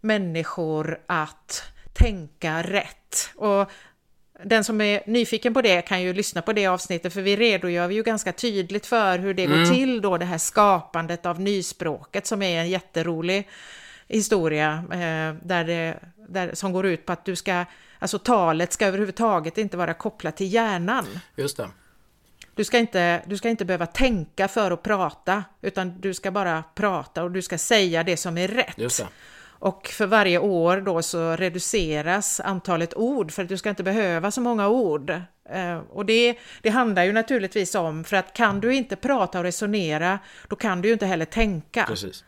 människor 0.00 1.00
att 1.06 1.62
tänka 1.92 2.62
rätt. 2.62 3.30
Och 3.36 3.70
den 4.42 4.64
som 4.64 4.80
är 4.80 5.02
nyfiken 5.06 5.54
på 5.54 5.62
det 5.62 5.82
kan 5.82 6.02
ju 6.02 6.12
lyssna 6.12 6.42
på 6.42 6.52
det 6.52 6.66
avsnittet 6.66 7.12
för 7.12 7.22
vi 7.22 7.36
redogör 7.36 7.90
ju 7.90 8.02
ganska 8.02 8.32
tydligt 8.32 8.86
för 8.86 9.18
hur 9.18 9.34
det 9.34 9.46
går 9.46 9.74
till 9.74 10.00
då 10.00 10.18
det 10.18 10.24
här 10.24 10.38
skapandet 10.38 11.26
av 11.26 11.40
nyspråket 11.40 12.26
som 12.26 12.42
är 12.42 12.60
en 12.60 12.70
jätterolig 12.70 13.48
historia 14.08 14.84
eh, 14.90 15.34
där 15.42 15.64
det, 15.64 15.98
där, 16.28 16.54
som 16.54 16.72
går 16.72 16.86
ut 16.86 17.06
på 17.06 17.12
att 17.12 17.24
du 17.24 17.36
ska, 17.36 17.64
alltså 17.98 18.18
talet 18.18 18.72
ska 18.72 18.86
överhuvudtaget 18.86 19.58
inte 19.58 19.76
vara 19.76 19.94
kopplat 19.94 20.36
till 20.36 20.52
hjärnan. 20.52 21.06
Just 21.36 21.56
det. 21.56 21.68
Du 22.54 22.64
ska, 22.64 22.78
inte, 22.78 23.22
du 23.26 23.36
ska 23.36 23.48
inte 23.48 23.64
behöva 23.64 23.86
tänka 23.86 24.48
för 24.48 24.70
att 24.70 24.82
prata, 24.82 25.44
utan 25.62 26.00
du 26.00 26.14
ska 26.14 26.30
bara 26.30 26.64
prata 26.74 27.22
och 27.22 27.30
du 27.30 27.42
ska 27.42 27.58
säga 27.58 28.02
det 28.02 28.16
som 28.16 28.38
är 28.38 28.48
rätt. 28.48 28.78
Just 28.78 28.98
det. 28.98 29.08
Och 29.64 29.88
för 29.88 30.06
varje 30.06 30.38
år 30.38 30.80
då 30.80 31.02
så 31.02 31.36
reduceras 31.36 32.40
antalet 32.40 32.94
ord 32.94 33.32
för 33.32 33.42
att 33.42 33.48
du 33.48 33.56
ska 33.56 33.70
inte 33.70 33.82
behöva 33.82 34.30
så 34.30 34.40
många 34.40 34.68
ord. 34.68 35.10
Eh, 35.50 35.78
och 35.90 36.06
det, 36.06 36.38
det 36.62 36.70
handlar 36.70 37.04
ju 37.04 37.12
naturligtvis 37.12 37.74
om, 37.74 38.04
för 38.04 38.16
att 38.16 38.32
kan 38.32 38.60
du 38.60 38.74
inte 38.74 38.96
prata 38.96 39.38
och 39.38 39.44
resonera, 39.44 40.18
då 40.48 40.56
kan 40.56 40.82
du 40.82 40.88
ju 40.88 40.92
inte 40.92 41.06
heller 41.06 41.24
tänka. 41.24 41.84
Precis. 41.88 42.24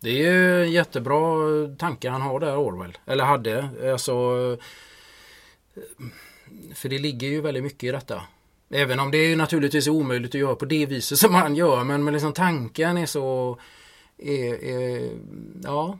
Det 0.00 0.10
är 0.10 0.32
ju 0.32 0.66
jättebra 0.66 1.16
tanke 1.78 2.10
han 2.10 2.22
har 2.22 2.40
där 2.40 2.56
Orwell. 2.56 2.98
Eller 3.06 3.24
hade. 3.24 3.68
Alltså, 3.92 4.12
eh, 5.74 5.86
för 6.74 6.88
det 6.88 6.98
ligger 6.98 7.28
ju 7.28 7.40
väldigt 7.40 7.62
mycket 7.62 7.84
i 7.84 7.92
detta. 7.92 8.22
Även 8.70 9.00
om 9.00 9.10
det 9.10 9.18
är 9.18 9.36
naturligtvis 9.36 9.88
omöjligt 9.88 10.34
att 10.34 10.40
göra 10.40 10.54
på 10.54 10.64
det 10.64 10.86
viset 10.86 11.18
som 11.18 11.34
han 11.34 11.56
gör. 11.56 11.84
Men, 11.84 12.04
men 12.04 12.14
liksom 12.14 12.32
tanken 12.32 12.96
är 12.96 13.06
så... 13.06 13.58
Är, 14.18 14.64
är, 14.64 15.10
ja 15.62 15.98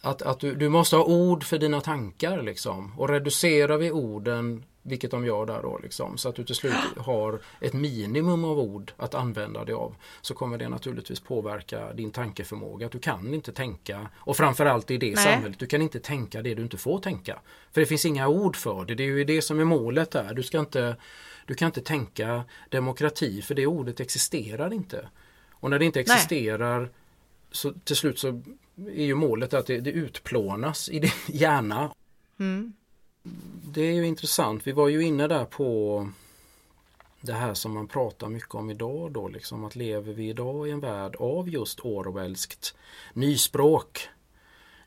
att, 0.00 0.22
att 0.22 0.40
du, 0.40 0.54
du 0.54 0.68
måste 0.68 0.96
ha 0.96 1.04
ord 1.04 1.44
för 1.44 1.58
dina 1.58 1.80
tankar 1.80 2.42
liksom. 2.42 2.92
Och 2.98 3.08
reducerar 3.08 3.76
vi 3.78 3.90
orden, 3.90 4.64
vilket 4.82 5.10
de 5.10 5.26
gör 5.26 5.46
där 5.46 5.62
då, 5.62 5.78
liksom, 5.82 6.18
så 6.18 6.28
att 6.28 6.34
du 6.34 6.44
till 6.44 6.54
slut 6.54 6.74
har 6.96 7.40
ett 7.60 7.72
minimum 7.72 8.44
av 8.44 8.58
ord 8.58 8.92
att 8.96 9.14
använda 9.14 9.64
dig 9.64 9.74
av. 9.74 9.94
Så 10.20 10.34
kommer 10.34 10.58
det 10.58 10.68
naturligtvis 10.68 11.20
påverka 11.20 11.92
din 11.92 12.10
tankeförmåga. 12.10 12.88
Du 12.88 12.98
kan 12.98 13.34
inte 13.34 13.52
tänka, 13.52 14.08
och 14.16 14.36
framförallt 14.36 14.90
i 14.90 14.96
det 14.96 15.14
Nej. 15.14 15.24
samhället, 15.24 15.58
du 15.58 15.66
kan 15.66 15.82
inte 15.82 16.00
tänka 16.00 16.42
det 16.42 16.54
du 16.54 16.62
inte 16.62 16.76
får 16.76 16.98
tänka. 16.98 17.38
För 17.72 17.80
det 17.80 17.86
finns 17.86 18.04
inga 18.04 18.28
ord 18.28 18.56
för 18.56 18.84
det. 18.84 18.94
Det 18.94 19.02
är 19.02 19.08
ju 19.08 19.24
det 19.24 19.42
som 19.42 19.60
är 19.60 19.64
målet 19.64 20.10
där. 20.10 20.34
Du 20.34 20.42
ska 20.42 20.58
inte 20.58 20.96
du 21.46 21.54
kan 21.54 21.66
inte 21.66 21.80
tänka 21.80 22.44
demokrati 22.68 23.42
för 23.42 23.54
det 23.54 23.66
ordet 23.66 24.00
existerar 24.00 24.72
inte. 24.72 25.08
Och 25.50 25.70
när 25.70 25.78
det 25.78 25.84
inte 25.84 26.00
existerar 26.00 26.80
Nej. 26.80 26.90
så 27.50 27.72
till 27.72 27.96
slut 27.96 28.18
så 28.18 28.42
är 28.86 29.04
ju 29.04 29.14
målet 29.14 29.54
att 29.54 29.66
det, 29.66 29.80
det 29.80 29.90
utplånas 29.90 30.88
i 30.88 30.98
din 30.98 31.10
hjärna. 31.26 31.90
Mm. 32.38 32.72
Det 33.72 33.80
är 33.80 33.92
ju 33.92 34.06
intressant. 34.06 34.66
Vi 34.66 34.72
var 34.72 34.88
ju 34.88 35.02
inne 35.02 35.28
där 35.28 35.44
på 35.44 36.08
det 37.20 37.32
här 37.32 37.54
som 37.54 37.74
man 37.74 37.88
pratar 37.88 38.28
mycket 38.28 38.54
om 38.54 38.70
idag 38.70 39.12
då, 39.12 39.28
liksom 39.28 39.64
att 39.64 39.76
lever 39.76 40.12
vi 40.12 40.28
idag 40.28 40.68
i 40.68 40.70
en 40.70 40.80
värld 40.80 41.16
av 41.16 41.48
just 41.48 41.80
Orwellskt 41.80 42.74
nyspråk 43.12 44.08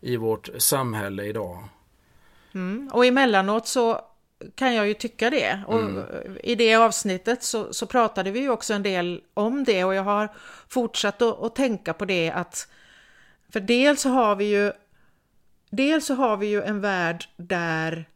i 0.01 0.17
vårt 0.17 0.49
samhälle 0.57 1.25
idag? 1.25 1.63
Mm. 2.53 2.89
Och 2.93 3.05
emellanåt 3.05 3.67
så 3.67 4.01
kan 4.55 4.73
jag 4.73 4.87
ju 4.87 4.93
tycka 4.93 5.29
det. 5.29 5.63
Och 5.67 5.79
mm. 5.79 6.37
I 6.43 6.55
det 6.55 6.75
avsnittet 6.75 7.43
så, 7.43 7.73
så, 7.73 7.85
pratade 7.85 8.31
vi 8.31 8.39
ju 8.39 8.49
också 8.49 8.73
en 8.73 8.83
del 8.83 9.21
om 9.33 9.63
det 9.63 9.83
och 9.83 9.95
jag 9.95 10.03
har 10.03 10.33
fortsatt 10.67 11.21
att, 11.21 11.43
att 11.43 11.55
tänka 11.55 11.93
på 11.93 12.05
det 12.05 12.31
att 12.31 12.67
för 13.53 13.59
dels 13.59 14.01
så 14.01 14.09
har 14.09 14.35
vi 14.35 14.45
ju 14.45 14.71
dels 15.69 16.05
så 16.05 16.13
har 16.13 16.37
vi 16.37 16.47
ju 16.47 16.61
en 16.61 16.81
värld 16.81 17.25
där 17.37 18.09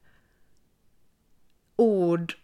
ord 1.75 2.35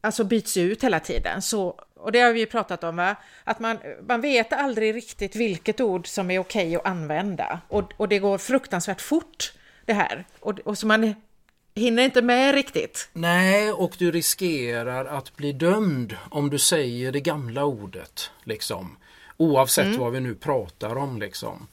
alltså 0.00 0.24
byts 0.24 0.56
ut 0.56 0.84
hela 0.84 1.00
tiden. 1.00 1.42
Så, 1.42 1.80
och 1.94 2.12
det 2.12 2.20
har 2.20 2.32
vi 2.32 2.40
ju 2.40 2.46
pratat 2.46 2.84
om, 2.84 2.96
va? 2.96 3.16
att 3.44 3.60
man, 3.60 3.78
man 4.08 4.20
vet 4.20 4.52
aldrig 4.52 4.94
riktigt 4.94 5.36
vilket 5.36 5.80
ord 5.80 6.06
som 6.06 6.30
är 6.30 6.38
okej 6.38 6.76
att 6.76 6.86
använda. 6.86 7.60
Och, 7.68 7.92
och 7.96 8.08
det 8.08 8.18
går 8.18 8.38
fruktansvärt 8.38 9.00
fort 9.00 9.52
det 9.84 9.92
här. 9.92 10.26
Och, 10.40 10.58
och 10.58 10.78
så 10.78 10.86
man 10.86 11.14
hinner 11.74 12.02
inte 12.02 12.22
med 12.22 12.54
riktigt. 12.54 13.08
Nej, 13.12 13.72
och 13.72 13.94
du 13.98 14.10
riskerar 14.10 15.04
att 15.04 15.36
bli 15.36 15.52
dömd 15.52 16.16
om 16.30 16.50
du 16.50 16.58
säger 16.58 17.12
det 17.12 17.20
gamla 17.20 17.64
ordet. 17.64 18.30
Liksom. 18.44 18.96
Oavsett 19.36 19.86
mm. 19.86 20.00
vad 20.00 20.12
vi 20.12 20.20
nu 20.20 20.34
pratar 20.34 20.96
om. 20.96 21.18
Liksom. 21.18 21.66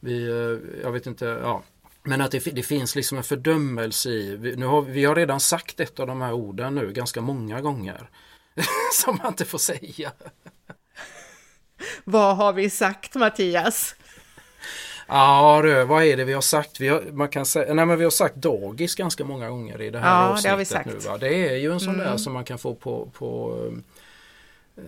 Vi, 0.00 0.28
eh, 0.28 0.82
jag 0.82 0.92
vet 0.92 1.06
inte, 1.06 1.24
ja. 1.24 1.62
Men 2.02 2.20
att 2.20 2.30
det, 2.30 2.38
det 2.38 2.62
finns 2.62 2.96
liksom 2.96 3.18
en 3.18 3.24
fördömelse 3.24 4.10
i, 4.10 4.36
vi, 4.36 4.56
nu 4.56 4.66
har, 4.66 4.82
vi 4.82 5.04
har 5.04 5.14
redan 5.14 5.40
sagt 5.40 5.80
ett 5.80 6.00
av 6.00 6.06
de 6.06 6.20
här 6.20 6.32
orden 6.32 6.74
nu 6.74 6.92
ganska 6.92 7.20
många 7.20 7.60
gånger. 7.60 8.10
som 8.92 9.16
man 9.16 9.26
inte 9.26 9.44
får 9.44 9.58
säga. 9.58 10.12
Vad 12.04 12.36
har 12.36 12.52
vi 12.52 12.70
sagt 12.70 13.14
Mattias? 13.14 13.94
Ja 15.06 15.60
du, 15.62 15.84
vad 15.84 16.04
är 16.04 16.16
det 16.16 16.24
vi 16.24 16.32
har 16.32 16.40
sagt? 16.40 16.80
Vi 16.80 16.88
har, 16.88 17.02
man 17.12 17.28
kan 17.28 17.46
säga, 17.46 17.74
nej, 17.74 17.86
men 17.86 17.98
vi 17.98 18.04
har 18.04 18.10
sagt 18.10 18.34
dagis 18.34 18.94
ganska 18.94 19.24
många 19.24 19.50
gånger 19.50 19.82
i 19.82 19.90
det 19.90 19.98
här 19.98 20.22
ja, 20.22 20.52
avsnittet 20.52 20.84
det 20.84 20.92
nu. 20.92 20.98
Va? 20.98 21.18
Det 21.18 21.48
är 21.48 21.56
ju 21.56 21.72
en 21.72 21.80
sån 21.80 21.94
mm. 21.94 22.06
där 22.06 22.16
som 22.16 22.32
man 22.32 22.44
kan 22.44 22.58
få 22.58 22.74
på, 22.74 23.10
på 23.14 23.58
eh, 24.76 24.82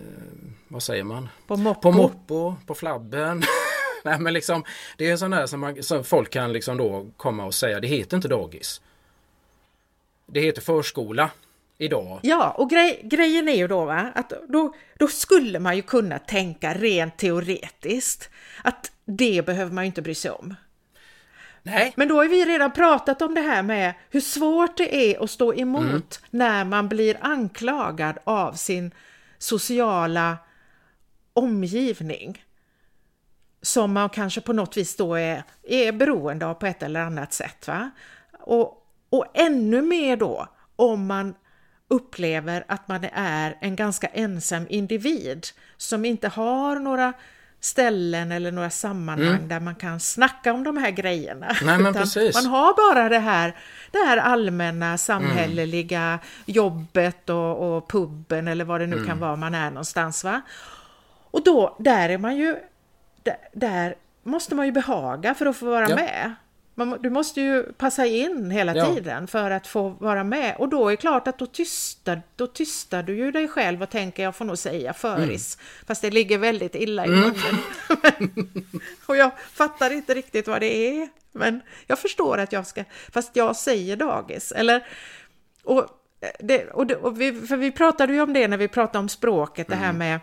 vad 0.67 0.83
säger 0.83 1.03
man? 1.03 1.29
På 1.47 1.57
moppo. 1.57 1.81
På, 1.81 1.91
moppo, 1.91 2.55
på 2.67 2.75
flabben. 2.75 3.43
nej 4.05 4.19
men 4.19 4.33
liksom 4.33 4.63
det 4.97 5.09
är 5.09 5.17
sån 5.17 5.31
där 5.31 5.45
som, 5.45 5.59
man, 5.59 5.83
som 5.83 6.03
folk 6.03 6.29
kan 6.29 6.53
liksom 6.53 6.77
då 6.77 7.07
komma 7.17 7.45
och 7.45 7.53
säga, 7.53 7.79
det 7.79 7.87
heter 7.87 8.17
inte 8.17 8.27
dagis. 8.27 8.81
Det 10.25 10.39
heter 10.39 10.61
förskola 10.61 11.31
idag. 11.77 12.19
Ja, 12.23 12.51
och 12.51 12.69
grej, 12.69 13.01
grejen 13.03 13.47
är 13.47 13.55
ju 13.55 13.67
då 13.67 13.85
va, 13.85 14.11
att 14.15 14.33
då, 14.49 14.75
då 14.99 15.07
skulle 15.07 15.59
man 15.59 15.75
ju 15.75 15.81
kunna 15.81 16.19
tänka 16.19 16.73
rent 16.73 17.17
teoretiskt 17.17 18.29
att 18.63 18.91
det 19.05 19.45
behöver 19.45 19.71
man 19.71 19.83
ju 19.83 19.85
inte 19.85 20.01
bry 20.01 20.15
sig 20.15 20.31
om. 20.31 20.55
Nej. 21.63 21.93
Men 21.95 22.07
då 22.07 22.15
har 22.15 22.27
vi 22.27 22.45
redan 22.45 22.71
pratat 22.71 23.21
om 23.21 23.35
det 23.35 23.41
här 23.41 23.63
med 23.63 23.93
hur 24.09 24.21
svårt 24.21 24.77
det 24.77 24.95
är 24.95 25.23
att 25.23 25.31
stå 25.31 25.53
emot 25.53 25.83
mm. 25.83 26.01
när 26.29 26.65
man 26.65 26.89
blir 26.89 27.17
anklagad 27.21 28.17
av 28.23 28.53
sin 28.53 28.91
sociala 29.37 30.37
omgivning 31.33 32.43
som 33.63 33.93
man 33.93 34.09
kanske 34.09 34.41
på 34.41 34.53
något 34.53 34.77
vis 34.77 34.95
då 34.95 35.15
är, 35.15 35.43
är 35.63 35.91
beroende 35.91 36.45
av 36.45 36.53
på 36.53 36.65
ett 36.65 36.83
eller 36.83 36.99
annat 36.99 37.33
sätt. 37.33 37.67
Va? 37.67 37.89
Och, 38.39 38.87
och 39.09 39.25
ännu 39.33 39.81
mer 39.81 40.17
då 40.17 40.47
om 40.75 41.05
man 41.05 41.35
upplever 41.87 42.65
att 42.67 42.87
man 42.87 43.05
är 43.13 43.57
en 43.61 43.75
ganska 43.75 44.07
ensam 44.07 44.65
individ 44.69 45.47
som 45.77 46.05
inte 46.05 46.27
har 46.27 46.79
några 46.79 47.13
ställen 47.59 48.31
eller 48.31 48.51
några 48.51 48.69
sammanhang 48.69 49.35
mm. 49.35 49.47
där 49.47 49.59
man 49.59 49.75
kan 49.75 49.99
snacka 49.99 50.53
om 50.53 50.63
de 50.63 50.77
här 50.77 50.91
grejerna. 50.91 51.55
Nej, 51.63 51.77
man 52.33 52.45
har 52.45 52.93
bara 52.93 53.09
det 53.09 53.19
här, 53.19 53.55
det 53.91 53.97
här 53.97 54.17
allmänna 54.17 54.97
samhälleliga 54.97 56.01
mm. 56.01 56.19
jobbet 56.45 57.29
och, 57.29 57.75
och 57.75 57.87
puben 57.87 58.47
eller 58.47 58.65
vad 58.65 58.81
det 58.81 58.87
nu 58.87 58.95
mm. 58.95 59.07
kan 59.07 59.19
vara 59.19 59.35
man 59.35 59.55
är 59.55 59.69
någonstans. 59.69 60.23
Va? 60.23 60.41
Och 61.31 61.43
då, 61.43 61.75
där 61.79 62.09
är 62.09 62.17
man 62.17 62.37
ju, 62.37 62.55
där, 63.53 63.95
måste 64.23 64.55
man 64.55 64.65
ju 64.65 64.71
behaga 64.71 65.33
för 65.33 65.45
att 65.45 65.57
få 65.57 65.65
vara 65.65 65.89
ja. 65.89 65.95
med. 65.95 66.35
Man, 66.75 66.97
du 67.01 67.09
måste 67.09 67.41
ju 67.41 67.63
passa 67.63 68.05
in 68.05 68.51
hela 68.51 68.75
ja. 68.75 68.85
tiden 68.85 69.27
för 69.27 69.51
att 69.51 69.67
få 69.67 69.89
vara 69.89 70.23
med 70.23 70.55
och 70.55 70.69
då 70.69 70.87
är 70.87 70.91
det 70.91 70.97
klart 70.97 71.27
att 71.27 71.37
då 71.37 71.45
tystar, 71.45 72.21
då 72.35 72.47
tystar 72.47 73.03
du 73.03 73.15
ju 73.17 73.31
dig 73.31 73.47
själv 73.47 73.83
och 73.83 73.89
tänker 73.89 74.23
jag 74.23 74.35
får 74.35 74.45
nog 74.45 74.57
säga 74.57 74.93
föris. 74.93 75.57
Mm. 75.57 75.85
Fast 75.87 76.01
det 76.01 76.11
ligger 76.11 76.37
väldigt 76.37 76.75
illa 76.75 77.05
i 77.05 77.07
mm. 77.07 77.19
munnen. 77.19 77.63
och 79.05 79.17
jag 79.17 79.31
fattar 79.53 79.91
inte 79.91 80.13
riktigt 80.13 80.47
vad 80.47 80.61
det 80.61 80.87
är. 80.87 81.09
Men 81.31 81.61
jag 81.87 81.99
förstår 81.99 82.37
att 82.37 82.51
jag 82.51 82.67
ska, 82.67 82.83
fast 83.11 83.35
jag 83.35 83.55
säger 83.55 83.95
dagis. 83.95 84.51
Eller, 84.51 84.87
och, 85.63 85.87
det, 86.39 86.69
och, 86.69 86.87
det, 86.87 86.95
och 86.95 87.21
vi, 87.21 87.33
för 87.33 87.57
vi 87.57 87.71
pratade 87.71 88.13
ju 88.13 88.21
om 88.21 88.33
det 88.33 88.47
när 88.47 88.57
vi 88.57 88.67
pratade 88.67 88.99
om 88.99 89.09
språket, 89.09 89.67
det 89.67 89.75
här 89.75 89.89
mm. 89.89 89.97
med, 89.97 90.19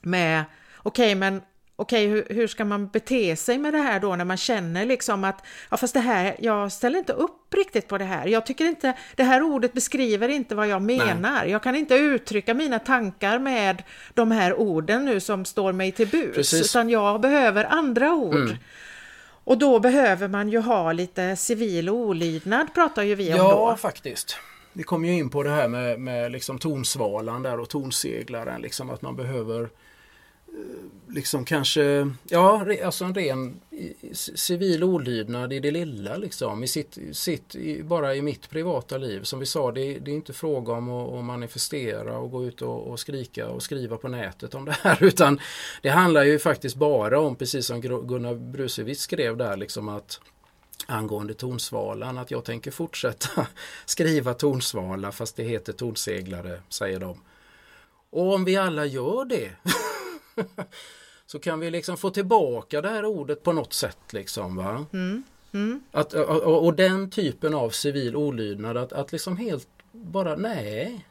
med 0.00 0.44
okej 0.82 1.06
okay, 1.06 1.14
men 1.14 1.42
okej, 1.82 2.06
hur, 2.06 2.26
hur, 2.30 2.46
ska 2.46 2.64
man 2.64 2.88
bete 2.88 3.36
sig 3.36 3.58
med 3.58 3.74
det 3.74 3.78
här 3.78 4.00
då 4.00 4.16
när 4.16 4.24
man 4.24 4.36
känner 4.36 4.86
liksom 4.86 5.24
att, 5.24 5.44
ja 5.70 5.76
fast 5.76 5.94
det 5.94 6.00
här, 6.00 6.36
jag 6.38 6.72
ställer 6.72 6.98
inte 6.98 7.12
upp 7.12 7.54
riktigt 7.54 7.88
på 7.88 7.98
det 7.98 8.04
här. 8.04 8.26
Jag 8.26 8.46
tycker 8.46 8.64
inte, 8.64 8.94
det 9.16 9.22
här 9.22 9.42
ordet 9.42 9.72
beskriver 9.72 10.28
inte 10.28 10.54
vad 10.54 10.68
jag 10.68 10.82
menar. 10.82 11.40
Nej. 11.40 11.50
Jag 11.50 11.62
kan 11.62 11.76
inte 11.76 11.94
uttrycka 11.94 12.54
mina 12.54 12.78
tankar 12.78 13.38
med 13.38 13.82
de 14.14 14.30
här 14.30 14.54
orden 14.54 15.04
nu 15.04 15.20
som 15.20 15.44
står 15.44 15.72
mig 15.72 15.92
till 15.92 16.10
Precis. 16.10 16.70
utan 16.70 16.90
jag 16.90 17.20
behöver 17.20 17.64
andra 17.64 18.12
ord. 18.14 18.34
Mm. 18.34 18.56
Och 19.44 19.58
då 19.58 19.80
behöver 19.80 20.28
man 20.28 20.48
ju 20.48 20.58
ha 20.58 20.92
lite 20.92 21.36
civil 21.36 21.90
olydnad 21.90 22.74
pratar 22.74 23.02
ju 23.02 23.14
vi 23.14 23.32
om 23.32 23.38
ja, 23.38 23.42
då. 23.42 23.48
Ja, 23.50 23.76
faktiskt. 23.76 24.36
Vi 24.72 24.82
kom 24.82 25.04
ju 25.04 25.12
in 25.12 25.30
på 25.30 25.42
det 25.42 25.50
här 25.50 25.68
med, 25.68 26.00
med 26.00 26.32
liksom 26.32 26.58
tonsvalan 26.58 27.42
där 27.42 27.60
och 27.60 27.68
tonseglaren, 27.68 28.60
liksom 28.60 28.90
att 28.90 29.02
man 29.02 29.16
behöver 29.16 29.68
Eh, 30.54 31.14
liksom 31.14 31.44
kanske, 31.44 32.10
ja, 32.28 32.66
alltså 32.84 33.04
en 33.04 33.14
ren 33.14 33.60
civil 34.14 34.84
olydnad 34.84 35.52
i 35.52 35.60
det 35.60 35.70
lilla 35.70 36.16
liksom. 36.16 36.64
I 36.64 36.66
sitt, 36.66 36.98
sitt, 37.12 37.54
i, 37.54 37.82
bara 37.82 38.14
i 38.14 38.22
mitt 38.22 38.50
privata 38.50 38.98
liv. 38.98 39.22
Som 39.22 39.40
vi 39.40 39.46
sa, 39.46 39.72
det, 39.72 39.98
det 39.98 40.10
är 40.10 40.14
inte 40.14 40.32
fråga 40.32 40.72
om 40.72 40.90
att, 40.90 41.12
att 41.12 41.24
manifestera 41.24 42.18
och 42.18 42.30
gå 42.30 42.44
ut 42.44 42.62
och, 42.62 42.86
och, 42.86 43.00
skrika 43.00 43.48
och 43.48 43.62
skriva 43.62 43.96
på 43.96 44.08
nätet 44.08 44.54
om 44.54 44.64
det 44.64 44.76
här. 44.82 44.98
Utan 45.04 45.40
det 45.82 45.88
handlar 45.88 46.24
ju 46.24 46.38
faktiskt 46.38 46.76
bara 46.76 47.20
om, 47.20 47.36
precis 47.36 47.66
som 47.66 47.80
Gunnar 47.80 48.34
Brusewitz 48.34 49.00
skrev 49.00 49.36
där, 49.36 49.56
liksom 49.56 49.88
att 49.88 50.20
angående 50.86 51.34
tonsvalan, 51.34 52.18
att 52.18 52.30
jag 52.30 52.44
tänker 52.44 52.70
fortsätta 52.70 53.46
skriva 53.84 54.34
tonsvala 54.34 55.12
fast 55.12 55.36
det 55.36 55.42
heter 55.42 55.72
tonseglare, 55.72 56.54
eh, 56.54 56.60
säger 56.68 57.00
de. 57.00 57.20
Och 58.10 58.34
om 58.34 58.44
vi 58.44 58.56
alla 58.56 58.86
gör 58.86 59.24
det 59.24 59.50
så 61.26 61.38
kan 61.38 61.60
vi 61.60 61.70
liksom 61.70 61.96
få 61.96 62.10
tillbaka 62.10 62.80
det 62.80 62.88
här 62.88 63.04
ordet 63.04 63.42
på 63.42 63.52
något 63.52 63.72
sätt. 63.72 64.12
Liksom, 64.12 64.56
va? 64.56 64.86
Mm. 64.92 65.22
Mm. 65.52 65.82
Att, 65.92 66.14
och, 66.14 66.64
och, 66.64 66.74
den 66.74 67.10
typen 67.10 67.54
av 67.54 67.70
civil 67.70 68.16
olydnad, 68.16 68.76
att, 68.76 68.92
att 68.92 69.12
liksom 69.12 69.36
helt 69.36 69.68
bara 69.92 70.36
nej. 70.36 71.06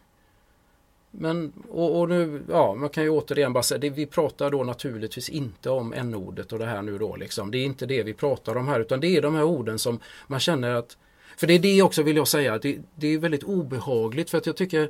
Men 1.12 1.54
och, 1.70 2.00
och, 2.00 2.10
nu, 2.10 2.42
ja, 2.50 2.76
man 2.76 2.90
kan 2.90 3.04
ju 3.04 3.10
återigen 3.10 3.54
bara 3.54 3.64
säga, 3.64 3.78
det, 3.78 3.90
vi 3.90 4.06
pratar 4.06 4.52
då 4.52 4.64
naturligtvis 4.64 5.30
inte 5.30 5.70
om 5.70 5.94
n-ordet 5.94 6.54
och 6.54 6.60
det 6.60 6.66
här 6.66 6.82
nu 6.82 6.98
då 6.98 7.16
liksom. 7.16 7.52
Det 7.52 7.58
är 7.58 7.66
inte 7.66 7.86
det 7.86 8.04
vi 8.04 8.14
pratar 8.14 8.58
om 8.58 8.68
här 8.68 8.80
utan 8.80 9.00
det 9.00 9.08
är 9.08 9.22
de 9.22 9.36
här 9.36 9.44
orden 9.44 9.80
som 9.80 10.00
man 10.28 10.40
känner 10.40 10.76
att 10.76 10.98
För 11.38 11.48
det 11.48 11.54
är 11.54 11.60
det 11.60 11.82
också 11.82 12.04
vill 12.04 12.16
jag 12.16 12.28
säga, 12.28 12.58
det, 12.58 12.80
det 12.96 13.08
är 13.08 13.18
väldigt 13.18 13.44
obehagligt 13.44 14.30
för 14.30 14.38
att 14.38 14.46
jag 14.46 14.56
tycker 14.56 14.90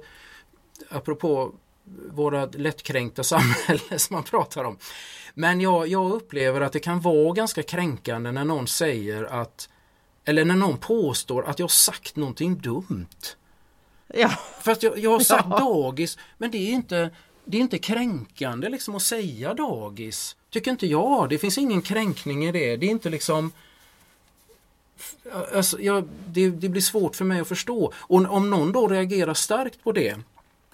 Apropå 0.90 1.52
våra 2.12 2.46
lättkränkta 2.46 3.24
samhälle 3.24 4.00
som 4.00 4.14
man 4.14 4.24
pratar 4.24 4.64
om. 4.64 4.78
Men 5.34 5.62
jag, 5.62 5.88
jag 5.88 6.12
upplever 6.12 6.62
att 6.62 6.74
det 6.74 6.80
kan 6.80 7.02
vara 7.02 7.34
ganska 7.34 7.64
kränkande 7.64 8.32
när 8.32 8.46
någon 8.46 8.68
säger 8.68 9.24
att 9.24 9.70
eller 10.26 10.46
när 10.46 10.56
någon 10.56 10.78
påstår 10.78 11.46
att 11.46 11.60
jag 11.60 11.72
sagt 11.72 12.16
någonting 12.16 12.58
dumt. 12.58 13.08
Ja. 14.14 14.30
För 14.62 14.72
att 14.72 14.84
jag, 14.84 14.98
jag 15.00 15.12
har 15.12 15.20
sagt 15.20 15.48
ja. 15.50 15.60
dagis, 15.60 16.18
men 16.38 16.52
det 16.52 16.58
är 16.58 16.72
inte 16.72 17.10
det 17.46 17.58
är 17.58 17.62
inte 17.62 17.78
kränkande 17.78 18.70
liksom 18.70 18.96
att 18.96 19.02
säga 19.02 19.54
dagis. 19.54 20.36
Tycker 20.50 20.72
inte 20.72 20.88
jag. 20.88 21.30
Det 21.30 21.38
finns 21.38 21.58
ingen 21.58 21.82
kränkning 21.82 22.46
i 22.46 22.52
det. 22.52 22.78
Det 22.78 22.86
är 22.86 22.90
inte 22.90 23.10
liksom 23.10 23.52
Alltså, 25.54 25.82
ja, 25.82 26.04
det, 26.28 26.50
det, 26.50 26.70
blir 26.70 26.82
svårt 26.82 27.16
för 27.16 27.26
mig 27.26 27.40
att 27.40 27.48
förstå. 27.48 27.94
Och 27.96 28.26
om 28.26 28.50
någon 28.50 28.72
då 28.72 28.88
reagerar 28.88 29.34
starkt 29.34 29.84
på 29.84 29.92
det 29.92 30.18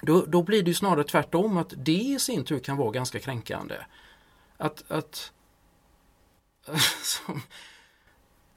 då, 0.00 0.24
då 0.26 0.42
blir 0.42 0.62
det 0.62 0.74
snarare 0.74 1.04
tvärtom 1.04 1.56
att 1.56 1.74
det 1.76 1.92
i 1.92 2.18
sin 2.18 2.44
tur 2.44 2.58
kan 2.58 2.76
vara 2.76 2.90
ganska 2.90 3.18
kränkande. 3.18 3.76
Att, 4.56 4.90
att, 4.90 5.32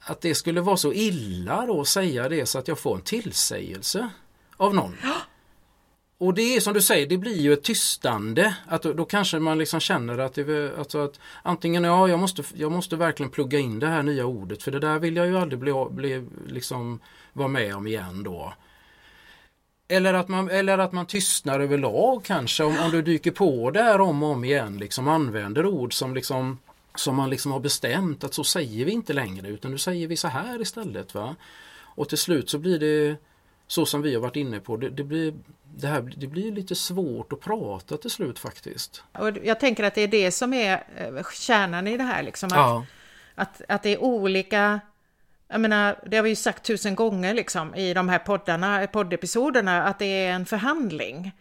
att 0.00 0.20
det 0.20 0.34
skulle 0.34 0.60
vara 0.60 0.76
så 0.76 0.92
illa 0.92 1.66
då 1.66 1.80
att 1.80 1.88
säga 1.88 2.28
det 2.28 2.46
så 2.46 2.58
att 2.58 2.68
jag 2.68 2.78
får 2.78 2.94
en 2.96 3.02
tillsägelse 3.02 4.10
av 4.56 4.74
någon. 4.74 4.96
Och 6.18 6.34
det 6.34 6.56
är 6.56 6.60
som 6.60 6.74
du 6.74 6.80
säger, 6.80 7.06
det 7.06 7.18
blir 7.18 7.40
ju 7.40 7.52
ett 7.52 7.62
tystande. 7.62 8.56
Att 8.66 8.82
då, 8.82 8.92
då 8.92 9.04
kanske 9.04 9.38
man 9.38 9.58
liksom 9.58 9.80
känner 9.80 10.18
att, 10.18 10.34
det, 10.34 10.78
alltså 10.78 10.98
att 10.98 11.20
antingen 11.42 11.84
ja, 11.84 12.08
jag 12.08 12.18
måste, 12.18 12.42
jag 12.54 12.72
måste 12.72 12.96
verkligen 12.96 13.30
plugga 13.30 13.58
in 13.58 13.78
det 13.78 13.86
här 13.86 14.02
nya 14.02 14.26
ordet 14.26 14.62
för 14.62 14.70
det 14.70 14.78
där 14.78 14.98
vill 14.98 15.16
jag 15.16 15.26
ju 15.26 15.38
aldrig 15.38 15.58
bli, 15.58 15.72
bli 15.90 16.26
liksom 16.46 17.00
vara 17.32 17.48
med 17.48 17.76
om 17.76 17.86
igen 17.86 18.22
då. 18.22 18.52
Eller 19.92 20.14
att, 20.14 20.28
man, 20.28 20.50
eller 20.50 20.78
att 20.78 20.92
man 20.92 21.06
tystnar 21.06 21.60
överlag 21.60 22.24
kanske 22.24 22.64
om, 22.64 22.78
om 22.78 22.90
du 22.90 23.02
dyker 23.02 23.30
på 23.30 23.70
det 23.70 23.82
här 23.82 24.00
om 24.00 24.22
och 24.22 24.28
om 24.28 24.44
igen. 24.44 24.78
Liksom 24.78 25.08
använder 25.08 25.66
ord 25.66 25.94
som, 25.94 26.14
liksom, 26.14 26.58
som 26.94 27.16
man 27.16 27.30
liksom 27.30 27.52
har 27.52 27.60
bestämt 27.60 28.24
att 28.24 28.34
så 28.34 28.44
säger 28.44 28.84
vi 28.84 28.92
inte 28.92 29.12
längre 29.12 29.48
utan 29.48 29.70
nu 29.70 29.78
säger 29.78 30.08
vi 30.08 30.16
så 30.16 30.28
här 30.28 30.60
istället. 30.60 31.14
Va? 31.14 31.36
Och 31.80 32.08
till 32.08 32.18
slut 32.18 32.50
så 32.50 32.58
blir 32.58 32.78
det 32.78 33.16
så 33.66 33.86
som 33.86 34.02
vi 34.02 34.14
har 34.14 34.20
varit 34.20 34.36
inne 34.36 34.60
på. 34.60 34.76
Det, 34.76 34.90
det, 34.90 35.04
blir, 35.04 35.34
det, 35.64 35.86
här, 35.86 36.12
det 36.16 36.26
blir 36.26 36.52
lite 36.52 36.74
svårt 36.74 37.32
att 37.32 37.40
prata 37.40 37.96
till 37.96 38.10
slut 38.10 38.38
faktiskt. 38.38 39.02
Och 39.12 39.30
jag 39.44 39.60
tänker 39.60 39.84
att 39.84 39.94
det 39.94 40.02
är 40.02 40.08
det 40.08 40.30
som 40.30 40.54
är 40.54 40.84
eh, 40.96 41.24
kärnan 41.34 41.86
i 41.86 41.96
det 41.96 42.04
här. 42.04 42.22
Liksom, 42.22 42.46
att, 42.46 42.52
ja. 42.52 42.86
att, 43.34 43.62
att 43.68 43.82
det 43.82 43.92
är 43.92 44.02
olika 44.02 44.80
jag 45.52 45.60
menar, 45.60 45.96
det 46.06 46.16
har 46.16 46.24
vi 46.24 46.28
ju 46.30 46.36
sagt 46.36 46.62
tusen 46.62 46.94
gånger 46.94 47.34
liksom 47.34 47.74
i 47.74 47.94
de 47.94 48.08
här 48.08 48.18
poddarna, 48.18 48.86
poddepisoderna, 48.86 49.82
att 49.82 49.98
det 49.98 50.26
är 50.26 50.32
en 50.32 50.46
förhandling. 50.46 51.32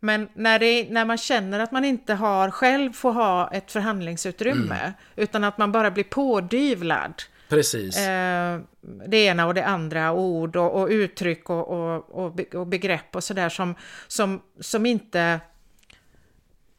Men 0.00 0.28
när, 0.34 0.58
det, 0.58 0.90
när 0.90 1.04
man 1.04 1.18
känner 1.18 1.60
att 1.60 1.72
man 1.72 1.84
inte 1.84 2.14
har 2.14 2.50
själv 2.50 2.92
får 2.92 3.12
ha 3.12 3.50
ett 3.52 3.72
förhandlingsutrymme, 3.72 4.78
mm. 4.80 4.92
utan 5.16 5.44
att 5.44 5.58
man 5.58 5.72
bara 5.72 5.90
blir 5.90 6.04
pådyvlad. 6.04 7.22
Precis. 7.48 7.98
Eh, 7.98 8.60
det 9.06 9.16
ena 9.16 9.46
och 9.46 9.54
det 9.54 9.64
andra, 9.64 10.12
ord 10.12 10.56
och, 10.56 10.82
och 10.82 10.88
uttryck 10.88 11.50
och, 11.50 11.68
och, 11.68 12.54
och, 12.54 12.66
begrepp 12.66 13.16
och 13.16 13.24
sådär 13.24 13.48
som, 13.48 13.74
som, 14.08 14.40
som 14.60 14.86
inte 14.86 15.40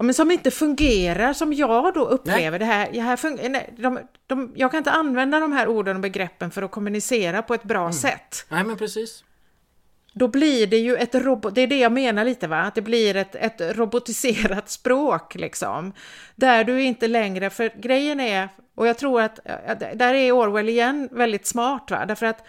men 0.03 0.13
som 0.13 0.31
inte 0.31 0.51
fungerar 0.51 1.33
som 1.33 1.53
jag 1.53 1.93
då 1.93 2.05
upplever 2.05 2.59
nej. 2.59 2.59
det 2.59 2.65
här. 2.65 2.89
Jag, 2.93 3.03
här 3.03 3.49
nej, 3.49 3.73
de, 3.77 3.99
de, 4.27 4.53
jag 4.55 4.71
kan 4.71 4.77
inte 4.77 4.91
använda 4.91 5.39
de 5.39 5.51
här 5.51 5.67
orden 5.67 5.95
och 5.95 6.01
begreppen 6.01 6.51
för 6.51 6.61
att 6.61 6.71
kommunicera 6.71 7.41
på 7.41 7.53
ett 7.53 7.63
bra 7.63 7.81
mm. 7.81 7.93
sätt. 7.93 8.45
Nej 8.49 8.63
men 8.63 8.77
precis. 8.77 9.23
Då 10.13 10.27
blir 10.27 10.67
det 10.67 10.77
ju 10.77 10.95
ett 10.95 11.15
robot, 11.15 11.55
det 11.55 11.61
är 11.61 11.67
det 11.67 11.79
jag 11.79 11.91
menar 11.91 12.25
lite 12.25 12.47
va, 12.47 12.57
att 12.57 12.75
det 12.75 12.81
blir 12.81 13.15
ett, 13.15 13.35
ett 13.35 13.61
robotiserat 13.77 14.69
språk 14.79 15.35
liksom. 15.35 15.93
Där 16.35 16.63
du 16.63 16.81
inte 16.81 17.07
längre, 17.07 17.49
för 17.49 17.71
grejen 17.81 18.19
är, 18.19 18.49
och 18.75 18.87
jag 18.87 18.97
tror 18.97 19.21
att, 19.21 19.39
där 19.93 20.13
är 20.13 20.31
Orwell 20.31 20.69
igen 20.69 21.09
väldigt 21.11 21.47
smart 21.47 21.91
va, 21.91 22.05
därför 22.05 22.25
att 22.25 22.43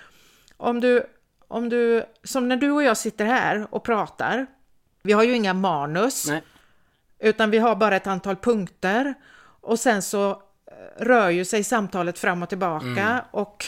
om 0.57 0.81
du, 0.81 1.03
om 1.49 1.69
du, 1.69 2.05
som 2.25 2.49
när 2.49 2.57
du 2.57 2.71
och 2.71 2.83
jag 2.83 2.97
sitter 2.97 3.25
här 3.25 3.67
och 3.71 3.85
pratar, 3.85 4.47
vi 5.03 5.13
har 5.13 5.25
ju 5.25 5.37
inga 5.37 5.55
manus. 5.55 6.29
Nej. 6.29 6.43
Utan 7.21 7.51
vi 7.51 7.59
har 7.59 7.77
bara 7.77 7.97
ett 7.97 8.07
antal 8.07 8.37
punkter 8.37 9.15
och 9.61 9.79
sen 9.79 10.03
så 10.03 10.31
eh, 10.31 11.05
rör 11.05 11.31
ju 11.31 11.45
sig 11.45 11.65
samtalet 11.65 12.19
fram 12.19 12.43
och 12.43 12.49
tillbaka 12.49 12.87
mm. 12.87 13.21
och 13.31 13.65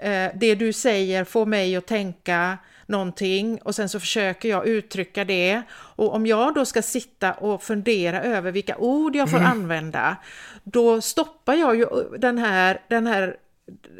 eh, 0.00 0.30
det 0.34 0.54
du 0.54 0.72
säger 0.72 1.24
får 1.24 1.46
mig 1.46 1.76
att 1.76 1.86
tänka 1.86 2.58
någonting 2.86 3.58
och 3.62 3.74
sen 3.74 3.88
så 3.88 4.00
försöker 4.00 4.48
jag 4.48 4.66
uttrycka 4.66 5.24
det. 5.24 5.62
Och 5.72 6.14
om 6.14 6.26
jag 6.26 6.54
då 6.54 6.64
ska 6.64 6.82
sitta 6.82 7.32
och 7.32 7.62
fundera 7.62 8.22
över 8.22 8.52
vilka 8.52 8.76
ord 8.76 9.16
jag 9.16 9.30
får 9.30 9.38
mm. 9.38 9.50
använda, 9.50 10.16
då 10.64 11.00
stoppar 11.00 11.54
jag 11.54 11.76
ju 11.76 11.86
den 12.18 12.38
här, 12.38 12.80
den 12.88 13.06
här, 13.06 13.36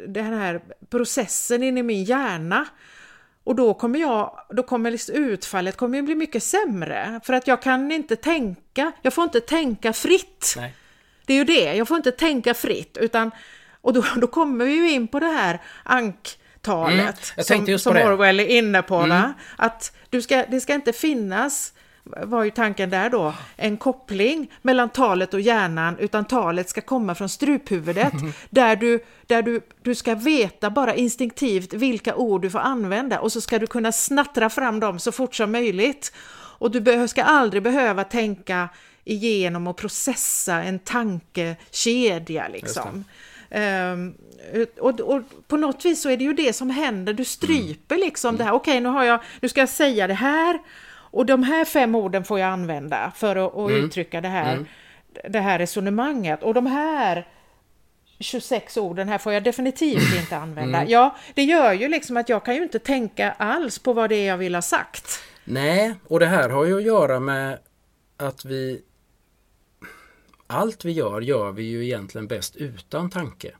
den 0.07 0.33
här 0.33 0.61
processen 0.89 1.63
in 1.63 1.77
i 1.77 1.83
min 1.83 2.03
hjärna 2.03 2.65
och 3.43 3.55
då 3.55 3.73
kommer 3.73 3.99
jag, 3.99 4.39
då 4.49 4.63
kommer 4.63 4.91
liksom 4.91 5.15
utfallet 5.15 5.77
kommer 5.77 6.01
bli 6.01 6.15
mycket 6.15 6.43
sämre. 6.43 7.19
För 7.23 7.33
att 7.33 7.47
jag 7.47 7.61
kan 7.61 7.91
inte 7.91 8.15
tänka, 8.15 8.91
jag 9.01 9.13
får 9.13 9.23
inte 9.23 9.39
tänka 9.39 9.93
fritt. 9.93 10.53
Nej. 10.57 10.73
Det 11.25 11.33
är 11.33 11.37
ju 11.37 11.43
det, 11.43 11.75
jag 11.75 11.87
får 11.87 11.97
inte 11.97 12.11
tänka 12.11 12.53
fritt 12.53 12.97
utan 13.01 13.31
och 13.81 13.93
då, 13.93 14.05
då 14.15 14.27
kommer 14.27 14.65
vi 14.65 14.73
ju 14.73 14.91
in 14.91 15.07
på 15.07 15.19
det 15.19 15.25
här 15.25 15.61
anktalet 15.83 17.33
mm, 17.35 17.65
som, 17.67 17.79
som 17.79 17.97
Orwell 17.97 18.39
är 18.39 18.47
inne 18.47 18.81
på. 18.81 18.95
Mm. 18.95 19.33
Att 19.57 19.95
du 20.09 20.21
ska, 20.21 20.45
det 20.49 20.61
ska 20.61 20.73
inte 20.73 20.93
finnas 20.93 21.73
var 22.03 22.43
ju 22.43 22.51
tanken 22.51 22.89
där 22.89 23.09
då, 23.09 23.33
en 23.55 23.77
koppling 23.77 24.51
mellan 24.61 24.89
talet 24.89 25.33
och 25.33 25.41
hjärnan, 25.41 25.97
utan 25.99 26.25
talet 26.25 26.69
ska 26.69 26.81
komma 26.81 27.15
från 27.15 27.29
struphuvudet, 27.29 28.13
där, 28.49 28.75
du, 28.75 29.05
där 29.27 29.41
du, 29.41 29.61
du 29.81 29.95
ska 29.95 30.15
veta 30.15 30.69
bara 30.69 30.95
instinktivt 30.95 31.73
vilka 31.73 32.15
ord 32.15 32.41
du 32.41 32.49
får 32.49 32.59
använda 32.59 33.19
och 33.19 33.31
så 33.31 33.41
ska 33.41 33.59
du 33.59 33.67
kunna 33.67 33.91
snattra 33.91 34.49
fram 34.49 34.79
dem 34.79 34.99
så 34.99 35.11
fort 35.11 35.35
som 35.35 35.51
möjligt. 35.51 36.13
Och 36.57 36.71
du 36.71 37.07
ska 37.07 37.23
aldrig 37.23 37.63
behöva 37.63 38.03
tänka 38.03 38.69
igenom 39.03 39.67
och 39.67 39.77
processa 39.77 40.63
en 40.63 40.79
tankekedja 40.79 42.47
liksom. 42.47 43.05
Um, 43.49 44.15
och, 44.79 44.99
och, 44.99 45.21
på 45.47 45.57
något 45.57 45.85
vis 45.85 46.01
så 46.01 46.09
är 46.09 46.17
det 46.17 46.23
ju 46.23 46.33
det 46.33 46.53
som 46.53 46.69
händer, 46.69 47.13
du 47.13 47.25
stryper 47.25 47.97
liksom 47.97 48.29
mm. 48.29 48.37
det 48.37 48.43
här, 48.43 48.51
okej 48.51 48.71
okay, 48.71 48.79
nu 48.81 48.89
har 48.89 49.03
jag, 49.03 49.19
nu 49.41 49.49
ska 49.49 49.59
jag 49.59 49.69
säga 49.69 50.07
det 50.07 50.13
här 50.13 50.59
och 51.13 51.25
de 51.25 51.43
här 51.43 51.65
fem 51.65 51.95
orden 51.95 52.23
får 52.23 52.39
jag 52.39 52.49
använda 52.49 53.11
för 53.15 53.35
att, 53.35 53.55
att 53.55 53.69
mm. 53.69 53.85
uttrycka 53.85 54.21
det 54.21 54.27
här, 54.27 54.53
mm. 54.53 54.65
det 55.29 55.39
här 55.39 55.59
resonemanget. 55.59 56.43
Och 56.43 56.53
de 56.53 56.65
här 56.65 57.27
26 58.19 58.77
orden 58.77 59.09
här 59.09 59.17
får 59.17 59.33
jag 59.33 59.43
definitivt 59.43 60.15
inte 60.19 60.37
använda. 60.37 60.77
Mm. 60.77 60.91
Ja, 60.91 61.15
det 61.33 61.43
gör 61.43 61.73
ju 61.73 61.87
liksom 61.87 62.17
att 62.17 62.29
jag 62.29 62.45
kan 62.45 62.55
ju 62.55 62.63
inte 62.63 62.79
tänka 62.79 63.31
alls 63.31 63.79
på 63.79 63.93
vad 63.93 64.09
det 64.09 64.15
är 64.15 64.27
jag 64.27 64.37
vill 64.37 64.55
ha 64.55 64.61
sagt. 64.61 65.23
Nej, 65.43 65.95
och 66.07 66.19
det 66.19 66.25
här 66.25 66.49
har 66.49 66.65
ju 66.65 66.77
att 66.77 66.83
göra 66.83 67.19
med 67.19 67.59
att 68.17 68.45
vi 68.45 68.81
allt 70.47 70.85
vi 70.85 70.91
gör, 70.91 71.21
gör 71.21 71.51
vi 71.51 71.63
ju 71.63 71.85
egentligen 71.85 72.27
bäst 72.27 72.55
utan 72.55 73.09
tanke 73.09 73.51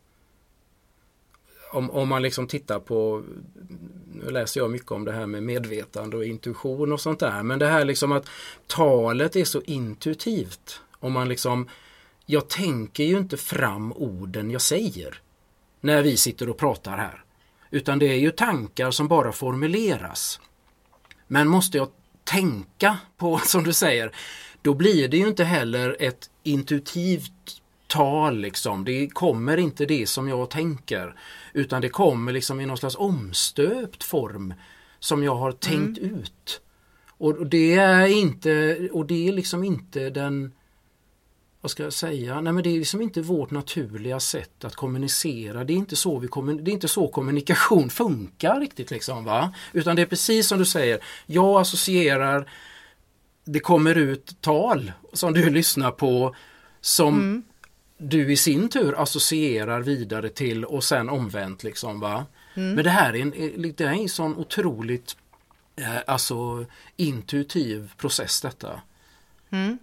om, 1.74 1.91
om 1.91 2.10
man 2.10 2.22
liksom 2.22 2.48
tittar 2.48 2.80
på, 2.80 3.24
nu 4.14 4.32
läser 4.32 4.60
jag 4.60 4.72
mycket 4.72 4.91
om 4.91 5.06
det 5.06 5.12
här 5.12 5.26
med 5.26 5.44
medvetande 5.44 6.18
och 6.18 6.26
intuition 6.26 6.91
och 6.91 7.02
sånt 7.02 7.20
där, 7.20 7.44
men 7.44 7.60
det 7.60 7.68
här 7.68 7.86
liksom 7.86 8.12
att 8.12 8.30
talet 8.68 9.36
är 9.36 9.45
så 9.45 9.62
intuitivt. 9.62 10.82
Om 11.00 11.14
man 11.14 11.30
liksom, 11.30 11.70
jag 12.26 12.50
tänker 12.50 13.04
ju 13.04 13.18
inte 13.18 13.38
fram 13.38 13.94
orden 13.94 14.52
jag 14.52 14.62
säger 14.62 15.22
när 15.82 16.02
vi 16.02 16.18
sitter 16.18 16.50
och 16.50 16.58
pratar 16.58 16.98
här. 16.98 17.24
Utan 17.72 18.00
det 18.00 18.06
är 18.06 18.18
ju 18.18 18.32
tankar 18.32 18.91
som 18.91 19.08
bara 19.08 19.32
formuleras. 19.32 20.40
Men 21.28 21.48
måste 21.48 21.78
jag 21.78 21.90
tänka 22.24 22.98
på, 23.18 23.38
som 23.45 23.64
du 23.64 23.74
säger, 23.74 24.16
då 24.62 24.74
blir 24.74 25.08
det 25.08 25.18
ju 25.18 25.28
inte 25.28 25.44
heller 25.44 25.98
ett 26.00 26.30
intuitivt 26.44 27.62
tal 27.94 28.38
liksom. 28.38 28.86
Det 28.86 29.10
kommer 29.10 29.57
inte 29.57 29.86
det 29.86 30.07
som 30.07 30.30
jag 30.30 30.49
tänker. 30.49 31.15
Utan 31.53 31.82
det 31.82 31.90
kommer 31.90 32.32
liksom 32.32 32.60
i 32.61 32.65
någon 32.65 32.78
slags 32.78 32.95
omstöpt 32.95 34.03
form 34.03 34.53
som 34.99 35.24
jag 35.24 35.36
har 35.36 35.52
tänkt 35.52 35.98
mm. 35.98 36.15
ut. 36.15 36.61
Och 37.07 37.48
det 37.48 37.74
är 37.74 38.06
inte, 38.06 38.78
och 38.91 39.06
det 39.06 39.28
är 39.28 39.34
liksom 39.34 39.64
inte 39.64 40.10
den 40.10 40.52
vad 41.61 41.72
ska 41.72 41.84
jag 41.84 41.94
säga? 41.94 42.41
Nej 42.41 42.53
men 42.53 42.64
det 42.64 42.70
är 42.70 42.80
liksom 42.80 43.02
inte 43.02 43.22
vårt 43.22 43.52
naturliga 43.52 44.20
sätt 44.20 44.65
att 44.65 44.76
kommunicera. 44.76 45.64
Det 45.64 45.74
är 45.74 45.78
inte 45.78 45.95
så, 45.95 46.20
vi 46.20 46.28
det 46.61 46.72
är 46.72 46.74
inte 46.74 46.88
så 46.88 47.07
kommunikation 47.07 47.90
funkar 47.90 48.60
riktigt 48.60 48.91
liksom 48.91 49.26
va. 49.26 49.53
Utan 49.74 49.95
det 49.95 50.02
är 50.02 50.06
precis 50.06 50.48
som 50.48 50.60
du 50.60 50.65
säger. 50.65 50.99
Jag 51.26 51.61
associerar 51.61 52.49
det 53.45 53.60
kommer 53.60 53.95
ut 53.95 54.41
tal 54.41 54.91
som 55.14 55.34
du 55.34 55.49
lyssnar 55.60 55.91
på 55.91 56.36
som 56.82 57.14
mm 57.14 57.44
du 58.10 58.32
i 58.32 58.38
sin 58.38 58.70
tur 58.70 59.02
associerar 59.02 59.82
vidare 59.82 60.30
till 60.30 60.66
och 60.66 60.84
sen 60.84 61.10
omvänt. 61.10 61.64
Liksom, 61.64 62.00
va? 62.00 62.26
Mm. 62.54 62.76
Men 62.76 62.84
det 62.84 62.90
här 62.90 63.16
är 63.16 63.22
en, 63.22 63.74
det 63.76 63.82
är 63.82 63.88
en 63.88 64.10
sån 64.10 64.36
otroligt 64.38 65.18
eh, 65.76 65.98
alltså, 66.08 66.66
intuitiv 66.96 67.94
process 67.98 68.42
detta. 68.42 68.82
Mm. 69.50 69.78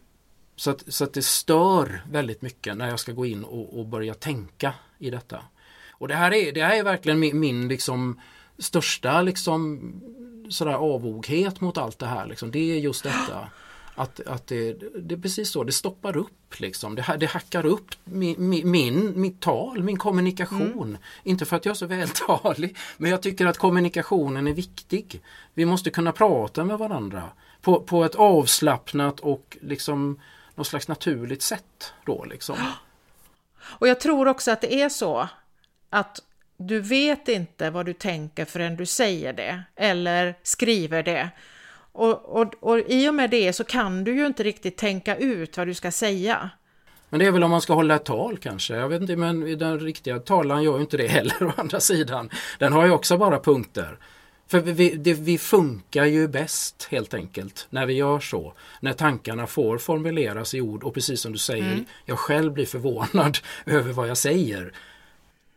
Så, 0.56 0.70
att, 0.70 0.84
så 0.88 1.04
att 1.04 1.12
det 1.12 1.22
stör 1.22 2.02
väldigt 2.10 2.42
mycket 2.42 2.76
när 2.76 2.88
jag 2.88 3.00
ska 3.00 3.12
gå 3.12 3.26
in 3.26 3.44
och, 3.44 3.78
och 3.78 3.86
börja 3.86 4.14
tänka 4.14 4.74
i 4.98 5.10
detta. 5.10 5.42
Och 5.90 6.08
det 6.08 6.14
här 6.14 6.34
är, 6.34 6.52
det 6.52 6.62
här 6.62 6.76
är 6.76 6.82
verkligen 6.82 7.18
min, 7.18 7.40
min 7.40 7.68
liksom 7.68 8.20
största 8.58 9.22
liksom 9.22 9.80
sådär 10.48 10.72
avoghet 10.72 11.60
mot 11.60 11.78
allt 11.78 11.98
det 11.98 12.06
här. 12.06 12.26
Liksom. 12.26 12.50
Det 12.50 12.72
är 12.72 12.78
just 12.78 13.02
detta. 13.02 13.48
Att, 13.94 14.20
att 14.20 14.46
det, 14.46 14.72
det 15.00 15.14
är 15.14 15.18
precis 15.18 15.50
så, 15.50 15.64
det 15.64 15.72
stoppar 15.72 16.16
upp 16.16 16.60
liksom. 16.60 16.94
Det, 16.94 17.16
det 17.20 17.26
hackar 17.26 17.66
upp 17.66 17.94
min, 18.04 18.70
min, 18.70 19.20
mitt 19.20 19.40
tal, 19.40 19.82
min 19.82 19.96
kommunikation. 19.96 20.72
Mm. 20.72 20.98
Inte 21.22 21.44
för 21.44 21.56
att 21.56 21.64
jag 21.64 21.72
är 21.72 21.76
så 21.76 21.86
vältalig, 21.86 22.76
men 22.96 23.10
jag 23.10 23.22
tycker 23.22 23.46
att 23.46 23.58
kommunikationen 23.58 24.46
är 24.46 24.52
viktig. 24.52 25.22
Vi 25.54 25.64
måste 25.64 25.90
kunna 25.90 26.12
prata 26.12 26.64
med 26.64 26.78
varandra 26.78 27.22
på, 27.60 27.80
på 27.80 28.04
ett 28.04 28.14
avslappnat 28.14 29.20
och 29.20 29.56
liksom 29.60 30.20
något 30.54 30.66
slags 30.66 30.88
naturligt 30.88 31.42
sätt. 31.42 31.92
Då, 32.06 32.24
liksom. 32.24 32.56
Och 33.62 33.88
jag 33.88 34.00
tror 34.00 34.28
också 34.28 34.50
att 34.50 34.60
det 34.60 34.82
är 34.82 34.88
så 34.88 35.28
att 35.90 36.20
du 36.56 36.80
vet 36.80 37.28
inte 37.28 37.70
vad 37.70 37.86
du 37.86 37.92
tänker 37.92 38.44
förrän 38.44 38.76
du 38.76 38.86
säger 38.86 39.32
det 39.32 39.62
eller 39.76 40.34
skriver 40.42 41.02
det. 41.02 41.30
Och, 41.92 42.40
och, 42.40 42.54
och 42.60 42.78
i 42.78 43.08
och 43.08 43.14
med 43.14 43.30
det 43.30 43.52
så 43.52 43.64
kan 43.64 44.04
du 44.04 44.16
ju 44.16 44.26
inte 44.26 44.42
riktigt 44.42 44.76
tänka 44.76 45.16
ut 45.16 45.56
vad 45.56 45.66
du 45.66 45.74
ska 45.74 45.90
säga. 45.90 46.50
Men 47.08 47.20
det 47.20 47.26
är 47.26 47.30
väl 47.30 47.44
om 47.44 47.50
man 47.50 47.60
ska 47.60 47.74
hålla 47.74 47.94
ett 47.94 48.04
tal 48.04 48.38
kanske. 48.38 48.76
Jag 48.76 48.88
vet 48.88 49.00
inte, 49.00 49.16
men 49.16 49.58
den 49.58 49.80
riktiga 49.80 50.18
talaren 50.18 50.62
gör 50.62 50.74
ju 50.74 50.80
inte 50.80 50.96
det 50.96 51.06
heller 51.08 51.42
å 51.42 51.52
andra 51.56 51.80
sidan. 51.80 52.30
Den 52.58 52.72
har 52.72 52.86
ju 52.86 52.90
också 52.90 53.18
bara 53.18 53.40
punkter. 53.40 53.98
För 54.50 54.60
vi, 54.60 54.90
det, 54.90 55.14
vi 55.14 55.38
funkar 55.38 56.04
ju 56.04 56.28
bäst 56.28 56.88
helt 56.90 57.14
enkelt 57.14 57.66
när 57.70 57.86
vi 57.86 57.92
gör 57.94 58.20
så. 58.20 58.52
När 58.80 58.92
tankarna 58.92 59.46
får 59.46 59.78
formuleras 59.78 60.54
i 60.54 60.60
ord 60.60 60.82
och 60.84 60.94
precis 60.94 61.20
som 61.20 61.32
du 61.32 61.38
säger, 61.38 61.72
mm. 61.72 61.84
jag 62.04 62.18
själv 62.18 62.52
blir 62.52 62.66
förvånad 62.66 63.38
över 63.66 63.92
vad 63.92 64.08
jag 64.08 64.16
säger. 64.16 64.72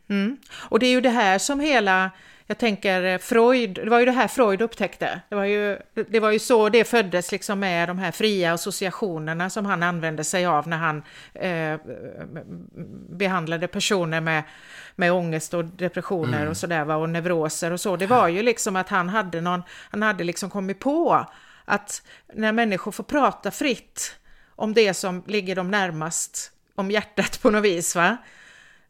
Mm. 0.07 0.37
Och 0.53 0.79
det 0.79 0.85
är 0.85 0.91
ju 0.91 1.01
det 1.01 1.09
här 1.09 1.39
som 1.39 1.59
hela, 1.59 2.11
jag 2.47 2.57
tänker 2.57 3.03
eh, 3.03 3.17
Freud, 3.17 3.73
det 3.73 3.89
var 3.89 3.99
ju 3.99 4.05
det 4.05 4.11
här 4.11 4.27
Freud 4.27 4.61
upptäckte. 4.61 5.21
Det 5.29 5.35
var 5.35 5.45
ju, 5.45 5.77
det 6.09 6.19
var 6.19 6.31
ju 6.31 6.39
så 6.39 6.69
det 6.69 6.83
föddes 6.83 7.31
liksom 7.31 7.59
med 7.59 7.89
de 7.89 7.99
här 7.99 8.11
fria 8.11 8.53
associationerna 8.53 9.49
som 9.49 9.65
han 9.65 9.83
använde 9.83 10.23
sig 10.23 10.45
av 10.45 10.67
när 10.67 10.77
han 10.77 11.03
eh, 11.33 11.79
behandlade 13.09 13.67
personer 13.67 14.21
med, 14.21 14.43
med 14.95 15.11
ångest 15.11 15.53
och 15.53 15.65
depressioner 15.65 16.37
mm. 16.37 16.49
och 16.49 16.57
sådär 16.57 16.91
och 16.91 17.09
neuroser 17.09 17.71
och 17.71 17.79
så. 17.79 17.95
Det 17.95 18.07
var 18.07 18.27
ju 18.27 18.41
liksom 18.41 18.75
att 18.75 18.89
han 18.89 19.09
hade 19.09 19.41
någon, 19.41 19.63
han 19.89 20.01
hade 20.01 20.23
liksom 20.23 20.49
kommit 20.49 20.79
på 20.79 21.25
att 21.65 22.01
när 22.33 22.51
människor 22.51 22.91
får 22.91 23.03
prata 23.03 23.51
fritt 23.51 24.15
om 24.55 24.73
det 24.73 24.93
som 24.93 25.23
ligger 25.27 25.55
dem 25.55 25.71
närmast 25.71 26.51
om 26.75 26.91
hjärtat 26.91 27.41
på 27.41 27.49
något 27.49 27.63
vis, 27.63 27.95
va? 27.95 28.17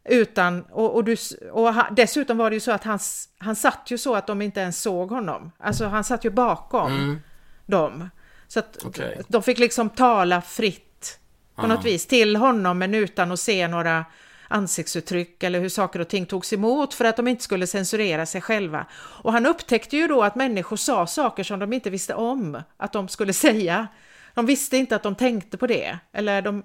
Utan, 0.04 0.62
och, 0.62 0.94
och, 0.94 1.04
du, 1.04 1.16
och 1.52 1.74
dessutom 1.90 2.38
var 2.38 2.50
det 2.50 2.56
ju 2.56 2.60
så 2.60 2.72
att 2.72 2.84
han, 2.84 2.98
han 3.38 3.56
satt 3.56 3.82
ju 3.86 3.98
så 3.98 4.14
att 4.14 4.26
de 4.26 4.42
inte 4.42 4.60
ens 4.60 4.82
såg 4.82 5.10
honom. 5.10 5.52
Alltså 5.58 5.86
han 5.86 6.04
satt 6.04 6.24
ju 6.24 6.30
bakom 6.30 6.92
mm. 6.92 7.20
dem. 7.66 8.10
Så 8.48 8.58
att 8.58 8.84
okay. 8.84 9.16
de 9.28 9.42
fick 9.42 9.58
liksom 9.58 9.90
tala 9.90 10.42
fritt 10.42 11.18
på 11.54 11.62
Aha. 11.62 11.74
något 11.74 11.84
vis 11.84 12.06
till 12.06 12.36
honom 12.36 12.78
men 12.78 12.94
utan 12.94 13.32
att 13.32 13.40
se 13.40 13.68
några 13.68 14.04
ansiktsuttryck 14.48 15.42
eller 15.42 15.60
hur 15.60 15.68
saker 15.68 16.00
och 16.00 16.08
ting 16.08 16.26
togs 16.26 16.52
emot 16.52 16.94
för 16.94 17.04
att 17.04 17.16
de 17.16 17.28
inte 17.28 17.42
skulle 17.42 17.66
censurera 17.66 18.26
sig 18.26 18.40
själva. 18.40 18.86
Och 18.94 19.32
han 19.32 19.46
upptäckte 19.46 19.96
ju 19.96 20.06
då 20.06 20.22
att 20.22 20.34
människor 20.34 20.76
sa 20.76 21.06
saker 21.06 21.44
som 21.44 21.58
de 21.58 21.72
inte 21.72 21.90
visste 21.90 22.14
om 22.14 22.62
att 22.76 22.92
de 22.92 23.08
skulle 23.08 23.32
säga. 23.46 23.88
De 24.34 24.46
visste 24.46 24.76
inte 24.76 24.96
att 24.96 25.02
de 25.02 25.14
tänkte 25.14 25.56
på 25.56 25.66
det. 25.66 25.98
Eller 26.12 26.42
de, 26.42 26.62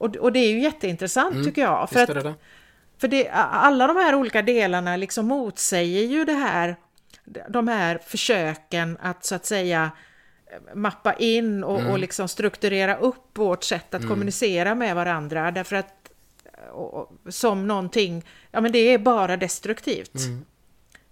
och, 0.00 0.16
och 0.16 0.32
det 0.32 0.38
är 0.38 0.50
ju 0.50 0.60
jätteintressant 0.60 1.32
mm, 1.32 1.44
tycker 1.44 1.62
jag. 1.62 1.90
För, 1.90 2.02
att, 2.02 2.24
det 2.24 2.34
för 2.98 3.08
det, 3.08 3.28
alla 3.30 3.86
de 3.86 3.96
här 3.96 4.14
olika 4.14 4.42
delarna 4.42 4.96
liksom 4.96 5.26
motsäger 5.26 6.02
ju 6.02 6.24
det 6.24 6.32
här, 6.32 6.76
de 7.48 7.68
här 7.68 7.98
försöken 8.06 8.98
att 9.00 9.24
så 9.24 9.34
att 9.34 9.46
säga 9.46 9.90
mappa 10.74 11.12
in 11.12 11.64
och, 11.64 11.80
mm. 11.80 11.92
och 11.92 11.98
liksom 11.98 12.28
strukturera 12.28 12.96
upp 12.96 13.38
vårt 13.38 13.64
sätt 13.64 13.94
att 13.94 14.00
mm. 14.00 14.08
kommunicera 14.08 14.74
med 14.74 14.94
varandra. 14.94 15.50
Därför 15.50 15.76
att 15.76 16.10
och, 16.72 17.12
som 17.28 17.66
någonting, 17.66 18.24
ja 18.50 18.60
men 18.60 18.72
det 18.72 18.78
är 18.78 18.98
bara 18.98 19.36
destruktivt. 19.36 20.14
Mm. 20.14 20.44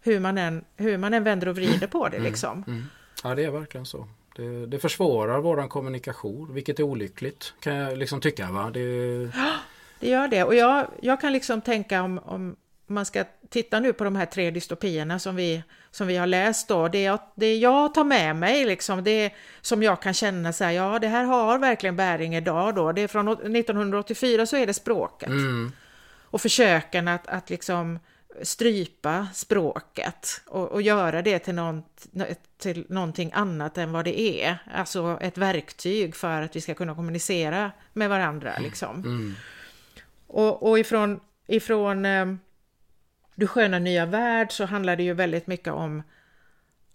Hur, 0.00 0.20
man 0.20 0.38
än, 0.38 0.64
hur 0.76 0.98
man 0.98 1.14
än 1.14 1.24
vänder 1.24 1.48
och 1.48 1.56
vrider 1.56 1.86
på 1.86 2.08
det 2.08 2.16
mm. 2.16 2.30
liksom. 2.30 2.64
Mm. 2.66 2.84
Ja 3.24 3.34
det 3.34 3.44
är 3.44 3.50
verkligen 3.50 3.86
så. 3.86 4.08
Det, 4.38 4.66
det 4.66 4.78
försvårar 4.78 5.40
våran 5.40 5.68
kommunikation, 5.68 6.54
vilket 6.54 6.78
är 6.78 6.82
olyckligt 6.82 7.54
kan 7.60 7.74
jag 7.74 7.98
liksom 7.98 8.20
tycka. 8.20 8.50
Va? 8.50 8.70
Det, 8.70 8.80
det 10.00 10.08
gör 10.08 10.28
det. 10.28 10.44
Och 10.44 10.54
jag, 10.54 10.86
jag 11.02 11.20
kan 11.20 11.32
liksom 11.32 11.60
tänka 11.60 12.02
om, 12.02 12.18
om 12.18 12.56
man 12.86 13.04
ska 13.04 13.24
titta 13.48 13.80
nu 13.80 13.92
på 13.92 14.04
de 14.04 14.16
här 14.16 14.26
tre 14.26 14.50
dystopierna 14.50 15.18
som 15.18 15.36
vi, 15.36 15.62
som 15.90 16.06
vi 16.06 16.16
har 16.16 16.26
läst 16.26 16.68
då. 16.68 16.88
Det 16.88 17.02
jag, 17.02 17.18
det 17.34 17.56
jag 17.56 17.94
tar 17.94 18.04
med 18.04 18.36
mig, 18.36 18.64
liksom, 18.64 19.04
det 19.04 19.30
som 19.60 19.82
jag 19.82 20.02
kan 20.02 20.14
känna 20.14 20.52
så 20.52 20.64
här, 20.64 20.72
ja 20.72 20.98
det 20.98 21.08
här 21.08 21.24
har 21.24 21.58
verkligen 21.58 21.96
bäring 21.96 22.36
idag 22.36 22.74
då. 22.74 22.92
Det 22.92 23.00
är 23.00 23.08
från 23.08 23.28
1984 23.28 24.46
så 24.46 24.56
är 24.56 24.66
det 24.66 24.74
språket. 24.74 25.28
Mm. 25.28 25.72
Och 26.24 26.40
försöken 26.40 27.08
att, 27.08 27.26
att 27.26 27.50
liksom 27.50 27.98
strypa 28.42 29.28
språket 29.34 30.42
och, 30.46 30.72
och 30.72 30.82
göra 30.82 31.22
det 31.22 31.38
till, 31.38 31.54
någon, 31.54 31.82
till 32.58 32.86
någonting 32.88 33.30
annat 33.34 33.78
än 33.78 33.92
vad 33.92 34.04
det 34.04 34.20
är. 34.20 34.58
Alltså 34.74 35.18
ett 35.20 35.38
verktyg 35.38 36.16
för 36.16 36.42
att 36.42 36.56
vi 36.56 36.60
ska 36.60 36.74
kunna 36.74 36.94
kommunicera 36.94 37.72
med 37.92 38.08
varandra. 38.08 38.50
Mm. 38.50 38.62
Liksom. 38.62 38.96
Mm. 38.96 39.34
Och, 40.26 40.68
och 40.68 40.78
ifrån, 40.78 41.20
ifrån 41.46 42.04
eh, 42.04 42.26
Du 43.34 43.46
sköna 43.46 43.78
nya 43.78 44.06
värld 44.06 44.52
så 44.52 44.64
handlar 44.64 44.96
det 44.96 45.02
ju 45.02 45.14
väldigt 45.14 45.46
mycket 45.46 45.72
om, 45.72 46.02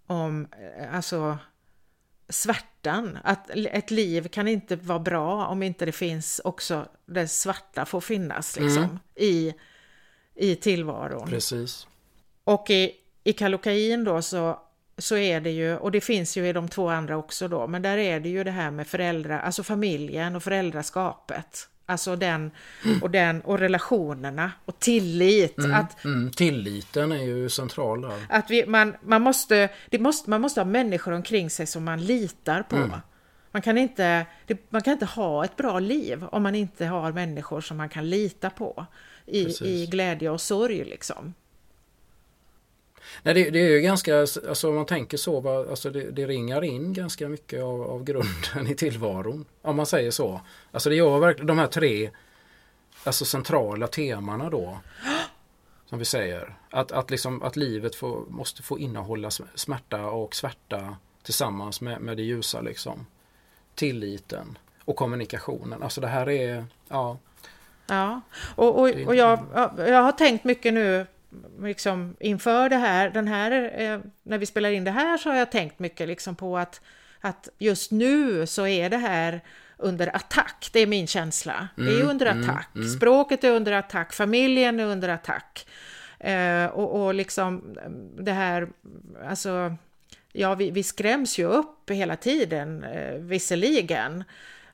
om 0.07 0.47
eh, 0.77 0.95
alltså 0.95 1.37
svärtan. 2.29 3.17
Att 3.23 3.49
ett 3.49 3.91
liv 3.91 4.27
kan 4.27 4.47
inte 4.47 4.75
vara 4.75 4.99
bra 4.99 5.47
om 5.47 5.63
inte 5.63 5.85
det 5.85 5.91
finns 5.91 6.41
också 6.43 6.85
det 7.05 7.27
svarta 7.27 7.85
får 7.85 8.01
finnas 8.01 8.59
liksom 8.59 8.83
mm. 8.83 8.99
i 9.15 9.53
i 10.35 10.55
tillvaron. 10.55 11.29
Precis. 11.29 11.87
Och 12.43 12.69
i, 12.69 12.91
i 13.23 13.33
Kallocain 13.33 14.03
då 14.03 14.21
så, 14.21 14.59
så 14.97 15.17
är 15.17 15.41
det 15.41 15.51
ju, 15.51 15.77
och 15.77 15.91
det 15.91 16.01
finns 16.01 16.37
ju 16.37 16.47
i 16.47 16.53
de 16.53 16.69
två 16.69 16.89
andra 16.89 17.17
också 17.17 17.47
då, 17.47 17.67
men 17.67 17.81
där 17.81 17.97
är 17.97 18.19
det 18.19 18.29
ju 18.29 18.43
det 18.43 18.51
här 18.51 18.71
med 18.71 18.87
föräldrar, 18.87 19.39
alltså 19.39 19.63
familjen 19.63 20.35
och 20.35 20.43
föräldraskapet. 20.43 21.69
Alltså 21.85 22.15
den 22.15 22.51
och 23.01 23.11
den 23.11 23.41
och 23.41 23.59
relationerna 23.59 24.51
och 24.65 24.79
tillit. 24.79 25.57
Mm, 25.57 25.73
att, 25.73 26.05
mm, 26.05 26.31
tilliten 26.31 27.11
är 27.11 27.23
ju 27.23 27.49
central 27.49 28.01
där. 28.01 28.25
Att 28.29 28.49
vi, 28.49 28.65
man, 28.65 28.95
man, 29.01 29.21
måste, 29.21 29.69
det 29.89 29.99
måste, 29.99 30.29
man 30.29 30.41
måste 30.41 30.59
ha 30.59 30.65
människor 30.65 31.11
omkring 31.11 31.49
sig 31.49 31.67
som 31.67 31.83
man 31.83 32.05
litar 32.05 32.63
på. 32.63 32.75
Mm. 32.75 32.91
Man 33.51 33.61
kan, 33.61 33.77
inte, 33.77 34.25
det, 34.47 34.71
man 34.71 34.81
kan 34.81 34.93
inte 34.93 35.05
ha 35.05 35.45
ett 35.45 35.55
bra 35.55 35.79
liv 35.79 36.25
om 36.31 36.43
man 36.43 36.55
inte 36.55 36.85
har 36.85 37.11
människor 37.11 37.61
som 37.61 37.77
man 37.77 37.89
kan 37.89 38.09
lita 38.09 38.49
på 38.49 38.85
i, 39.25 39.55
i 39.61 39.85
glädje 39.85 40.29
och 40.29 40.41
sorg 40.41 40.83
liksom. 40.83 41.33
Nej, 43.23 43.33
det, 43.33 43.49
det, 43.49 43.59
är 43.59 43.69
ju 43.69 43.81
ganska, 43.81 44.19
alltså 44.19 44.69
om 44.69 44.75
man 44.75 44.85
tänker 44.85 45.17
så, 45.17 45.65
alltså 45.69 45.89
det, 45.89 46.11
det 46.11 46.27
ringar 46.27 46.63
in 46.63 46.93
ganska 46.93 47.29
mycket 47.29 47.63
av, 47.63 47.81
av, 47.81 48.03
grunden 48.03 48.67
i 48.71 48.75
tillvaron. 48.75 49.45
Om 49.61 49.75
man 49.75 49.85
säger 49.85 50.11
så. 50.11 50.41
Alltså 50.71 50.89
det 50.89 50.95
gör 50.95 51.19
verkligen 51.19 51.47
de 51.47 51.59
här 51.59 51.67
tre 51.67 52.11
alltså 53.03 53.25
centrala 53.25 53.87
temana 53.87 54.49
då. 54.49 54.79
Som 55.85 55.99
vi 55.99 56.05
säger. 56.05 56.55
Att, 56.69 56.91
att, 56.91 57.11
liksom, 57.11 57.43
att 57.43 57.55
livet 57.55 57.95
får, 57.95 58.25
måste 58.29 58.63
få 58.63 58.79
innehålla 58.79 59.31
smärta 59.55 60.05
och 60.05 60.35
svärta 60.35 60.97
tillsammans 61.23 61.81
med, 61.81 62.01
med 62.01 62.17
det 62.17 62.23
ljusa. 62.23 62.61
Liksom. 62.61 63.05
Tilliten 63.75 64.57
och 64.85 64.95
kommunikationen. 64.95 65.83
Alltså 65.83 66.01
det 66.01 66.07
här 66.07 66.29
är, 66.29 66.65
ja, 66.87 67.17
Ja, 67.87 68.21
och, 68.55 68.79
och, 68.79 68.89
och 68.89 69.15
jag, 69.15 69.39
jag 69.77 70.03
har 70.03 70.11
tänkt 70.11 70.43
mycket 70.43 70.73
nu 70.73 71.05
liksom 71.61 72.15
inför 72.19 72.69
det 72.69 72.77
här, 72.77 73.09
den 73.09 73.27
här, 73.27 73.71
eh, 73.81 73.99
när 74.23 74.37
vi 74.37 74.45
spelar 74.45 74.71
in 74.71 74.83
det 74.83 74.91
här 74.91 75.17
så 75.17 75.29
har 75.29 75.37
jag 75.37 75.51
tänkt 75.51 75.79
mycket 75.79 76.07
liksom 76.07 76.35
på 76.35 76.57
att, 76.57 76.81
att 77.21 77.49
just 77.57 77.91
nu 77.91 78.47
så 78.47 78.67
är 78.67 78.89
det 78.89 78.97
här 78.97 79.41
under 79.77 80.15
attack, 80.15 80.69
det 80.73 80.79
är 80.79 80.87
min 80.87 81.07
känsla. 81.07 81.67
Mm, 81.77 81.89
det 81.89 81.95
är 81.95 82.01
mm, 82.01 82.09
under 82.09 82.25
mm, 82.25 82.49
attack, 82.49 82.69
mm, 82.75 82.89
språket 82.89 83.43
är 83.43 83.51
under 83.51 83.71
attack, 83.71 84.13
familjen 84.13 84.79
är 84.79 84.85
under 84.85 85.09
attack. 85.09 85.67
Eh, 86.19 86.65
och, 86.65 87.05
och 87.05 87.13
liksom 87.13 87.77
det 88.17 88.31
här, 88.31 88.67
alltså, 89.29 89.75
ja 90.31 90.55
vi, 90.55 90.71
vi 90.71 90.83
skräms 90.83 91.39
ju 91.39 91.45
upp 91.45 91.89
hela 91.89 92.15
tiden 92.15 92.83
eh, 92.83 93.13
visserligen. 93.13 94.23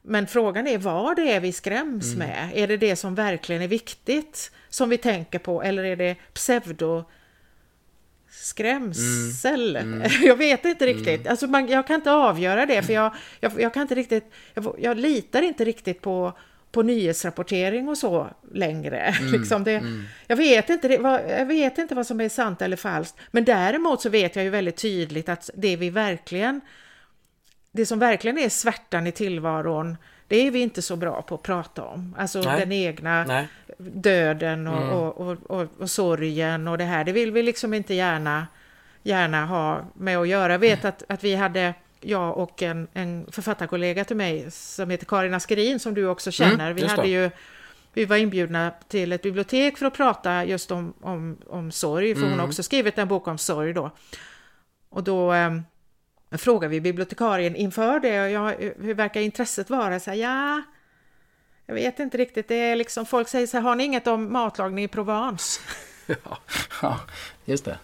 Men 0.02 0.28
frågan 0.28 0.68
är 0.68 0.78
vad 0.78 1.16
det 1.16 1.32
är 1.32 1.40
vi 1.40 1.52
skräms 1.52 2.14
mm. 2.14 2.28
med. 2.28 2.52
Är 2.54 2.68
det 2.68 2.78
det 2.78 2.96
som 2.96 3.16
verkligen 3.16 3.62
är 3.62 3.68
viktigt 3.68 4.52
som 4.70 4.90
vi 4.90 4.98
tänker 4.98 5.40
på 5.40 5.64
eller 5.64 5.84
är 5.84 5.96
det 5.96 6.16
pseudo 6.34 7.04
skrämsel. 8.32 9.76
Mm. 9.76 10.10
Jag 10.22 10.36
vet 10.36 10.66
inte 10.66 10.86
riktigt. 10.86 11.20
Mm. 11.20 11.32
Alltså 11.32 11.48
man, 11.48 11.68
jag 11.68 11.88
kan 11.88 11.96
inte 11.96 12.12
avgöra 12.12 12.66
det 12.66 12.84
för 12.84 12.94
jag, 12.94 13.14
jag, 13.40 13.52
jag 13.62 13.74
kan 13.74 13.82
inte 13.82 13.96
riktigt, 13.96 14.32
jag, 14.54 14.76
jag, 14.80 14.98
litar 14.98 15.42
inte 15.42 15.66
riktigt 15.66 16.02
på, 16.02 16.34
på 16.72 16.82
nyhetsrapportering 16.82 17.88
och 17.90 17.98
så 17.98 18.28
längre. 18.54 19.16
Mm. 19.20 19.32
liksom 19.32 19.64
det, 19.64 19.76
mm. 19.76 20.04
jag, 20.28 20.36
vet 20.36 20.70
inte, 20.70 20.88
det, 20.88 20.98
vad, 20.98 21.22
jag 21.30 21.46
vet 21.46 21.78
inte 21.78 21.96
vad 21.96 22.08
som 22.08 22.22
är 22.22 22.30
sant 22.30 22.62
eller 22.62 22.78
falskt. 22.78 23.18
Men 23.32 23.46
däremot 23.46 24.02
så 24.02 24.10
vet 24.10 24.36
jag 24.36 24.46
ju 24.46 24.52
väldigt 24.52 24.78
tydligt 24.78 25.30
att 25.30 25.50
det 25.54 25.76
vi 25.76 25.90
verkligen, 25.90 26.62
det 27.72 27.86
som 27.86 28.00
verkligen 28.00 28.38
är 28.38 28.50
svärtan 28.50 29.08
i 29.08 29.12
tillvaron, 29.12 29.98
det 30.28 30.48
är 30.48 30.52
vi 30.52 30.60
inte 30.60 30.82
så 30.82 30.96
bra 30.96 31.22
på 31.22 31.36
att 31.36 31.44
prata 31.44 31.84
om. 31.84 32.16
Alltså 32.18 32.41
Nej. 32.41 32.60
den 32.60 32.72
egna 32.72 33.24
Nej. 33.24 33.48
döden 33.78 34.68
och, 34.68 34.82
mm. 34.82 34.90
och, 34.90 35.18
och, 35.18 35.38
och, 35.48 35.68
och, 35.78 35.90
sorgen 35.90 36.68
och 36.68 36.78
det 36.78 36.84
här. 36.84 37.04
Det 37.04 37.12
vill 37.12 37.32
vi 37.32 37.44
liksom 37.44 37.74
inte 37.74 37.94
gärna, 37.94 38.48
gärna 39.04 39.46
ha 39.46 39.82
med 39.94 40.18
att 40.18 40.28
göra. 40.28 40.52
Jag 40.52 40.60
vet 40.60 40.86
att, 40.86 41.04
att 41.08 41.24
vi 41.24 41.36
hade, 41.36 41.74
jag 42.02 42.38
och 42.38 42.64
en, 42.64 42.88
en 42.94 43.26
författarkollega 43.32 44.04
till 44.04 44.18
mig 44.18 44.52
som 44.52 44.90
heter 44.90 45.06
Karin 45.06 45.34
Askerin 45.34 45.80
som 45.80 45.94
du 45.94 46.08
också 46.08 46.32
känner. 46.32 46.72
Mm, 46.72 46.76
vi 46.76 46.88
hade 46.88 47.08
ju 47.08 47.30
vi 47.94 48.06
var 48.06 48.18
inbjudna 48.18 48.72
till 48.88 49.12
ett 49.12 49.22
bibliotek 49.22 49.78
för 49.78 49.86
att 49.86 49.94
prata 49.94 50.46
just 50.46 50.72
om, 50.72 50.94
om, 51.02 51.38
om 51.48 51.72
sorg, 51.72 52.16
för 52.16 52.22
mm. 52.22 52.32
hon 52.32 52.40
har 52.40 52.48
också 52.48 52.64
skrivit 52.64 52.98
en 52.98 53.08
bok 53.08 53.28
om 53.28 53.38
sorg 53.38 53.74
då. 53.74 53.91
Och 54.90 55.04
då 55.04 55.34
ehm, 56.32 56.38
frågar 56.38 56.70
vi 56.70 56.82
bibliotekarien 56.82 57.56
inför 57.56 58.00
det, 58.00 58.24
och 58.24 58.30
jag, 58.30 58.74
hur 58.80 58.94
verkar 58.94 59.22
intresset 59.22 59.70
vara? 59.70 60.00
Så 60.00 60.10
här, 60.12 60.18
ja, 60.18 60.62
jag 61.66 61.76
vet 61.76 62.00
inte 62.00 62.18
riktigt. 62.18 62.48
Det 62.48 62.56
är 62.56 62.76
liksom, 62.76 63.06
folk 63.06 63.28
säger 63.28 63.48
så 63.48 63.58
här, 63.58 63.62
har 63.62 63.76
ni 63.76 63.84
inget 63.84 64.08
om 64.08 64.34
matlagning 64.34 64.84
i 64.84 64.88
Provence? 64.88 65.62
Ja, 66.24 66.38
ja 66.82 67.00
just 67.46 67.66
det. 67.66 67.78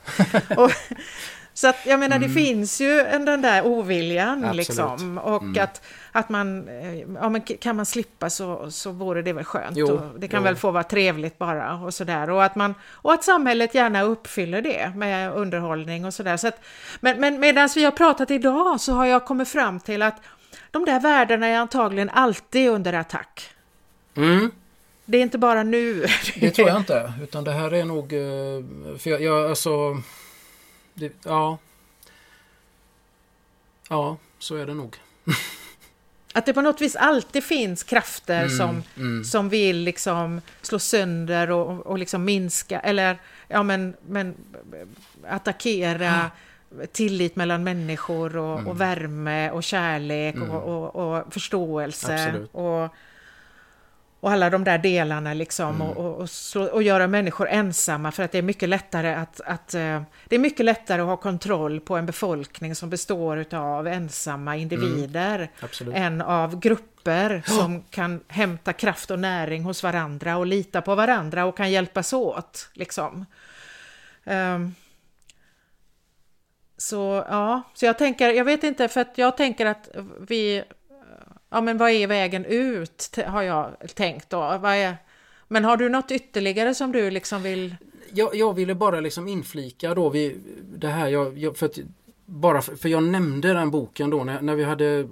och, 0.58 0.72
så 1.58 1.68
att 1.68 1.86
jag 1.86 2.00
menar, 2.00 2.16
mm. 2.16 2.28
det 2.28 2.34
finns 2.34 2.82
ju 2.82 3.00
en, 3.00 3.26
den 3.26 3.42
där 3.42 3.66
oviljan 3.66 4.44
Absolut. 4.44 4.56
liksom. 4.68 5.18
Och 5.18 5.42
mm. 5.42 5.64
att, 5.64 5.82
att 6.12 6.30
man, 6.30 6.68
eh, 6.68 7.00
ja 7.00 7.30
men 7.30 7.42
kan 7.42 7.76
man 7.76 7.86
slippa 7.86 8.30
så, 8.30 8.72
så 8.72 8.92
vore 8.92 9.22
det 9.22 9.34
väl 9.34 9.44
skönt. 9.44 9.78
Jo, 9.78 10.02
det 10.18 10.28
kan 10.28 10.40
jo. 10.40 10.44
väl 10.44 10.56
få 10.56 10.72
vara 10.72 10.84
trevligt 10.84 11.38
bara 11.38 11.74
och 11.74 11.94
sådär. 11.94 12.30
Och 12.30 12.44
att, 12.44 12.56
man, 12.56 12.74
och 12.90 13.14
att 13.14 13.24
samhället 13.24 13.76
gärna 13.76 14.02
uppfyller 14.02 14.62
det 14.62 14.92
med 14.96 15.34
underhållning 15.34 16.06
och 16.06 16.14
sådär. 16.14 16.38
Så 16.38 16.52
men 17.00 17.20
men 17.20 17.40
medan 17.40 17.70
vi 17.76 17.84
har 17.84 17.92
pratat 17.92 18.32
idag 18.32 18.82
så 18.82 18.94
har 18.94 19.06
jag 19.06 19.26
kommit 19.26 19.48
fram 19.48 19.80
till 19.80 20.02
att 20.02 20.22
de 20.72 20.86
där 20.86 21.00
värdena 21.00 21.48
är 21.48 21.58
antagligen 21.58 22.10
alltid 22.10 22.70
under 22.70 22.94
attack. 22.94 23.50
Mm. 24.16 24.52
Det 25.06 25.18
är 25.18 25.22
inte 25.22 25.38
bara 25.38 25.64
nu. 25.64 26.06
Det 26.40 26.52
tror 26.52 26.68
jag 26.68 26.78
inte. 26.78 27.14
Utan 27.24 27.44
det 27.44 27.52
här 27.52 27.74
är 27.74 27.86
nog... 27.86 28.14
Eh, 28.14 28.98
för 28.98 29.10
jag, 29.10 29.22
jag 29.22 29.50
alltså 29.50 30.02
det, 30.96 31.14
ja. 31.24 31.58
Ja, 33.90 34.18
så 34.40 34.56
är 34.56 34.66
det 34.66 34.74
nog. 34.74 34.98
Att 36.34 36.46
det 36.46 36.54
på 36.54 36.62
något 36.62 36.82
vis 36.82 36.96
alltid 36.96 37.44
finns 37.44 37.84
krafter 37.84 38.44
mm, 38.44 38.58
som, 38.58 38.84
mm. 38.98 39.24
som 39.24 39.50
vill 39.50 39.78
liksom 39.78 40.42
slå 40.62 40.80
sönder 40.80 41.52
och, 41.52 41.86
och 41.86 42.00
liksom 42.00 42.26
minska, 42.26 42.80
eller 42.80 43.18
ja 43.48 43.64
men, 43.64 43.96
men 44.08 44.36
attackera 45.28 46.32
mm. 46.72 46.88
tillit 46.92 47.36
mellan 47.36 47.64
människor 47.64 48.38
och, 48.38 48.54
och, 48.54 48.60
mm. 48.60 48.78
värme 48.78 49.52
och 49.52 49.64
kärlek 49.64 50.36
och, 50.36 50.42
mm. 50.42 50.56
och, 50.56 50.96
och, 50.96 51.34
förståelse. 51.34 52.14
Absolut. 52.14 52.50
Och, 52.54 52.90
och 54.26 54.32
alla 54.32 54.50
de 54.50 54.64
där 54.64 54.78
delarna 54.78 55.34
liksom 55.34 55.76
mm. 55.76 55.88
och, 55.88 56.22
och, 56.22 56.30
slå, 56.30 56.64
och, 56.64 56.84
göra 56.84 57.08
människor 57.08 57.48
ensamma 57.48 58.12
för 58.12 58.24
att 58.24 58.32
det 58.32 58.38
är 58.38 58.42
mycket 58.42 58.70
lättare 58.70 59.14
att, 59.14 59.42
att 59.42 59.76
uh, 59.76 60.02
det 60.28 60.36
är 60.36 60.40
mycket 60.40 60.66
lättare 60.66 61.02
att 61.02 61.08
ha 61.08 61.18
kontroll 61.18 61.80
på 61.80 61.96
en 61.96 62.06
befolkning 62.06 62.76
som 62.76 62.90
består 62.90 63.46
av 63.56 63.88
ensamma 63.88 64.56
individer 64.56 65.50
mm. 65.82 65.94
än 66.04 66.22
av 66.22 66.60
grupper 66.60 67.44
som 67.48 67.84
kan 67.90 68.20
hämta 68.28 68.74
kraft 68.74 69.12
och 69.12 69.20
näring 69.20 69.64
hos 69.64 69.84
varandra 69.84 70.38
och 70.38 70.46
lita 70.46 70.82
på 70.82 70.96
varandra 70.96 71.46
och 71.46 71.58
kan 71.58 71.72
hjälpas 71.72 72.14
åt 72.14 72.70
liksom. 72.74 73.26
Um, 74.24 74.76
så 76.78 77.26
ja, 77.30 77.62
så 77.74 77.86
jag 77.86 77.98
tänker, 77.98 78.34
jag 78.34 78.46
vet 78.46 78.64
inte, 78.64 78.88
för 78.88 79.02
att 79.02 79.18
jag 79.18 79.38
tänker 79.38 79.66
att 79.66 79.90
vi 80.28 80.64
ja 81.50 81.62
men 81.62 81.78
vad 81.78 81.92
är 81.92 82.08
vägen 82.08 82.46
ut 82.46 83.20
har 83.28 83.42
jag 83.42 83.76
tänkt 83.96 84.30
då. 84.30 84.38
Vad 84.38 84.76
är, 84.76 84.98
men 85.48 85.66
har 85.66 85.78
du 85.78 85.90
något 85.90 86.12
ytterligare 86.12 86.76
som 86.76 86.92
du 86.92 87.12
liksom 87.12 87.44
vill? 87.44 87.76
Jag, 88.14 88.36
jag 88.36 88.54
ville 88.54 88.76
bara 88.76 89.00
liksom 89.00 89.28
inflika 89.28 89.94
då 89.94 90.10
vid 90.10 90.42
det 90.78 90.88
här, 90.88 91.08
jag, 91.08 91.38
jag, 91.38 91.58
för 91.58 91.66
att, 91.66 91.78
bara 92.26 92.62
för, 92.62 92.76
för, 92.76 92.90
jag 92.90 93.04
nämnde 93.04 93.54
den 93.54 93.72
boken 93.72 94.10
då 94.10 94.24
när, 94.24 94.42
när 94.42 94.56
vi 94.56 94.64
hade, 94.64 95.08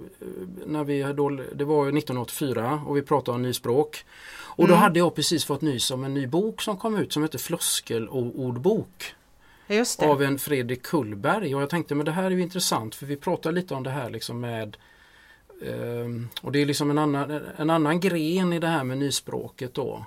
när 0.66 0.84
vi 0.84 1.02
då, 1.02 1.28
det 1.30 1.64
var 1.64 1.82
1984 1.82 2.82
och 2.86 2.96
vi 2.96 3.02
pratade 3.02 3.36
om 3.36 3.42
nyspråk. 3.42 4.04
Och 4.56 4.68
då 4.68 4.74
mm. 4.74 4.82
hade 4.82 4.98
jag 4.98 5.14
precis 5.14 5.44
fått 5.44 5.60
nys 5.60 5.90
om 5.90 6.04
en 6.04 6.14
ny 6.14 6.26
bok 6.26 6.62
som 6.62 6.76
kom 6.76 6.96
ut 6.96 7.12
som 7.12 7.22
heter 7.22 7.38
Floskel 7.38 8.08
och 8.08 8.38
ordbok. 8.40 9.14
Av 9.98 10.22
en 10.22 10.38
Fredrik 10.38 10.82
Kullberg 10.82 11.54
och 11.54 11.62
jag 11.62 11.70
tänkte 11.70 11.94
men 11.94 12.06
det 12.06 12.12
här 12.12 12.24
är 12.24 12.30
ju 12.30 12.42
intressant 12.42 12.94
för 12.94 13.06
vi 13.06 13.16
pratar 13.16 13.52
lite 13.52 13.74
om 13.74 13.82
det 13.82 13.90
här 13.90 14.10
liksom 14.10 14.40
med 14.40 14.76
och 16.40 16.52
det 16.52 16.62
är 16.62 16.66
liksom 16.66 16.90
en 16.90 16.98
annan, 16.98 17.40
en 17.56 17.70
annan 17.70 18.00
gren 18.00 18.52
i 18.52 18.58
det 18.58 18.66
här 18.66 18.84
med 18.84 18.98
nyspråket 18.98 19.74
då. 19.74 20.04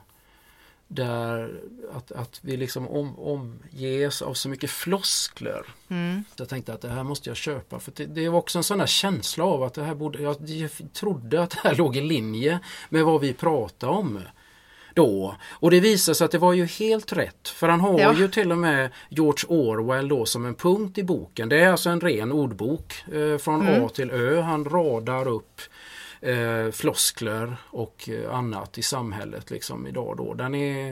Där 0.88 1.61
att, 1.93 2.11
att 2.11 2.39
vi 2.41 2.57
liksom 2.57 2.88
om, 2.88 3.19
omges 3.19 4.21
av 4.21 4.34
så 4.34 4.49
mycket 4.49 4.69
floskler. 4.69 5.65
Mm. 5.88 6.23
Jag 6.35 6.49
tänkte 6.49 6.73
att 6.73 6.81
det 6.81 6.89
här 6.89 7.03
måste 7.03 7.29
jag 7.29 7.38
köpa 7.38 7.79
för 7.79 7.91
det, 7.95 8.05
det 8.05 8.29
var 8.29 8.39
också 8.39 8.57
en 8.59 8.63
sån 8.63 8.77
där 8.77 8.85
känsla 8.85 9.43
av 9.43 9.63
att 9.63 9.73
det 9.73 9.84
här 9.84 9.95
borde, 9.95 10.21
jag, 10.21 10.35
jag 10.49 10.71
trodde 10.93 11.43
att 11.43 11.49
det 11.49 11.59
här 11.63 11.75
låg 11.75 11.97
i 11.97 12.01
linje 12.01 12.59
med 12.89 13.03
vad 13.03 13.21
vi 13.21 13.34
pratade 13.34 13.93
om 13.93 14.21
då. 14.98 15.36
Och 15.49 15.72
det 15.72 15.80
visar 15.80 16.14
sig 16.14 16.26
att 16.26 16.32
det 16.32 16.38
var 16.38 16.53
ju 16.53 16.65
helt 16.65 17.14
rätt. 17.14 17.48
För 17.48 17.68
han 17.68 17.82
har 17.82 17.99
ja. 17.99 18.14
ju 18.14 18.28
till 18.28 18.52
och 18.52 18.57
med 18.57 18.90
George 19.10 19.45
Orwell 19.48 20.07
då 20.07 20.26
som 20.26 20.45
en 20.45 20.56
punkt 20.56 20.98
i 20.98 21.03
boken. 21.03 21.49
Det 21.49 21.60
är 21.60 21.69
alltså 21.69 21.90
en 21.90 22.02
ren 22.02 22.32
ordbok 22.32 23.03
eh, 23.14 23.38
från 23.38 23.68
mm. 23.68 23.84
A 23.84 23.90
till 23.90 24.11
Ö. 24.11 24.41
Han 24.41 24.65
radar 24.65 25.28
upp 25.28 25.61
eh, 26.22 26.72
floskler 26.72 27.57
och 27.64 28.10
eh, 28.10 28.36
annat 28.36 28.78
i 28.78 28.82
samhället 28.82 29.49
liksom 29.49 29.88
idag 29.88 30.18
då. 30.18 30.34
Den 30.34 30.56
är 30.56 30.91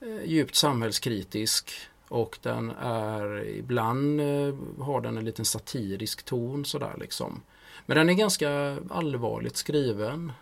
eh, 0.00 0.24
djupt 0.24 0.54
samhällskritisk 0.54 1.72
och 2.08 2.38
den 2.42 2.70
är 2.80 3.44
ibland 3.48 4.20
eh, 4.20 4.54
har 4.80 5.00
den 5.00 5.18
en 5.18 5.24
liten 5.24 5.44
satirisk 5.44 6.22
ton 6.22 6.64
sådär 6.64 6.94
liksom. 7.00 7.42
Men 7.86 7.96
den 7.96 8.10
är 8.10 8.14
ganska 8.14 8.76
allvarligt 8.90 9.56
skriven. 9.56 10.32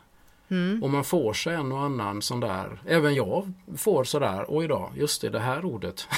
Mm. 0.51 0.83
Och 0.83 0.91
man 0.91 1.05
får 1.05 1.33
sig 1.33 1.55
en 1.55 1.73
och 1.73 1.81
annan 1.81 2.23
sån 2.23 2.41
där, 2.41 2.83
även 2.87 3.15
jag 3.15 3.53
får 3.77 4.05
sådär, 4.05 4.45
oj 4.49 4.69
då, 4.69 4.91
just 4.97 5.21
det, 5.21 5.31
det 5.31 5.41
här 5.41 5.65
ordet. 5.65 6.09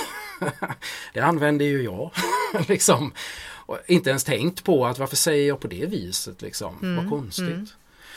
det 1.15 1.21
använder 1.21 1.65
ju 1.65 1.83
jag. 1.83 2.11
liksom. 2.69 3.13
Och 3.67 3.79
inte 3.87 4.11
ens 4.11 4.25
tänkt 4.25 4.65
på 4.65 4.87
att 4.87 4.99
varför 4.99 5.17
säger 5.17 5.49
jag 5.49 5.61
på 5.61 5.69
det 5.69 5.87
viset 5.87 6.43
liksom, 6.43 6.79
mm. 6.83 6.97
vad 6.97 7.11
konstigt. 7.11 7.49
Mm. 7.49 7.67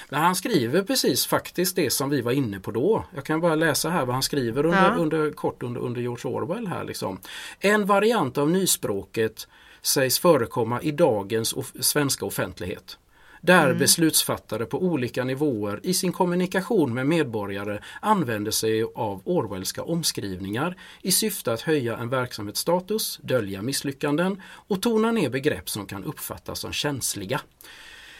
Men 0.10 0.22
han 0.22 0.36
skriver 0.36 0.84
precis 0.84 1.28
faktiskt 1.28 1.76
det 1.76 1.90
som 1.90 2.10
vi 2.10 2.22
var 2.22 2.32
inne 2.32 2.60
på 2.60 2.72
då. 2.72 3.06
Jag 3.16 3.26
kan 3.26 3.42
bara 3.42 3.56
läsa 3.56 3.90
här 3.90 4.06
vad 4.06 4.16
han 4.16 4.24
skriver 4.24 4.66
under, 4.66 4.92
ja. 4.92 4.96
under 4.96 5.32
kort 5.32 5.64
under, 5.64 5.82
under 5.82 6.02
George 6.02 6.32
Orwell 6.32 6.68
här 6.68 6.84
liksom. 6.84 7.20
En 7.60 7.86
variant 7.86 8.38
av 8.38 8.50
nyspråket 8.50 9.48
sägs 9.82 10.20
förekomma 10.20 10.82
i 10.82 10.92
dagens 10.92 11.54
of 11.54 11.72
svenska 11.80 12.26
offentlighet 12.26 12.98
där 13.42 13.66
mm. 13.66 13.78
beslutsfattare 13.78 14.66
på 14.66 14.84
olika 14.84 15.24
nivåer 15.24 15.80
i 15.84 15.94
sin 15.94 16.12
kommunikation 16.12 16.94
med 16.94 17.08
medborgare 17.08 17.80
använder 18.02 18.52
sig 18.52 18.84
av 18.96 19.22
Orwellska 19.26 19.84
omskrivningar 19.84 20.78
i 21.02 21.12
syfte 21.12 21.54
att 21.54 21.62
höja 21.62 21.98
en 21.98 22.10
verksamhetsstatus, 22.10 23.20
dölja 23.22 23.62
misslyckanden 23.62 24.42
och 24.46 24.82
tona 24.82 25.12
ner 25.12 25.30
begrepp 25.30 25.70
som 25.70 25.86
kan 25.86 26.04
uppfattas 26.04 26.60
som 26.60 26.74
känsliga. 26.74 27.42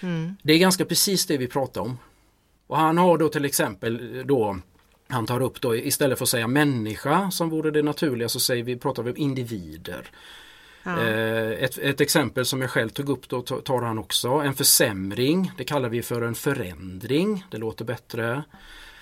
Mm. 0.02 0.36
Det 0.44 0.54
är 0.54 0.58
ganska 0.58 0.86
precis 0.86 1.26
det 1.26 1.38
vi 1.38 1.48
pratar 1.48 1.82
om. 1.82 1.98
Och 2.68 2.78
han 2.78 2.98
har 2.98 3.18
då 3.18 3.30
till 3.30 3.46
exempel 3.46 4.24
då 4.26 4.60
han 5.08 5.26
tar 5.26 5.42
upp 5.42 5.62
då 5.62 5.76
istället 5.76 6.18
för 6.18 6.26
att 6.26 6.30
säga 6.30 6.48
människa 6.48 7.32
som 7.32 7.50
vore 7.50 7.72
det 7.72 7.82
naturliga 7.82 8.30
så 8.30 8.40
säger 8.40 8.64
vi, 8.64 8.78
pratar 8.78 9.04
vi 9.04 9.12
om 9.12 9.18
individer. 9.18 10.12
Ja. 10.98 11.08
Eh, 11.08 11.64
ett, 11.64 11.78
ett, 11.78 12.02
exempel 12.02 12.46
som 12.46 12.62
jag 12.62 12.70
själv 12.70 12.90
tog 12.90 13.10
upp 13.10 13.30
då 13.30 13.42
tar 13.42 13.82
han 13.82 13.98
också. 13.98 14.30
En 14.30 14.54
försämring, 14.54 15.52
det 15.58 15.64
kallar 15.64 15.90
vi 15.90 16.02
för 16.02 16.22
en 16.22 16.36
förändring. 16.36 17.46
Det 17.52 17.58
låter 17.58 17.86
bättre. 17.86 18.44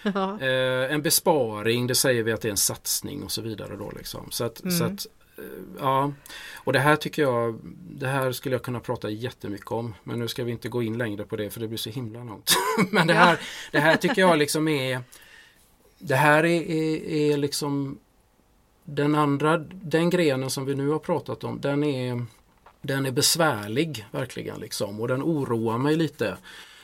Ja. 0.01 0.41
Eh, 0.41 0.93
en 0.93 1.01
besparing, 1.01 1.87
det 1.87 1.95
säger 1.95 2.23
vi 2.23 2.31
att 2.31 2.41
det 2.41 2.47
är 2.47 2.51
en 2.51 2.57
satsning 2.57 3.23
och 3.23 3.31
så 3.31 3.41
vidare. 3.41 3.75
Då 3.75 3.91
liksom. 3.97 4.27
så 4.31 4.43
att, 4.43 4.61
mm. 4.63 4.77
så 4.77 4.83
att, 4.83 5.05
eh, 5.37 5.43
ja. 5.79 6.13
Och 6.55 6.73
det 6.73 6.79
här 6.79 6.95
tycker 6.95 7.21
jag, 7.21 7.59
det 7.89 8.07
här 8.07 8.31
skulle 8.31 8.55
jag 8.55 8.63
kunna 8.63 8.79
prata 8.79 9.09
jättemycket 9.09 9.71
om. 9.71 9.95
Men 10.03 10.19
nu 10.19 10.27
ska 10.27 10.43
vi 10.43 10.51
inte 10.51 10.69
gå 10.69 10.83
in 10.83 10.97
längre 10.97 11.23
på 11.23 11.35
det 11.35 11.49
för 11.49 11.59
det 11.59 11.67
blir 11.67 11.77
så 11.77 11.89
himla 11.89 12.23
långt. 12.23 12.55
men 12.91 13.07
det 13.07 13.13
här, 13.13 13.39
det 13.71 13.79
här 13.79 13.95
tycker 13.95 14.21
jag 14.21 14.37
liksom 14.37 14.67
är 14.67 15.01
Det 15.99 16.15
här 16.15 16.45
är, 16.45 16.61
är, 16.61 17.05
är 17.05 17.37
liksom 17.37 17.99
den 18.89 19.15
andra, 19.15 19.57
den 19.71 20.09
grenen 20.09 20.49
som 20.49 20.65
vi 20.65 20.75
nu 20.75 20.89
har 20.89 20.99
pratat 20.99 21.43
om, 21.43 21.61
den 21.61 21.83
är, 21.83 22.25
den 22.81 23.05
är 23.05 23.11
besvärlig 23.11 24.05
verkligen 24.11 24.59
liksom 24.59 25.01
och 25.01 25.07
den 25.07 25.23
oroar 25.23 25.77
mig 25.77 25.95
lite. 25.95 26.37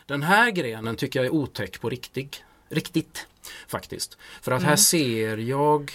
Den 0.05 0.23
här 0.23 0.51
grenen 0.51 0.95
tycker 0.95 1.19
jag 1.19 1.25
är 1.25 1.33
otäck 1.33 1.81
på 1.81 1.89
riktigt. 1.89 2.43
Riktigt 2.69 3.27
faktiskt. 3.67 4.17
För 4.41 4.51
att 4.51 4.61
mm. 4.61 4.69
här 4.69 4.75
ser 4.75 5.37
jag 5.37 5.91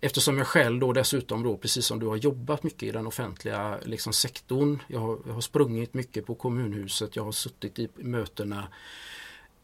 Eftersom 0.00 0.38
jag 0.38 0.46
själv 0.46 0.80
då 0.80 0.92
dessutom 0.92 1.42
då 1.42 1.56
precis 1.56 1.86
som 1.86 1.98
du 1.98 2.06
har 2.06 2.16
jobbat 2.16 2.62
mycket 2.62 2.82
i 2.82 2.90
den 2.90 3.06
offentliga 3.06 3.78
liksom, 3.84 4.12
sektorn. 4.12 4.82
Jag 4.88 5.00
har, 5.00 5.18
jag 5.26 5.34
har 5.34 5.40
sprungit 5.40 5.94
mycket 5.94 6.26
på 6.26 6.34
kommunhuset, 6.34 7.16
jag 7.16 7.24
har 7.24 7.32
suttit 7.32 7.78
i 7.78 7.88
mötena. 7.94 8.68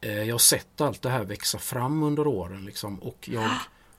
Eh, 0.00 0.22
jag 0.22 0.34
har 0.34 0.38
sett 0.38 0.80
allt 0.80 1.02
det 1.02 1.10
här 1.10 1.24
växa 1.24 1.58
fram 1.58 2.02
under 2.02 2.26
åren 2.26 2.64
liksom, 2.64 2.98
och 2.98 3.28
jag 3.32 3.50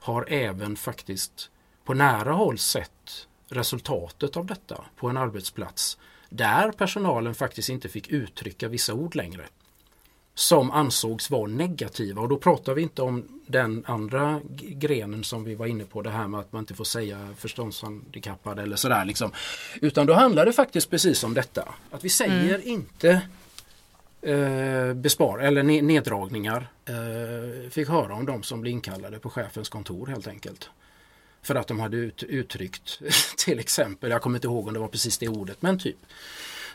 har 0.04 0.26
även 0.28 0.76
faktiskt 0.76 1.50
på 1.84 1.94
nära 1.94 2.32
håll 2.32 2.58
sett 2.58 3.26
resultatet 3.48 4.36
av 4.36 4.46
detta 4.46 4.84
på 4.96 5.08
en 5.08 5.16
arbetsplats 5.16 5.98
där 6.28 6.72
personalen 6.72 7.34
faktiskt 7.34 7.68
inte 7.68 7.88
fick 7.88 8.08
uttrycka 8.08 8.68
vissa 8.68 8.94
ord 8.94 9.14
längre 9.14 9.44
som 10.34 10.70
ansågs 10.70 11.30
vara 11.30 11.46
negativa 11.46 12.22
och 12.22 12.28
då 12.28 12.36
pratar 12.36 12.74
vi 12.74 12.82
inte 12.82 13.02
om 13.02 13.42
den 13.46 13.84
andra 13.86 14.40
grenen 14.58 15.24
som 15.24 15.44
vi 15.44 15.54
var 15.54 15.66
inne 15.66 15.84
på 15.84 16.02
det 16.02 16.10
här 16.10 16.28
med 16.28 16.40
att 16.40 16.52
man 16.52 16.62
inte 16.62 16.74
får 16.74 16.84
säga 16.84 17.28
förståndshandikappad 17.38 18.58
eller 18.58 18.76
sådär 18.76 19.04
liksom. 19.04 19.32
Utan 19.80 20.06
då 20.06 20.14
handlar 20.14 20.46
det 20.46 20.52
faktiskt 20.52 20.90
precis 20.90 21.24
om 21.24 21.34
detta. 21.34 21.74
Att 21.90 22.04
vi 22.04 22.08
säger 22.08 22.54
mm. 22.54 22.68
inte 22.68 23.22
eh, 24.24 24.94
bespar 24.94 25.38
eller 25.38 25.62
neddragningar. 25.62 26.66
Eh, 26.84 27.70
fick 27.70 27.88
höra 27.88 28.14
om 28.14 28.26
de 28.26 28.42
som 28.42 28.60
blev 28.60 28.72
inkallade 28.72 29.18
på 29.18 29.30
chefens 29.30 29.68
kontor 29.68 30.06
helt 30.06 30.26
enkelt. 30.26 30.70
För 31.42 31.54
att 31.54 31.66
de 31.66 31.80
hade 31.80 31.96
ut, 31.96 32.22
uttryckt 32.22 33.00
till 33.36 33.58
exempel, 33.58 34.10
jag 34.10 34.22
kommer 34.22 34.36
inte 34.36 34.46
ihåg 34.46 34.68
om 34.68 34.74
det 34.74 34.80
var 34.80 34.88
precis 34.88 35.18
det 35.18 35.28
ordet, 35.28 35.62
men 35.62 35.78
typ 35.78 35.96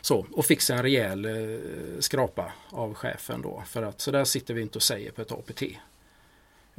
så, 0.00 0.26
och 0.32 0.46
fick 0.46 0.60
sig 0.60 0.76
en 0.76 0.82
rejäl 0.82 1.24
eh, 1.24 1.60
skrapa 1.98 2.52
av 2.70 2.94
chefen 2.94 3.42
då. 3.42 3.62
För 3.66 3.82
att 3.82 4.00
så 4.00 4.10
där 4.10 4.24
sitter 4.24 4.54
vi 4.54 4.62
inte 4.62 4.78
och 4.78 4.82
säger 4.82 5.10
på 5.10 5.22
ett 5.22 5.32
APT. 5.32 5.62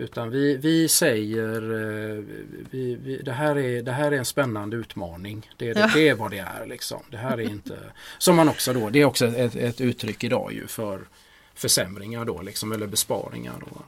Utan 0.02 0.30
vi, 0.30 0.58
vi 0.58 0.88
säger 0.88 1.62
eh, 1.62 2.24
vi, 2.72 2.96
vi, 2.96 3.18
det, 3.18 3.32
här 3.32 3.58
är, 3.58 3.82
det 3.82 3.92
här 3.92 4.12
är 4.12 4.18
en 4.18 4.26
spännande 4.26 4.78
utmaning. 4.78 5.50
Det, 5.58 5.74
det, 5.74 5.92
det, 5.94 6.10
är 6.10 6.16
vad 6.16 6.32
det 6.32 6.38
är. 6.38 6.66
Liksom. 6.66 7.04
Det 7.12 7.18
här 7.18 7.38
är 7.38 7.50
inte, 7.50 7.78
som 8.18 8.36
man 8.36 8.50
också 8.50 8.74
då, 8.74 8.90
det 8.90 9.02
är 9.02 9.06
också 9.06 9.28
ett, 9.28 9.56
ett 9.56 9.82
uttryck 9.82 10.24
idag 10.24 10.54
ju 10.54 10.68
för 10.68 11.02
försämringar 11.54 12.26
då, 12.26 12.42
liksom, 12.42 12.72
eller 12.72 12.88
besparingar. 12.88 13.54
Då. 13.60 13.82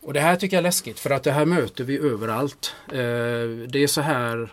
Och 0.00 0.12
det 0.12 0.20
här 0.20 0.36
tycker 0.36 0.56
jag 0.56 0.60
är 0.60 0.68
läskigt 0.68 0.98
för 0.98 1.10
att 1.10 1.22
det 1.22 1.32
här 1.32 1.44
möter 1.44 1.84
vi 1.84 1.98
överallt. 1.98 2.74
Eh, 2.88 3.68
det 3.68 3.78
är 3.78 3.86
så 3.86 4.00
här 4.00 4.52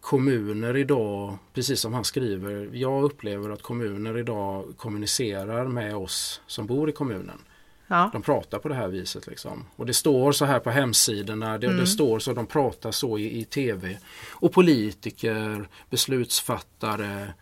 kommuner 0.00 0.76
idag, 0.76 1.38
precis 1.54 1.80
som 1.80 1.94
han 1.94 2.04
skriver, 2.04 2.68
jag 2.72 3.02
upplever 3.02 3.50
att 3.50 3.62
kommuner 3.62 4.18
idag 4.18 4.64
kommunicerar 4.76 5.64
med 5.64 5.96
oss 5.96 6.40
som 6.46 6.66
bor 6.66 6.88
i 6.88 6.92
kommunen. 6.92 7.38
Ja. 7.86 8.10
De 8.12 8.22
pratar 8.22 8.58
på 8.58 8.68
det 8.68 8.74
här 8.74 8.88
viset. 8.88 9.26
Liksom. 9.26 9.66
Och 9.76 9.86
det 9.86 9.94
står 9.94 10.32
så 10.32 10.44
här 10.44 10.58
på 10.58 10.70
hemsidorna, 10.70 11.58
det, 11.58 11.66
mm. 11.66 11.78
det 11.78 11.86
står 11.86 12.18
så, 12.18 12.32
de 12.32 12.46
pratar 12.46 12.90
så 12.90 13.18
i, 13.18 13.40
i 13.40 13.44
tv. 13.44 13.98
Och 14.30 14.52
politiker, 14.52 15.68
beslutsfattare, 15.90 17.34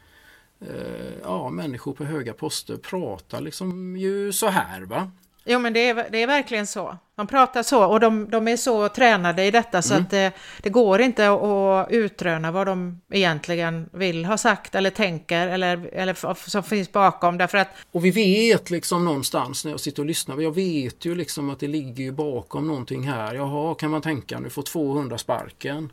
eh, 0.60 1.12
ja, 1.23 1.51
människor 1.51 1.93
på 1.93 2.05
höga 2.05 2.32
poster 2.32 2.77
pratar 2.77 3.40
liksom 3.40 3.97
ju 3.97 4.32
så 4.32 4.47
här. 4.47 4.81
va. 4.82 5.10
Jo 5.44 5.59
men 5.59 5.73
det 5.73 5.89
är, 5.89 6.06
det 6.10 6.23
är 6.23 6.27
verkligen 6.27 6.66
så. 6.66 6.98
De 7.16 7.27
pratar 7.27 7.62
så 7.62 7.85
och 7.85 8.01
de, 8.01 8.31
de 8.31 8.48
är 8.48 8.56
så 8.56 8.89
tränade 8.89 9.44
i 9.44 9.51
detta 9.51 9.82
så 9.82 9.94
mm. 9.94 10.05
att 10.05 10.10
det, 10.10 10.32
det, 10.62 10.70
går 10.70 11.01
inte 11.01 11.28
att 11.31 11.90
utröna 11.90 12.52
vad 12.52 12.66
de 12.66 13.01
egentligen 13.10 13.89
vill 13.93 14.24
ha 14.24 14.39
sagt 14.39 14.74
eller 14.74 14.90
tänker 14.90 15.48
eller, 15.48 15.90
eller 15.93 16.48
som 16.51 16.62
finns 16.62 16.93
bakom 16.93 17.39
därför 17.39 17.59
att... 17.59 17.69
Och 17.90 18.05
vi 18.05 18.10
vet 18.10 18.70
liksom 18.70 19.05
någonstans 19.05 19.64
när 19.64 19.70
jag 19.70 19.81
sitter 19.81 20.02
och 20.02 20.06
lyssnar, 20.06 20.40
jag 20.40 20.55
vet 20.55 21.05
ju 21.05 21.14
liksom 21.14 21.51
att 21.51 21.60
det 21.60 21.69
ligger 21.69 22.05
ju 22.05 22.12
bakom 22.12 22.66
någonting 22.66 23.09
här. 23.09 23.35
Jaha, 23.35 23.74
kan 23.74 23.90
man 23.90 24.02
tänka 24.02 24.39
nu 24.39 24.51
får 24.51 24.62
200 24.62 25.19
sparken. 25.19 25.93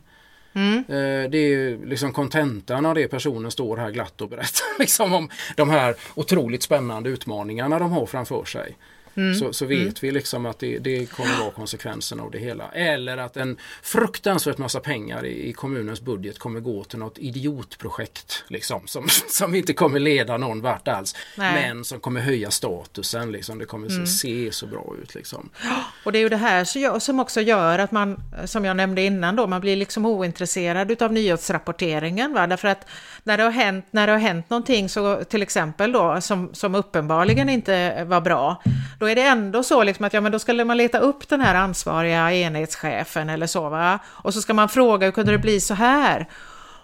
Mm. 0.52 0.78
Eh, 0.78 1.30
det 1.30 1.38
är 1.38 1.86
liksom 1.86 2.12
kontentan 2.12 2.86
av 2.86 2.94
det 2.94 3.08
personen 3.08 3.50
står 3.50 3.76
här 3.76 3.90
glatt 3.90 4.20
och 4.20 4.28
berättar 4.28 4.78
liksom 4.78 5.14
om 5.14 5.28
de 5.56 5.70
här 5.70 5.94
otroligt 6.14 6.62
spännande 6.62 7.10
utmaningarna 7.10 7.78
de 7.78 7.92
har 7.92 8.06
framför 8.06 8.44
sig. 8.44 8.76
Mm. 9.14 9.34
Så, 9.34 9.52
så, 9.52 9.66
vet 9.66 9.78
mm. 9.78 9.94
vi 10.00 10.10
liksom 10.10 10.46
att 10.46 10.58
det, 10.58 10.78
det 10.78 11.06
kommer 11.06 11.38
vara 11.40 11.50
konsekvensen 11.50 12.20
av 12.20 12.30
det 12.30 12.38
hela. 12.38 12.68
Eller 12.72 13.16
att 13.16 13.36
en 13.36 13.56
fruktansvärt 13.82 14.58
massa 14.58 14.80
pengar 14.80 15.26
i, 15.26 15.48
i 15.48 15.52
kommunens 15.52 16.00
budget 16.00 16.38
kommer 16.38 16.60
gå 16.60 16.84
till 16.84 16.98
något 16.98 17.18
idiotprojekt 17.18 18.44
liksom, 18.48 18.86
som, 18.86 19.08
som 19.28 19.54
inte 19.54 19.72
kommer 19.72 19.98
leda 19.98 20.36
någon 20.36 20.60
vart 20.60 20.88
alls. 20.88 21.16
Nej. 21.36 21.52
Men 21.52 21.84
som 21.84 22.00
kommer 22.00 22.20
höja 22.20 22.50
statusen. 22.50 23.32
Liksom. 23.32 23.58
Det 23.58 23.64
kommer 23.64 23.90
mm. 23.90 24.06
se 24.06 24.52
så 24.52 24.66
bra 24.66 24.94
ut. 25.02 25.14
Liksom. 25.14 25.50
Och 26.04 26.12
det 26.12 26.18
är 26.18 26.20
ju 26.20 26.28
det 26.28 26.36
här 26.36 26.98
som 26.98 27.20
också 27.20 27.40
gör 27.40 27.78
att 27.78 27.92
man, 27.92 28.22
som 28.44 28.64
jag 28.64 28.76
nämnde 28.76 29.02
innan, 29.02 29.36
då, 29.36 29.46
man 29.46 29.60
blir 29.60 29.76
liksom 29.76 30.06
ointresserad 30.06 30.90
utav 30.90 31.12
nyhetsrapporteringen. 31.12 32.32
Va? 32.32 32.46
Därför 32.46 32.68
att 32.68 32.86
när 33.24 33.36
det 33.38 33.42
har 33.42 33.50
hänt, 33.50 33.86
när 33.90 34.06
det 34.06 34.12
har 34.12 34.20
hänt 34.20 34.50
någonting, 34.50 34.88
så, 34.88 35.24
till 35.24 35.42
exempel 35.42 35.92
då, 35.92 36.20
som, 36.20 36.54
som 36.54 36.74
uppenbarligen 36.74 37.48
inte 37.48 38.04
var 38.04 38.20
bra, 38.20 38.62
då 39.00 39.08
är 39.08 39.14
det 39.14 39.22
ändå 39.22 39.62
så 39.62 39.82
liksom 39.84 40.04
att 40.04 40.12
ja, 40.12 40.20
men 40.20 40.32
då 40.32 40.38
skulle 40.38 40.64
man 40.64 40.76
leta 40.76 40.98
upp 40.98 41.28
den 41.28 41.40
här 41.40 41.54
ansvariga 41.54 42.32
enhetschefen 42.32 43.28
eller 43.28 43.46
så 43.46 43.68
va. 43.68 43.98
Och 44.06 44.34
så 44.34 44.42
ska 44.42 44.54
man 44.54 44.68
fråga 44.68 45.06
hur 45.06 45.12
kunde 45.12 45.32
det 45.32 45.38
bli 45.38 45.60
så 45.60 45.74
här? 45.74 46.26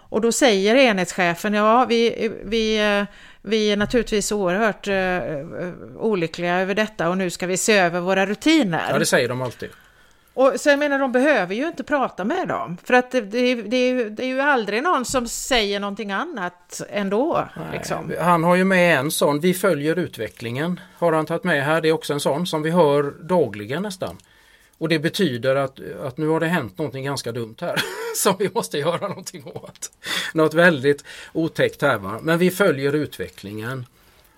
Och 0.09 0.21
då 0.21 0.31
säger 0.31 0.75
enhetschefen 0.75 1.53
ja, 1.53 1.85
vi, 1.85 2.31
vi, 2.43 3.05
vi 3.41 3.71
är 3.71 3.77
naturligtvis 3.77 4.31
oerhört 4.31 4.87
uh, 4.87 5.73
olyckliga 5.97 6.55
över 6.59 6.75
detta 6.75 7.09
och 7.09 7.17
nu 7.17 7.29
ska 7.29 7.47
vi 7.47 7.57
se 7.57 7.77
över 7.77 7.99
våra 7.99 8.25
rutiner. 8.25 8.85
Ja, 8.89 8.99
det 8.99 9.05
säger 9.05 9.29
de 9.29 9.41
alltid. 9.41 9.69
Och 10.37 10.53
så 10.59 10.69
jag 10.69 10.79
menar, 10.79 10.99
de 10.99 11.11
behöver 11.11 11.55
ju 11.55 11.67
inte 11.67 11.83
prata 11.83 12.23
med 12.23 12.47
dem. 12.47 12.77
För 12.83 12.93
att 12.93 13.11
det, 13.11 13.21
det, 13.21 13.55
det, 13.55 13.77
är, 13.77 13.93
ju, 13.93 14.09
det 14.09 14.23
är 14.23 14.27
ju 14.27 14.41
aldrig 14.41 14.83
någon 14.83 15.05
som 15.05 15.27
säger 15.27 15.79
någonting 15.79 16.11
annat 16.11 16.81
ändå. 16.89 17.47
Liksom. 17.73 18.13
Han 18.19 18.43
har 18.43 18.55
ju 18.55 18.63
med 18.63 18.99
en 18.99 19.11
sån, 19.11 19.39
vi 19.39 19.53
följer 19.53 19.99
utvecklingen. 19.99 20.79
Har 20.97 21.13
han 21.13 21.25
tagit 21.25 21.43
med 21.43 21.63
här, 21.63 21.81
det 21.81 21.89
är 21.89 21.91
också 21.91 22.13
en 22.13 22.19
sån 22.19 22.47
som 22.47 22.61
vi 22.61 22.69
hör 22.69 23.13
dagligen 23.21 23.83
nästan. 23.83 24.17
Och 24.77 24.89
det 24.89 24.99
betyder 24.99 25.55
att, 25.55 25.79
att 26.03 26.17
nu 26.17 26.27
har 26.27 26.39
det 26.39 26.47
hänt 26.47 26.77
någonting 26.77 27.05
ganska 27.05 27.31
dumt 27.31 27.55
här 27.61 27.81
som 28.15 28.35
vi 28.39 28.49
måste 28.53 28.77
göra 28.77 29.07
någonting 29.07 29.43
åt. 29.45 29.91
Något 30.33 30.53
väldigt 30.53 31.03
otäckt 31.33 31.81
här 31.81 31.97
va. 31.97 32.19
Men 32.21 32.37
vi 32.39 32.51
följer 32.51 32.93
utvecklingen. 32.95 33.85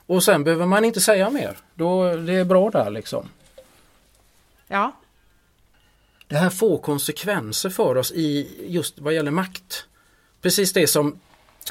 Och 0.06 0.24
sen 0.24 0.44
behöver 0.44 0.66
man 0.66 0.86
inte 0.86 1.02
säga 1.02 1.30
mer. 1.30 1.58
Då, 1.74 2.16
det 2.16 2.34
är 2.34 2.46
bra 2.46 2.70
där 2.70 2.90
liksom. 2.90 3.30
Ja, 4.68 4.94
det 6.30 6.38
här 6.38 6.50
får 6.50 6.78
konsekvenser 6.78 7.70
för 7.70 7.98
oss 7.98 8.12
i 8.12 8.48
just 8.68 9.00
vad 9.00 9.14
gäller 9.14 9.32
makt. 9.32 9.86
Precis 10.42 10.74
det 10.74 10.88
som, 10.88 11.20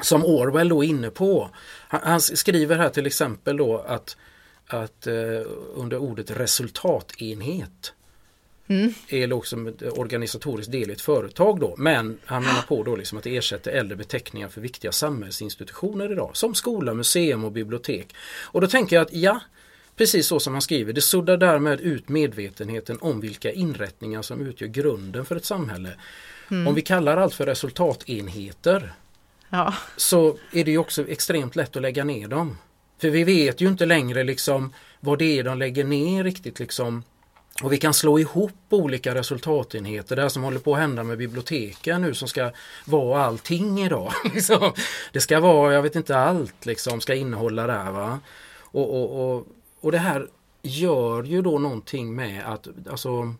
som 0.03 0.25
Orwell 0.25 0.69
då 0.69 0.85
är 0.85 0.89
inne 0.89 1.11
på. 1.11 1.51
Han, 1.89 2.01
han 2.05 2.21
skriver 2.21 2.77
här 2.77 2.89
till 2.89 3.07
exempel 3.07 3.57
då 3.57 3.79
att, 3.79 4.17
att 4.67 5.07
eh, 5.07 5.15
under 5.75 5.97
ordet 5.97 6.31
resultatenhet 6.31 7.93
Mm. 8.71 8.95
är 9.09 9.33
också 9.33 9.69
ett 9.69 9.99
organisatoriskt 9.99 10.73
del 10.73 10.91
i 10.91 10.93
ett 10.93 11.01
företag 11.01 11.61
då. 11.61 11.75
Men 11.79 12.19
han 12.25 12.43
menar 12.43 12.63
på 12.63 12.83
då 12.83 12.97
liksom 12.97 13.19
att 13.19 13.25
det 13.25 13.37
ersätter 13.37 13.71
äldre 13.71 13.97
beteckningar 13.97 14.49
för 14.49 14.61
viktiga 14.61 14.93
samhällsinstitutioner 14.93 16.13
idag. 16.13 16.31
Som 16.37 16.55
skola, 16.55 16.95
museum 16.95 17.45
och 17.45 17.53
bibliotek. 17.53 18.15
Och 18.43 18.61
då 18.61 18.67
tänker 18.67 18.97
jag 18.97 19.03
att 19.03 19.13
ja, 19.13 19.41
Precis 19.99 20.27
så 20.27 20.41
som 20.41 20.53
han 20.53 20.63
skriver, 20.63 20.93
det 20.93 21.01
suddar 21.01 21.37
därmed 21.37 21.81
ut 21.81 22.09
medvetenheten 22.09 22.99
om 23.01 23.21
vilka 23.21 23.53
inrättningar 23.53 24.23
som 24.23 24.47
utgör 24.47 24.69
grunden 24.69 25.25
för 25.25 25.37
ett 25.37 25.45
samhälle. 25.45 25.91
Mm. 26.51 26.67
Om 26.67 26.75
vi 26.75 26.83
kallar 26.83 27.17
allt 27.17 27.35
för 27.35 27.47
resultatenheter 27.47 28.93
ja. 29.51 29.75
så 29.97 30.39
är 30.53 30.65
det 30.65 30.71
ju 30.71 30.79
också 30.79 31.09
extremt 31.09 31.57
lätt 31.57 31.77
att 31.77 31.83
lägga 31.83 32.05
ner 32.05 32.29
dem. 32.29 32.59
För 32.99 33.11
vi 33.11 33.25
vet 33.25 33.61
ju 33.61 33.69
inte 33.69 33.87
längre 33.87 34.25
liksom 34.25 34.75
vad 35.01 35.19
det 35.19 35.39
är 35.39 35.45
de 35.45 35.59
lägger 35.59 35.85
ner 35.85 36.25
riktigt 36.25 36.59
liksom. 36.59 37.03
Och 37.63 37.73
vi 37.73 37.79
kan 37.79 37.95
slå 37.95 38.19
ihop 38.19 38.55
olika 38.69 39.15
resultatenheter, 39.15 40.17
det 40.17 40.31
som 40.31 40.43
håller 40.43 40.59
på 40.59 40.75
att 40.75 40.81
hända 40.81 41.03
med 41.05 41.19
biblioteken 41.19 42.03
nu 42.03 42.15
som 42.15 42.29
ska 42.29 42.51
vara 42.85 43.25
allting 43.25 43.79
idag. 43.85 44.13
Liksom. 44.35 44.73
det 45.13 45.21
ska 45.21 45.41
vara, 45.41 45.75
jag 45.75 45.83
vet 45.83 45.97
inte 45.97 46.19
allt 46.19 46.67
liksom, 46.67 47.01
ska 47.01 47.15
innehålla 47.15 47.67
där 47.67 47.91
va. 47.91 48.21
Och, 48.61 48.91
och, 48.91 49.37
och 49.37 49.47
och 49.81 49.93
det 49.93 49.99
här 49.99 50.29
gör 50.63 51.25
ju 51.25 51.43
då 51.43 51.59
någonting 51.59 52.15
med 52.15 52.47
att 52.47 52.69
alltså, 52.91 53.35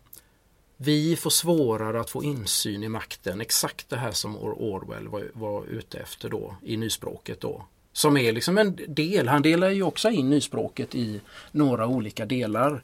vi 0.77 1.15
får 1.15 1.29
svårare 1.29 1.99
att 1.99 2.09
få 2.09 2.23
insyn 2.23 2.83
i 2.83 2.89
makten. 2.89 3.41
Exakt 3.41 3.89
det 3.89 3.97
här 3.97 4.11
som 4.11 4.37
Orwell 4.37 5.07
var, 5.07 5.31
var 5.33 5.65
ute 5.65 5.99
efter 5.99 6.29
då 6.29 6.55
i 6.63 6.77
nyspråket 6.77 7.41
då. 7.41 7.65
Som 7.93 8.17
är 8.17 8.31
liksom 8.31 8.57
en 8.57 8.79
del, 8.87 9.27
han 9.27 9.41
delar 9.41 9.69
ju 9.69 9.83
också 9.83 10.09
in 10.09 10.29
nyspråket 10.29 10.95
i 10.95 11.21
några 11.51 11.87
olika 11.87 12.25
delar. 12.25 12.83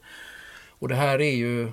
Och 0.69 0.87
det 0.87 0.95
här 0.95 1.21
är 1.21 1.35
ju 1.35 1.71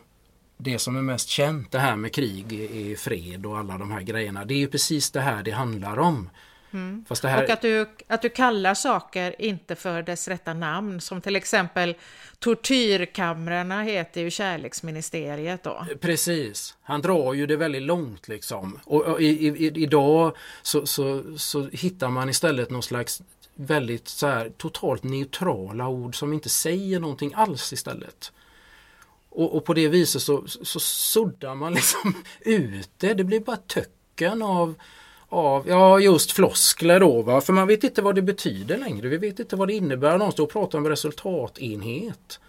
det 0.57 0.79
som 0.79 0.97
är 0.97 1.03
mest 1.03 1.29
känt, 1.29 1.73
det 1.73 1.79
här 1.79 1.97
med 1.97 2.13
krig 2.13 2.53
i 2.53 2.97
fred 2.97 3.47
och 3.47 3.59
alla 3.59 3.79
de 3.79 3.91
här 3.91 4.03
grejerna. 4.03 4.45
Det 4.45 4.55
är 4.55 4.59
ju 4.59 4.69
precis 4.69 5.11
det 5.11 5.21
här 5.21 5.43
det 5.43 5.51
handlar 5.51 5.99
om. 5.99 6.31
Mm. 6.73 7.05
Här... 7.23 7.45
Och 7.45 7.51
att 7.51 7.63
du, 7.63 7.87
att 8.07 8.23
du 8.23 8.29
kallar 8.29 8.75
saker 8.75 9.43
inte 9.43 9.75
för 9.75 10.03
dess 10.03 10.29
rätta 10.29 10.55
namn, 10.55 11.01
som 11.01 11.21
till 11.21 11.37
exempel 11.37 11.95
tortyrkamrarna 12.39 13.83
heter 13.83 14.21
ju 14.21 14.31
kärleksministeriet 14.31 15.63
då. 15.63 15.87
Precis, 16.01 16.77
han 16.83 17.03
drar 17.03 17.33
ju 17.33 17.47
det 17.47 17.57
väldigt 17.57 17.83
långt 17.83 18.29
liksom. 18.29 18.79
Och, 18.85 19.03
och 19.03 19.21
i, 19.21 19.49
i, 19.49 19.83
idag 19.83 20.37
så, 20.63 20.87
så, 20.87 21.23
så 21.37 21.69
hittar 21.73 22.09
man 22.09 22.29
istället 22.29 22.71
någon 22.71 22.83
slags 22.83 23.23
väldigt 23.55 24.09
så 24.09 24.27
här, 24.27 24.53
totalt 24.57 25.03
neutrala 25.03 25.89
ord 25.89 26.19
som 26.19 26.33
inte 26.33 26.49
säger 26.49 27.01
någonting 27.01 27.33
alls 27.35 27.73
istället. 27.73 28.33
Och, 29.31 29.57
och 29.57 29.65
på 29.65 29.75
det 29.75 29.89
viset 29.89 30.23
så, 30.23 30.47
så 30.47 30.81
suddar 30.81 31.55
man 31.55 31.75
liksom 31.75 32.15
ut 32.41 32.91
det. 32.99 33.15
Det 33.15 33.25
blir 33.25 33.41
bara 33.41 33.57
töcken 33.57 34.43
av, 34.43 34.75
av 35.33 35.69
ja 35.69 36.01
just 36.01 36.33
floskler 36.33 37.01
då 37.01 37.23
va. 37.23 37.41
För 37.41 37.53
man 37.53 37.67
vet 37.67 37.85
inte 37.85 38.03
vad 38.03 38.15
det 38.15 38.23
betyder 38.23 38.79
längre. 38.79 39.09
Vi 39.09 39.17
vet 39.17 39.39
inte 39.39 39.57
vad 39.57 39.69
det 39.69 39.75
innebär. 39.75 40.19
Någon 40.19 40.33
står 40.33 40.45
och 40.45 40.51
pratar 40.51 40.79
om 40.79 40.89
resultatenhet. 40.89 42.41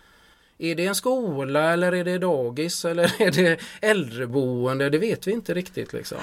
Är 0.58 0.76
det 0.76 0.86
en 0.86 0.96
skola 0.96 1.74
eller 1.74 1.92
är 1.92 2.04
det 2.04 2.18
dagis 2.18 2.86
eller 2.86 3.04
är 3.22 3.32
det 3.32 3.60
äldreboende? 3.82 4.90
Det 4.90 4.98
vet 4.98 5.28
vi 5.28 5.32
inte 5.32 5.54
riktigt 5.54 5.94
liksom. 5.94 6.18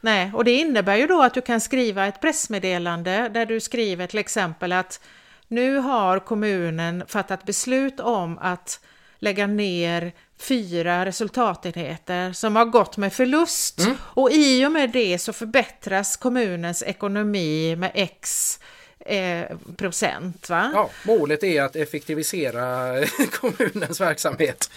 Nej, 0.00 0.30
och 0.34 0.44
det 0.44 0.50
innebär 0.50 0.96
ju 0.96 1.06
då 1.06 1.22
att 1.22 1.34
du 1.34 1.40
kan 1.40 1.60
skriva 1.60 2.06
ett 2.06 2.20
pressmeddelande 2.20 3.30
där 3.34 3.46
du 3.46 3.60
skriver 3.60 4.06
till 4.06 4.18
exempel 4.18 4.72
att 4.72 5.00
nu 5.48 5.76
har 5.76 6.18
kommunen 6.18 7.04
fattat 7.08 7.44
beslut 7.44 8.00
om 8.00 8.38
att 8.38 8.80
lägga 9.18 9.46
ner 9.46 10.12
fyra 10.38 11.06
resultatenheter 11.06 12.32
som 12.32 12.56
har 12.56 12.64
gått 12.64 12.96
med 12.96 13.12
förlust 13.12 13.80
mm. 13.80 13.96
och 14.00 14.30
i 14.32 14.66
och 14.66 14.72
med 14.72 14.90
det 14.90 15.18
så 15.18 15.32
förbättras 15.32 16.16
kommunens 16.16 16.82
ekonomi 16.82 17.76
med 17.76 17.90
x 17.94 18.58
eh, 19.06 19.56
procent. 19.76 20.48
Va? 20.48 20.70
Ja, 20.74 20.90
målet 21.06 21.44
är 21.44 21.62
att 21.62 21.76
effektivisera 21.76 22.94
kommunens 23.40 24.00
verksamhet. 24.00 24.70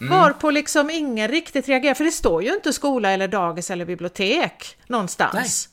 Mm. 0.00 0.18
Varpå 0.18 0.50
liksom 0.50 0.90
ingen 0.90 1.28
riktigt 1.28 1.68
reagerar, 1.68 1.94
för 1.94 2.04
det 2.04 2.12
står 2.12 2.42
ju 2.42 2.54
inte 2.54 2.72
skola 2.72 3.10
eller 3.10 3.28
dagis 3.28 3.70
eller 3.70 3.84
bibliotek 3.84 4.76
någonstans. 4.86 5.34
Nej. 5.34 5.71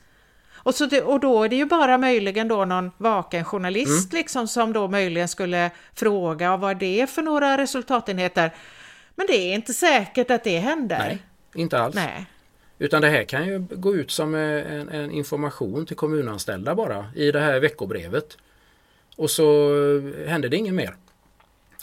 Och, 0.70 0.76
så 0.76 0.86
det, 0.86 1.02
och 1.02 1.20
då 1.20 1.44
är 1.44 1.50
det 1.50 1.56
ju 1.56 1.66
bara 1.66 1.98
möjligen 1.98 2.48
då 2.48 2.66
någon 2.66 2.92
vaken 2.98 3.46
journalist 3.46 4.14
mm. 4.14 4.24
liksom 4.24 4.48
som 4.48 4.74
då 4.74 4.88
möjligen 4.88 5.28
skulle 5.28 5.72
fråga 5.94 6.58
vad 6.58 6.78
det 6.78 7.02
är 7.02 7.08
för 7.08 7.22
några 7.22 7.58
resultatenheter. 7.58 8.52
Men 9.16 9.28
det 9.28 9.38
är 9.38 9.54
inte 9.54 9.74
säkert 9.74 10.32
att 10.32 10.44
det 10.44 10.60
händer. 10.60 11.00
Nej, 11.00 11.24
inte 11.56 11.80
alls. 11.80 11.96
Nej. 11.96 12.26
Utan 12.80 13.02
det 13.02 13.10
här 13.10 13.24
kan 13.24 13.48
ju 13.48 13.60
gå 13.60 13.96
ut 13.96 14.12
som 14.12 14.36
en, 14.36 14.90
en, 14.90 15.12
information 15.12 15.86
till 15.86 15.96
kommunanställda 15.96 16.76
bara 16.76 17.06
i 17.16 17.32
det 17.32 17.40
här 17.40 17.60
veckobrevet. 17.60 18.38
Och 19.16 19.32
så 19.32 19.70
händer 20.28 20.50
det 20.50 20.58
inget 20.58 20.74
mer. 20.74 20.96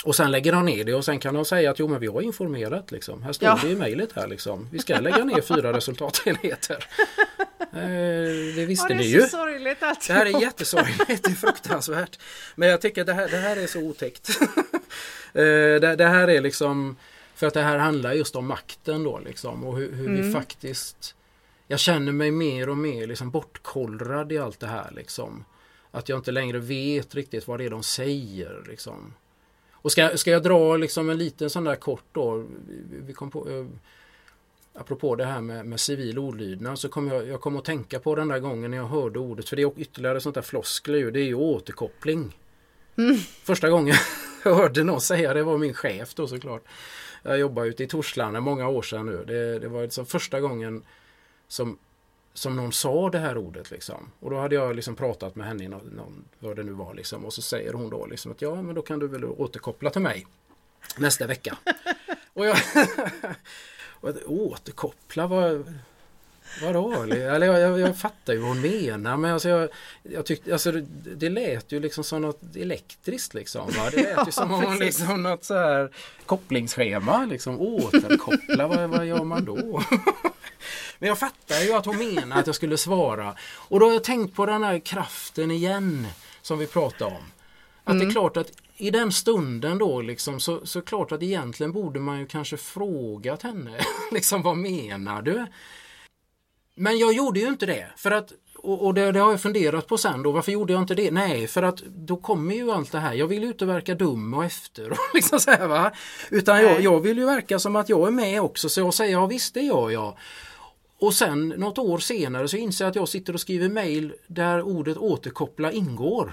Och 0.04 0.16
sen 0.16 0.30
lägger 0.30 0.52
de 0.52 0.64
ner 0.64 0.84
det 0.84 0.94
och 0.94 1.04
sen 1.04 1.18
kan 1.18 1.34
de 1.34 1.44
säga 1.44 1.70
att 1.70 1.78
jo 1.78 1.88
men 1.88 2.00
vi 2.00 2.06
har 2.06 2.20
informerat 2.20 2.90
liksom. 2.90 3.22
Här 3.22 3.32
står 3.32 3.48
ja. 3.48 3.58
det 3.62 3.68
i 3.68 3.76
mejlet 3.76 4.12
här 4.12 4.26
liksom. 4.26 4.68
Vi 4.72 4.78
ska 4.78 5.00
lägga 5.00 5.24
ner 5.24 5.40
fyra 5.40 5.72
resultatenheter. 5.72 6.86
Eh, 7.72 8.54
det 8.56 8.66
visste 8.66 8.94
ni 8.94 9.04
ju. 9.04 9.20
Det 9.20 10.12
här 10.12 10.26
är 10.26 10.40
jättesorgligt, 10.40 11.24
det 11.24 11.30
är 11.30 11.34
fruktansvärt. 11.34 12.18
Men 12.54 12.68
jag 12.68 12.80
tycker 12.80 13.04
det 13.04 13.14
här, 13.14 13.28
det 13.28 13.36
här 13.36 13.56
är 13.56 13.66
så 13.66 13.80
otäckt. 13.80 14.28
Eh, 15.34 15.42
det, 15.80 15.96
det, 15.96 16.06
här 16.06 16.28
är 16.28 16.40
liksom 16.40 16.96
för 17.34 17.46
att 17.46 17.54
det 17.54 17.62
här 17.62 17.78
handlar 17.78 18.12
just 18.12 18.36
om 18.36 18.46
makten 18.46 19.04
då 19.04 19.18
liksom 19.18 19.64
och 19.64 19.76
hur, 19.76 19.92
hur 19.92 20.06
mm. 20.06 20.26
vi 20.26 20.32
faktiskt 20.32 21.14
Jag 21.66 21.78
känner 21.78 22.12
mig 22.12 22.30
mer 22.30 22.68
och 22.68 22.76
mer 22.76 23.06
liksom 23.06 23.30
bortkollrad 23.30 24.32
i 24.32 24.38
allt 24.38 24.60
det 24.60 24.66
här 24.66 24.90
liksom. 24.96 25.44
Att 25.90 26.08
jag 26.08 26.18
inte 26.18 26.30
längre 26.30 26.58
vet 26.58 27.14
riktigt 27.14 27.48
vad 27.48 27.58
det 27.60 27.64
är 27.64 27.70
de 27.70 27.82
säger 27.82 28.64
liksom. 28.68 29.14
Och 29.86 29.92
ska, 29.92 30.16
ska 30.16 30.30
jag 30.30 30.42
dra 30.42 30.76
liksom 30.76 31.10
en 31.10 31.18
liten 31.18 31.50
sån 31.50 31.64
där 31.64 31.76
kort 31.76 32.04
då. 32.12 32.44
Vi 32.88 33.12
kom 33.12 33.30
på, 33.30 33.50
eh, 33.50 33.66
apropå 34.74 35.16
det 35.16 35.24
här 35.24 35.40
med, 35.40 35.66
med 35.66 35.80
civil 35.80 36.18
olydnad 36.18 36.78
så 36.78 36.88
kom 36.88 37.08
jag, 37.08 37.28
jag 37.28 37.40
kom 37.40 37.56
att 37.56 37.64
tänka 37.64 38.00
på 38.00 38.14
den 38.14 38.28
där 38.28 38.38
gången 38.38 38.70
när 38.70 38.78
jag 38.78 38.86
hörde 38.86 39.18
ordet. 39.18 39.48
För 39.48 39.56
det 39.56 39.62
är 39.62 39.80
ytterligare 39.80 40.20
sånt 40.20 40.34
där 40.34 40.42
floskler 40.42 41.10
Det 41.10 41.20
är 41.20 41.24
ju 41.24 41.34
återkoppling. 41.34 42.38
Mm. 42.98 43.16
Första 43.42 43.70
gången 43.70 43.94
jag 44.44 44.54
hörde 44.54 44.84
någon 44.84 45.00
säga 45.00 45.34
det 45.34 45.42
var 45.42 45.58
min 45.58 45.74
chef 45.74 46.14
då 46.14 46.26
såklart. 46.26 46.64
Jag 47.22 47.38
jobbade 47.38 47.68
ute 47.68 47.84
i 47.84 47.86
Torslanda 47.86 48.40
många 48.40 48.68
år 48.68 48.82
sedan 48.82 49.06
nu. 49.06 49.24
Det, 49.26 49.58
det 49.58 49.68
var 49.68 49.82
liksom 49.82 50.06
första 50.06 50.40
gången 50.40 50.82
som, 51.48 51.78
som 52.36 52.56
någon 52.56 52.72
sa 52.72 53.10
det 53.10 53.18
här 53.18 53.38
ordet. 53.38 53.70
Liksom. 53.70 54.10
Och 54.20 54.30
då 54.30 54.38
hade 54.38 54.54
jag 54.54 54.76
liksom 54.76 54.96
pratat 54.96 55.36
med 55.36 55.46
henne 55.46 55.68
någon, 55.68 55.86
någon, 55.86 56.24
vad 56.38 56.56
det 56.56 56.62
nu 56.62 56.72
var. 56.72 56.94
Liksom. 56.94 57.24
Och 57.24 57.32
så 57.32 57.42
säger 57.42 57.72
hon 57.72 57.90
då 57.90 58.06
liksom 58.06 58.32
att 58.32 58.42
ja 58.42 58.62
men 58.62 58.74
då 58.74 58.82
kan 58.82 58.98
du 58.98 59.08
väl 59.08 59.24
återkoppla 59.24 59.90
till 59.90 60.02
mig 60.02 60.26
nästa 60.96 61.26
vecka. 61.26 61.56
och 62.32 62.46
jag 62.46 62.56
återkoppla, 64.26 65.26
vad, 65.26 65.74
vadå? 66.62 67.02
Eller 67.02 67.46
jag, 67.46 67.60
jag, 67.60 67.80
jag 67.80 67.98
fattar 67.98 68.32
ju 68.32 68.38
vad 68.38 68.48
hon 68.48 68.60
menar 68.60 69.16
men 69.16 69.32
alltså 69.32 69.48
jag, 69.48 69.68
jag 70.02 70.26
tyckte, 70.26 70.52
alltså 70.52 70.72
det, 70.72 71.14
det 71.14 71.28
lät 71.28 71.72
ju 71.72 71.80
liksom 71.80 72.04
som 72.04 72.22
något 72.22 72.56
elektriskt 72.56 73.34
liksom. 73.34 73.66
Va? 73.66 73.90
Det 73.90 73.96
lät 73.96 74.12
ja, 74.16 74.26
ju 74.26 74.32
som 74.32 74.52
om 74.54 74.64
hon 74.64 74.78
liksom 74.78 75.22
något 75.22 75.44
så 75.44 75.54
här 75.54 75.90
kopplingsschema 76.26 77.24
liksom 77.24 77.60
återkoppla, 77.60 78.66
vad, 78.66 78.90
vad 78.90 79.06
gör 79.06 79.24
man 79.24 79.44
då? 79.44 79.82
Men 80.98 81.08
jag 81.08 81.18
fattar 81.18 81.60
ju 81.60 81.72
att 81.72 81.86
hon 81.86 81.96
menar 81.96 82.38
att 82.40 82.46
jag 82.46 82.56
skulle 82.56 82.76
svara. 82.76 83.36
Och 83.52 83.80
då 83.80 83.86
har 83.86 83.92
jag 83.92 84.04
tänkt 84.04 84.36
på 84.36 84.46
den 84.46 84.62
här 84.62 84.78
kraften 84.78 85.50
igen 85.50 86.06
som 86.42 86.58
vi 86.58 86.66
pratade 86.66 87.10
om. 87.10 87.22
Att 87.84 87.90
mm. 87.90 87.98
det 87.98 88.02
är 88.02 88.04
mm. 88.04 88.12
klart 88.12 88.36
att 88.36 88.52
i 88.76 88.90
den 88.90 89.12
stunden 89.12 89.78
då 89.78 90.00
liksom 90.00 90.40
så, 90.40 90.66
så 90.66 90.82
klart 90.82 91.12
att 91.12 91.22
egentligen 91.22 91.72
borde 91.72 92.00
man 92.00 92.18
ju 92.18 92.26
kanske 92.26 92.56
frågat 92.56 93.42
henne. 93.42 93.70
liksom 94.12 94.42
vad 94.42 94.56
menar 94.56 95.22
du? 95.22 95.46
Men 96.74 96.98
jag 96.98 97.12
gjorde 97.12 97.40
ju 97.40 97.48
inte 97.48 97.66
det. 97.66 97.86
För 97.96 98.10
att, 98.10 98.32
och, 98.56 98.86
och 98.86 98.94
det, 98.94 99.12
det, 99.12 99.20
har 99.20 99.30
jag 99.30 99.40
funderat 99.40 99.86
på 99.86 99.98
sen 99.98 100.22
då. 100.22 100.32
Varför 100.32 100.52
gjorde 100.52 100.72
jag 100.72 100.82
inte 100.82 100.94
det? 100.94 101.10
Nej, 101.10 101.46
för 101.46 101.62
att 101.62 101.78
då 101.78 102.16
kommer 102.16 102.54
ju 102.54 102.70
allt 102.70 102.92
det 102.92 102.98
här. 102.98 103.14
Jag 103.14 103.26
vill 103.26 103.42
ju 103.42 103.48
inte 103.48 103.66
verka 103.66 103.94
dum 103.94 104.34
och 104.34 104.44
efter. 104.44 104.90
Och 104.90 104.98
liksom 105.14 105.40
så 105.40 105.50
här, 105.50 105.66
va? 105.66 105.92
Utan 106.30 106.62
jag, 106.62 106.80
jag 106.80 107.00
vill 107.00 107.18
ju 107.18 107.24
verka 107.24 107.58
som 107.58 107.76
att 107.76 107.88
jag 107.88 108.06
är 108.06 108.10
med 108.10 108.42
också. 108.42 108.68
Så 108.68 108.80
jag 108.80 108.94
säger 108.94 109.12
ja 109.12 109.26
visst 109.26 109.54
det 109.54 109.60
gör 109.60 109.90
jag. 109.90 110.16
Och 110.98 111.14
sen 111.14 111.48
något 111.48 111.78
år 111.78 111.98
senare 111.98 112.48
så 112.48 112.56
inser 112.56 112.84
jag 112.84 112.90
att 112.90 112.96
jag 112.96 113.08
sitter 113.08 113.32
och 113.32 113.40
skriver 113.40 113.68
mail 113.68 114.12
där 114.26 114.62
ordet 114.62 114.96
återkoppla 114.96 115.72
ingår. 115.72 116.32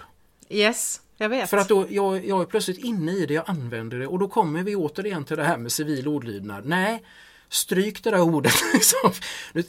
Yes. 0.49 1.01
Jag 1.17 1.29
vet. 1.29 1.49
För 1.49 1.57
att 1.57 1.69
då, 1.69 1.85
jag, 1.89 2.25
jag 2.25 2.41
är 2.41 2.45
plötsligt 2.45 2.77
inne 2.77 3.11
i 3.11 3.25
det, 3.25 3.33
jag 3.33 3.43
använder 3.47 3.99
det 3.99 4.07
och 4.07 4.19
då 4.19 4.27
kommer 4.27 4.63
vi 4.63 4.75
återigen 4.75 5.25
till 5.25 5.37
det 5.37 5.43
här 5.43 5.57
med 5.57 5.71
civil 5.71 6.07
ordlydnad. 6.07 6.65
Nej, 6.65 7.03
stryk 7.49 8.03
det 8.03 8.11
där 8.11 8.21
ordet. 8.21 8.53
Liksom. 8.73 9.11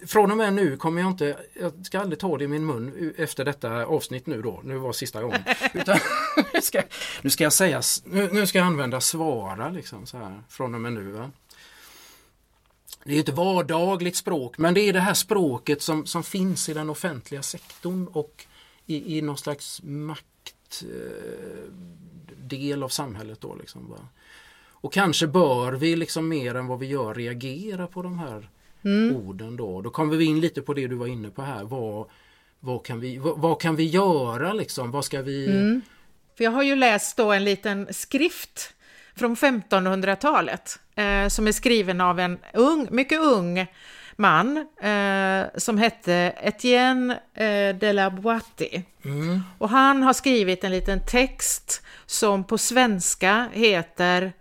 Från 0.07 0.31
och 0.31 0.37
med 0.37 0.55
nu 0.55 0.77
kommer 0.77 1.01
jag 1.01 1.11
inte, 1.11 1.37
jag 1.61 1.87
ska 1.87 2.01
aldrig 2.01 2.19
ta 2.19 2.39
det 2.39 2.45
i 2.45 2.49
min 2.49 2.67
mun 2.67 3.15
efter 3.17 3.45
detta 3.45 3.87
avsnitt 3.87 4.27
nu 4.27 4.43
då, 4.43 4.61
nu 4.65 4.77
var 4.77 4.93
sista 4.93 5.23
gången. 5.23 5.43
Utan, 5.75 5.99
nu, 6.55 6.61
ska, 6.61 6.83
nu 7.23 7.31
ska 7.31 7.45
jag 7.45 7.53
säga, 7.53 7.83
nu, 8.05 8.29
nu 8.33 8.47
ska 8.47 8.59
jag 8.59 8.67
använda 8.67 9.01
svara 9.01 9.71
liksom 9.71 10.07
så 10.07 10.17
här 10.17 10.43
från 10.49 10.75
och 10.75 10.81
med 10.81 10.93
nu. 10.93 11.11
Va? 11.11 11.31
Det 13.05 13.17
är 13.17 13.21
ett 13.21 13.29
vardagligt 13.29 14.17
språk 14.17 14.59
men 14.59 14.75
det 14.75 14.81
är 14.81 14.93
det 14.93 15.01
här 15.01 15.15
språket 15.15 15.83
som, 15.83 16.07
som 16.07 16.23
finns 16.23 16.69
i 16.69 16.75
den 16.75 16.91
offentliga 16.91 17.43
sektorn 17.43 18.07
och 18.07 18.47
i, 18.87 19.19
i 19.19 19.23
någon 19.23 19.39
slags 19.39 19.81
makt 19.83 20.27
Eh, 20.83 22.83
av 22.83 22.89
samhället 22.89 23.41
då. 23.41 23.55
Liksom, 23.55 23.91
va? 23.91 23.99
Och 24.67 24.93
kanske 24.93 25.27
bör 25.27 25.73
vi 25.73 25.97
liksom 25.97 26.29
mer 26.29 26.55
än 26.55 26.67
vad 26.67 26.79
vi 26.79 26.87
gör 26.87 27.15
reagera 27.15 27.87
på 27.87 28.03
de 28.03 28.19
här 28.19 28.49
mm. 28.85 29.17
orden 29.17 29.57
då. 29.57 29.83
Då 29.83 29.91
kommer 29.91 30.17
vi 30.17 30.25
in 30.25 30.41
lite 30.41 30.63
på 30.63 30.75
det 30.75 30.87
du 30.87 30.95
var 30.95 31.07
inne 31.07 31.31
på 31.31 31.43
här. 31.43 31.65
Vad, 31.65 32.07
vad, 32.61 32.85
kan, 32.85 33.01
vi, 33.01 33.19
vad, 33.19 33.39
vad 33.39 33.61
kan 33.61 33.77
vi 33.77 33.85
göra 33.85 34.53
liksom? 34.53 34.91
Vad 34.91 35.05
ska 35.05 35.23
vi... 35.23 35.47
Mm. 35.47 35.81
För 36.37 36.45
jag 36.45 36.51
har 36.51 36.63
ju 36.63 36.77
läst 36.77 37.17
då 37.17 37.33
en 37.33 37.45
liten 37.45 37.95
skrift 37.95 38.75
från 39.17 39.35
1500-talet 39.35 40.79
eh, 40.97 41.29
som 41.29 41.47
är 41.47 41.53
skriven 41.53 42.01
av 42.01 42.21
en 42.21 42.39
ung, 42.53 42.89
mycket 42.91 43.21
ung 43.21 43.67
man 44.17 44.57
eh, 44.81 45.47
som 45.57 45.79
hette 45.79 46.35
Etienne 46.43 47.21
eh, 47.35 47.77
de 47.77 47.93
la 47.93 48.11
Boitie. 48.11 48.83
Mm. 49.05 49.41
Och 49.59 49.69
han 49.69 50.03
har 50.03 50.13
skrivit 50.13 50.65
en 50.65 50.71
liten 50.71 51.01
text 51.07 51.83
som 52.07 52.45
på 52.45 52.59
svenska 52.59 53.49
heter 53.53 54.33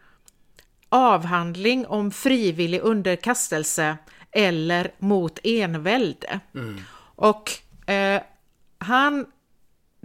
Avhandling 0.90 1.88
om 1.88 2.12
frivillig 2.12 2.82
underkastelse 2.82 3.98
eller 4.32 4.92
mot 4.98 5.40
envälde. 5.44 6.40
Mm. 6.56 6.82
Och 7.16 7.52
eh, 7.90 8.22
han 8.78 9.26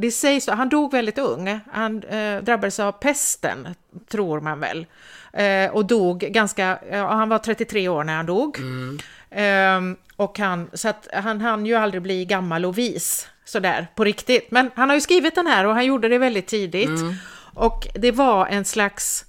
det 0.00 0.10
sägs, 0.10 0.48
han 0.48 0.68
dog 0.68 0.92
väldigt 0.92 1.18
ung, 1.18 1.60
han 1.72 2.02
eh, 2.02 2.42
drabbades 2.42 2.80
av 2.80 2.92
pesten, 2.92 3.68
tror 4.08 4.40
man 4.40 4.60
väl. 4.60 4.86
Eh, 5.32 5.70
och 5.70 5.86
dog 5.86 6.18
ganska, 6.18 6.78
ja, 6.90 7.08
han 7.08 7.28
var 7.28 7.38
33 7.38 7.88
år 7.88 8.04
när 8.04 8.16
han 8.16 8.26
dog. 8.26 8.58
Mm. 8.58 8.98
Eh, 9.30 9.98
och 10.16 10.38
han, 10.38 10.70
så 10.72 10.88
att 10.88 11.08
han 11.12 11.40
hann 11.40 11.66
ju 11.66 11.74
aldrig 11.74 12.02
bli 12.02 12.24
gammal 12.24 12.64
och 12.64 12.78
vis, 12.78 13.28
sådär, 13.44 13.86
på 13.94 14.04
riktigt. 14.04 14.50
Men 14.50 14.70
han 14.74 14.88
har 14.88 14.96
ju 14.96 15.00
skrivit 15.00 15.34
den 15.34 15.46
här 15.46 15.66
och 15.66 15.74
han 15.74 15.86
gjorde 15.86 16.08
det 16.08 16.18
väldigt 16.18 16.46
tidigt. 16.46 16.88
Mm. 16.88 17.14
Och 17.54 17.88
det 17.94 18.12
var 18.12 18.46
en 18.46 18.64
slags 18.64 19.24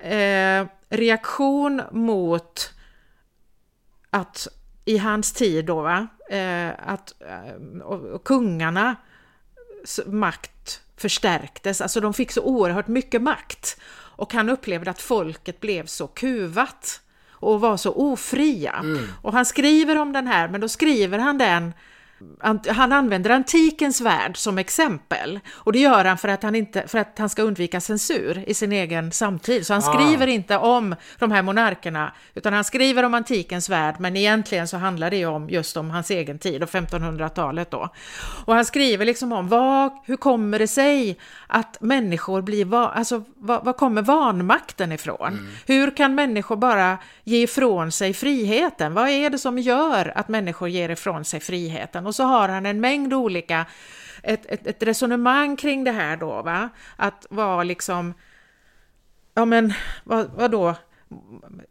eh, 0.00 0.66
reaktion 0.88 1.82
mot 1.90 2.72
att 4.10 4.48
i 4.84 4.98
hans 4.98 5.32
tid 5.32 5.64
då, 5.64 5.82
va, 5.82 6.06
eh, 6.30 6.70
att 6.86 7.14
eh, 7.20 8.18
kungarna 8.24 8.96
makt 10.06 10.80
förstärktes, 10.96 11.80
alltså 11.80 12.00
de 12.00 12.14
fick 12.14 12.32
så 12.32 12.42
oerhört 12.42 12.88
mycket 12.88 13.22
makt. 13.22 13.80
Och 13.92 14.32
han 14.32 14.48
upplevde 14.48 14.90
att 14.90 15.00
folket 15.02 15.60
blev 15.60 15.86
så 15.86 16.06
kuvat 16.06 17.00
och 17.30 17.60
var 17.60 17.76
så 17.76 17.92
ofria. 17.92 18.72
Mm. 18.72 19.08
Och 19.22 19.32
han 19.32 19.46
skriver 19.46 19.98
om 19.98 20.12
den 20.12 20.26
här, 20.26 20.48
men 20.48 20.60
då 20.60 20.68
skriver 20.68 21.18
han 21.18 21.38
den 21.38 21.72
han 22.68 22.92
använder 22.92 23.30
antikens 23.30 24.00
värld 24.00 24.36
som 24.36 24.58
exempel 24.58 25.40
och 25.50 25.72
det 25.72 25.78
gör 25.78 26.04
han 26.04 26.18
för 26.18 26.28
att 26.28 26.42
han, 26.42 26.54
inte, 26.54 26.88
för 26.88 26.98
att 26.98 27.18
han 27.18 27.28
ska 27.28 27.42
undvika 27.42 27.80
censur 27.80 28.44
i 28.46 28.54
sin 28.54 28.72
egen 28.72 29.12
samtid. 29.12 29.66
Så 29.66 29.72
han 29.74 29.82
Ah. 29.86 29.94
skriver 29.94 30.26
inte 30.26 30.56
om 30.56 30.94
de 31.18 31.30
här 31.32 31.42
monarkerna 31.42 32.12
utan 32.34 32.52
han 32.52 32.64
skriver 32.64 33.02
om 33.02 33.14
antikens 33.14 33.68
värld 33.68 33.94
men 33.98 34.16
egentligen 34.16 34.68
så 34.68 34.76
handlar 34.76 35.10
det 35.10 35.16
ju 35.16 35.26
om 35.26 35.50
just 35.50 35.76
om 35.76 35.90
hans 35.90 36.10
egen 36.10 36.38
tid 36.38 36.62
och 36.62 36.68
1500-talet 36.68 37.70
då. 37.70 37.88
Och 38.44 38.54
han 38.54 38.64
skriver 38.64 39.04
liksom 39.04 39.32
om 39.32 39.48
vad, 39.48 39.92
hur 40.04 40.16
kommer 40.16 40.58
det 40.58 40.68
sig 40.68 41.18
att 41.46 41.76
människor 41.80 42.42
blir, 42.42 42.64
va, 42.64 42.92
alltså 42.94 43.24
var, 43.36 43.60
var 43.62 43.72
kommer 43.72 44.02
vanmakten 44.02 44.92
ifrån? 44.92 45.48
Hur 45.66 45.96
kan 45.96 46.14
människor 46.14 46.56
bara 46.56 46.98
ge 47.24 47.42
ifrån 47.42 47.92
sig 47.92 48.14
friheten? 48.14 48.94
Vad 48.94 49.08
är 49.08 49.30
det 49.30 49.38
som 49.38 49.58
gör 49.58 50.12
att 50.14 50.28
människor 50.28 50.68
ger 50.68 50.88
ifrån 50.88 51.24
sig 51.24 51.40
friheten? 51.40 52.06
Och 52.10 52.14
så 52.14 52.24
har 52.24 52.48
han 52.48 52.66
en 52.66 52.80
mängd 52.80 53.14
olika, 53.14 53.66
ett, 54.22 54.46
ett, 54.46 54.66
ett 54.66 54.82
resonemang 54.82 55.56
kring 55.56 55.84
det 55.84 55.92
här 55.92 56.16
då, 56.16 56.42
va? 56.42 56.68
Att 56.96 57.26
vara 57.30 57.62
liksom, 57.62 58.14
ja 59.34 59.44
men 59.44 59.72
vad, 60.04 60.30
vad 60.30 60.50
då? 60.50 60.74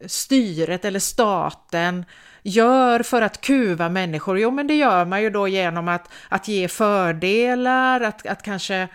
styret 0.05 0.85
eller 0.85 0.99
staten 0.99 2.05
gör 2.43 3.03
för 3.03 3.21
att 3.21 3.41
kuva 3.41 3.89
människor? 3.89 4.39
Jo, 4.39 4.51
men 4.51 4.67
det 4.67 4.73
gör 4.73 5.05
man 5.05 5.21
ju 5.21 5.29
då 5.29 5.47
genom 5.47 5.87
att, 5.87 6.11
att 6.29 6.47
ge 6.47 6.67
fördelar, 6.67 8.01
att, 8.01 8.27
att 8.27 8.43
kanske 8.43 8.87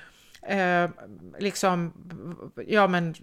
eh, 0.47 0.91
liksom, 1.39 1.93
ja 2.67 2.87
men, 2.87 3.15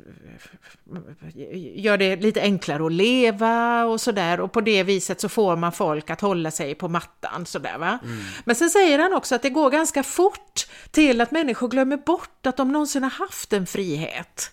gör 1.75 1.97
det 1.97 2.15
lite 2.15 2.41
enklare 2.41 2.85
att 2.85 2.91
leva 2.91 3.85
och 3.85 4.01
sådär 4.01 4.39
och 4.39 4.51
på 4.51 4.61
det 4.61 4.83
viset 4.83 5.21
så 5.21 5.29
får 5.29 5.55
man 5.55 5.71
folk 5.71 6.09
att 6.09 6.21
hålla 6.21 6.51
sig 6.51 6.75
på 6.75 6.87
mattan 6.87 7.45
sådär 7.45 7.77
va. 7.77 7.99
Men 8.45 8.55
sen 8.55 8.69
säger 8.69 8.99
han 8.99 9.13
också 9.13 9.35
att 9.35 9.41
det 9.41 9.49
går 9.49 9.69
ganska 9.69 10.03
fort 10.03 10.67
till 10.91 11.21
att 11.21 11.31
människor 11.31 11.67
glömmer 11.67 11.97
bort 11.97 12.45
att 12.45 12.57
de 12.57 12.71
någonsin 12.71 13.03
har 13.03 13.09
haft 13.09 13.53
en 13.53 13.67
frihet. 13.67 14.51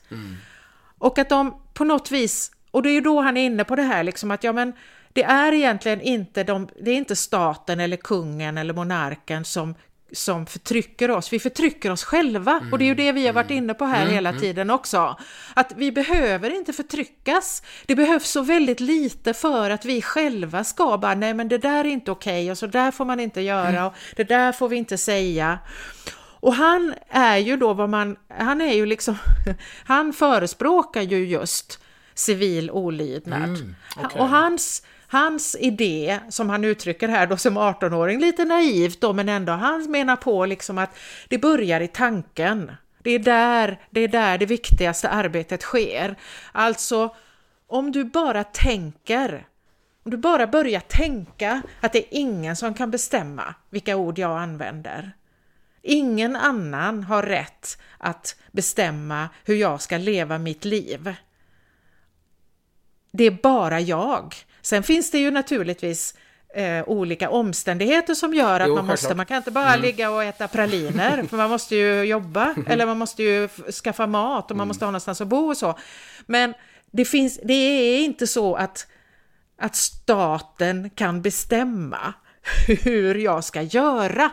Och 0.98 1.18
att 1.18 1.28
de 1.28 1.62
på 1.74 1.84
något 1.84 2.10
vis, 2.10 2.52
och 2.70 2.82
det 2.82 2.90
är 2.90 2.94
ju 2.94 3.00
då 3.00 3.20
han 3.20 3.36
är 3.36 3.46
inne 3.46 3.64
på 3.64 3.76
det 3.76 3.82
här 3.82 4.02
liksom 4.02 4.30
att 4.30 4.44
ja 4.44 4.52
men 4.52 4.72
det 5.12 5.24
är 5.24 5.52
egentligen 5.52 6.00
inte, 6.00 6.44
de, 6.44 6.68
det 6.80 6.90
är 6.90 6.96
inte 6.96 7.16
staten 7.16 7.80
eller 7.80 7.96
kungen 7.96 8.58
eller 8.58 8.74
monarken 8.74 9.44
som 9.44 9.74
som 10.12 10.46
förtrycker 10.46 11.10
oss. 11.10 11.32
Vi 11.32 11.38
förtrycker 11.38 11.90
oss 11.90 12.04
själva 12.04 12.60
och 12.72 12.78
det 12.78 12.84
är 12.84 12.86
ju 12.86 12.94
det 12.94 13.12
vi 13.12 13.26
har 13.26 13.32
varit 13.32 13.50
inne 13.50 13.74
på 13.74 13.84
här 13.84 14.06
hela 14.06 14.32
tiden 14.32 14.70
också. 14.70 15.16
Att 15.54 15.72
vi 15.76 15.92
behöver 15.92 16.50
inte 16.50 16.72
förtryckas. 16.72 17.62
Det 17.86 17.94
behövs 17.94 18.30
så 18.30 18.42
väldigt 18.42 18.80
lite 18.80 19.34
för 19.34 19.70
att 19.70 19.84
vi 19.84 20.02
själva 20.02 20.64
ska 20.64 20.98
bara, 20.98 21.14
nej 21.14 21.34
men 21.34 21.48
det 21.48 21.58
där 21.58 21.80
är 21.80 21.88
inte 21.88 22.10
okej 22.10 22.50
och 22.50 22.58
så 22.58 22.66
där 22.66 22.90
får 22.90 23.04
man 23.04 23.20
inte 23.20 23.40
göra 23.40 23.86
och 23.86 23.94
det 24.16 24.24
där 24.24 24.52
får 24.52 24.68
vi 24.68 24.76
inte 24.76 24.98
säga. 24.98 25.58
Och 26.40 26.54
han 26.54 26.94
är 27.08 27.36
ju 27.36 27.56
då 27.56 27.74
vad 27.74 27.88
man, 27.88 28.16
han 28.38 28.60
är 28.60 28.72
ju 28.72 28.86
liksom, 28.86 29.16
han 29.84 30.12
förespråkar 30.12 31.02
ju 31.02 31.26
just 31.26 31.80
civil 32.14 32.70
olydnad. 32.70 33.42
Mm, 33.42 33.76
okej. 33.96 34.20
Och 34.20 34.28
hans, 34.28 34.82
hans 35.08 35.56
idé, 35.60 36.20
som 36.28 36.50
han 36.50 36.64
uttrycker 36.64 37.08
här 37.08 37.26
då 37.26 37.36
som 37.36 37.58
18-åring, 37.58 38.20
lite 38.20 38.44
naivt 38.44 39.00
då, 39.00 39.12
men 39.12 39.28
ändå, 39.28 39.52
han 39.52 39.90
menar 39.90 40.16
på 40.16 40.46
liksom 40.46 40.78
att 40.78 40.98
det 41.28 41.38
börjar 41.38 41.80
i 41.80 41.88
tanken. 41.88 42.72
Det 43.02 43.10
är 43.10 43.18
där 43.18 43.80
det, 43.90 44.00
är 44.00 44.08
där 44.08 44.38
det 44.38 44.46
viktigaste 44.46 45.08
arbetet 45.08 45.62
sker. 45.62 46.16
Alltså, 46.52 47.14
om 47.66 47.92
du 47.92 48.04
bara 48.04 48.44
tänker, 48.44 49.46
om 50.02 50.10
du 50.10 50.16
bara 50.16 50.46
börjar 50.46 50.80
tänka 50.80 51.62
att 51.80 51.92
det 51.92 51.98
är 51.98 52.18
ingen 52.18 52.56
som 52.56 52.74
kan 52.74 52.90
bestämma 52.90 53.54
vilka 53.70 53.96
ord 53.96 54.18
jag 54.18 54.38
använder. 54.38 55.12
Ingen 55.82 56.36
annan 56.36 57.04
har 57.04 57.22
rätt 57.22 57.78
att 57.98 58.36
bestämma 58.52 59.28
hur 59.44 59.54
jag 59.54 59.82
ska 59.82 59.98
leva 59.98 60.38
mitt 60.38 60.64
liv. 60.64 61.14
Det 63.12 63.24
är 63.24 63.38
bara 63.42 63.80
jag. 63.80 64.34
Sen 64.68 64.82
finns 64.82 65.10
det 65.10 65.18
ju 65.18 65.30
naturligtvis 65.30 66.14
eh, 66.54 66.88
olika 66.88 67.30
omständigheter 67.30 68.14
som 68.14 68.34
gör 68.34 68.60
att 68.60 68.68
Jo, 68.68 68.74
man 68.74 68.86
måste, 68.86 68.96
självklart. 68.96 69.16
man 69.16 69.26
kan 69.26 69.36
inte 69.36 69.50
bara 69.50 69.76
ligga 69.76 70.10
och 70.10 70.24
äta 70.24 70.48
praliner, 70.48 71.22
för 71.30 71.36
man 71.36 71.50
måste 71.50 71.76
ju 71.76 72.02
jobba, 72.02 72.54
eller 72.66 72.86
man 72.86 72.98
måste 72.98 73.22
ju 73.22 73.48
skaffa 73.84 74.06
mat 74.06 74.50
och 74.50 74.56
man 74.56 74.68
måste 74.68 74.84
ha 74.84 74.90
någonstans 74.90 75.20
att 75.20 75.28
bo 75.28 75.48
och 75.48 75.56
så. 75.56 75.78
Men 76.26 76.54
det, 76.90 77.04
finns, 77.04 77.40
det 77.44 77.54
är 77.54 78.04
inte 78.04 78.26
så 78.26 78.54
att, 78.54 78.86
att 79.60 79.76
staten 79.76 80.90
kan 80.90 81.22
bestämma 81.22 82.14
hur 82.82 83.14
jag 83.14 83.44
ska 83.44 83.62
göra. 83.62 84.30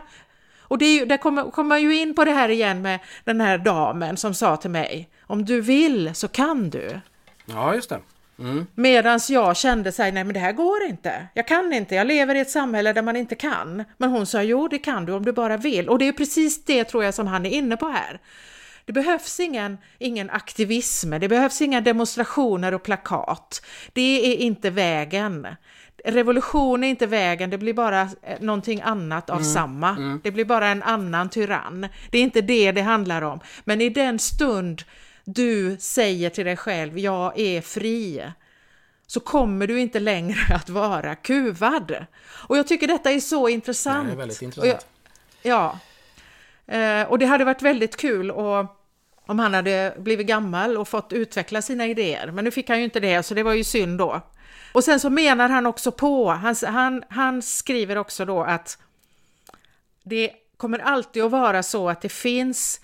Och 0.60 0.78
det 0.78 0.84
är 0.84 1.06
där 1.06 1.16
kommer, 1.16 1.50
kommer 1.50 1.68
man 1.68 1.82
ju 1.82 1.96
in 1.96 2.14
på 2.14 2.24
det 2.24 2.32
här 2.32 2.48
igen 2.48 2.82
med 2.82 2.98
den 3.24 3.40
här 3.40 3.58
damen 3.58 4.16
som 4.16 4.34
sa 4.34 4.56
till 4.56 4.70
mig, 4.70 5.10
om 5.20 5.44
du 5.44 5.60
vill 5.60 6.14
så 6.14 6.28
kan 6.28 6.70
du. 6.70 7.00
Ja, 7.46 7.74
just 7.74 7.88
det. 7.88 8.00
Mm. 8.38 8.66
Medan 8.74 9.20
jag 9.28 9.56
kände 9.56 9.92
här, 9.98 10.12
nej 10.12 10.24
men 10.24 10.34
det 10.34 10.40
här 10.40 10.52
går 10.52 10.82
inte. 10.88 11.28
Jag 11.34 11.48
kan 11.48 11.72
inte, 11.72 11.94
jag 11.94 12.06
lever 12.06 12.34
i 12.34 12.40
ett 12.40 12.50
samhälle 12.50 12.92
där 12.92 13.02
man 13.02 13.16
inte 13.16 13.34
kan. 13.34 13.84
Men 13.96 14.10
hon 14.10 14.26
sa, 14.26 14.42
jo 14.42 14.68
det 14.68 14.78
kan 14.78 15.06
du 15.06 15.12
om 15.12 15.24
du 15.24 15.32
bara 15.32 15.56
vill. 15.56 15.88
Och 15.88 15.98
det 15.98 16.08
är 16.08 16.12
precis 16.12 16.64
det 16.64 16.84
tror 16.84 17.04
jag 17.04 17.14
som 17.14 17.26
han 17.26 17.46
är 17.46 17.50
inne 17.50 17.76
på 17.76 17.88
här. 17.88 18.20
Det 18.84 18.92
behövs 18.92 19.40
ingen, 19.40 19.78
ingen 19.98 20.30
aktivism, 20.30 21.10
det 21.10 21.28
behövs 21.28 21.62
inga 21.62 21.80
demonstrationer 21.80 22.74
och 22.74 22.82
plakat. 22.82 23.62
Det 23.92 24.32
är 24.32 24.36
inte 24.36 24.70
vägen. 24.70 25.46
Revolution 26.04 26.84
är 26.84 26.88
inte 26.88 27.06
vägen, 27.06 27.50
det 27.50 27.58
blir 27.58 27.74
bara 27.74 28.00
eh, 28.00 28.40
någonting 28.40 28.80
annat 28.80 29.30
av 29.30 29.40
samma. 29.40 30.20
Det 30.22 30.30
blir 30.30 30.44
bara 30.44 30.68
en 30.68 30.82
annan 30.82 31.28
tyrann. 31.28 31.88
Det 32.10 32.18
är 32.18 32.22
inte 32.22 32.40
det 32.40 32.72
det 32.72 32.82
handlar 32.82 33.22
om. 33.22 33.40
Men 33.64 33.80
i 33.80 33.88
den 33.88 34.18
stund 34.18 34.82
du 35.26 35.76
säger 35.80 36.30
till 36.30 36.44
dig 36.44 36.56
själv, 36.56 36.98
jag 36.98 37.38
är 37.38 37.60
fri, 37.60 38.32
så 39.06 39.20
kommer 39.20 39.66
du 39.66 39.80
inte 39.80 40.00
längre 40.00 40.38
att 40.54 40.68
vara 40.68 41.14
kuvad. 41.14 42.06
Och 42.48 42.56
jag 42.56 42.66
tycker 42.66 42.86
detta 42.86 43.10
är 43.10 43.20
så 43.20 43.48
intressant. 43.48 44.08
Det 44.08 44.12
är 44.12 44.16
väldigt 44.16 44.42
intressant. 44.42 44.86
jag, 45.42 45.52
ja. 45.52 45.78
Eh, 46.74 47.08
och 47.08 47.18
det 47.18 47.26
hade 47.26 47.44
varit 47.44 47.62
väldigt 47.62 47.96
kul 47.96 48.30
och, 48.30 48.66
om 49.26 49.38
han 49.38 49.54
hade 49.54 49.94
blivit 49.98 50.26
gammal 50.26 50.76
och 50.76 50.88
fått 50.88 51.12
utveckla 51.12 51.62
sina 51.62 51.86
idéer. 51.86 52.30
Men 52.30 52.44
nu 52.44 52.50
fick 52.50 52.68
han 52.68 52.78
ju 52.78 52.84
inte 52.84 53.00
det, 53.00 53.22
så 53.22 53.34
det 53.34 53.42
var 53.42 53.54
ju 53.54 53.64
synd 53.64 53.98
då. 53.98 54.20
Och 54.72 54.84
sen 54.84 55.00
så 55.00 55.10
menar 55.10 55.48
han 55.48 55.66
också 55.66 55.92
på, 55.92 56.30
han, 56.30 56.54
han, 56.66 57.04
han 57.08 57.42
skriver 57.42 57.98
också 57.98 58.24
då 58.24 58.42
att 58.42 58.78
det 60.02 60.30
kommer 60.56 60.78
alltid 60.78 61.22
att 61.22 61.30
vara 61.30 61.62
så 61.62 61.88
att 61.88 62.00
det 62.00 62.08
finns 62.08 62.80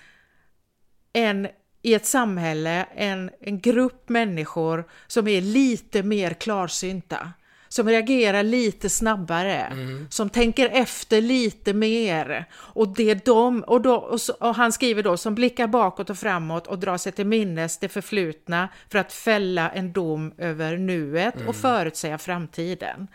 en 1.13 1.49
i 1.83 1.95
ett 1.95 2.07
samhälle 2.07 2.87
en, 2.95 3.31
en 3.41 3.61
grupp 3.61 4.09
människor 4.09 4.85
som 5.07 5.29
är 5.29 5.41
lite 5.41 6.03
mer 6.03 6.31
klarsynta, 6.35 7.33
som 7.69 7.89
reagerar 7.89 8.43
lite 8.43 8.89
snabbare, 8.91 9.73
som 10.11 10.31
tänker 10.31 10.69
efter 10.69 11.21
lite 11.21 11.73
mer. 11.73 12.45
Och, 12.55 12.89
det 12.89 13.25
de, 13.25 13.63
och, 13.63 13.81
då, 13.81 13.95
och, 13.95 14.21
så, 14.21 14.33
och 14.33 14.55
han 14.55 14.73
skriver 14.73 15.03
då, 15.03 15.17
som 15.17 15.35
blickar 15.35 15.67
bakåt 15.67 16.11
och 16.11 16.19
framåt 16.19 16.67
och 16.67 16.79
drar 16.79 16.97
sig 16.97 17.13
till 17.13 17.27
minnes 17.27 17.79
det 17.79 17.89
förflutna 17.89 18.69
för 18.89 18.99
att 18.99 19.13
fälla 19.13 19.71
en 19.71 19.93
dom 19.93 20.33
över 20.39 20.77
nuet 20.77 21.35
och 21.49 21.57
förutsäga 21.57 22.19
framtiden. 22.19 23.09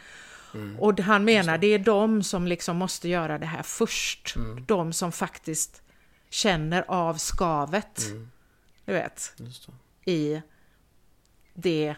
Och 0.80 0.99
han 0.99 1.23
menar 1.26 1.57
det 1.57 1.68
är 1.68 1.80
de 1.80 2.23
som 2.23 2.48
liksom 2.48 2.77
måste 2.77 3.10
göra 3.10 3.38
det 3.38 3.45
här 3.45 3.64
först. 3.64 4.35
De 4.68 4.94
som 4.94 5.11
faktiskt 5.11 5.81
känner 6.30 6.85
av 6.88 7.14
skavet. 7.14 7.99
Du 8.88 8.93
vet, 8.93 9.34
det. 9.38 10.11
i 10.11 10.41
det 11.53 11.95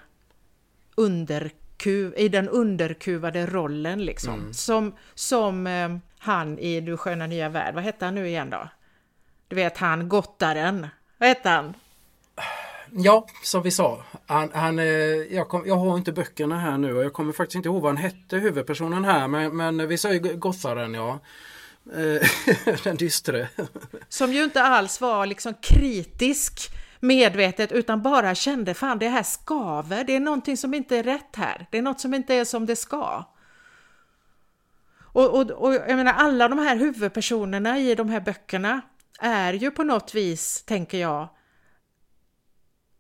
underku, 0.95 2.13
i 2.15 2.29
den 2.29 2.49
underkuvade 2.49 3.45
rollen 3.45 4.05
liksom. 4.05 4.53
Som, 4.53 4.95
som 5.15 5.67
eh, 5.67 5.97
han 6.19 6.59
i 6.59 6.81
Du 6.81 6.97
sköna 6.97 7.27
nya 7.27 7.49
värld, 7.49 7.75
vad 7.75 7.83
hette 7.83 8.05
han 8.05 8.15
nu 8.15 8.27
igen 8.27 8.49
då? 8.49 8.69
Du 9.47 9.55
vet 9.55 9.77
han 9.77 10.09
gottaren. 10.09 10.87
Vad 11.17 11.29
heter 11.29 11.51
han? 11.51 11.73
Ja, 12.91 13.27
som 13.43 13.61
vi 13.61 13.71
sa. 13.71 14.03
Han, 14.25 14.51
han, 14.53 14.79
eh, 14.79 14.85
jag, 14.85 15.49
kom, 15.49 15.63
jag 15.65 15.75
har 15.75 15.97
inte 15.97 16.11
böckerna 16.11 16.59
här 16.59 16.77
nu 16.77 16.97
och 16.97 17.03
jag 17.03 17.13
kommer 17.13 17.33
faktiskt 17.33 17.55
inte 17.55 17.69
ihåg 17.69 17.81
vad 17.81 17.89
han 17.89 18.03
hette, 18.03 18.37
huvudpersonen 18.37 19.05
här. 19.05 19.27
Men, 19.27 19.57
men 19.57 19.87
vi 19.87 19.97
säger 19.97 20.33
gottaren, 20.33 20.93
ja. 20.93 21.19
Eh, 21.93 22.75
den 22.83 22.97
dystre. 22.97 23.49
Som 24.09 24.33
ju 24.33 24.43
inte 24.43 24.63
alls 24.63 25.01
var 25.01 25.25
liksom 25.25 25.53
kritisk 25.53 26.69
medvetet 26.99 27.71
utan 27.71 28.01
bara 28.01 28.35
kände 28.35 28.73
fan 28.73 28.99
det 28.99 29.09
här 29.09 29.23
skaver, 29.23 30.03
det 30.03 30.15
är 30.15 30.19
någonting 30.19 30.57
som 30.57 30.73
inte 30.73 30.97
är 30.97 31.03
rätt 31.03 31.35
här, 31.35 31.67
det 31.71 31.77
är 31.77 31.81
något 31.81 31.99
som 31.99 32.13
inte 32.13 32.35
är 32.35 32.45
som 32.45 32.65
det 32.65 32.75
ska. 32.75 33.23
Och, 35.11 35.29
och, 35.29 35.51
och 35.51 35.73
jag 35.73 35.95
menar 35.95 36.13
alla 36.13 36.47
de 36.47 36.59
här 36.59 36.75
huvudpersonerna 36.75 37.79
i 37.79 37.95
de 37.95 38.09
här 38.09 38.19
böckerna 38.19 38.81
är 39.19 39.53
ju 39.53 39.71
på 39.71 39.83
något 39.83 40.15
vis, 40.15 40.63
tänker 40.63 40.97
jag, 40.97 41.29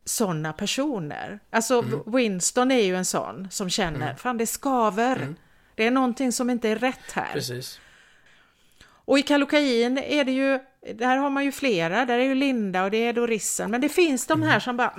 sådana 0.05 0.53
personer. 0.53 1.39
Alltså 1.49 1.81
mm. 1.81 2.01
Winston 2.05 2.71
är 2.71 2.83
ju 2.83 2.95
en 2.95 3.05
sån 3.05 3.47
som 3.51 3.69
känner, 3.69 4.05
mm. 4.05 4.15
fan 4.15 4.37
det 4.37 4.47
skaver. 4.47 5.15
Mm. 5.15 5.35
Det 5.75 5.87
är 5.87 5.91
någonting 5.91 6.31
som 6.31 6.49
inte 6.49 6.69
är 6.69 6.75
rätt 6.75 7.11
här. 7.13 7.33
Precis. 7.33 7.79
Och 9.09 9.19
i 9.19 9.21
Kallocain 9.21 9.97
är 9.97 10.23
det 10.23 10.31
ju, 10.31 10.59
där 10.93 11.17
har 11.17 11.29
man 11.29 11.45
ju 11.45 11.51
flera, 11.51 12.05
där 12.05 12.19
är 12.19 12.23
ju 12.23 12.35
Linda 12.35 12.83
och 12.83 12.91
det 12.91 12.97
är 12.97 13.13
Dorissen, 13.13 13.71
men 13.71 13.81
det 13.81 13.89
finns 13.89 14.27
de 14.27 14.41
här 14.41 14.49
mm. 14.49 14.61
som 14.61 14.77
bara, 14.77 14.93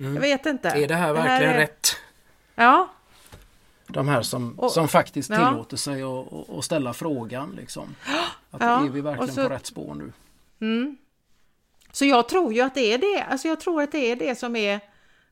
mm. 0.00 0.14
jag 0.14 0.20
vet 0.20 0.46
inte. 0.46 0.68
Är 0.68 0.88
det 0.88 0.94
här 0.94 1.12
verkligen 1.12 1.40
det 1.40 1.46
här 1.46 1.54
är... 1.54 1.58
rätt? 1.58 1.96
Ja. 2.54 2.88
De 3.86 4.08
här 4.08 4.22
som, 4.22 4.58
och, 4.58 4.72
som 4.72 4.88
faktiskt 4.88 5.30
tillåter 5.30 5.74
ja. 5.74 5.76
sig 5.76 6.02
att, 6.02 6.50
att 6.58 6.64
ställa 6.64 6.92
frågan 6.92 7.54
liksom. 7.56 7.94
Att 8.50 8.60
ja, 8.60 8.84
är 8.84 8.88
vi 8.88 9.00
verkligen 9.00 9.34
så, 9.34 9.42
på 9.42 9.54
rätt 9.54 9.66
spår 9.66 9.94
nu? 9.94 10.12
Mm. 10.60 10.96
Så 11.92 12.04
jag 12.04 12.28
tror 12.28 12.52
ju 12.52 12.60
att 12.60 12.74
det 12.74 12.92
är 12.92 12.98
det, 12.98 13.22
alltså 13.22 13.48
jag 13.48 13.60
tror 13.60 13.82
att 13.82 13.92
det 13.92 14.10
är 14.10 14.16
det 14.16 14.38
som 14.38 14.56
är 14.56 14.80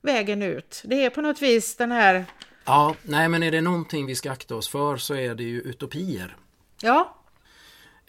vägen 0.02 0.42
ut. 0.42 0.82
Det 0.84 1.04
är 1.04 1.10
på 1.10 1.20
något 1.20 1.42
vis 1.42 1.76
den 1.76 1.92
här... 1.92 2.24
Ja, 2.64 2.94
nej 3.02 3.28
men 3.28 3.42
är 3.42 3.50
det 3.50 3.60
någonting 3.60 4.06
vi 4.06 4.14
ska 4.14 4.32
akta 4.32 4.54
oss 4.54 4.68
för 4.68 4.96
så 4.96 5.14
är 5.14 5.34
det 5.34 5.44
ju 5.44 5.60
utopier. 5.60 6.36
Ja. 6.82 7.14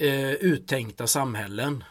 Eh, 0.01 0.35
uttänkta 0.41 1.07
samhällen. 1.07 1.84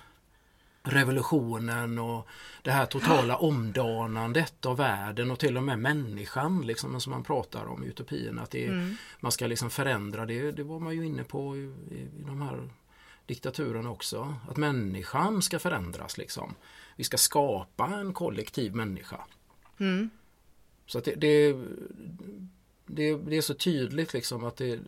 Revolutionen 0.83 1.99
och 1.99 2.27
det 2.63 2.71
här 2.71 2.87
totala 2.87 3.37
omdanandet 3.37 4.67
av 4.67 4.77
världen 4.77 5.31
och 5.31 5.39
till 5.39 5.57
och 5.57 5.63
med 5.63 5.79
människan 5.79 6.67
liksom, 6.67 7.01
som 7.01 7.11
man 7.11 7.25
pratar 7.25 7.67
om 7.67 7.85
i 7.85 7.87
utopien. 7.87 8.39
Att 8.39 8.51
det, 8.51 8.67
mm. 8.67 8.97
man 9.21 9.33
ska 9.33 9.47
liksom 9.47 9.71
förändra 9.71 10.27
det, 10.27 10.53
det 10.53 10.63
var 10.63 10.81
man 10.81 10.97
ju 10.97 11.07
inne 11.07 11.25
på 11.25 11.57
i, 11.57 11.61
i 11.91 12.09
de 12.27 12.43
här 12.43 12.69
diktaturen 13.27 13.87
också. 13.87 14.35
Att 14.49 14.57
människan 14.57 15.43
ska 15.43 15.59
förändras 15.59 16.19
liksom. 16.19 16.55
Vi 16.97 17.05
ska 17.05 17.17
skapa 17.17 17.87
en 17.87 18.13
kollektiv 18.13 18.75
människa. 18.75 19.21
Mm. 19.79 20.11
Så 20.87 20.99
att 20.99 21.05
det, 21.05 21.15
det, 21.15 21.53
det, 22.87 23.17
det, 23.17 23.37
är 23.37 23.41
så 23.41 23.55
tydligt 23.55 24.13
liksom 24.13 24.45
att 24.45 24.57
det 24.57 24.81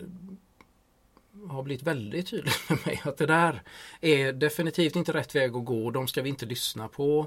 har 1.49 1.63
blivit 1.63 1.83
väldigt 1.83 2.27
tydligt 2.27 2.55
för 2.55 2.87
mig 2.87 3.01
att 3.05 3.17
det 3.17 3.27
där 3.27 3.63
är 4.01 4.33
definitivt 4.33 4.97
inte 4.97 5.13
rätt 5.13 5.35
väg 5.35 5.57
att 5.57 5.65
gå. 5.65 5.91
De 5.91 6.09
ska 6.09 6.23
vi 6.23 6.29
inte 6.29 6.47
lyssna 6.47 6.89
på. 6.89 7.27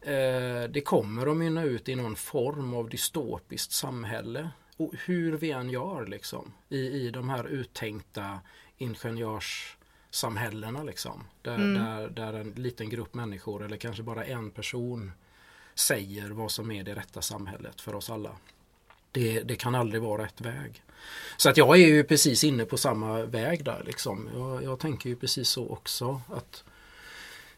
Eh, 0.00 0.70
det 0.70 0.82
kommer 0.84 1.26
att 1.26 1.36
mynna 1.36 1.62
ut 1.62 1.88
i 1.88 1.94
någon 1.94 2.16
form 2.16 2.74
av 2.74 2.88
dystopiskt 2.88 3.72
samhälle. 3.72 4.50
Och 4.76 4.94
hur 5.04 5.32
vi 5.32 5.50
än 5.50 5.70
gör 5.70 6.06
liksom 6.06 6.52
i, 6.68 6.78
i 6.78 7.10
de 7.10 7.28
här 7.28 7.46
uttänkta 7.46 8.40
ingenjörssamhällena 8.78 10.82
liksom. 10.82 11.24
Där, 11.42 11.54
mm. 11.54 11.74
där, 11.74 12.08
där 12.08 12.32
en 12.32 12.50
liten 12.50 12.90
grupp 12.90 13.14
människor 13.14 13.64
eller 13.64 13.76
kanske 13.76 14.02
bara 14.02 14.24
en 14.24 14.50
person 14.50 15.12
säger 15.74 16.30
vad 16.30 16.50
som 16.50 16.70
är 16.70 16.84
det 16.84 16.94
rätta 16.94 17.22
samhället 17.22 17.80
för 17.80 17.94
oss 17.94 18.10
alla. 18.10 18.36
Det, 19.12 19.42
det 19.42 19.56
kan 19.56 19.74
aldrig 19.74 20.02
vara 20.02 20.24
rätt 20.24 20.40
väg. 20.40 20.82
Så 21.36 21.48
att 21.48 21.56
jag 21.56 21.76
är 21.76 21.86
ju 21.86 22.04
precis 22.04 22.44
inne 22.44 22.64
på 22.64 22.76
samma 22.76 23.22
väg 23.22 23.64
där 23.64 23.82
liksom. 23.86 24.28
Jag, 24.34 24.64
jag 24.64 24.78
tänker 24.78 25.08
ju 25.08 25.16
precis 25.16 25.48
så 25.48 25.68
också. 25.68 26.20
att 26.28 26.64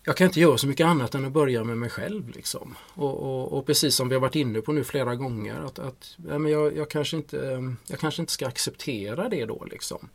jag 0.09 0.17
kan 0.17 0.27
inte 0.27 0.41
göra 0.41 0.59
så 0.59 0.67
mycket 0.67 0.87
annat 0.87 1.15
än 1.15 1.25
att 1.25 1.33
börja 1.33 1.65
med 1.65 1.79
mig 1.79 1.91
själv. 1.91 2.29
Liksom. 2.29 2.75
Och, 2.95 3.23
och, 3.23 3.59
och 3.59 3.67
precis 3.67 3.95
som 3.95 4.09
vi 4.09 4.15
har 4.15 4.21
varit 4.21 4.35
inne 4.35 4.61
på 4.61 4.73
nu 4.73 4.85
flera 4.85 5.15
gånger 5.15 5.61
att, 5.61 5.79
att 5.79 6.17
ja, 6.29 6.39
men 6.39 6.53
jag, 6.53 6.77
jag, 6.77 6.91
kanske 6.91 7.17
inte, 7.17 7.65
jag 7.87 7.99
kanske 7.99 8.23
inte 8.23 8.33
ska 8.33 8.47
acceptera 8.47 9.29
det 9.29 9.45
då. 9.45 9.65
Liksom. 9.71 10.09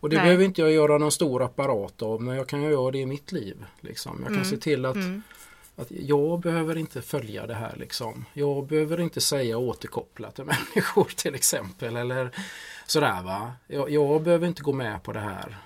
Och 0.00 0.10
det 0.10 0.16
Nej. 0.16 0.24
behöver 0.24 0.44
inte 0.44 0.60
jag 0.60 0.72
göra 0.72 0.98
någon 0.98 1.12
stor 1.12 1.42
apparat 1.42 2.02
av 2.02 2.22
men 2.22 2.36
jag 2.36 2.48
kan 2.48 2.62
göra 2.62 2.90
det 2.90 2.98
i 2.98 3.06
mitt 3.06 3.32
liv. 3.32 3.64
Liksom. 3.80 4.16
Jag 4.18 4.26
kan 4.26 4.34
mm. 4.34 4.44
se 4.44 4.56
till 4.56 4.84
att, 4.84 4.96
mm. 4.96 5.22
att 5.76 5.90
jag 5.90 6.40
behöver 6.40 6.76
inte 6.76 7.02
följa 7.02 7.46
det 7.46 7.54
här. 7.54 7.76
Liksom. 7.76 8.24
Jag 8.32 8.66
behöver 8.66 9.00
inte 9.00 9.20
säga 9.20 9.58
återkoppla 9.58 10.30
till 10.30 10.44
människor 10.74 11.08
till 11.16 11.34
exempel. 11.34 11.96
Eller 11.96 12.30
sådär 12.86 13.22
va. 13.22 13.52
Jag, 13.66 13.90
jag 13.90 14.22
behöver 14.22 14.46
inte 14.46 14.62
gå 14.62 14.72
med 14.72 15.02
på 15.02 15.12
det 15.12 15.20
här. 15.20 15.56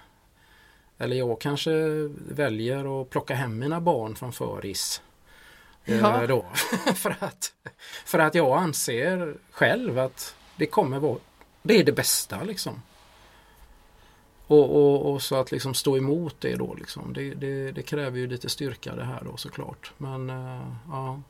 Eller 0.99 1.17
jag 1.17 1.41
kanske 1.41 1.71
väljer 2.29 3.03
att 3.03 3.11
plocka 3.11 3.35
hem 3.35 3.59
mina 3.59 3.81
barn 3.81 4.15
från 4.15 4.33
föris. 4.33 5.03
Eh, 5.85 5.99
ja. 5.99 6.27
Då. 6.27 6.47
för, 6.95 7.17
att, 7.21 7.53
för 8.05 8.19
att 8.19 8.35
jag 8.35 8.59
anser 8.59 9.37
själv 9.51 9.99
att 9.99 10.35
det 10.57 10.67
kommer 10.67 10.99
vara 10.99 11.19
det 11.63 11.79
är 11.79 11.85
det 11.85 11.93
bästa 11.93 12.43
liksom. 12.43 12.83
Och, 14.47 14.77
och, 14.77 15.13
och, 15.13 15.23
så 15.23 15.37
att 15.37 15.53
liksom 15.53 15.75
stå 15.75 15.97
emot 15.97 16.37
det 16.41 16.57
då 16.57 16.75
liksom. 16.75 17.13
Det, 17.13 17.35
det, 17.35 17.73
det, 17.73 17.83
kräver 17.83 18.19
ju 18.19 18.27
lite 18.27 18.49
styrka 18.49 18.95
det 18.95 19.05
här 19.05 19.23
då 19.25 19.37
såklart. 19.37 19.93
Men 19.99 20.31
uh, 20.31 20.75
ja. 20.91 21.21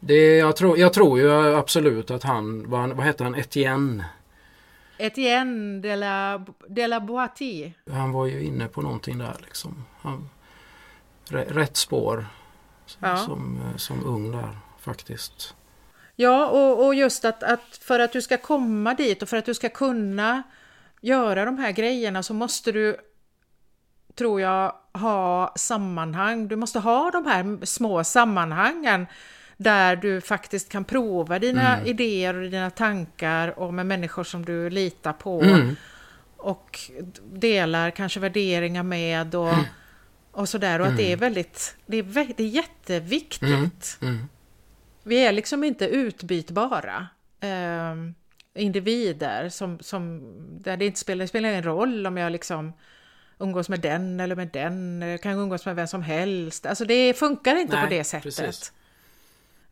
Det, 0.00 0.36
jag, 0.36 0.56
tror, 0.56 0.78
jag 0.78 0.92
tror 0.92 1.18
ju 1.18 1.56
absolut 1.56 2.10
att 2.10 2.22
han, 2.22 2.70
vad, 2.70 2.90
vad 2.90 3.06
heter 3.06 3.24
han, 3.24 3.34
Etienne? 3.34 4.04
Etienne 5.00 5.80
de 5.80 5.96
la, 5.96 6.44
de 6.68 6.86
la 6.86 7.00
Boitie. 7.00 7.72
Han 7.90 8.12
var 8.12 8.26
ju 8.26 8.42
inne 8.44 8.68
på 8.68 8.82
någonting 8.82 9.18
där 9.18 9.36
liksom. 9.44 9.84
Han, 10.00 10.28
rätt 11.28 11.76
spår 11.76 12.26
ja. 12.98 13.16
som, 13.16 13.60
som 13.76 14.06
ung 14.06 14.32
där 14.32 14.58
faktiskt. 14.78 15.54
Ja, 16.16 16.48
och, 16.48 16.86
och 16.86 16.94
just 16.94 17.24
att, 17.24 17.42
att 17.42 17.78
för 17.80 17.98
att 17.98 18.12
du 18.12 18.22
ska 18.22 18.36
komma 18.36 18.94
dit 18.94 19.22
och 19.22 19.28
för 19.28 19.36
att 19.36 19.44
du 19.44 19.54
ska 19.54 19.68
kunna 19.68 20.42
göra 21.00 21.44
de 21.44 21.58
här 21.58 21.72
grejerna 21.72 22.22
så 22.22 22.34
måste 22.34 22.72
du, 22.72 22.96
tror 24.14 24.40
jag, 24.40 24.74
ha 24.92 25.52
sammanhang. 25.56 26.48
Du 26.48 26.56
måste 26.56 26.78
ha 26.78 27.10
de 27.10 27.26
här 27.26 27.66
små 27.66 28.04
sammanhangen 28.04 29.06
där 29.62 29.96
du 29.96 30.20
faktiskt 30.20 30.68
kan 30.68 30.84
prova 30.84 31.38
dina 31.38 31.76
mm. 31.76 31.86
idéer 31.86 32.34
och 32.34 32.50
dina 32.50 32.70
tankar 32.70 33.58
och 33.58 33.74
med 33.74 33.86
människor 33.86 34.24
som 34.24 34.44
du 34.44 34.70
litar 34.70 35.12
på. 35.12 35.42
Mm. 35.42 35.76
Och 36.36 36.80
delar 37.32 37.90
kanske 37.90 38.20
värderingar 38.20 38.82
med 38.82 39.34
och, 39.34 39.52
mm. 39.52 39.64
och 40.32 40.48
sådär. 40.48 40.80
Och 40.80 40.86
att 40.86 40.96
det 40.96 41.02
är 41.02 41.06
mm. 41.06 41.20
väldigt, 41.20 41.76
det 41.86 41.96
är, 41.96 42.34
det 42.36 42.42
är 42.42 42.48
jätteviktigt. 42.48 43.98
Mm. 44.00 44.14
Mm. 44.14 44.28
Vi 45.02 45.26
är 45.26 45.32
liksom 45.32 45.64
inte 45.64 45.86
utbytbara. 45.86 47.06
Um, 47.42 48.14
individer 48.54 49.48
som, 49.48 49.78
som, 49.80 50.22
där 50.60 50.76
det 50.76 50.86
inte 50.86 51.00
spelar, 51.00 51.24
det 51.24 51.28
spelar 51.28 51.48
ingen 51.48 51.62
roll 51.62 52.06
om 52.06 52.16
jag 52.16 52.32
liksom 52.32 52.72
umgås 53.38 53.68
med 53.68 53.80
den 53.80 54.20
eller 54.20 54.36
med 54.36 54.48
den, 54.52 55.02
eller 55.02 55.18
kan 55.18 55.32
umgås 55.32 55.66
med 55.66 55.76
vem 55.76 55.86
som 55.86 56.02
helst. 56.02 56.66
Alltså 56.66 56.84
det 56.84 57.14
funkar 57.14 57.56
inte 57.56 57.74
Nej, 57.74 57.84
på 57.84 57.90
det 57.90 58.04
sättet. 58.04 58.22
Precis. 58.22 58.72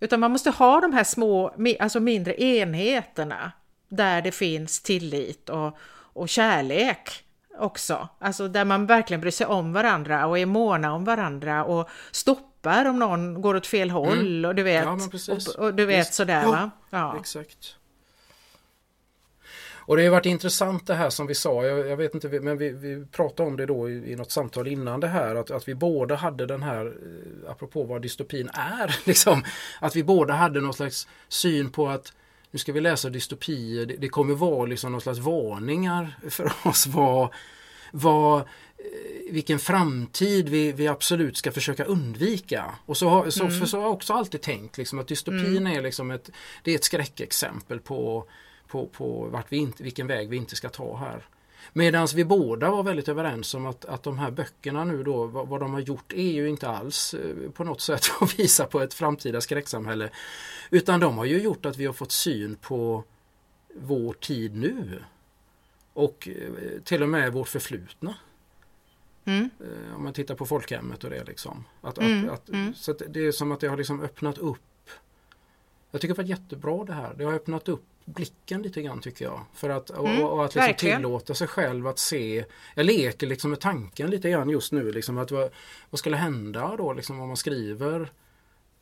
Utan 0.01 0.20
man 0.20 0.31
måste 0.31 0.51
ha 0.51 0.81
de 0.81 0.93
här 0.93 1.05
små, 1.05 1.55
alltså 1.81 2.01
mindre 2.01 2.43
enheterna 2.43 3.53
där 3.89 4.23
det 4.23 4.33
finns 4.33 4.81
tillit 4.81 5.49
och, 5.49 5.79
och 6.12 6.29
kärlek 6.29 7.25
också. 7.59 8.09
Alltså 8.19 8.49
där 8.49 8.65
man 8.65 8.87
verkligen 8.87 9.20
bryr 9.20 9.31
sig 9.31 9.47
om 9.47 9.73
varandra 9.73 10.27
och 10.27 10.39
är 10.39 10.47
måna 10.47 10.93
om 10.93 11.05
varandra 11.05 11.65
och 11.65 11.89
stoppar 12.11 12.85
om 12.85 12.99
någon 12.99 13.43
går 13.43 13.55
åt 13.55 13.66
fel 13.66 13.91
håll 13.91 14.19
mm. 14.19 14.45
och 14.45 14.55
du 14.55 14.62
vet, 14.62 14.85
ja, 14.85 14.99
och, 15.33 15.65
och, 15.65 15.75
du 15.75 15.87
vet 15.87 16.15
sådär 16.15 16.47
va? 16.47 16.70
Ja, 16.91 17.16
exakt. 17.20 17.78
Och 19.89 19.97
det 19.97 20.05
har 20.05 20.10
varit 20.10 20.27
intressant 20.27 20.86
det 20.86 20.94
här 20.94 21.10
som 21.10 21.27
vi 21.27 21.35
sa, 21.35 21.65
jag, 21.65 21.89
jag 21.89 21.97
vet 21.97 22.15
inte, 22.15 22.28
men 22.28 22.59
vi, 22.59 22.70
vi, 22.70 23.05
pratade 23.12 23.48
om 23.48 23.56
det 23.56 23.66
då 23.66 23.90
i, 23.90 24.12
i 24.12 24.16
något 24.16 24.31
samtal 24.31 24.69
innan 24.69 25.01
det 25.01 25.09
här, 25.09 25.35
att, 25.35 25.51
att 25.51 25.69
vi 25.69 25.74
båda 25.74 26.15
hade 26.15 26.47
den 26.47 26.62
här, 26.62 26.86
eh, 26.86 27.51
apropå 27.51 27.85
vad 27.85 28.02
dystopin 28.02 28.48
är, 28.52 28.97
liksom, 29.06 29.44
att 29.81 29.97
vi 29.97 30.05
båda 30.05 30.35
hade 30.35 30.60
någon 30.60 30.74
slags 30.74 31.09
syn 31.28 31.70
på 31.70 31.89
att 31.89 32.12
nu 32.51 32.59
ska 32.59 32.73
vi 32.73 32.81
läsa 32.81 33.10
dystopier, 33.10 33.86
det, 33.86 33.97
det 33.97 34.09
kommer 34.09 34.35
vara 34.35 34.66
liksom 34.66 34.93
någon 34.93 35.01
slags 35.01 35.19
varningar 35.19 36.19
för 36.31 36.52
oss 36.65 36.86
vad, 36.86 37.28
vad 37.93 38.39
eh, 38.40 38.44
vilken 39.31 39.59
framtid 39.59 40.48
vi, 40.48 40.73
vi 40.73 40.89
absolut 40.89 41.36
ska 41.36 41.52
försöka 41.52 41.85
undvika. 41.85 42.65
Och 42.86 42.97
så 42.97 43.09
har, 43.09 43.31
så, 43.31 43.44
mm. 43.44 43.59
för 43.59 43.66
så 43.66 43.77
har 43.77 43.85
jag 43.85 43.93
också 43.93 44.12
alltid 44.12 44.40
tänkt 44.40 44.78
liksom, 44.78 44.98
att 44.98 45.09
dystopin 45.09 45.56
mm. 45.56 45.78
är, 45.78 45.82
liksom 45.82 46.10
ett, 46.10 46.31
det 46.62 46.70
är 46.70 46.74
ett 46.74 46.85
skräckexempel 46.85 47.81
på 47.81 48.28
på, 48.69 48.86
på 48.86 49.28
vart 49.32 49.53
vi 49.53 49.57
inte, 49.57 49.82
vilken 49.82 50.07
väg 50.07 50.28
vi 50.28 50.36
inte 50.36 50.57
ska 50.57 50.69
ta 50.69 50.97
här. 50.97 51.24
Medan 51.73 52.09
vi 52.15 52.24
båda 52.24 52.70
var 52.70 52.82
väldigt 52.82 53.09
överens 53.09 53.55
om 53.55 53.66
att, 53.66 53.85
att 53.85 54.03
de 54.03 54.19
här 54.19 54.31
böckerna 54.31 54.85
nu 54.85 55.03
då, 55.03 55.27
vad, 55.27 55.49
vad 55.49 55.61
de 55.61 55.73
har 55.73 55.81
gjort 55.81 56.12
är 56.12 56.32
ju 56.32 56.49
inte 56.49 56.69
alls 56.69 57.15
eh, 57.15 57.51
på 57.51 57.65
något 57.65 57.81
sätt 57.81 58.03
att 58.20 58.39
visa 58.39 58.66
på 58.66 58.81
ett 58.81 58.95
framtida 58.95 59.40
skräcksamhälle. 59.40 60.11
Utan 60.70 61.01
de 61.01 61.19
har 61.19 61.24
ju 61.24 61.43
gjort 61.43 61.66
att 61.66 61.77
vi 61.77 61.86
har 61.86 61.93
fått 61.93 62.12
syn 62.12 62.57
på 62.57 63.05
vår 63.74 64.12
tid 64.12 64.57
nu. 64.57 65.03
Och 65.93 66.28
eh, 66.28 66.81
till 66.85 67.03
och 67.03 67.09
med 67.09 67.32
vårt 67.32 67.49
förflutna. 67.49 68.15
Mm. 69.24 69.51
Eh, 69.61 69.97
om 69.97 70.05
man 70.05 70.12
tittar 70.12 70.35
på 70.35 70.47
folkhemmet 70.47 71.05
och 71.05 71.11
det 71.11 71.24
liksom. 71.24 71.65
Att, 71.81 71.99
mm. 71.99 72.31
att, 72.31 72.49
mm. 72.49 72.74
Så 72.74 72.90
att 72.90 73.03
det 73.09 73.27
är 73.27 73.32
som 73.32 73.53
att 73.53 73.61
det 73.61 73.69
har 73.69 73.77
liksom 73.77 74.03
öppnat 74.03 74.39
upp. 74.39 74.61
Jag 75.90 76.01
tycker 76.01 76.15
det 76.15 76.23
var 76.23 76.28
jättebra 76.28 76.85
det 76.85 76.93
här. 76.93 77.15
Det 77.15 77.24
har 77.24 77.32
öppnat 77.32 77.69
upp 77.69 77.85
blicken 78.14 78.62
lite 78.62 78.82
grann 78.82 79.01
tycker 79.01 79.24
jag. 79.24 79.40
För 79.55 79.70
att, 79.70 79.90
och, 79.90 80.09
mm, 80.09 80.24
och 80.24 80.44
att 80.44 80.55
liksom 80.55 80.74
tillåta 80.74 81.35
sig 81.35 81.47
själv 81.47 81.86
att 81.86 81.98
se. 81.98 82.44
Jag 82.74 82.86
leker 82.86 83.26
liksom 83.26 83.51
med 83.51 83.60
tanken 83.60 84.10
lite 84.10 84.30
grann 84.30 84.51
just 84.51 84.72
nu. 84.72 84.93
Liksom, 84.93 85.18
att 85.18 85.30
vad, 85.30 85.51
vad 85.90 85.98
skulle 85.98 86.16
hända 86.16 86.74
då 86.76 86.93
liksom, 86.93 87.20
om 87.20 87.28
man 87.28 87.36
skriver 87.36 88.01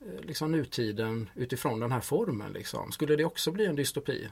eh, 0.00 0.20
liksom, 0.20 0.52
nutiden 0.52 1.30
utifrån 1.34 1.80
den 1.80 1.92
här 1.92 2.00
formen? 2.00 2.52
Liksom? 2.52 2.92
Skulle 2.92 3.16
det 3.16 3.24
också 3.24 3.50
bli 3.50 3.66
en 3.66 3.76
dystopi? 3.76 4.28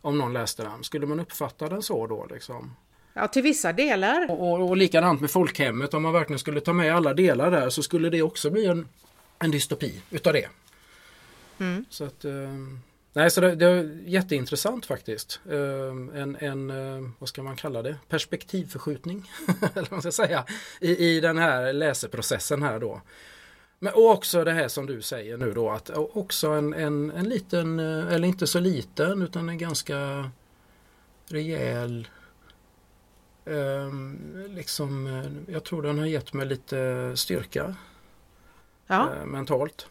Om 0.00 0.18
någon 0.18 0.32
läste 0.32 0.62
den. 0.62 0.84
Skulle 0.84 1.06
man 1.06 1.20
uppfatta 1.20 1.68
den 1.68 1.82
så 1.82 2.06
då? 2.06 2.26
Liksom? 2.30 2.76
Ja, 3.14 3.28
till 3.28 3.42
vissa 3.42 3.72
delar. 3.72 4.30
Och, 4.30 4.52
och, 4.52 4.68
och 4.68 4.76
likadant 4.76 5.20
med 5.20 5.30
folkhemmet. 5.30 5.94
Om 5.94 6.02
man 6.02 6.12
verkligen 6.12 6.38
skulle 6.38 6.60
ta 6.60 6.72
med 6.72 6.94
alla 6.94 7.14
delar 7.14 7.50
där 7.50 7.70
så 7.70 7.82
skulle 7.82 8.10
det 8.10 8.22
också 8.22 8.50
bli 8.50 8.66
en, 8.66 8.88
en 9.38 9.50
dystopi 9.50 10.00
utav 10.10 10.32
det. 10.32 10.48
Mm. 11.58 11.84
Så 11.90 12.04
att... 12.04 12.24
Eh, 12.24 12.32
Nej, 13.12 13.30
så 13.30 13.40
det, 13.40 13.54
det 13.54 13.66
är 13.66 14.00
jätteintressant 14.06 14.86
faktiskt. 14.86 15.40
Ehm, 15.50 16.10
en, 16.14 16.36
en, 16.36 16.70
eh, 16.70 17.10
vad 17.18 17.28
ska 17.28 17.42
man 17.42 17.56
kalla 17.56 17.82
det, 17.82 17.96
perspektivförskjutning, 18.08 19.30
eller 19.74 19.90
vad 19.90 19.92
man 19.92 20.00
ska 20.02 20.12
säga, 20.12 20.44
i, 20.80 21.06
i 21.06 21.20
den 21.20 21.38
här 21.38 21.72
läseprocessen 21.72 22.62
här 22.62 22.78
då. 22.78 23.00
Men 23.78 23.92
också 23.96 24.44
det 24.44 24.52
här 24.52 24.68
som 24.68 24.86
du 24.86 25.02
säger 25.02 25.36
nu 25.36 25.52
då 25.52 25.70
att 25.70 25.90
också 25.90 26.48
en, 26.48 26.74
en, 26.74 27.10
en 27.10 27.28
liten, 27.28 27.78
eh, 27.78 28.14
eller 28.14 28.28
inte 28.28 28.46
så 28.46 28.60
liten 28.60 29.22
utan 29.22 29.48
en 29.48 29.58
ganska 29.58 30.30
rejäl 31.26 32.08
um, 33.44 34.46
liksom, 34.48 35.06
eh, 35.06 35.52
jag 35.54 35.64
tror 35.64 35.82
den 35.82 35.98
har 35.98 36.06
gett 36.06 36.32
mig 36.32 36.46
lite 36.46 37.12
styrka 37.16 37.74
ja. 38.86 39.24
mentalt. 39.26 39.86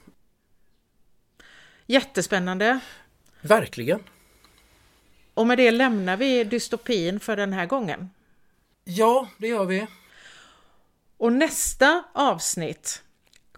Jättespännande. 1.85 2.79
Verkligen. 3.41 4.03
Och 5.33 5.47
med 5.47 5.57
det 5.57 5.71
lämnar 5.71 6.17
vi 6.17 6.43
dystopin 6.43 7.19
för 7.19 7.37
den 7.37 7.53
här 7.53 7.65
gången. 7.65 8.09
Ja, 8.83 9.29
det 9.37 9.47
gör 9.47 9.65
vi. 9.65 9.87
Och 11.17 11.33
nästa 11.33 12.03
avsnitt 12.13 13.03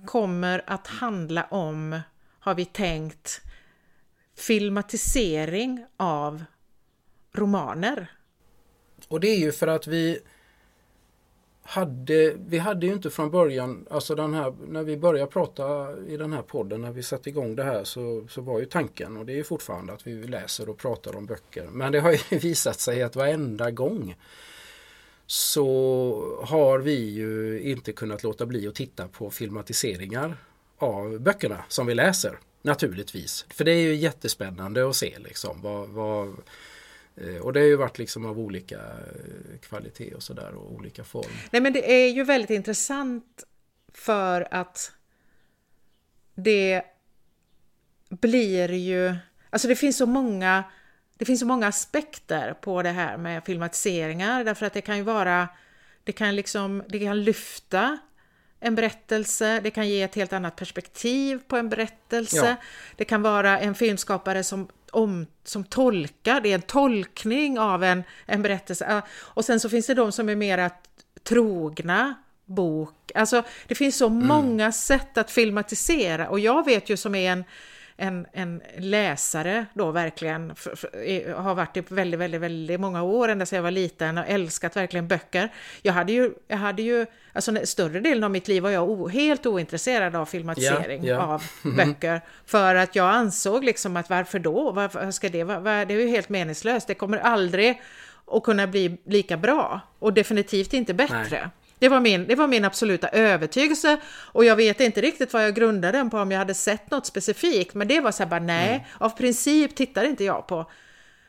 kommer 0.05 0.63
att 0.67 0.87
handla 0.87 1.43
om, 1.43 1.99
har 2.39 2.55
vi 2.55 2.65
tänkt, 2.65 3.41
filmatisering 4.37 5.85
av 5.97 6.43
romaner. 7.33 8.11
Och 9.07 9.19
det 9.19 9.27
är 9.27 9.37
ju 9.37 9.51
för 9.51 9.67
att 9.67 9.87
vi 9.87 10.19
hade, 11.63 12.33
vi 12.47 12.57
hade 12.57 12.85
ju 12.85 12.93
inte 12.93 13.09
från 13.09 13.31
början, 13.31 13.85
alltså 13.89 14.15
den 14.15 14.33
här, 14.33 14.53
när 14.67 14.83
vi 14.83 14.97
började 14.97 15.31
prata 15.31 15.97
i 16.07 16.17
den 16.17 16.33
här 16.33 16.41
podden, 16.41 16.81
när 16.81 16.91
vi 16.91 17.03
satte 17.03 17.29
igång 17.29 17.55
det 17.55 17.63
här 17.63 17.83
så, 17.83 18.27
så 18.29 18.41
var 18.41 18.59
ju 18.59 18.65
tanken 18.65 19.17
och 19.17 19.25
det 19.25 19.39
är 19.39 19.43
fortfarande 19.43 19.93
att 19.93 20.07
vi 20.07 20.23
läser 20.23 20.69
och 20.69 20.77
pratar 20.77 21.15
om 21.15 21.25
böcker. 21.25 21.67
Men 21.71 21.91
det 21.91 21.99
har 21.99 22.11
ju 22.11 22.17
visat 22.39 22.79
sig 22.79 23.03
att 23.03 23.15
varenda 23.15 23.71
gång 23.71 24.15
så 25.25 26.37
har 26.43 26.79
vi 26.79 27.09
ju 27.09 27.61
inte 27.61 27.91
kunnat 27.91 28.23
låta 28.23 28.45
bli 28.45 28.67
att 28.67 28.75
titta 28.75 29.07
på 29.07 29.29
filmatiseringar 29.29 30.37
av 30.77 31.19
böckerna 31.19 31.63
som 31.67 31.87
vi 31.87 31.95
läser. 31.95 32.39
Naturligtvis. 32.61 33.45
För 33.49 33.65
det 33.65 33.71
är 33.71 33.81
ju 33.81 33.95
jättespännande 33.95 34.89
att 34.89 34.95
se 34.95 35.17
liksom 35.19 35.61
vad, 35.61 35.89
vad 35.89 36.35
och 37.41 37.53
det 37.53 37.59
har 37.59 37.67
ju 37.67 37.75
varit 37.75 37.97
liksom 37.97 38.25
av 38.25 38.39
olika 38.39 38.77
eh, 38.77 39.59
kvalitet 39.61 40.13
och 40.13 40.23
sådär 40.23 40.53
och 40.53 40.71
olika 40.71 41.03
form. 41.03 41.31
Nej 41.51 41.61
men 41.61 41.73
det 41.73 41.91
är 41.91 42.09
ju 42.09 42.23
väldigt 42.23 42.49
intressant 42.49 43.43
för 43.93 44.47
att 44.51 44.91
det 46.35 46.83
blir 48.09 48.71
ju, 48.71 49.15
alltså 49.49 49.67
det 49.67 49.75
finns 49.75 49.97
så 49.97 50.05
många, 50.05 50.63
det 51.17 51.25
finns 51.25 51.39
så 51.39 51.45
många 51.45 51.67
aspekter 51.67 52.53
på 52.53 52.81
det 52.81 52.89
här 52.89 53.17
med 53.17 53.45
filmatiseringar 53.45 54.43
därför 54.43 54.65
att 54.65 54.73
det 54.73 54.81
kan 54.81 54.97
ju 54.97 55.03
vara, 55.03 55.47
det 56.03 56.11
kan 56.11 56.35
liksom, 56.35 56.83
det 56.87 56.99
kan 56.99 57.23
lyfta 57.23 57.97
en 58.59 58.75
berättelse, 58.75 59.59
det 59.63 59.71
kan 59.71 59.89
ge 59.89 60.01
ett 60.01 60.15
helt 60.15 60.33
annat 60.33 60.55
perspektiv 60.55 61.39
på 61.47 61.57
en 61.57 61.69
berättelse. 61.69 62.37
Ja. 62.37 62.55
Det 62.95 63.05
kan 63.05 63.21
vara 63.21 63.59
en 63.59 63.75
filmskapare 63.75 64.43
som 64.43 64.67
om, 64.91 65.25
som 65.43 65.63
tolkar, 65.63 66.41
det 66.41 66.49
är 66.49 66.55
en 66.55 66.61
tolkning 66.61 67.59
av 67.59 67.83
en, 67.83 68.03
en 68.25 68.41
berättelse. 68.41 69.01
Och 69.13 69.45
sen 69.45 69.59
så 69.59 69.69
finns 69.69 69.87
det 69.87 69.93
de 69.93 70.11
som 70.11 70.29
är 70.29 70.35
mera 70.35 70.69
trogna 71.23 72.15
bok. 72.45 73.11
Alltså 73.15 73.43
det 73.67 73.75
finns 73.75 73.97
så 73.97 74.07
mm. 74.07 74.27
många 74.27 74.71
sätt 74.71 75.17
att 75.17 75.31
filmatisera 75.31 76.29
och 76.29 76.39
jag 76.39 76.65
vet 76.65 76.89
ju 76.89 76.97
som 76.97 77.15
är 77.15 77.31
en 77.31 77.43
en, 77.97 78.27
en 78.33 78.61
läsare 78.77 79.65
då 79.73 79.91
verkligen, 79.91 80.55
för, 80.55 80.75
för, 80.75 81.33
har 81.33 81.55
varit 81.55 81.73
det 81.73 81.91
väldigt, 81.91 82.19
väldigt, 82.19 82.41
väldigt 82.41 82.79
många 82.79 83.03
år, 83.03 83.29
ända 83.29 83.45
sedan 83.45 83.55
jag 83.55 83.63
var 83.63 83.71
liten 83.71 84.17
och 84.17 84.25
älskat 84.27 84.75
verkligen 84.75 85.07
böcker. 85.07 85.49
Jag 85.81 85.93
hade 85.93 86.13
ju, 86.13 86.33
jag 86.47 86.57
hade 86.57 86.81
ju, 86.81 87.05
alltså 87.33 87.65
större 87.65 87.99
delen 87.99 88.23
av 88.23 88.31
mitt 88.31 88.47
liv 88.47 88.63
var 88.63 88.69
jag 88.69 88.89
o, 88.89 89.07
helt 89.07 89.45
ointresserad 89.45 90.15
av 90.15 90.25
filmatisering 90.25 91.05
yeah, 91.05 91.19
yeah. 91.19 91.29
av 91.29 91.43
böcker. 91.77 92.21
För 92.45 92.75
att 92.75 92.95
jag 92.95 93.09
ansåg 93.09 93.63
liksom 93.63 93.97
att 93.97 94.09
varför 94.09 94.39
då? 94.39 94.71
Varför 94.71 95.11
ska 95.11 95.29
det 95.29 95.43
vara? 95.43 95.85
Det 95.85 95.93
är 95.93 95.99
ju 95.99 96.07
helt 96.07 96.29
meningslöst. 96.29 96.87
Det 96.87 96.93
kommer 96.93 97.17
aldrig 97.17 97.81
att 98.27 98.43
kunna 98.43 98.67
bli 98.67 98.97
lika 99.05 99.37
bra 99.37 99.79
och 99.99 100.13
definitivt 100.13 100.73
inte 100.73 100.93
bättre. 100.93 101.27
Nej. 101.31 101.49
Det 101.81 101.89
var, 101.89 101.99
min, 101.99 102.27
det 102.27 102.35
var 102.35 102.47
min 102.47 102.65
absoluta 102.65 103.07
övertygelse 103.07 103.97
och 104.07 104.45
jag 104.45 104.55
vet 104.55 104.79
inte 104.79 105.01
riktigt 105.01 105.33
vad 105.33 105.45
jag 105.45 105.55
grundade 105.55 105.97
den 105.97 106.09
på 106.09 106.17
om 106.17 106.31
jag 106.31 106.39
hade 106.39 106.53
sett 106.53 106.91
något 106.91 107.05
specifikt 107.05 107.73
men 107.73 107.87
det 107.87 107.99
var 107.99 108.11
så 108.11 108.23
här 108.23 108.29
bara 108.29 108.39
nej, 108.39 108.69
mm. 108.69 108.81
av 108.97 109.09
princip 109.09 109.75
tittar 109.75 110.03
inte 110.03 110.23
jag 110.23 110.47
på. 110.47 110.71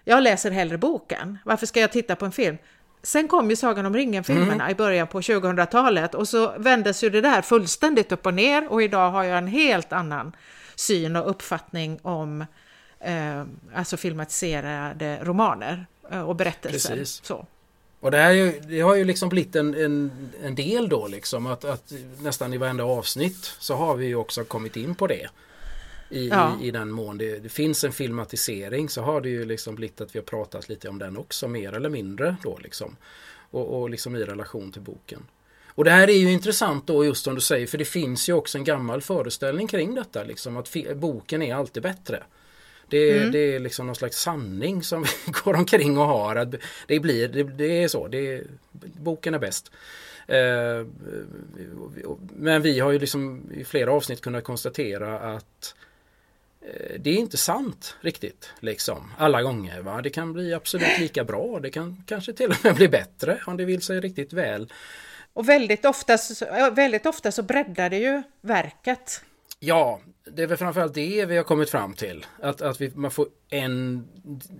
Jag 0.04 0.22
läser 0.22 0.50
hellre 0.50 0.78
boken. 0.78 1.38
Varför 1.44 1.66
ska 1.66 1.80
jag 1.80 1.92
titta 1.92 2.16
på 2.16 2.24
en 2.24 2.32
film? 2.32 2.58
Sen 3.02 3.28
kom 3.28 3.50
ju 3.50 3.56
Sagan 3.56 3.86
om 3.86 3.94
ringen-filmerna 3.94 4.52
mm. 4.64 4.70
i 4.70 4.74
början 4.74 5.06
på 5.06 5.20
2000-talet 5.20 6.14
och 6.14 6.28
så 6.28 6.54
vändes 6.58 7.04
ju 7.04 7.10
det 7.10 7.20
där 7.20 7.42
fullständigt 7.42 8.12
upp 8.12 8.26
och 8.26 8.34
ner 8.34 8.72
och 8.72 8.82
idag 8.82 9.10
har 9.10 9.24
jag 9.24 9.38
en 9.38 9.46
helt 9.46 9.92
annan 9.92 10.32
syn 10.74 11.16
och 11.16 11.30
uppfattning 11.30 11.98
om 12.02 12.40
eh, 13.00 13.44
alltså 13.74 13.96
filmatiserade 13.96 15.18
romaner 15.22 15.86
eh, 16.10 16.28
och 16.28 16.36
berättelser. 16.36 16.96
Precis. 16.96 17.24
Så. 17.24 17.46
Och 18.02 18.10
det, 18.10 18.16
här, 18.16 18.54
det 18.68 18.80
har 18.80 18.94
ju 18.94 19.04
liksom 19.04 19.28
blivit 19.28 19.56
en, 19.56 19.74
en, 19.74 20.10
en 20.42 20.54
del 20.54 20.88
då 20.88 21.06
liksom 21.06 21.46
att, 21.46 21.64
att, 21.64 21.92
nästan 22.18 22.54
i 22.54 22.56
varenda 22.56 22.84
avsnitt 22.84 23.54
så 23.58 23.74
har 23.74 23.96
vi 23.96 24.06
ju 24.06 24.14
också 24.14 24.44
kommit 24.44 24.76
in 24.76 24.94
på 24.94 25.06
det. 25.06 25.28
I, 26.10 26.28
ja. 26.28 26.58
i, 26.60 26.66
i, 26.66 26.70
den 26.70 26.90
mån 26.90 27.18
det, 27.18 27.38
det, 27.38 27.48
finns 27.48 27.84
en 27.84 27.92
filmatisering 27.92 28.88
så 28.88 29.02
har 29.02 29.20
det 29.20 29.28
ju 29.28 29.44
liksom 29.44 29.74
blivit 29.74 30.00
att 30.00 30.14
vi 30.14 30.18
har 30.18 30.24
pratat 30.24 30.68
lite 30.68 30.88
om 30.88 30.98
den 30.98 31.16
också 31.16 31.48
mer 31.48 31.72
eller 31.72 31.88
mindre 31.88 32.36
då 32.42 32.58
liksom. 32.62 32.96
Och, 33.50 33.80
och 33.80 33.90
liksom 33.90 34.16
i 34.16 34.24
relation 34.24 34.72
till 34.72 34.82
boken. 34.82 35.22
Och 35.66 35.84
det 35.84 35.90
här 35.90 36.10
är 36.10 36.18
ju 36.18 36.32
intressant 36.32 36.86
då 36.86 37.04
just 37.04 37.24
som 37.24 37.34
du 37.34 37.40
säger 37.40 37.66
för 37.66 37.78
det 37.78 37.84
finns 37.84 38.28
ju 38.28 38.32
också 38.32 38.58
en 38.58 38.64
gammal 38.64 39.02
föreställning 39.02 39.66
kring 39.66 39.94
detta 39.94 40.22
liksom 40.22 40.56
att 40.56 40.76
boken 40.94 41.42
är 41.42 41.54
alltid 41.54 41.82
bättre. 41.82 42.22
Det, 42.92 43.18
mm. 43.18 43.32
det 43.32 43.54
är 43.54 43.58
liksom 43.58 43.86
någon 43.86 43.94
slags 43.94 44.20
sanning 44.20 44.82
som 44.82 45.02
vi 45.02 45.32
går 45.44 45.54
omkring 45.54 45.98
och 45.98 46.06
har. 46.06 46.36
Att 46.36 46.54
det, 46.86 47.00
blir, 47.00 47.28
det, 47.28 47.42
det 47.42 47.82
är 47.82 47.88
så, 47.88 48.08
det, 48.08 48.42
boken 49.00 49.34
är 49.34 49.38
bäst. 49.38 49.70
Eh, 50.26 50.86
men 52.36 52.62
vi 52.62 52.80
har 52.80 52.90
ju 52.92 52.98
liksom 52.98 53.42
i 53.54 53.64
flera 53.64 53.92
avsnitt 53.92 54.20
kunnat 54.20 54.44
konstatera 54.44 55.18
att 55.18 55.74
eh, 56.60 57.00
det 57.00 57.10
är 57.10 57.14
inte 57.14 57.36
sant 57.36 57.96
riktigt 58.00 58.52
liksom 58.60 59.12
alla 59.18 59.42
gånger. 59.42 59.80
Va? 59.80 60.02
Det 60.02 60.10
kan 60.10 60.32
bli 60.32 60.54
absolut 60.54 60.98
lika 60.98 61.24
bra. 61.24 61.60
Det 61.60 61.70
kan 61.70 62.04
kanske 62.06 62.32
till 62.32 62.50
och 62.50 62.64
med 62.64 62.74
bli 62.74 62.88
bättre 62.88 63.40
om 63.46 63.56
det 63.56 63.64
vill 63.64 63.82
sig 63.82 64.00
riktigt 64.00 64.32
väl. 64.32 64.72
Och 65.32 65.48
väldigt 65.48 65.84
ofta, 65.84 66.18
väldigt 66.72 67.06
ofta 67.06 67.32
så 67.32 67.42
breddar 67.42 67.90
det 67.90 67.98
ju 67.98 68.22
verket. 68.40 69.24
Ja, 69.58 70.00
det 70.24 70.42
är 70.42 70.46
väl 70.46 70.58
framförallt 70.58 70.94
det 70.94 71.26
vi 71.26 71.36
har 71.36 71.44
kommit 71.44 71.70
fram 71.70 71.94
till. 71.94 72.26
Att, 72.40 72.62
att 72.62 72.80
vi, 72.80 72.92
man 72.94 73.10
får 73.10 73.28
en, 73.48 74.08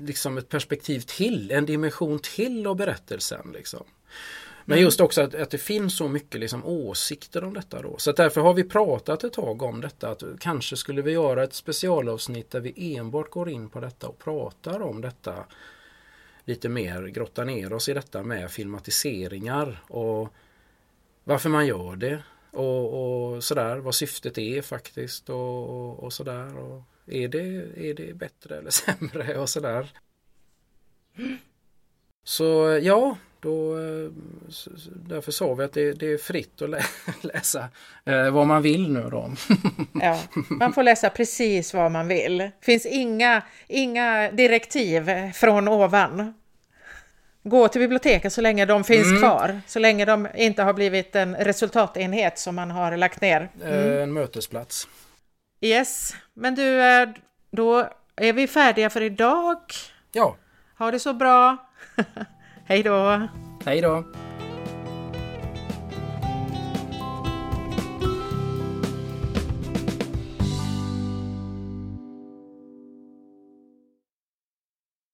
liksom 0.00 0.38
ett 0.38 0.48
perspektiv 0.48 1.00
till, 1.00 1.50
en 1.50 1.66
dimension 1.66 2.18
till 2.18 2.66
av 2.66 2.76
berättelsen. 2.76 3.52
Liksom. 3.52 3.84
Men 4.64 4.78
mm. 4.78 4.84
just 4.84 5.00
också 5.00 5.22
att, 5.22 5.34
att, 5.34 5.50
det 5.50 5.58
finns 5.58 5.96
så 5.96 6.08
mycket 6.08 6.40
liksom, 6.40 6.64
åsikter 6.64 7.44
om 7.44 7.54
detta 7.54 7.82
då. 7.82 7.98
Så 7.98 8.12
därför 8.12 8.40
har 8.40 8.54
vi 8.54 8.64
pratat 8.64 9.24
ett 9.24 9.32
tag 9.32 9.62
om 9.62 9.80
detta. 9.80 10.08
Att 10.08 10.22
kanske 10.40 10.76
skulle 10.76 11.02
vi 11.02 11.12
göra 11.12 11.44
ett 11.44 11.54
specialavsnitt 11.54 12.50
där 12.50 12.60
vi 12.60 12.96
enbart 12.96 13.30
går 13.30 13.48
in 13.48 13.68
på 13.68 13.80
detta 13.80 14.08
och 14.08 14.18
pratar 14.18 14.82
om 14.82 15.00
detta. 15.00 15.44
lite 16.44 16.68
mer 16.68 17.06
grotta 17.06 17.44
ner 17.44 17.72
oss 17.72 17.88
i 17.88 17.94
detta 17.94 18.22
med 18.22 18.50
filmatiseringar 18.50 19.82
och 19.88 20.28
varför 21.24 21.48
man 21.48 21.66
gör 21.66 21.96
det 21.96 22.22
och, 22.52 23.32
och 23.34 23.44
sådär, 23.44 23.76
vad 23.76 23.94
syftet 23.94 24.38
är 24.38 24.62
faktiskt 24.62 25.30
och, 25.30 25.68
och, 25.68 26.04
och 26.04 26.12
sådär. 26.12 26.58
Och 26.58 26.82
är, 27.06 27.28
det, 27.28 27.88
är 27.88 27.94
det 27.94 28.14
bättre 28.14 28.58
eller 28.58 28.70
sämre 28.70 29.38
och 29.38 29.48
sådär. 29.48 29.92
Så 32.24 32.78
ja, 32.82 33.16
då, 33.40 33.76
därför 35.08 35.32
sa 35.32 35.54
vi 35.54 35.64
att 35.64 35.72
det, 35.72 35.92
det 35.92 36.06
är 36.06 36.18
fritt 36.18 36.62
att 36.62 36.70
lä 36.70 36.82
läsa 37.20 37.68
eh, 38.04 38.30
vad 38.30 38.46
man 38.46 38.62
vill 38.62 38.92
nu 38.92 39.08
då. 39.10 39.32
ja, 39.92 40.20
man 40.48 40.72
får 40.72 40.82
läsa 40.82 41.10
precis 41.10 41.74
vad 41.74 41.92
man 41.92 42.08
vill. 42.08 42.38
Det 42.38 42.52
finns 42.60 42.86
inga, 42.86 43.42
inga 43.68 44.30
direktiv 44.30 45.32
från 45.32 45.68
ovan. 45.68 46.34
Gå 47.44 47.68
till 47.68 47.80
biblioteket 47.80 48.32
så 48.32 48.40
länge 48.40 48.66
de 48.66 48.84
finns 48.84 49.06
mm. 49.06 49.18
kvar, 49.18 49.60
så 49.66 49.78
länge 49.78 50.04
de 50.04 50.28
inte 50.34 50.62
har 50.62 50.72
blivit 50.72 51.16
en 51.16 51.36
resultatenhet 51.36 52.38
som 52.38 52.54
man 52.54 52.70
har 52.70 52.96
lagt 52.96 53.20
ner. 53.20 53.48
Eh, 53.62 53.74
mm. 53.74 54.02
En 54.02 54.12
mötesplats. 54.12 54.88
Yes, 55.60 56.14
men 56.34 56.54
du, 56.54 56.82
eh, 56.82 57.08
då 57.50 57.88
är 58.16 58.32
vi 58.32 58.46
färdiga 58.46 58.90
för 58.90 59.00
idag. 59.00 59.58
Ja. 60.12 60.36
Ha 60.78 60.90
det 60.90 60.98
så 60.98 61.14
bra. 61.14 61.56
Hej 62.66 62.82
då! 62.82 63.28
Hej 63.64 63.80
då! 63.80 64.04